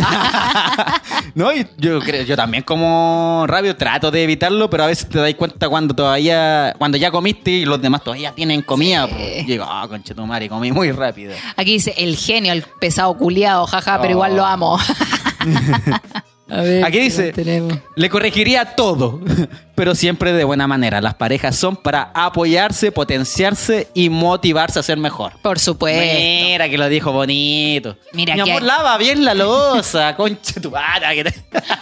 no, 1.35 1.51
y 1.53 1.65
yo 1.77 1.99
creo, 2.01 2.23
yo 2.23 2.35
también 2.35 2.63
como 2.63 3.45
rápido 3.47 3.75
trato 3.75 4.11
de 4.11 4.23
evitarlo, 4.23 4.69
pero 4.69 4.83
a 4.83 4.87
veces 4.87 5.09
te 5.09 5.17
das 5.19 5.33
cuenta 5.35 5.67
cuando 5.69 5.93
todavía, 5.95 6.73
cuando 6.77 6.97
ya 6.97 7.09
comiste 7.11 7.49
y 7.51 7.65
los 7.65 7.81
demás 7.81 8.03
todavía 8.03 8.31
tienen 8.33 8.61
comida. 8.61 9.07
Sí. 9.07 9.13
po. 9.13 9.19
Y 9.19 9.43
digo, 9.45 9.65
ah, 9.67 9.87
conche 9.89 10.13
tu 10.13 10.25
madre, 10.25 10.49
comí 10.49 10.71
muy 10.71 10.91
rápido. 10.91 11.33
Aquí 11.57 11.73
dice 11.73 11.93
el 11.97 12.15
genio, 12.15 12.53
el 12.53 12.63
pesado 12.79 13.15
culiado, 13.17 13.65
jaja, 13.65 13.97
pero 14.01 14.09
Oh. 14.09 14.17
igual 14.17 14.35
lo 14.35 14.45
amo. 14.45 14.79
A 16.53 16.61
ver, 16.63 16.83
Aquí 16.83 16.97
¿qué 16.97 17.03
dice, 17.03 17.33
le 17.95 18.09
corregiría 18.09 18.75
todo, 18.75 19.21
pero 19.75 19.95
siempre 19.95 20.33
de 20.33 20.43
buena 20.43 20.67
manera. 20.67 20.99
Las 20.99 21.13
parejas 21.15 21.55
son 21.55 21.77
para 21.77 22.11
apoyarse, 22.13 22.91
potenciarse 22.91 23.87
y 23.93 24.09
motivarse 24.09 24.77
a 24.77 24.83
ser 24.83 24.97
mejor. 24.97 25.31
Por 25.41 25.59
supuesto. 25.59 26.19
Mira 26.19 26.67
que 26.67 26.77
lo 26.77 26.89
dijo 26.89 27.13
bonito. 27.13 27.95
Mira 28.11 28.35
Mi 28.35 28.43
que 28.43 28.51
amor, 28.51 28.63
hay- 28.63 28.67
lava 28.67 28.97
bien 28.97 29.23
la 29.23 29.33
losa, 29.33 30.13
concha 30.17 30.59
tu 30.59 30.73
que 31.13 31.23
te- 31.23 31.33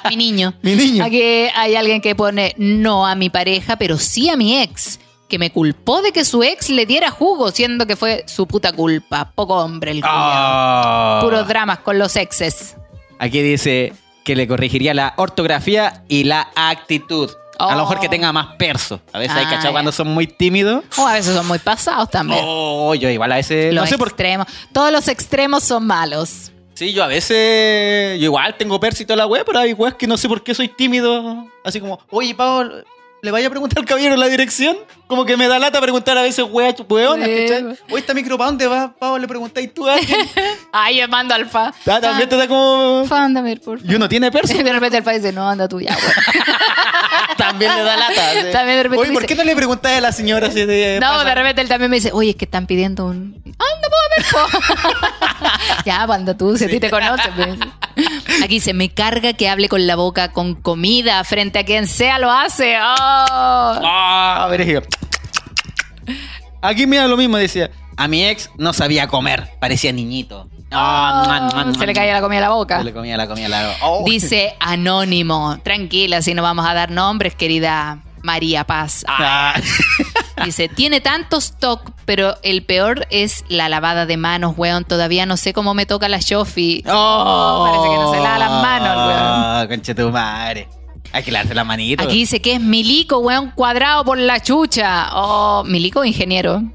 Mi 0.09 0.15
niño. 0.15 0.53
Mi 0.61 0.76
niño. 0.76 1.03
Aquí 1.03 1.20
hay 1.22 1.76
alguien 1.76 1.99
que 1.99 2.13
pone 2.13 2.53
no 2.57 3.07
a 3.07 3.15
mi 3.15 3.32
pareja, 3.32 3.76
pero 3.78 3.97
sí 3.97 4.30
a 4.30 4.38
mi 4.38 4.61
ex, 4.61 4.99
que 5.28 5.39
me 5.39 5.51
culpó 5.51 6.03
de 6.03 6.11
que 6.11 6.26
su 6.26 6.43
ex 6.43 6.70
le 6.70 6.86
diera 6.86 7.09
jugo, 7.09 7.49
siendo 7.49 7.88
que 7.88 7.95
fue 7.95 8.24
su 8.28 8.45
puta 8.45 8.72
culpa. 8.72 9.32
Poco 9.34 9.55
hombre 9.55 9.89
el 9.91 10.01
culiao. 10.01 10.15
Ah. 10.15 11.20
Puros 11.24 11.47
dramas 11.47 11.80
con 11.80 11.97
los 11.97 12.15
exes. 12.15 12.76
Aquí 13.17 13.41
dice 13.41 13.93
que 14.30 14.36
le 14.36 14.47
corregiría 14.47 14.93
la 14.93 15.15
ortografía 15.17 16.03
y 16.07 16.23
la 16.25 16.49
actitud. 16.55 17.32
A 17.57 17.73
lo 17.73 17.82
mejor 17.82 17.99
que 17.99 18.05
Oh. 18.05 18.09
tenga 18.11 18.32
más 18.32 18.55
perso. 18.57 19.01
A 19.11 19.17
veces 19.17 19.36
hay 19.36 19.45
Ah, 19.45 19.49
cachado 19.49 19.69
ya. 19.69 19.71
cuando 19.71 19.91
son 19.91 20.07
muy 20.09 20.27
tímidos. 20.27 20.84
O 20.99 21.07
a 21.07 21.13
veces 21.13 21.34
son 21.36 21.47
muy 21.47 21.57
pasados 21.57 22.11
también. 22.11 22.39
Oh, 22.45 22.93
yo 22.93 23.09
igual 23.09 23.32
a 23.32 23.38
veces. 23.38 23.73
los 23.73 23.86
no 23.86 23.89
sé 23.89 23.97
por 23.97 24.09
extremos. 24.09 24.45
Todos 24.71 24.91
los 24.91 25.07
extremos 25.07 25.63
son 25.63 25.88
malos. 25.88 26.51
Sí, 26.75 26.93
yo 26.93 27.03
a 27.03 27.07
veces. 27.07 28.19
Yo 28.19 28.25
igual 28.25 28.53
tengo 28.55 28.80
perso 28.80 29.01
y 29.01 29.07
toda 29.07 29.17
la 29.17 29.25
web, 29.25 29.43
pero 29.47 29.57
hay 29.57 29.73
weas 29.73 29.95
que 29.95 30.05
no 30.05 30.15
sé 30.15 30.27
por 30.30 30.43
qué 30.43 30.53
soy 30.53 30.67
tímido. 30.67 31.47
Así 31.65 31.80
como, 31.82 31.99
oye, 32.11 32.36
Pablo, 32.36 32.84
¿le 33.22 33.32
vaya 33.32 33.47
a 33.47 33.49
preguntar 33.49 33.80
al 33.80 33.86
caballero 33.86 34.15
la 34.15 34.28
dirección? 34.28 34.78
Como 35.07 35.26
que 35.26 35.36
me 35.38 35.47
da 35.47 35.57
lata 35.57 35.82
preguntar 35.82 36.17
a 36.17 36.22
veces 36.22 36.45
Sí. 36.45 36.51
¿cachai? 37.47 37.63
Oye, 37.89 37.99
esta 37.99 38.13
micro, 38.13 38.38
¿para 38.38 38.49
dónde 38.51 38.67
va? 38.67 38.93
Pablo, 38.97 39.17
le 39.17 39.28
preguntáis 39.28 39.74
tú 39.74 39.88
a 39.89 39.95
alguien. 39.95 40.20
Ay, 40.72 40.97
yo 40.99 41.07
mando 41.07 41.34
al 41.34 41.47
fa. 41.49 41.74
Ah, 41.88 41.99
también 41.99 42.30
te 42.30 42.36
da 42.38 42.47
como. 42.47 43.05
Fa, 43.07 43.24
ándame, 43.24 43.57
por 43.57 43.80
favor. 43.80 43.91
Y 43.91 43.95
uno 43.95 44.07
tiene 44.07 44.32
perso. 44.32 44.53
De 44.53 44.72
repente 44.72 44.97
el 44.97 45.03
fa 45.03 45.11
dice, 45.11 45.32
no, 45.34 45.49
anda 45.49 45.67
tú 45.67 45.82
ya, 45.82 45.95
güey. 45.95 46.13
también 47.38 47.76
le 47.76 47.84
da 47.84 47.97
lata. 47.97 48.13
sí. 48.34 48.47
También 48.51 48.78
de 48.78 48.84
repente 48.84 49.01
Oye, 49.01 49.11
¿por 49.13 49.22
dice- 49.24 49.34
qué 49.34 49.36
no 49.36 49.43
le 49.43 49.55
preguntáis 49.55 49.97
a 49.97 50.01
la 50.01 50.11
señora 50.11 50.51
si 50.51 50.65
de. 50.65 50.99
No, 51.01 51.07
pasa? 51.07 51.24
de 51.26 51.36
repente 51.36 51.61
él 51.61 51.67
también 51.70 51.89
me 51.89 51.97
dice, 51.97 52.11
oye, 52.13 52.32
es 52.32 52.36
que 52.36 52.45
están 52.45 52.67
pidiendo 52.67 53.05
un... 53.05 53.41
¡Anda, 53.45 53.89
puedo 53.89 54.03
ver, 54.15 54.26
po". 54.32 55.49
Ya, 55.86 56.05
cuando 56.05 56.36
tú, 56.36 56.55
si 56.57 56.65
a 56.65 56.67
ti 56.67 56.80
te 56.80 56.89
conoces. 56.89 57.30
pues. 57.36 57.49
Aquí 58.43 58.55
dice, 58.55 58.73
me 58.73 58.89
carga 58.89 59.34
que 59.34 59.49
hable 59.49 59.69
con 59.69 59.86
la 59.88 59.95
boca 59.95 60.32
con 60.32 60.55
comida 60.55 61.23
frente 61.23 61.59
a 61.59 61.65
quien 61.65 61.88
sea 61.88 62.19
lo 62.19 62.32
hace. 62.32 62.77
¡Oh! 62.77 62.82
Ah. 62.82 64.49
Aquí 66.61 66.88
mira 66.88 67.07
lo 67.07 67.17
mismo, 67.17 67.38
decía. 67.38 67.71
A 67.97 68.07
mi 68.07 68.25
ex 68.25 68.49
no 68.57 68.71
sabía 68.71 69.07
comer, 69.07 69.49
parecía 69.59 69.91
niñito. 69.91 70.49
Ah, 70.71 71.49
man, 71.53 71.75
se 71.75 71.86
le 71.86 71.93
caía 71.93 72.13
la 72.13 72.21
comida 72.21 72.39
a 72.39 72.41
la 72.43 72.49
boca. 72.49 72.77
Se 72.77 72.86
le 72.86 72.93
comía 72.93 73.17
la 73.17 73.27
comida 73.27 73.49
la 73.49 73.75
oh. 73.82 74.03
Dice 74.05 74.55
Anónimo. 74.59 75.57
Tranquila, 75.63 76.21
si 76.21 76.34
no 76.34 76.41
vamos 76.41 76.65
a 76.65 76.73
dar 76.73 76.91
nombres, 76.91 77.36
querida 77.36 77.99
María 78.24 78.63
Paz. 78.65 79.05
Ah. 79.07 79.53
Dice, 80.45 80.70
tiene 80.70 81.01
tantos 81.01 81.57
toc, 81.57 81.91
pero 82.05 82.38
el 82.43 82.63
peor 82.63 83.05
es 83.09 83.43
la 83.49 83.67
lavada 83.67 84.05
de 84.05 84.15
manos, 84.17 84.53
weón. 84.57 84.86
Todavía 84.86 85.26
no 85.26 85.36
sé 85.38 85.53
cómo 85.53 85.74
me 85.74 85.86
toca 85.86 86.07
la 86.07 86.20
shofi. 86.20 86.84
Oh, 86.88 87.65
Parece 87.67 87.89
que 87.89 87.95
no 87.95 88.11
se 88.13 88.20
lava 88.20 88.39
las 88.39 88.51
manos, 88.51 88.97
weón. 89.07 89.20
Ah, 89.22 89.65
conche 89.67 89.93
tu 89.95 90.09
madre. 90.09 90.67
Hay 91.11 91.24
que 91.24 91.32
lavarse 91.32 91.55
la 91.55 91.63
manito. 91.63 92.03
Aquí 92.03 92.20
dice 92.20 92.41
que 92.41 92.53
es 92.53 92.61
milico, 92.61 93.17
weón, 93.20 93.51
cuadrado 93.51 94.05
por 94.05 94.17
la 94.17 94.39
chucha. 94.41 95.09
Oh, 95.13 95.63
milico 95.65 96.05
ingeniero. 96.05 96.61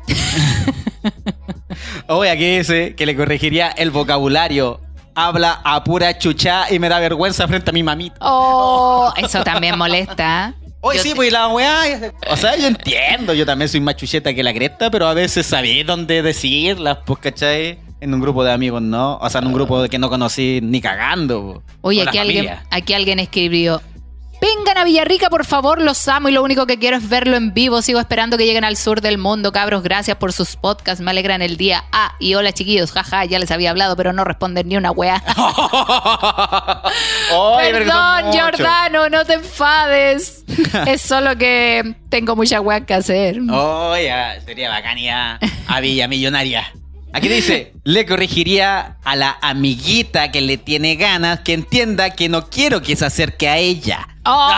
Oye, 2.09 2.30
aquí 2.30 2.59
dice 2.59 2.95
que 2.95 3.07
le 3.07 3.16
corregiría 3.16 3.68
el 3.68 3.90
vocabulario. 3.90 4.80
Habla 5.16 5.61
a 5.64 5.84
pura 5.84 6.18
chucha 6.18 6.66
y 6.72 6.80
me 6.80 6.88
da 6.88 6.99
vergüenza 6.99 7.47
frente 7.47 7.70
a 7.70 7.72
mi 7.72 7.84
mamita. 7.84 8.16
Oh, 8.20 9.12
eso 9.16 9.45
también 9.45 9.78
molesta. 9.78 10.55
Oye, 10.87 10.99
sí, 11.01 11.11
te- 11.11 11.14
pues 11.16 11.32
la 11.32 11.49
weá. 11.49 12.12
O 12.30 12.37
sea, 12.37 12.57
yo 12.57 12.66
entiendo, 12.66 13.32
yo 13.35 13.47
también 13.47 13.68
soy 13.68 13.80
más 13.80 13.97
chucheta 13.97 14.35
que 14.35 14.43
la 14.43 14.53
cresta, 14.53 14.91
pero 14.91 15.07
a 15.07 15.14
veces 15.14 15.47
sabía 15.47 15.82
dónde 15.85 16.22
decirlas, 16.22 16.99
pues, 17.07 17.18
¿cachai? 17.20 17.78
En 18.01 18.12
un 18.12 18.20
grupo 18.20 18.45
de 18.45 18.53
amigos, 18.53 18.82
¿no? 18.82 19.16
O 19.16 19.30
sea, 19.30 19.41
en 19.41 19.47
un 19.47 19.55
grupo 19.55 19.89
que 19.89 19.99
no 19.99 20.11
conocí 20.11 20.61
ni 20.62 20.80
cagando. 20.82 21.62
Oye, 21.80 22.03
aquí 22.07 22.18
alguien, 22.18 22.49
aquí 22.70 22.93
alguien 22.93 23.18
escribió. 23.18 23.80
Vengan 24.41 24.78
a 24.78 24.85
Villarrica, 24.85 25.30
por 25.30 25.45
favor, 25.45 25.80
los 25.80 26.07
amo 26.09 26.28
y 26.28 26.32
lo 26.32 26.43
único 26.43 26.66
que 26.66 26.78
quiero 26.78 26.97
es 26.97 27.09
verlo 27.09 27.37
en 27.37 27.55
vivo. 27.55 27.80
Sigo 27.82 28.01
esperando 28.01 28.37
que 28.37 28.45
lleguen 28.47 28.64
al 28.64 28.76
sur 28.76 29.01
del 29.01 29.18
mundo, 29.18 29.53
cabros. 29.53 29.82
Gracias 29.82 30.16
por 30.16 30.32
sus 30.32 30.57
podcasts, 30.57 31.03
me 31.03 31.11
alegran 31.11 31.43
el 31.43 31.57
día. 31.57 31.85
Ah, 31.93 32.14
y 32.18 32.35
hola 32.35 32.53
chiquillos, 32.53 32.93
jaja, 32.93 33.24
ya 33.24 33.39
les 33.39 33.51
había 33.51 33.70
hablado, 33.70 33.97
pero 33.97 34.12
no 34.12 34.24
responden 34.24 34.68
ni 34.68 34.76
una 34.76 34.91
weá. 34.91 35.22
Perdón. 37.59 38.32
Jordano, 38.32 39.09
no 39.09 39.24
te 39.24 39.35
enfades. 39.35 40.45
es 40.87 41.01
solo 41.01 41.37
que 41.37 41.97
tengo 42.09 42.37
mucha 42.37 42.61
weá 42.61 42.85
que 42.85 42.95
hacer. 42.95 43.41
Oye, 43.51 44.12
sería 44.45 44.70
bacán 44.70 44.99
a 45.68 45.80
Villa 45.80 46.09
Millonaria. 46.09 46.72
Aquí 47.15 47.29
dice, 47.29 47.75
le 47.85 48.07
corregiría 48.07 48.97
a 49.05 49.15
la 49.15 49.39
amiguita 49.41 50.33
que 50.33 50.41
le 50.41 50.57
tiene 50.59 50.97
ganas 50.97 51.39
que 51.41 51.53
entienda 51.53 52.11
que 52.11 52.29
no 52.29 52.51
quiero 52.51 52.83
que 52.83 52.97
se 52.97 53.07
acerque 53.07 53.49
a 53.49 53.57
ella. 53.57 54.09
Oh, 54.25 54.51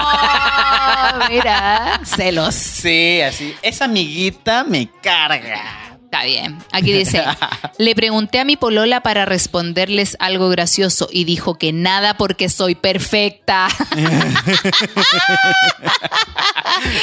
mira, 1.28 2.00
celos. 2.04 2.54
Sí, 2.54 3.20
así. 3.20 3.54
Esa 3.60 3.84
amiguita 3.84 4.64
me 4.64 4.88
carga. 5.02 5.85
Está 6.16 6.24
bien. 6.26 6.58
Aquí 6.72 6.92
dice, 6.94 7.22
le 7.78 7.94
pregunté 7.94 8.40
a 8.40 8.44
mi 8.46 8.56
polola 8.56 9.02
para 9.02 9.26
responderles 9.26 10.16
algo 10.18 10.48
gracioso 10.48 11.08
y 11.12 11.24
dijo 11.24 11.56
que 11.58 11.74
nada 11.74 12.14
porque 12.16 12.48
soy 12.48 12.74
perfecta. 12.74 13.68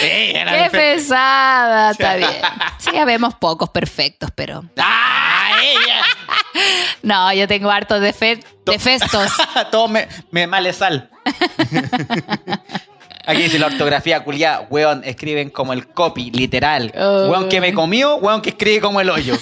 Ey, 0.02 0.32
era 0.36 0.64
Qué 0.64 0.70
pesada. 0.72 1.92
Está 1.92 2.16
bien. 2.18 2.32
Sí, 2.80 2.90
ya 2.94 3.06
vemos 3.06 3.36
pocos 3.36 3.70
perfectos, 3.70 4.32
pero... 4.34 4.64
¡Ah, 4.78 5.60
ella! 5.62 6.02
No, 7.04 7.32
yo 7.34 7.48
tengo 7.48 7.70
hartos 7.70 8.02
defe- 8.02 8.44
defestos. 8.66 9.32
Todo 9.72 9.88
me, 9.90 10.08
me 10.32 10.48
male 10.48 10.74
sal. 10.74 11.10
Aquí 13.26 13.44
dice 13.44 13.58
la 13.58 13.68
ortografía 13.68 14.24
culiada, 14.24 14.68
weón, 14.70 15.02
escriben 15.06 15.50
como 15.50 15.72
el 15.72 15.88
copy, 15.88 16.30
literal. 16.32 16.92
Oh. 16.98 17.30
Weón 17.30 17.48
que 17.48 17.62
me 17.62 17.74
comió, 17.74 18.18
weón 18.18 18.42
que 18.42 18.50
escribe 18.50 18.82
como 18.82 19.00
el 19.00 19.10
hoyo. 19.10 19.38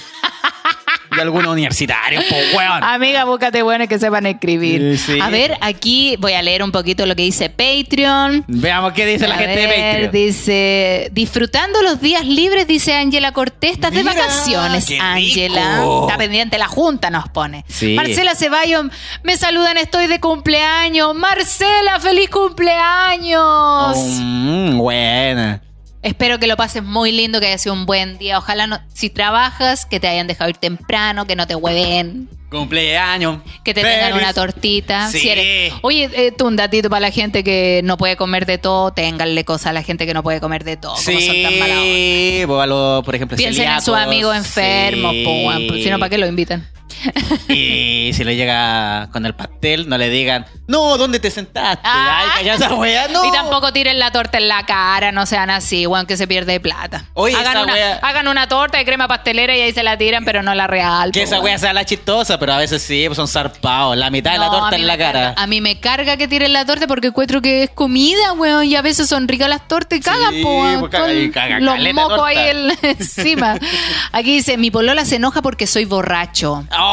De 1.15 1.21
algunos 1.21 1.51
universitarios, 1.51 2.23
pues 2.29 2.53
weón. 2.55 2.83
Amiga, 2.83 3.25
búscate 3.25 3.61
buenos 3.63 3.87
que 3.87 3.99
sepan 3.99 4.25
escribir. 4.25 4.97
Sí. 4.97 5.19
A 5.21 5.29
ver, 5.29 5.57
aquí 5.61 6.15
voy 6.19 6.33
a 6.33 6.41
leer 6.41 6.63
un 6.63 6.71
poquito 6.71 7.05
lo 7.05 7.15
que 7.15 7.23
dice 7.23 7.49
Patreon. 7.49 8.45
Veamos 8.47 8.93
qué 8.93 9.05
dice 9.05 9.27
la 9.27 9.35
gente 9.35 9.59
de 9.59 9.67
Patreon. 9.67 10.11
Dice, 10.11 11.09
disfrutando 11.11 11.81
los 11.81 11.99
días 11.99 12.25
libres, 12.25 12.65
dice 12.65 12.93
Ángela 12.93 13.33
Cortés, 13.33 13.73
estás 13.73 13.91
de 13.91 14.03
vacaciones, 14.03 14.87
Ángela. 14.99 15.83
Está 16.01 16.17
pendiente 16.17 16.57
la 16.57 16.67
junta, 16.67 17.09
nos 17.09 17.27
pone. 17.29 17.65
Sí. 17.67 17.93
Marcela 17.95 18.35
Ceballos, 18.35 18.85
me 19.23 19.35
saludan, 19.35 19.77
estoy 19.77 20.07
de 20.07 20.19
cumpleaños. 20.19 21.13
Marcela, 21.15 21.99
feliz 21.99 22.29
cumpleaños. 22.29 23.97
Mm, 23.97 24.77
buena. 24.77 25.61
Espero 26.03 26.39
que 26.39 26.47
lo 26.47 26.57
pases 26.57 26.83
muy 26.83 27.11
lindo, 27.11 27.39
que 27.39 27.47
haya 27.47 27.57
sido 27.57 27.73
un 27.73 27.85
buen 27.85 28.17
día. 28.17 28.37
Ojalá, 28.39 28.65
no- 28.67 28.79
si 28.93 29.09
trabajas, 29.09 29.85
que 29.85 29.99
te 29.99 30.07
hayan 30.07 30.25
dejado 30.27 30.49
ir 30.49 30.57
temprano, 30.57 31.25
que 31.27 31.35
no 31.35 31.45
te 31.45 31.55
hueven. 31.55 32.27
Cumpleaños. 32.49 33.39
Que 33.63 33.73
te 33.73 33.81
tengan 33.81 34.13
una 34.13 34.33
tortita. 34.33 35.09
Sí. 35.09 35.19
Si 35.19 35.29
eres- 35.29 35.73
Oye, 35.83 36.09
eh, 36.13 36.33
tú 36.37 36.47
un 36.47 36.55
datito 36.57 36.89
para 36.89 36.99
la 36.99 37.11
gente 37.11 37.43
que 37.45 37.79
no 37.85 37.95
puede 37.97 38.17
comer 38.17 38.45
de 38.45 38.57
todo, 38.57 38.91
ténganle 38.91 39.45
cosas 39.45 39.67
a 39.67 39.73
la 39.73 39.83
gente 39.83 40.05
que 40.05 40.13
no 40.13 40.21
puede 40.21 40.41
comer 40.41 40.63
de 40.65 40.75
todo. 40.75 40.95
como 40.95 41.19
son 41.19 41.43
tan 41.43 41.59
mala 41.59 41.75
onda. 41.75 41.83
Sí, 41.83 42.43
pues 42.47 42.69
por 43.05 43.15
ejemplo, 43.15 43.37
Piensen 43.37 43.63
en 43.69 43.75
sus 43.75 43.85
celíacos, 43.85 44.07
amigos 44.07 44.35
enfermos, 44.35 45.11
sí. 45.13 45.23
po, 45.23 45.31
weón, 45.31 45.67
pues, 45.67 45.83
si 45.83 45.89
no, 45.89 45.97
¿para 45.99 46.09
qué 46.09 46.17
lo 46.17 46.27
invitan? 46.27 46.67
Y 47.49 48.11
si 48.13 48.23
le 48.23 48.35
llega 48.35 49.09
con 49.11 49.25
el 49.25 49.33
pastel, 49.35 49.87
no 49.89 49.97
le 49.97 50.09
digan, 50.09 50.45
no, 50.67 50.97
¿dónde 50.97 51.19
te 51.19 51.29
sentaste? 51.31 51.81
Ah. 51.83 52.21
Ay, 52.21 52.29
calla 52.37 52.53
esa 52.55 52.73
wea, 52.75 53.07
no. 53.09 53.25
Y 53.25 53.31
tampoco 53.31 53.71
tiren 53.73 53.99
la 53.99 54.11
torta 54.11 54.37
en 54.37 54.47
la 54.47 54.65
cara, 54.65 55.11
no 55.11 55.25
sean 55.25 55.49
así, 55.49 55.85
weón, 55.87 56.05
que 56.05 56.17
se 56.17 56.27
pierde 56.27 56.59
plata. 56.59 57.05
Oye, 57.13 57.35
hagan, 57.35 57.51
esa 57.53 57.63
una, 57.63 57.73
wea- 57.73 57.99
hagan 58.01 58.27
una 58.27 58.47
torta 58.47 58.77
de 58.77 58.85
crema 58.85 59.07
pastelera 59.07 59.55
y 59.55 59.61
ahí 59.61 59.73
se 59.73 59.83
la 59.83 59.97
tiran, 59.97 60.23
pero 60.25 60.43
no 60.43 60.53
la 60.55 60.67
real. 60.67 61.11
Que 61.11 61.21
po, 61.21 61.25
esa 61.25 61.39
wea 61.39 61.57
sea 61.57 61.73
la 61.73 61.85
chistosa, 61.85 62.39
pero 62.39 62.53
a 62.53 62.57
veces 62.57 62.81
sí, 62.81 63.03
pues 63.07 63.17
son 63.17 63.27
zarpados. 63.27 63.97
La 63.97 64.09
mitad 64.09 64.31
de 64.33 64.37
la 64.39 64.49
torta 64.49 64.75
en 64.75 64.87
la 64.87 64.97
cara. 64.97 65.33
a 65.37 65.47
mí 65.47 65.61
me 65.61 65.79
carga 65.79 66.17
que 66.17 66.27
tiren 66.27 66.53
la 66.53 66.65
torta 66.65 66.87
porque 66.87 67.07
encuentro 67.07 67.41
que 67.41 67.63
es 67.63 67.69
comida, 67.71 68.33
weón. 68.33 68.65
Y 68.65 68.75
a 68.75 68.81
veces 68.81 69.07
son 69.09 69.27
ricas 69.27 69.49
las 69.49 69.67
tortas 69.67 69.97
y 69.99 70.01
cagan, 70.01 70.31
Sí, 70.31 70.41
po, 70.43 70.63
pues 70.79 70.91
caga- 70.91 71.05
con 71.07 71.17
y 71.21 71.31
caga 71.31 71.59
los 71.59 71.93
mocos 71.93 72.15
torta. 72.17 72.25
ahí 72.27 72.49
en- 72.49 72.71
encima. 72.99 73.55
Aquí 74.11 74.33
dice, 74.35 74.57
mi 74.57 74.71
polola 74.71 75.05
se 75.05 75.15
enoja 75.17 75.41
porque 75.41 75.67
soy 75.67 75.85
borracho. 75.85 76.65
¡Oh! 76.77 76.90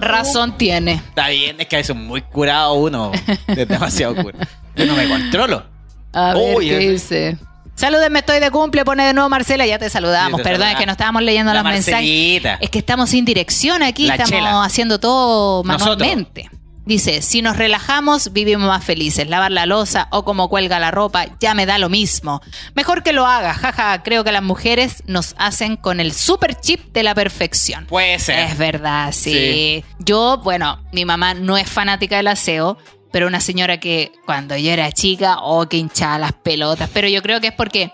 Razón 0.00 0.56
tiene. 0.58 0.94
Está 0.94 1.28
bien, 1.28 1.60
es 1.60 1.66
que 1.66 1.76
a 1.76 1.78
veces 1.78 1.96
es 1.96 2.02
muy 2.02 2.22
curado 2.22 2.74
uno. 2.74 3.12
Es 3.46 3.68
demasiado 3.68 4.14
curado. 4.16 4.44
Yo 4.76 4.86
no 4.86 4.94
me 4.96 5.08
controlo. 5.08 5.64
A 6.12 6.34
ver 6.34 6.56
Uy, 6.56 6.68
qué 6.68 6.78
dice. 6.78 7.36
Salúdenme, 7.74 8.18
estoy 8.18 8.38
de 8.38 8.50
cumple, 8.50 8.84
pone 8.84 9.04
de 9.04 9.14
nuevo 9.14 9.28
Marcela, 9.30 9.64
ya 9.66 9.78
te 9.78 9.88
saludamos. 9.88 10.38
Sí, 10.40 10.44
te 10.44 10.50
Perdón, 10.50 10.68
es 10.68 10.76
que 10.76 10.86
no 10.86 10.92
estábamos 10.92 11.22
leyendo 11.22 11.52
La 11.54 11.62
los 11.62 11.72
mensajes. 11.72 12.42
Es 12.60 12.70
que 12.70 12.78
estamos 12.78 13.08
sin 13.10 13.24
dirección 13.24 13.82
aquí, 13.82 14.06
La 14.06 14.14
estamos 14.14 14.30
chela. 14.30 14.64
haciendo 14.64 15.00
todo 15.00 15.64
Nosotros. 15.64 15.98
manualmente. 15.98 16.50
Dice, 16.84 17.22
si 17.22 17.42
nos 17.42 17.56
relajamos, 17.56 18.32
vivimos 18.32 18.66
más 18.66 18.84
felices. 18.84 19.28
Lavar 19.28 19.52
la 19.52 19.66
losa 19.66 20.08
o 20.10 20.24
como 20.24 20.48
cuelga 20.48 20.80
la 20.80 20.90
ropa, 20.90 21.26
ya 21.38 21.54
me 21.54 21.64
da 21.64 21.78
lo 21.78 21.88
mismo. 21.88 22.40
Mejor 22.74 23.02
que 23.02 23.12
lo 23.12 23.26
haga, 23.26 23.54
jaja. 23.54 24.02
Creo 24.02 24.24
que 24.24 24.32
las 24.32 24.42
mujeres 24.42 25.02
nos 25.06 25.34
hacen 25.38 25.76
con 25.76 26.00
el 26.00 26.12
super 26.12 26.58
chip 26.58 26.92
de 26.92 27.04
la 27.04 27.14
perfección. 27.14 27.86
Puede 27.86 28.18
ser. 28.18 28.40
Es 28.40 28.58
verdad, 28.58 29.12
sí. 29.12 29.32
Sí. 29.32 29.84
Yo, 30.00 30.40
bueno, 30.42 30.82
mi 30.92 31.04
mamá 31.04 31.34
no 31.34 31.56
es 31.56 31.68
fanática 31.68 32.16
del 32.16 32.26
aseo, 32.26 32.78
pero 33.12 33.28
una 33.28 33.40
señora 33.40 33.78
que 33.78 34.10
cuando 34.26 34.56
yo 34.56 34.72
era 34.72 34.90
chica, 34.90 35.38
oh, 35.40 35.68
que 35.68 35.76
hinchaba 35.76 36.18
las 36.18 36.32
pelotas. 36.32 36.90
Pero 36.92 37.06
yo 37.06 37.22
creo 37.22 37.40
que 37.40 37.48
es 37.48 37.54
porque 37.54 37.92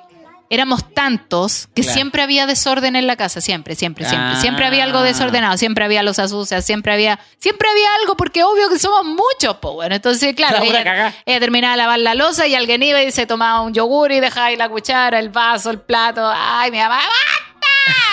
éramos 0.50 0.94
tantos 0.94 1.68
que 1.74 1.82
Claro. 1.82 1.94
siempre 1.94 2.22
había 2.22 2.46
desorden 2.46 2.96
en 2.96 3.06
la 3.06 3.16
casa, 3.16 3.40
siempre, 3.40 3.74
siempre, 3.74 4.08
siempre. 4.08 4.32
Ah. 4.34 4.40
Siempre 4.40 4.64
había 4.66 4.84
algo 4.84 5.02
desordenado, 5.02 5.56
siempre 5.56 5.84
había 5.84 6.02
los 6.02 6.16
sucias, 6.16 6.64
siempre 6.64 6.92
había, 6.92 7.18
siempre 7.38 7.68
había 7.70 7.88
algo, 8.00 8.16
porque 8.16 8.42
obvio 8.44 8.68
que 8.68 8.78
somos 8.78 9.04
muchos, 9.04 9.56
pues 9.60 9.74
bueno. 9.74 9.94
Entonces, 9.94 10.34
claro, 10.34 10.62
ella, 10.62 11.14
ella 11.26 11.40
terminaba 11.40 11.72
de 11.74 11.78
lavar 11.78 11.98
la 11.98 12.14
losa 12.14 12.46
y 12.46 12.54
alguien 12.54 12.82
iba 12.82 13.02
y 13.02 13.10
se 13.12 13.26
tomaba 13.26 13.60
un 13.60 13.72
yogur 13.74 14.10
y 14.12 14.20
dejaba 14.20 14.46
ahí 14.46 14.56
la 14.56 14.68
cuchara, 14.68 15.18
el 15.18 15.28
vaso, 15.28 15.70
el 15.70 15.80
plato. 15.80 16.30
Ay, 16.34 16.70
mi 16.70 16.78
mamá. 16.78 17.00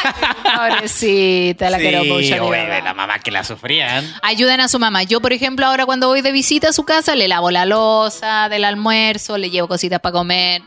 Pobrecita, 0.44 1.70
la 1.70 1.78
sí, 1.78 1.84
quiero 1.84 2.06
mucho. 2.06 2.52
la 2.84 2.94
mamá 2.94 3.20
que 3.20 3.32
la 3.32 3.44
sufrían. 3.44 4.06
Ayuden 4.22 4.62
a 4.62 4.68
su 4.68 4.80
mamá. 4.80 5.03
Yo, 5.03 5.22
por 5.22 5.34
ejemplo, 5.34 5.66
ahora 5.66 5.86
cuando 5.86 6.07
voy 6.07 6.22
de 6.22 6.32
visita 6.32 6.70
a 6.70 6.74
su 6.74 6.84
casa, 6.86 7.16
le 7.16 7.28
lavo 7.28 7.52
la 7.52 7.66
losa 7.66 8.49
del 8.49 8.64
almuerzo, 8.66 9.38
le 9.38 9.49
llevo 9.49 9.68
cositas 9.68 9.99
para 9.99 10.14
comer. 10.14 10.62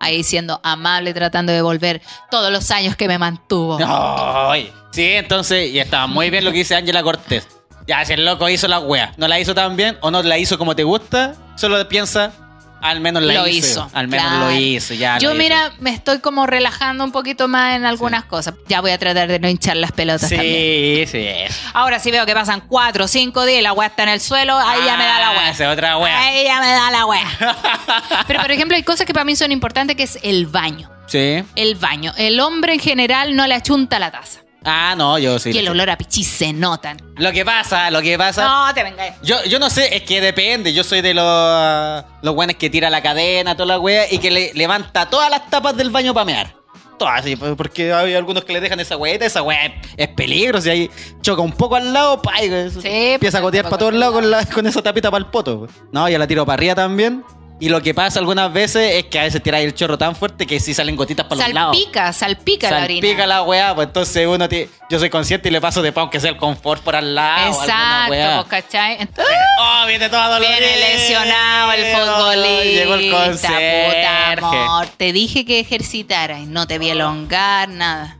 Ahí 0.00 0.22
siendo 0.22 0.60
amable, 0.62 1.12
tratando 1.14 1.50
de 1.52 1.56
devolver 1.56 2.00
todos 2.30 2.52
los 2.52 2.70
años 2.70 2.96
que 2.96 3.08
me 3.08 3.18
mantuvo. 3.18 3.78
Ay. 3.84 4.72
Sí, 4.90 5.04
entonces, 5.12 5.70
y 5.70 5.78
estaba 5.78 6.06
muy 6.06 6.30
bien 6.30 6.44
lo 6.44 6.50
que 6.50 6.58
dice 6.58 6.74
Ángela 6.74 7.02
Cortés. 7.02 7.46
Ya, 7.86 8.04
si 8.04 8.12
el 8.12 8.24
loco 8.24 8.48
hizo 8.48 8.68
la 8.68 8.80
wea, 8.80 9.12
no 9.16 9.28
la 9.28 9.38
hizo 9.40 9.54
tan 9.54 9.76
bien 9.76 9.96
o 10.00 10.10
no 10.10 10.22
la 10.22 10.38
hizo 10.38 10.58
como 10.58 10.76
te 10.76 10.84
gusta, 10.84 11.34
solo 11.56 11.88
piensa, 11.88 12.32
al 12.80 13.00
menos 13.00 13.22
la 13.22 13.34
lo 13.34 13.46
hizo. 13.48 13.66
hizo. 13.66 13.90
Al 13.92 14.08
menos 14.08 14.26
claro. 14.26 14.46
lo 14.46 14.52
hizo, 14.56 14.94
ya. 14.94 15.18
Yo, 15.18 15.30
hizo. 15.30 15.38
mira, 15.38 15.72
me 15.80 15.90
estoy 15.90 16.20
como 16.20 16.46
relajando 16.46 17.04
un 17.04 17.12
poquito 17.12 17.48
más 17.48 17.76
en 17.76 17.84
algunas 17.84 18.24
cosas. 18.24 18.54
Ya 18.68 18.80
voy 18.80 18.90
a 18.92 18.98
tratar 18.98 19.28
de 19.28 19.38
no 19.38 19.48
hinchar 19.48 19.76
las 19.76 19.92
pelotas 19.92 20.28
también. 20.30 21.06
Sí, 21.08 21.12
sí. 21.12 21.54
Ahora 21.74 21.98
sí 21.98 22.10
veo 22.10 22.24
que 22.26 22.34
pasan 22.34 22.62
cuatro 22.68 23.04
o 23.04 23.08
cinco 23.08 23.44
días 23.44 23.60
y 23.60 23.62
la 23.62 23.72
weá 23.72 23.88
está 23.88 24.02
en 24.04 24.10
el 24.10 24.20
suelo, 24.20 24.56
ahí 24.56 24.80
ya 24.84 24.96
me 24.96 25.04
da 25.04 25.18
la 25.18 25.28
Ah, 25.28 25.32
weá. 25.32 25.50
esa 25.50 25.64
es 25.66 25.72
otra. 25.72 25.94
Ahí 25.94 26.44
ya 26.44 26.60
me 26.60 26.70
da 26.70 26.90
la 26.90 27.06
weá. 27.06 27.26
Pero, 28.26 28.40
por 28.40 28.50
ejemplo, 28.50 28.76
hay 28.76 28.82
cosas 28.82 29.06
que 29.06 29.12
para 29.12 29.24
mí 29.24 29.36
son 29.36 29.52
importantes, 29.52 29.96
que 29.96 30.04
es 30.04 30.18
el 30.22 30.46
baño. 30.46 30.90
Sí. 31.06 31.42
El 31.56 31.74
baño. 31.76 32.12
El 32.16 32.38
hombre 32.40 32.74
en 32.74 32.80
general 32.80 33.34
no 33.34 33.46
le 33.46 33.54
achunta 33.54 33.98
la 33.98 34.10
taza. 34.10 34.40
Ah, 34.64 34.94
no, 34.96 35.18
yo 35.18 35.38
sí. 35.38 35.50
y 35.52 35.58
el 35.58 35.68
olor 35.68 35.88
a 35.88 35.96
pichí 35.96 36.24
se 36.24 36.52
notan. 36.52 36.98
Lo 37.16 37.32
que 37.32 37.44
pasa, 37.44 37.90
lo 37.90 38.02
que 38.02 38.18
pasa. 38.18 38.44
No, 38.46 38.74
te 38.74 38.82
venga. 38.82 39.16
Yo, 39.22 39.42
yo 39.44 39.58
no 39.58 39.70
sé, 39.70 39.96
es 39.96 40.02
que 40.02 40.20
depende. 40.20 40.72
Yo 40.74 40.82
soy 40.84 41.00
de 41.00 41.14
los, 41.14 42.04
los 42.22 42.34
buenos 42.34 42.56
que 42.56 42.68
tira 42.68 42.90
la 42.90 43.00
cadena, 43.02 43.54
toda 43.54 43.66
la 43.66 43.78
wea, 43.78 44.12
y 44.12 44.18
que 44.18 44.30
le 44.30 44.52
levanta 44.54 45.08
todas 45.08 45.30
las 45.30 45.48
tapas 45.48 45.76
del 45.76 45.90
baño 45.90 46.12
para 46.12 46.24
mear. 46.24 46.54
Todas, 46.98 47.24
sí, 47.24 47.36
pues, 47.36 47.54
porque 47.56 47.92
hay 47.92 48.14
algunos 48.14 48.42
que 48.44 48.52
le 48.52 48.60
dejan 48.60 48.80
esa 48.80 48.96
weeta, 48.96 49.24
esa 49.24 49.40
wea 49.42 49.66
es, 49.66 49.72
es 49.96 50.08
peligro. 50.08 50.60
Si 50.60 50.68
ahí 50.68 50.90
choca 51.22 51.40
un 51.40 51.52
poco 51.52 51.76
al 51.76 51.92
lado, 51.92 52.20
pa, 52.20 52.42
y 52.42 52.48
Sí, 52.70 52.80
empieza 52.84 53.18
pues, 53.20 53.34
a 53.36 53.40
gotear 53.40 53.64
un 53.66 53.70
para 53.70 53.78
todos 53.78 53.94
lados 53.94 54.14
con, 54.16 54.28
la- 54.30 54.44
con 54.46 54.66
esa 54.66 54.82
tapita 54.82 55.08
para 55.08 55.24
el 55.24 55.30
poto. 55.30 55.60
pues. 55.60 55.70
No, 55.92 56.08
yo 56.08 56.18
la 56.18 56.26
tiro 56.26 56.44
para 56.44 56.54
arriba 56.54 56.74
también. 56.74 57.22
Y 57.60 57.68
lo 57.70 57.82
que 57.82 57.92
pasa 57.92 58.20
algunas 58.20 58.52
veces 58.52 58.94
es 58.94 59.04
que 59.06 59.18
a 59.18 59.24
veces 59.24 59.42
tiráis 59.42 59.66
el 59.66 59.74
chorro 59.74 59.98
tan 59.98 60.14
fuerte 60.14 60.46
que 60.46 60.60
sí 60.60 60.74
salen 60.74 60.94
gotitas 60.94 61.26
para 61.26 61.42
los 61.44 61.52
lados. 61.54 61.76
Salpica, 61.76 62.12
salpica 62.12 62.70
la 62.70 62.78
Salpica 62.80 63.06
orina. 63.08 63.26
la 63.26 63.42
weá, 63.42 63.74
pues 63.74 63.88
entonces 63.88 64.26
uno 64.28 64.48
ti- 64.48 64.68
yo 64.88 64.98
soy 65.00 65.10
consciente 65.10 65.48
y 65.48 65.52
le 65.52 65.60
paso 65.60 65.82
de 65.82 65.90
pa' 65.90 66.02
aunque 66.02 66.20
sea 66.20 66.30
el 66.30 66.36
confort 66.36 66.82
por 66.84 66.94
al 66.94 67.16
lado. 67.16 67.48
Exacto, 67.60 68.10
weá. 68.12 68.44
pues, 68.46 68.62
¿cachai? 68.62 68.96
Entonces, 69.00 69.34
Oh, 69.60 69.86
viene 69.88 70.08
todo 70.08 70.22
dolorido. 70.34 70.50
viene 70.56 70.76
lesionado 70.78 71.72
el 71.72 71.96
futbolista. 71.96 72.64
Llegó 72.64 72.94
el 72.94 73.10
Puta 73.10 73.24
conserje. 73.26 74.06
amor. 74.06 74.86
Te 74.96 75.12
dije 75.12 75.44
que 75.44 75.58
ejercitaras 75.58 76.38
y 76.40 76.46
no 76.46 76.68
te 76.68 76.78
vi 76.78 76.90
elongar, 76.90 77.68
nada. 77.70 78.16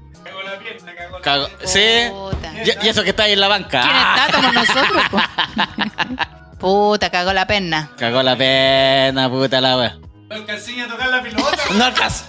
Cago- 1.22 1.48
¿Sí? 1.64 1.80
Puta. 2.10 2.52
Y, 2.82 2.86
y 2.86 2.88
eso 2.88 3.04
que 3.04 3.10
está 3.10 3.22
ahí 3.24 3.32
en 3.34 3.40
la 3.40 3.48
banca. 3.48 3.82
¿Quién 3.82 3.96
está 3.96 4.32
como 4.34 4.52
nosotros? 4.52 5.02
Puta, 6.58 7.10
cagó 7.10 7.32
la 7.32 7.46
pena. 7.46 7.90
Cagó 7.98 8.22
la 8.22 8.36
pena, 8.36 9.28
puta 9.30 9.60
la 9.60 9.76
wea. 9.76 9.96
No 10.28 10.34
alcancé 10.36 10.80
a 10.82 10.88
tocar 10.88 11.08
la 11.08 11.22
pelota. 11.22 11.56
No 11.72 11.84
alcanza. 11.84 12.24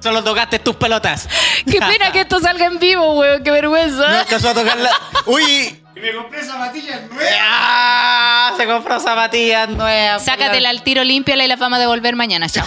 Solo 0.00 0.22
tocaste 0.22 0.58
tus 0.60 0.76
pelotas. 0.76 1.28
Qué 1.64 1.80
pena 1.80 2.12
que 2.12 2.20
esto 2.20 2.38
salga 2.38 2.66
en 2.66 2.78
vivo, 2.78 3.14
weón. 3.18 3.42
Qué 3.42 3.50
No 3.50 3.54
vergüenza. 3.54 4.20
alcanzó 4.20 4.50
a 4.50 4.54
tocarla. 4.54 4.90
Uy. 5.24 5.82
Y 5.96 6.00
me 6.00 6.14
compré 6.14 6.44
zapatillas 6.44 7.00
nuevas. 7.10 7.32
Ah, 7.40 8.52
se 8.56 8.66
compró 8.66 9.00
zapatillas 9.00 9.68
nuevas. 9.70 10.22
Sácatela 10.24 10.68
al 10.68 10.82
tiro, 10.82 11.02
límpiala 11.02 11.42
y 11.44 11.48
la 11.48 11.56
vamos 11.56 11.78
a 11.78 11.80
devolver 11.80 12.14
mañana. 12.14 12.48
Chao. 12.48 12.66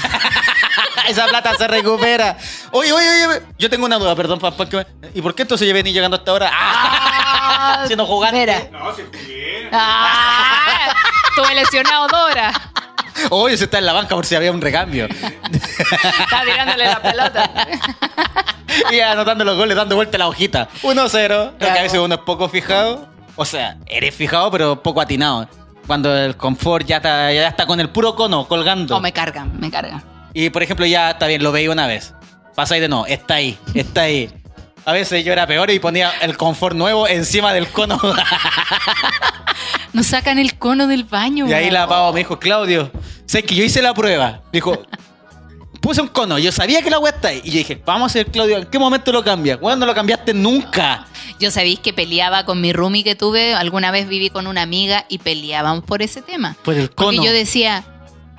Esa 1.07 1.27
plata 1.27 1.53
se 1.55 1.67
recupera. 1.67 2.37
Oye, 2.71 2.91
oye, 2.91 3.27
oye. 3.27 3.41
Yo 3.57 3.69
tengo 3.69 3.85
una 3.85 3.97
duda, 3.97 4.15
perdón, 4.15 4.39
papá. 4.39 4.65
¿Y 5.13 5.21
por 5.21 5.33
qué 5.35 5.43
entonces 5.43 5.67
yo 5.67 5.73
venía 5.73 5.93
llegando 5.93 6.17
hasta 6.17 6.31
ahora? 6.31 6.51
Ah, 6.51 7.85
si 7.87 7.95
no 7.95 8.05
jugaste. 8.05 8.37
Mira. 8.37 8.63
No, 8.71 8.93
se 8.95 9.03
jugué. 9.05 9.48
Ah, 9.71 10.93
tuve 11.35 11.55
lesionado 11.55 12.07
Dora. 12.07 12.51
Oye, 13.29 13.57
se 13.57 13.65
está 13.65 13.79
en 13.79 13.85
la 13.85 13.93
banca 13.93 14.15
por 14.15 14.25
si 14.25 14.35
había 14.35 14.51
un 14.51 14.61
recambio. 14.61 15.05
Está 15.05 16.41
tirándole 16.45 16.85
la 16.85 17.01
pelota. 17.01 17.49
y 18.91 18.99
anotando 18.99 19.43
los 19.43 19.57
goles, 19.57 19.75
dando 19.75 19.95
vuelta 19.95 20.17
la 20.17 20.27
hojita. 20.27 20.69
1-0. 20.83 21.51
Porque 21.59 21.79
a 21.79 21.83
veces 21.83 21.99
uno 21.99 22.15
es 22.15 22.21
poco 22.21 22.49
fijado. 22.49 23.07
O 23.35 23.45
sea, 23.45 23.77
eres 23.85 24.15
fijado, 24.15 24.51
pero 24.51 24.81
poco 24.81 25.01
atinado. 25.01 25.47
Cuando 25.87 26.15
el 26.15 26.37
confort 26.37 26.85
ya 26.85 26.97
está, 26.97 27.31
ya 27.33 27.47
está 27.47 27.65
con 27.65 27.79
el 27.79 27.89
puro 27.89 28.15
cono 28.15 28.47
colgando. 28.47 28.95
O 28.95 28.99
me 28.99 29.11
cargan, 29.11 29.59
me 29.59 29.71
cargan. 29.71 30.03
Y 30.33 30.49
por 30.49 30.61
ejemplo, 30.61 30.85
ya 30.85 31.11
está 31.11 31.27
bien, 31.27 31.41
lo 31.41 31.51
veía 31.51 31.71
una 31.71 31.87
vez. 31.87 32.13
Pasáis 32.55 32.81
de 32.81 32.89
no, 32.89 33.05
está 33.05 33.35
ahí, 33.35 33.57
está 33.73 34.01
ahí. 34.01 34.29
A 34.85 34.91
veces 34.91 35.23
yo 35.23 35.33
era 35.33 35.47
peor 35.47 35.69
y 35.71 35.79
ponía 35.79 36.11
el 36.21 36.37
confort 36.37 36.75
nuevo 36.75 37.07
encima 37.07 37.53
del 37.53 37.67
cono. 37.69 37.99
Nos 39.93 40.07
sacan 40.07 40.37
el 40.39 40.57
cono 40.57 40.87
del 40.87 41.03
baño. 41.03 41.47
y 41.47 41.53
ahí 41.53 41.69
la 41.71 41.87
pavo 41.87 42.13
me 42.13 42.19
dijo, 42.19 42.39
Claudio, 42.39 42.91
sé 43.25 43.43
que 43.43 43.55
yo 43.55 43.63
hice 43.63 43.81
la 43.81 43.93
prueba. 43.93 44.41
Dijo, 44.51 44.83
puse 45.81 46.01
un 46.01 46.07
cono, 46.07 46.37
yo 46.37 46.51
sabía 46.51 46.81
que 46.81 46.89
la 46.89 46.99
weá 46.99 47.11
está 47.13 47.29
ahí. 47.29 47.41
Y 47.43 47.51
yo 47.51 47.57
dije, 47.57 47.81
vamos 47.85 48.03
a 48.03 48.05
hacer, 48.07 48.27
Claudio, 48.31 48.57
¿en 48.57 48.65
qué 48.65 48.77
momento 48.79 49.11
lo 49.11 49.23
cambias? 49.23 49.57
Weón, 49.61 49.79
no 49.79 49.85
lo 49.85 49.95
cambiaste 49.95 50.33
nunca. 50.33 51.07
Yo 51.39 51.51
sabéis 51.51 51.79
que 51.79 51.93
peleaba 51.93 52.45
con 52.45 52.59
mi 52.61 52.73
roomie 52.73 53.03
que 53.03 53.15
tuve. 53.15 53.53
Alguna 53.55 53.91
vez 53.91 54.07
viví 54.07 54.29
con 54.29 54.45
una 54.47 54.61
amiga 54.61 55.05
y 55.09 55.19
peleábamos 55.19 55.83
por 55.85 56.01
ese 56.01 56.21
tema. 56.21 56.55
Por 56.63 56.75
el 56.75 56.89
Porque 56.89 57.17
cono. 57.17 57.23
yo 57.25 57.31
decía, 57.31 57.83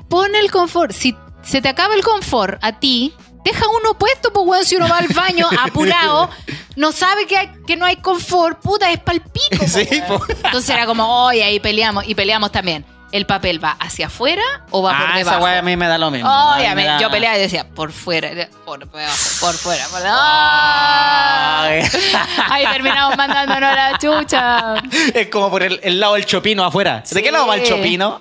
pon 0.09 0.35
el 0.35 0.51
confort. 0.51 0.93
Si 0.93 1.17
se 1.43 1.63
te 1.63 1.69
acaba 1.69 1.95
el 1.95 2.03
confort 2.03 2.59
a 2.63 2.79
ti, 2.79 3.15
deja 3.45 3.67
uno 3.69 3.95
puesto, 3.99 4.33
pues 4.33 4.47
weón, 4.47 4.65
si 4.65 4.77
uno 4.77 4.89
va 4.89 4.99
al 4.99 5.09
baño 5.09 5.49
apurado, 5.63 6.31
no 6.77 6.93
sabe 6.93 7.27
que, 7.27 7.37
hay- 7.37 7.51
que 7.67 7.77
no 7.77 7.85
hay 7.87 7.97
confort, 7.97 8.61
puta, 8.61 8.91
es 8.91 9.01
pa'l 9.01 9.21
pico. 9.21 9.49
po, 9.65 9.69
Sí, 9.69 9.87
po. 10.07 10.21
Entonces 10.45 10.71
era 10.71 10.87
como, 10.87 11.25
oye, 11.27 11.43
ahí 11.45 11.59
peleamos. 11.61 12.05
Y 12.07 12.15
peleamos 12.15 12.53
también. 12.53 12.85
¿El 13.13 13.27
papel 13.27 13.59
va 13.63 13.73
hacia 13.81 14.07
afuera 14.07 14.43
o 14.71 14.83
va 14.85 14.97
por 14.97 15.07
Ah, 15.09 15.19
esa 15.19 15.31
debajo? 15.33 15.43
weá 15.45 15.59
a 15.59 15.63
mí 15.63 15.77
me 15.77 15.89
da 15.89 15.99
lo 15.99 16.13
mismo. 16.13 16.31
A 16.31 16.55
mí 16.55 16.61
me 16.63 16.67
Obviamente, 16.69 16.93
da- 16.93 17.01
yo 17.01 17.11
peleaba 17.11 17.37
y 17.37 17.41
decía, 17.41 17.69
por 17.69 17.91
fuera, 17.91 18.31
por 18.65 18.79
debajo, 18.89 19.17
por 19.41 19.53
fuera. 19.55 19.85
Por... 19.89 20.01
Ahí 22.53 22.65
terminamos 22.71 23.17
mandándonos 23.17 23.75
la 23.75 23.99
chucha. 23.99 24.75
Es 25.13 25.27
como 25.29 25.51
por 25.51 25.65
el, 25.65 25.81
el 25.83 25.99
lado 25.99 26.15
del 26.15 26.25
chopino 26.25 26.65
afuera. 26.65 27.03
¿De 27.11 27.21
qué 27.21 27.33
lado 27.33 27.49
va 27.49 27.57
el 27.57 27.65
chopino? 27.67 28.21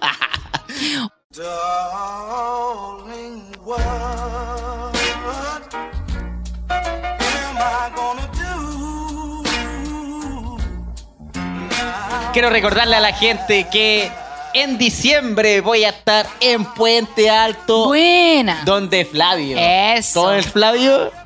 Quiero 12.34 12.50
recordarle 12.50 12.96
a 12.96 13.00
la 13.00 13.14
gente 13.14 13.68
que 13.72 14.12
en 14.54 14.78
diciembre 14.78 15.62
voy 15.62 15.84
a 15.84 15.90
estar 15.90 16.28
en 16.40 16.66
Puente 16.66 17.30
Alto. 17.30 17.86
Buena. 17.88 18.62
Donde 18.66 19.04
Flavio. 19.06 19.58
Eso. 19.60 20.22
¿Cómo 20.22 20.34
es 20.34 20.48
Flavio? 20.48 21.12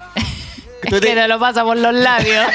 Es 0.84 0.90
te- 0.90 0.99
que 0.99 1.15
no 1.15 1.26
lo 1.30 1.40
pasa 1.40 1.64
por 1.64 1.78
los 1.78 1.94
labios. 1.94 2.45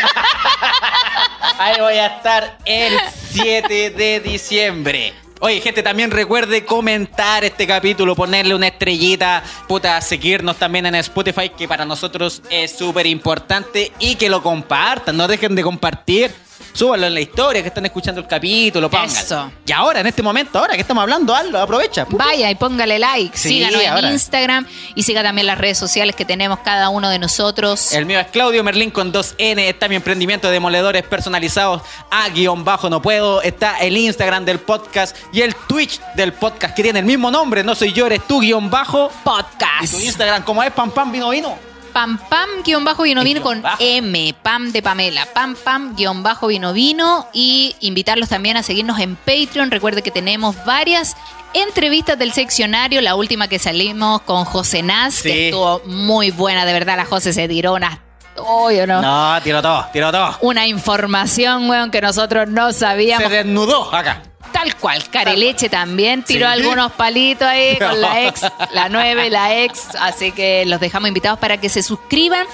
Ahí 1.58 1.80
voy 1.80 1.94
a 1.94 2.06
estar 2.08 2.58
el 2.66 2.92
7 3.32 3.88
de 3.90 4.20
diciembre. 4.20 5.14
Oye, 5.40 5.60
gente, 5.60 5.84
también 5.84 6.10
recuerde 6.10 6.64
comentar 6.64 7.44
este 7.44 7.64
capítulo, 7.64 8.16
ponerle 8.16 8.56
una 8.56 8.66
estrellita, 8.66 9.44
puta, 9.68 10.00
seguirnos 10.00 10.56
también 10.56 10.86
en 10.86 10.96
Spotify, 10.96 11.50
que 11.50 11.68
para 11.68 11.84
nosotros 11.84 12.42
es 12.50 12.72
súper 12.72 13.06
importante, 13.06 13.92
y 14.00 14.16
que 14.16 14.28
lo 14.28 14.42
compartan, 14.42 15.16
no 15.16 15.28
dejen 15.28 15.54
de 15.54 15.62
compartir. 15.62 16.32
Súbanlo 16.72 17.06
en 17.06 17.14
la 17.14 17.20
historia, 17.20 17.62
que 17.62 17.68
están 17.68 17.86
escuchando 17.86 18.20
el 18.20 18.26
capítulo, 18.26 18.90
pónganlo. 18.90 19.18
Eso. 19.18 19.50
Y 19.66 19.72
ahora, 19.72 20.00
en 20.00 20.06
este 20.06 20.22
momento, 20.22 20.58
ahora 20.58 20.74
que 20.74 20.80
estamos 20.80 21.02
hablando, 21.02 21.34
hazlo, 21.34 21.60
aprovecha. 21.60 22.06
Vaya 22.10 22.50
y 22.50 22.54
póngale 22.54 22.98
like. 22.98 23.36
Sí, 23.36 23.48
Síganos 23.48 23.82
en. 23.82 24.12
Instagram 24.12 24.66
y 24.94 25.02
siga 25.02 25.22
también 25.22 25.46
las 25.46 25.58
redes 25.58 25.78
sociales 25.78 26.14
que 26.16 26.24
tenemos 26.24 26.60
cada 26.60 26.88
uno 26.88 27.10
de 27.10 27.18
nosotros. 27.18 27.92
El 27.92 28.06
mío 28.06 28.20
es 28.20 28.26
Claudio 28.28 28.62
Merlín 28.64 28.90
con 28.90 29.12
2N. 29.12 29.58
Está 29.58 29.88
mi 29.88 29.96
emprendimiento 29.96 30.48
de 30.48 30.54
demoledores 30.54 31.02
personalizados 31.04 31.82
a 32.10 32.28
guion 32.30 32.64
bajo 32.64 32.88
no 32.88 33.02
puedo. 33.02 33.42
Está 33.42 33.78
el 33.78 33.96
Instagram 33.96 34.44
del 34.44 34.60
podcast 34.60 35.16
y 35.32 35.42
el 35.42 35.54
Twitch 35.54 36.00
del 36.14 36.32
podcast 36.32 36.74
que 36.74 36.82
tiene 36.82 37.00
el 37.00 37.04
mismo 37.04 37.30
nombre. 37.30 37.62
No 37.62 37.74
soy 37.74 37.92
yo, 37.92 38.06
eres 38.06 38.26
tú 38.26 38.40
guion 38.40 38.70
bajo. 38.70 39.10
Y 39.12 39.24
Podcast. 39.24 39.92
tu 39.92 40.00
Instagram, 40.00 40.42
como 40.42 40.62
es 40.62 40.70
Pam 40.72 40.90
Pam 40.90 41.12
Vino 41.12 41.30
Vino. 41.30 41.67
Pam 41.92 42.18
Pam 42.28 42.48
guion 42.64 42.84
bajo 42.84 43.02
vino 43.02 43.22
vino 43.24 43.42
con 43.42 43.62
bajo. 43.62 43.76
M, 43.80 44.34
Pam 44.42 44.70
de 44.72 44.82
Pamela, 44.82 45.26
Pam 45.32 45.54
Pam 45.56 45.94
guion 45.96 46.22
bajo 46.22 46.46
vino 46.46 46.72
vino 46.72 47.26
y 47.32 47.74
invitarlos 47.80 48.28
también 48.28 48.56
a 48.56 48.62
seguirnos 48.62 48.98
en 49.00 49.16
Patreon. 49.16 49.70
Recuerde 49.70 50.02
que 50.02 50.10
tenemos 50.10 50.56
varias 50.64 51.16
entrevistas 51.54 52.18
del 52.18 52.32
seccionario, 52.32 53.00
la 53.00 53.14
última 53.14 53.48
que 53.48 53.58
salimos 53.58 54.20
con 54.22 54.44
José 54.44 54.82
Naz, 54.82 55.14
Sí. 55.14 55.22
que 55.30 55.48
estuvo 55.48 55.80
muy 55.86 56.30
buena, 56.30 56.64
de 56.66 56.72
verdad 56.72 56.96
la 56.96 57.04
José 57.06 57.32
se 57.32 57.48
tiró 57.48 57.74
una... 57.74 58.02
Uy, 58.40 58.78
¿o 58.78 58.86
no? 58.86 59.02
No, 59.02 59.42
tiro 59.42 59.60
todo, 59.60 59.86
tiro 59.92 60.12
todo. 60.12 60.36
Una 60.42 60.66
información, 60.68 61.68
weón, 61.68 61.90
que 61.90 62.00
nosotros 62.00 62.48
no 62.48 62.72
sabíamos. 62.72 63.28
Se 63.28 63.34
desnudó 63.36 63.92
acá. 63.92 64.22
Tal 64.52 64.74
cual, 64.76 65.08
Careleche 65.10 65.68
también 65.68 66.22
tiró 66.22 66.46
Sí. 66.46 66.52
algunos 66.52 66.92
palitos 66.92 67.46
ahí 67.46 67.76
con 67.78 68.00
la 68.00 68.22
ex, 68.26 68.40
la 68.72 68.88
9, 68.88 69.30
la 69.30 69.62
ex. 69.62 69.94
Así 70.00 70.32
que 70.32 70.64
los 70.66 70.80
dejamos 70.80 71.08
invitados 71.08 71.38
para 71.38 71.60
que 71.60 71.68
se 71.68 71.82
suscriban. 71.82 72.46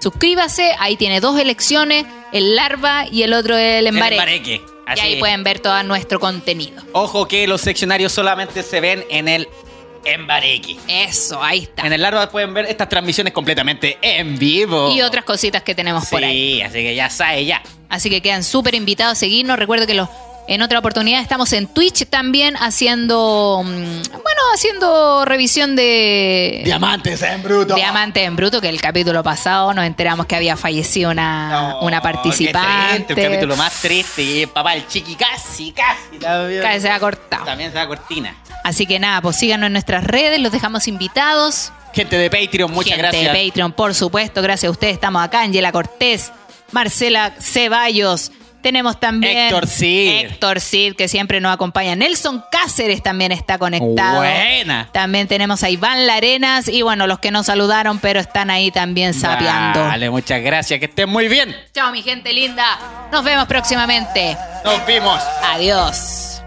Suscríbase, 0.00 0.74
ahí 0.78 0.96
tiene 0.96 1.20
dos 1.20 1.38
elecciones, 1.40 2.04
el 2.32 2.54
larva 2.54 3.06
y 3.10 3.22
el 3.22 3.32
otro 3.32 3.56
el 3.56 3.86
embareque. 3.86 4.14
embareque, 4.16 4.62
Y 4.96 5.00
ahí 5.00 5.12
es. 5.14 5.18
pueden 5.18 5.42
ver 5.42 5.58
todo 5.60 5.82
nuestro 5.84 6.20
contenido. 6.20 6.82
Ojo 6.92 7.26
que 7.26 7.46
los 7.46 7.60
seccionarios 7.62 8.12
solamente 8.12 8.62
se 8.62 8.80
ven 8.80 9.04
en 9.08 9.26
el 9.28 9.48
embareque. 10.04 10.76
Eso, 10.86 11.42
ahí 11.42 11.60
está. 11.64 11.86
En 11.86 11.92
el 11.92 12.02
larva 12.02 12.30
pueden 12.30 12.52
ver 12.54 12.66
estas 12.66 12.88
transmisiones 12.88 13.32
completamente 13.32 13.98
en 14.02 14.38
vivo. 14.38 14.92
Y 14.94 15.02
otras 15.02 15.24
cositas 15.24 15.62
que 15.62 15.74
tenemos 15.74 16.06
por 16.06 16.22
ahí. 16.22 16.56
Sí, 16.56 16.62
así 16.62 16.74
que 16.82 16.94
ya 16.94 17.10
sabes, 17.10 17.46
ya. 17.46 17.62
Así 17.88 18.10
que 18.10 18.20
quedan 18.20 18.44
súper 18.44 18.74
invitados 18.74 19.12
a 19.14 19.16
seguirnos. 19.16 19.58
Recuerden 19.58 19.88
que 19.88 19.94
los, 19.94 20.08
en 20.48 20.62
otra 20.62 20.78
oportunidad 20.78 21.20
estamos 21.20 21.52
en 21.52 21.66
Twitch 21.66 22.06
también 22.08 22.56
haciendo, 22.56 23.62
mm, 23.64 23.68
bueno, 23.72 24.40
haciendo 24.54 25.24
revisión 25.24 25.74
de... 25.76 26.62
Diamantes 26.64 27.20
en 27.22 27.42
bruto. 27.42 27.74
Diamante 27.74 28.22
en 28.24 28.36
Bruto, 28.36 28.60
que 28.60 28.68
el 28.68 28.80
capítulo 28.80 29.22
pasado 29.22 29.74
nos 29.74 29.84
enteramos 29.84 30.26
que 30.26 30.36
había 30.36 30.56
fallecido 30.56 31.10
una, 31.10 31.50
No, 31.50 31.80
una 31.80 31.98
qué 31.98 32.02
participante. 32.02 33.04
triste, 33.14 33.24
el 33.24 33.28
capítulo 33.32 33.56
más 33.56 33.72
triste. 33.82 34.48
Papá, 34.48 34.74
el 34.74 34.86
chiqui, 34.86 35.16
casi, 35.16 35.72
casi. 35.72 36.18
también. 36.20 36.62
Casi 36.62 36.80
se 36.80 36.90
ha 36.90 37.00
cortado. 37.00 37.44
También 37.44 37.70
se 37.70 37.76
da 37.78 37.86
cortina. 37.86 38.36
Así 38.64 38.86
que 38.86 38.98
nada, 38.98 39.20
pues 39.22 39.36
síganos 39.36 39.66
en 39.66 39.72
nuestras 39.72 40.04
redes, 40.04 40.40
los 40.40 40.52
dejamos 40.52 40.86
invitados. 40.88 41.72
Gente 41.92 42.16
de 42.18 42.28
Patreon, 42.30 42.70
muchas 42.70 42.96
Gente 42.96 43.02
gracias. 43.02 43.32
de 43.32 43.46
Patreon, 43.48 43.72
por 43.72 43.94
supuesto, 43.94 44.42
gracias 44.42 44.68
a 44.68 44.72
ustedes. 44.72 44.94
Estamos 44.94 45.22
acá, 45.22 45.42
Angela 45.42 45.72
Cortés, 45.72 46.30
Marcela 46.72 47.32
Ceballos. 47.40 48.30
Tenemos 48.66 48.98
también 48.98 49.38
Héctor 49.38 49.68
Cid. 49.68 50.24
Héctor 50.24 50.60
Cid, 50.60 50.96
que 50.96 51.06
siempre 51.06 51.40
nos 51.40 51.54
acompaña. 51.54 51.94
Nelson 51.94 52.42
Cáceres 52.50 53.00
también 53.00 53.30
está 53.30 53.58
conectado. 53.58 54.16
Buena. 54.16 54.88
También 54.90 55.28
tenemos 55.28 55.62
a 55.62 55.70
Iván 55.70 56.04
Larenas 56.08 56.66
y 56.66 56.82
bueno, 56.82 57.06
los 57.06 57.20
que 57.20 57.30
no 57.30 57.44
saludaron, 57.44 58.00
pero 58.00 58.18
están 58.18 58.50
ahí 58.50 58.72
también 58.72 59.14
sapeando. 59.14 59.84
Vale, 59.84 60.10
muchas 60.10 60.42
gracias. 60.42 60.80
Que 60.80 60.86
estén 60.86 61.08
muy 61.08 61.28
bien. 61.28 61.54
Chao, 61.72 61.92
mi 61.92 62.02
gente 62.02 62.32
linda. 62.32 63.06
Nos 63.12 63.22
vemos 63.22 63.46
próximamente. 63.46 64.36
Nos 64.64 64.84
vimos. 64.84 65.22
Adiós. 65.44 66.42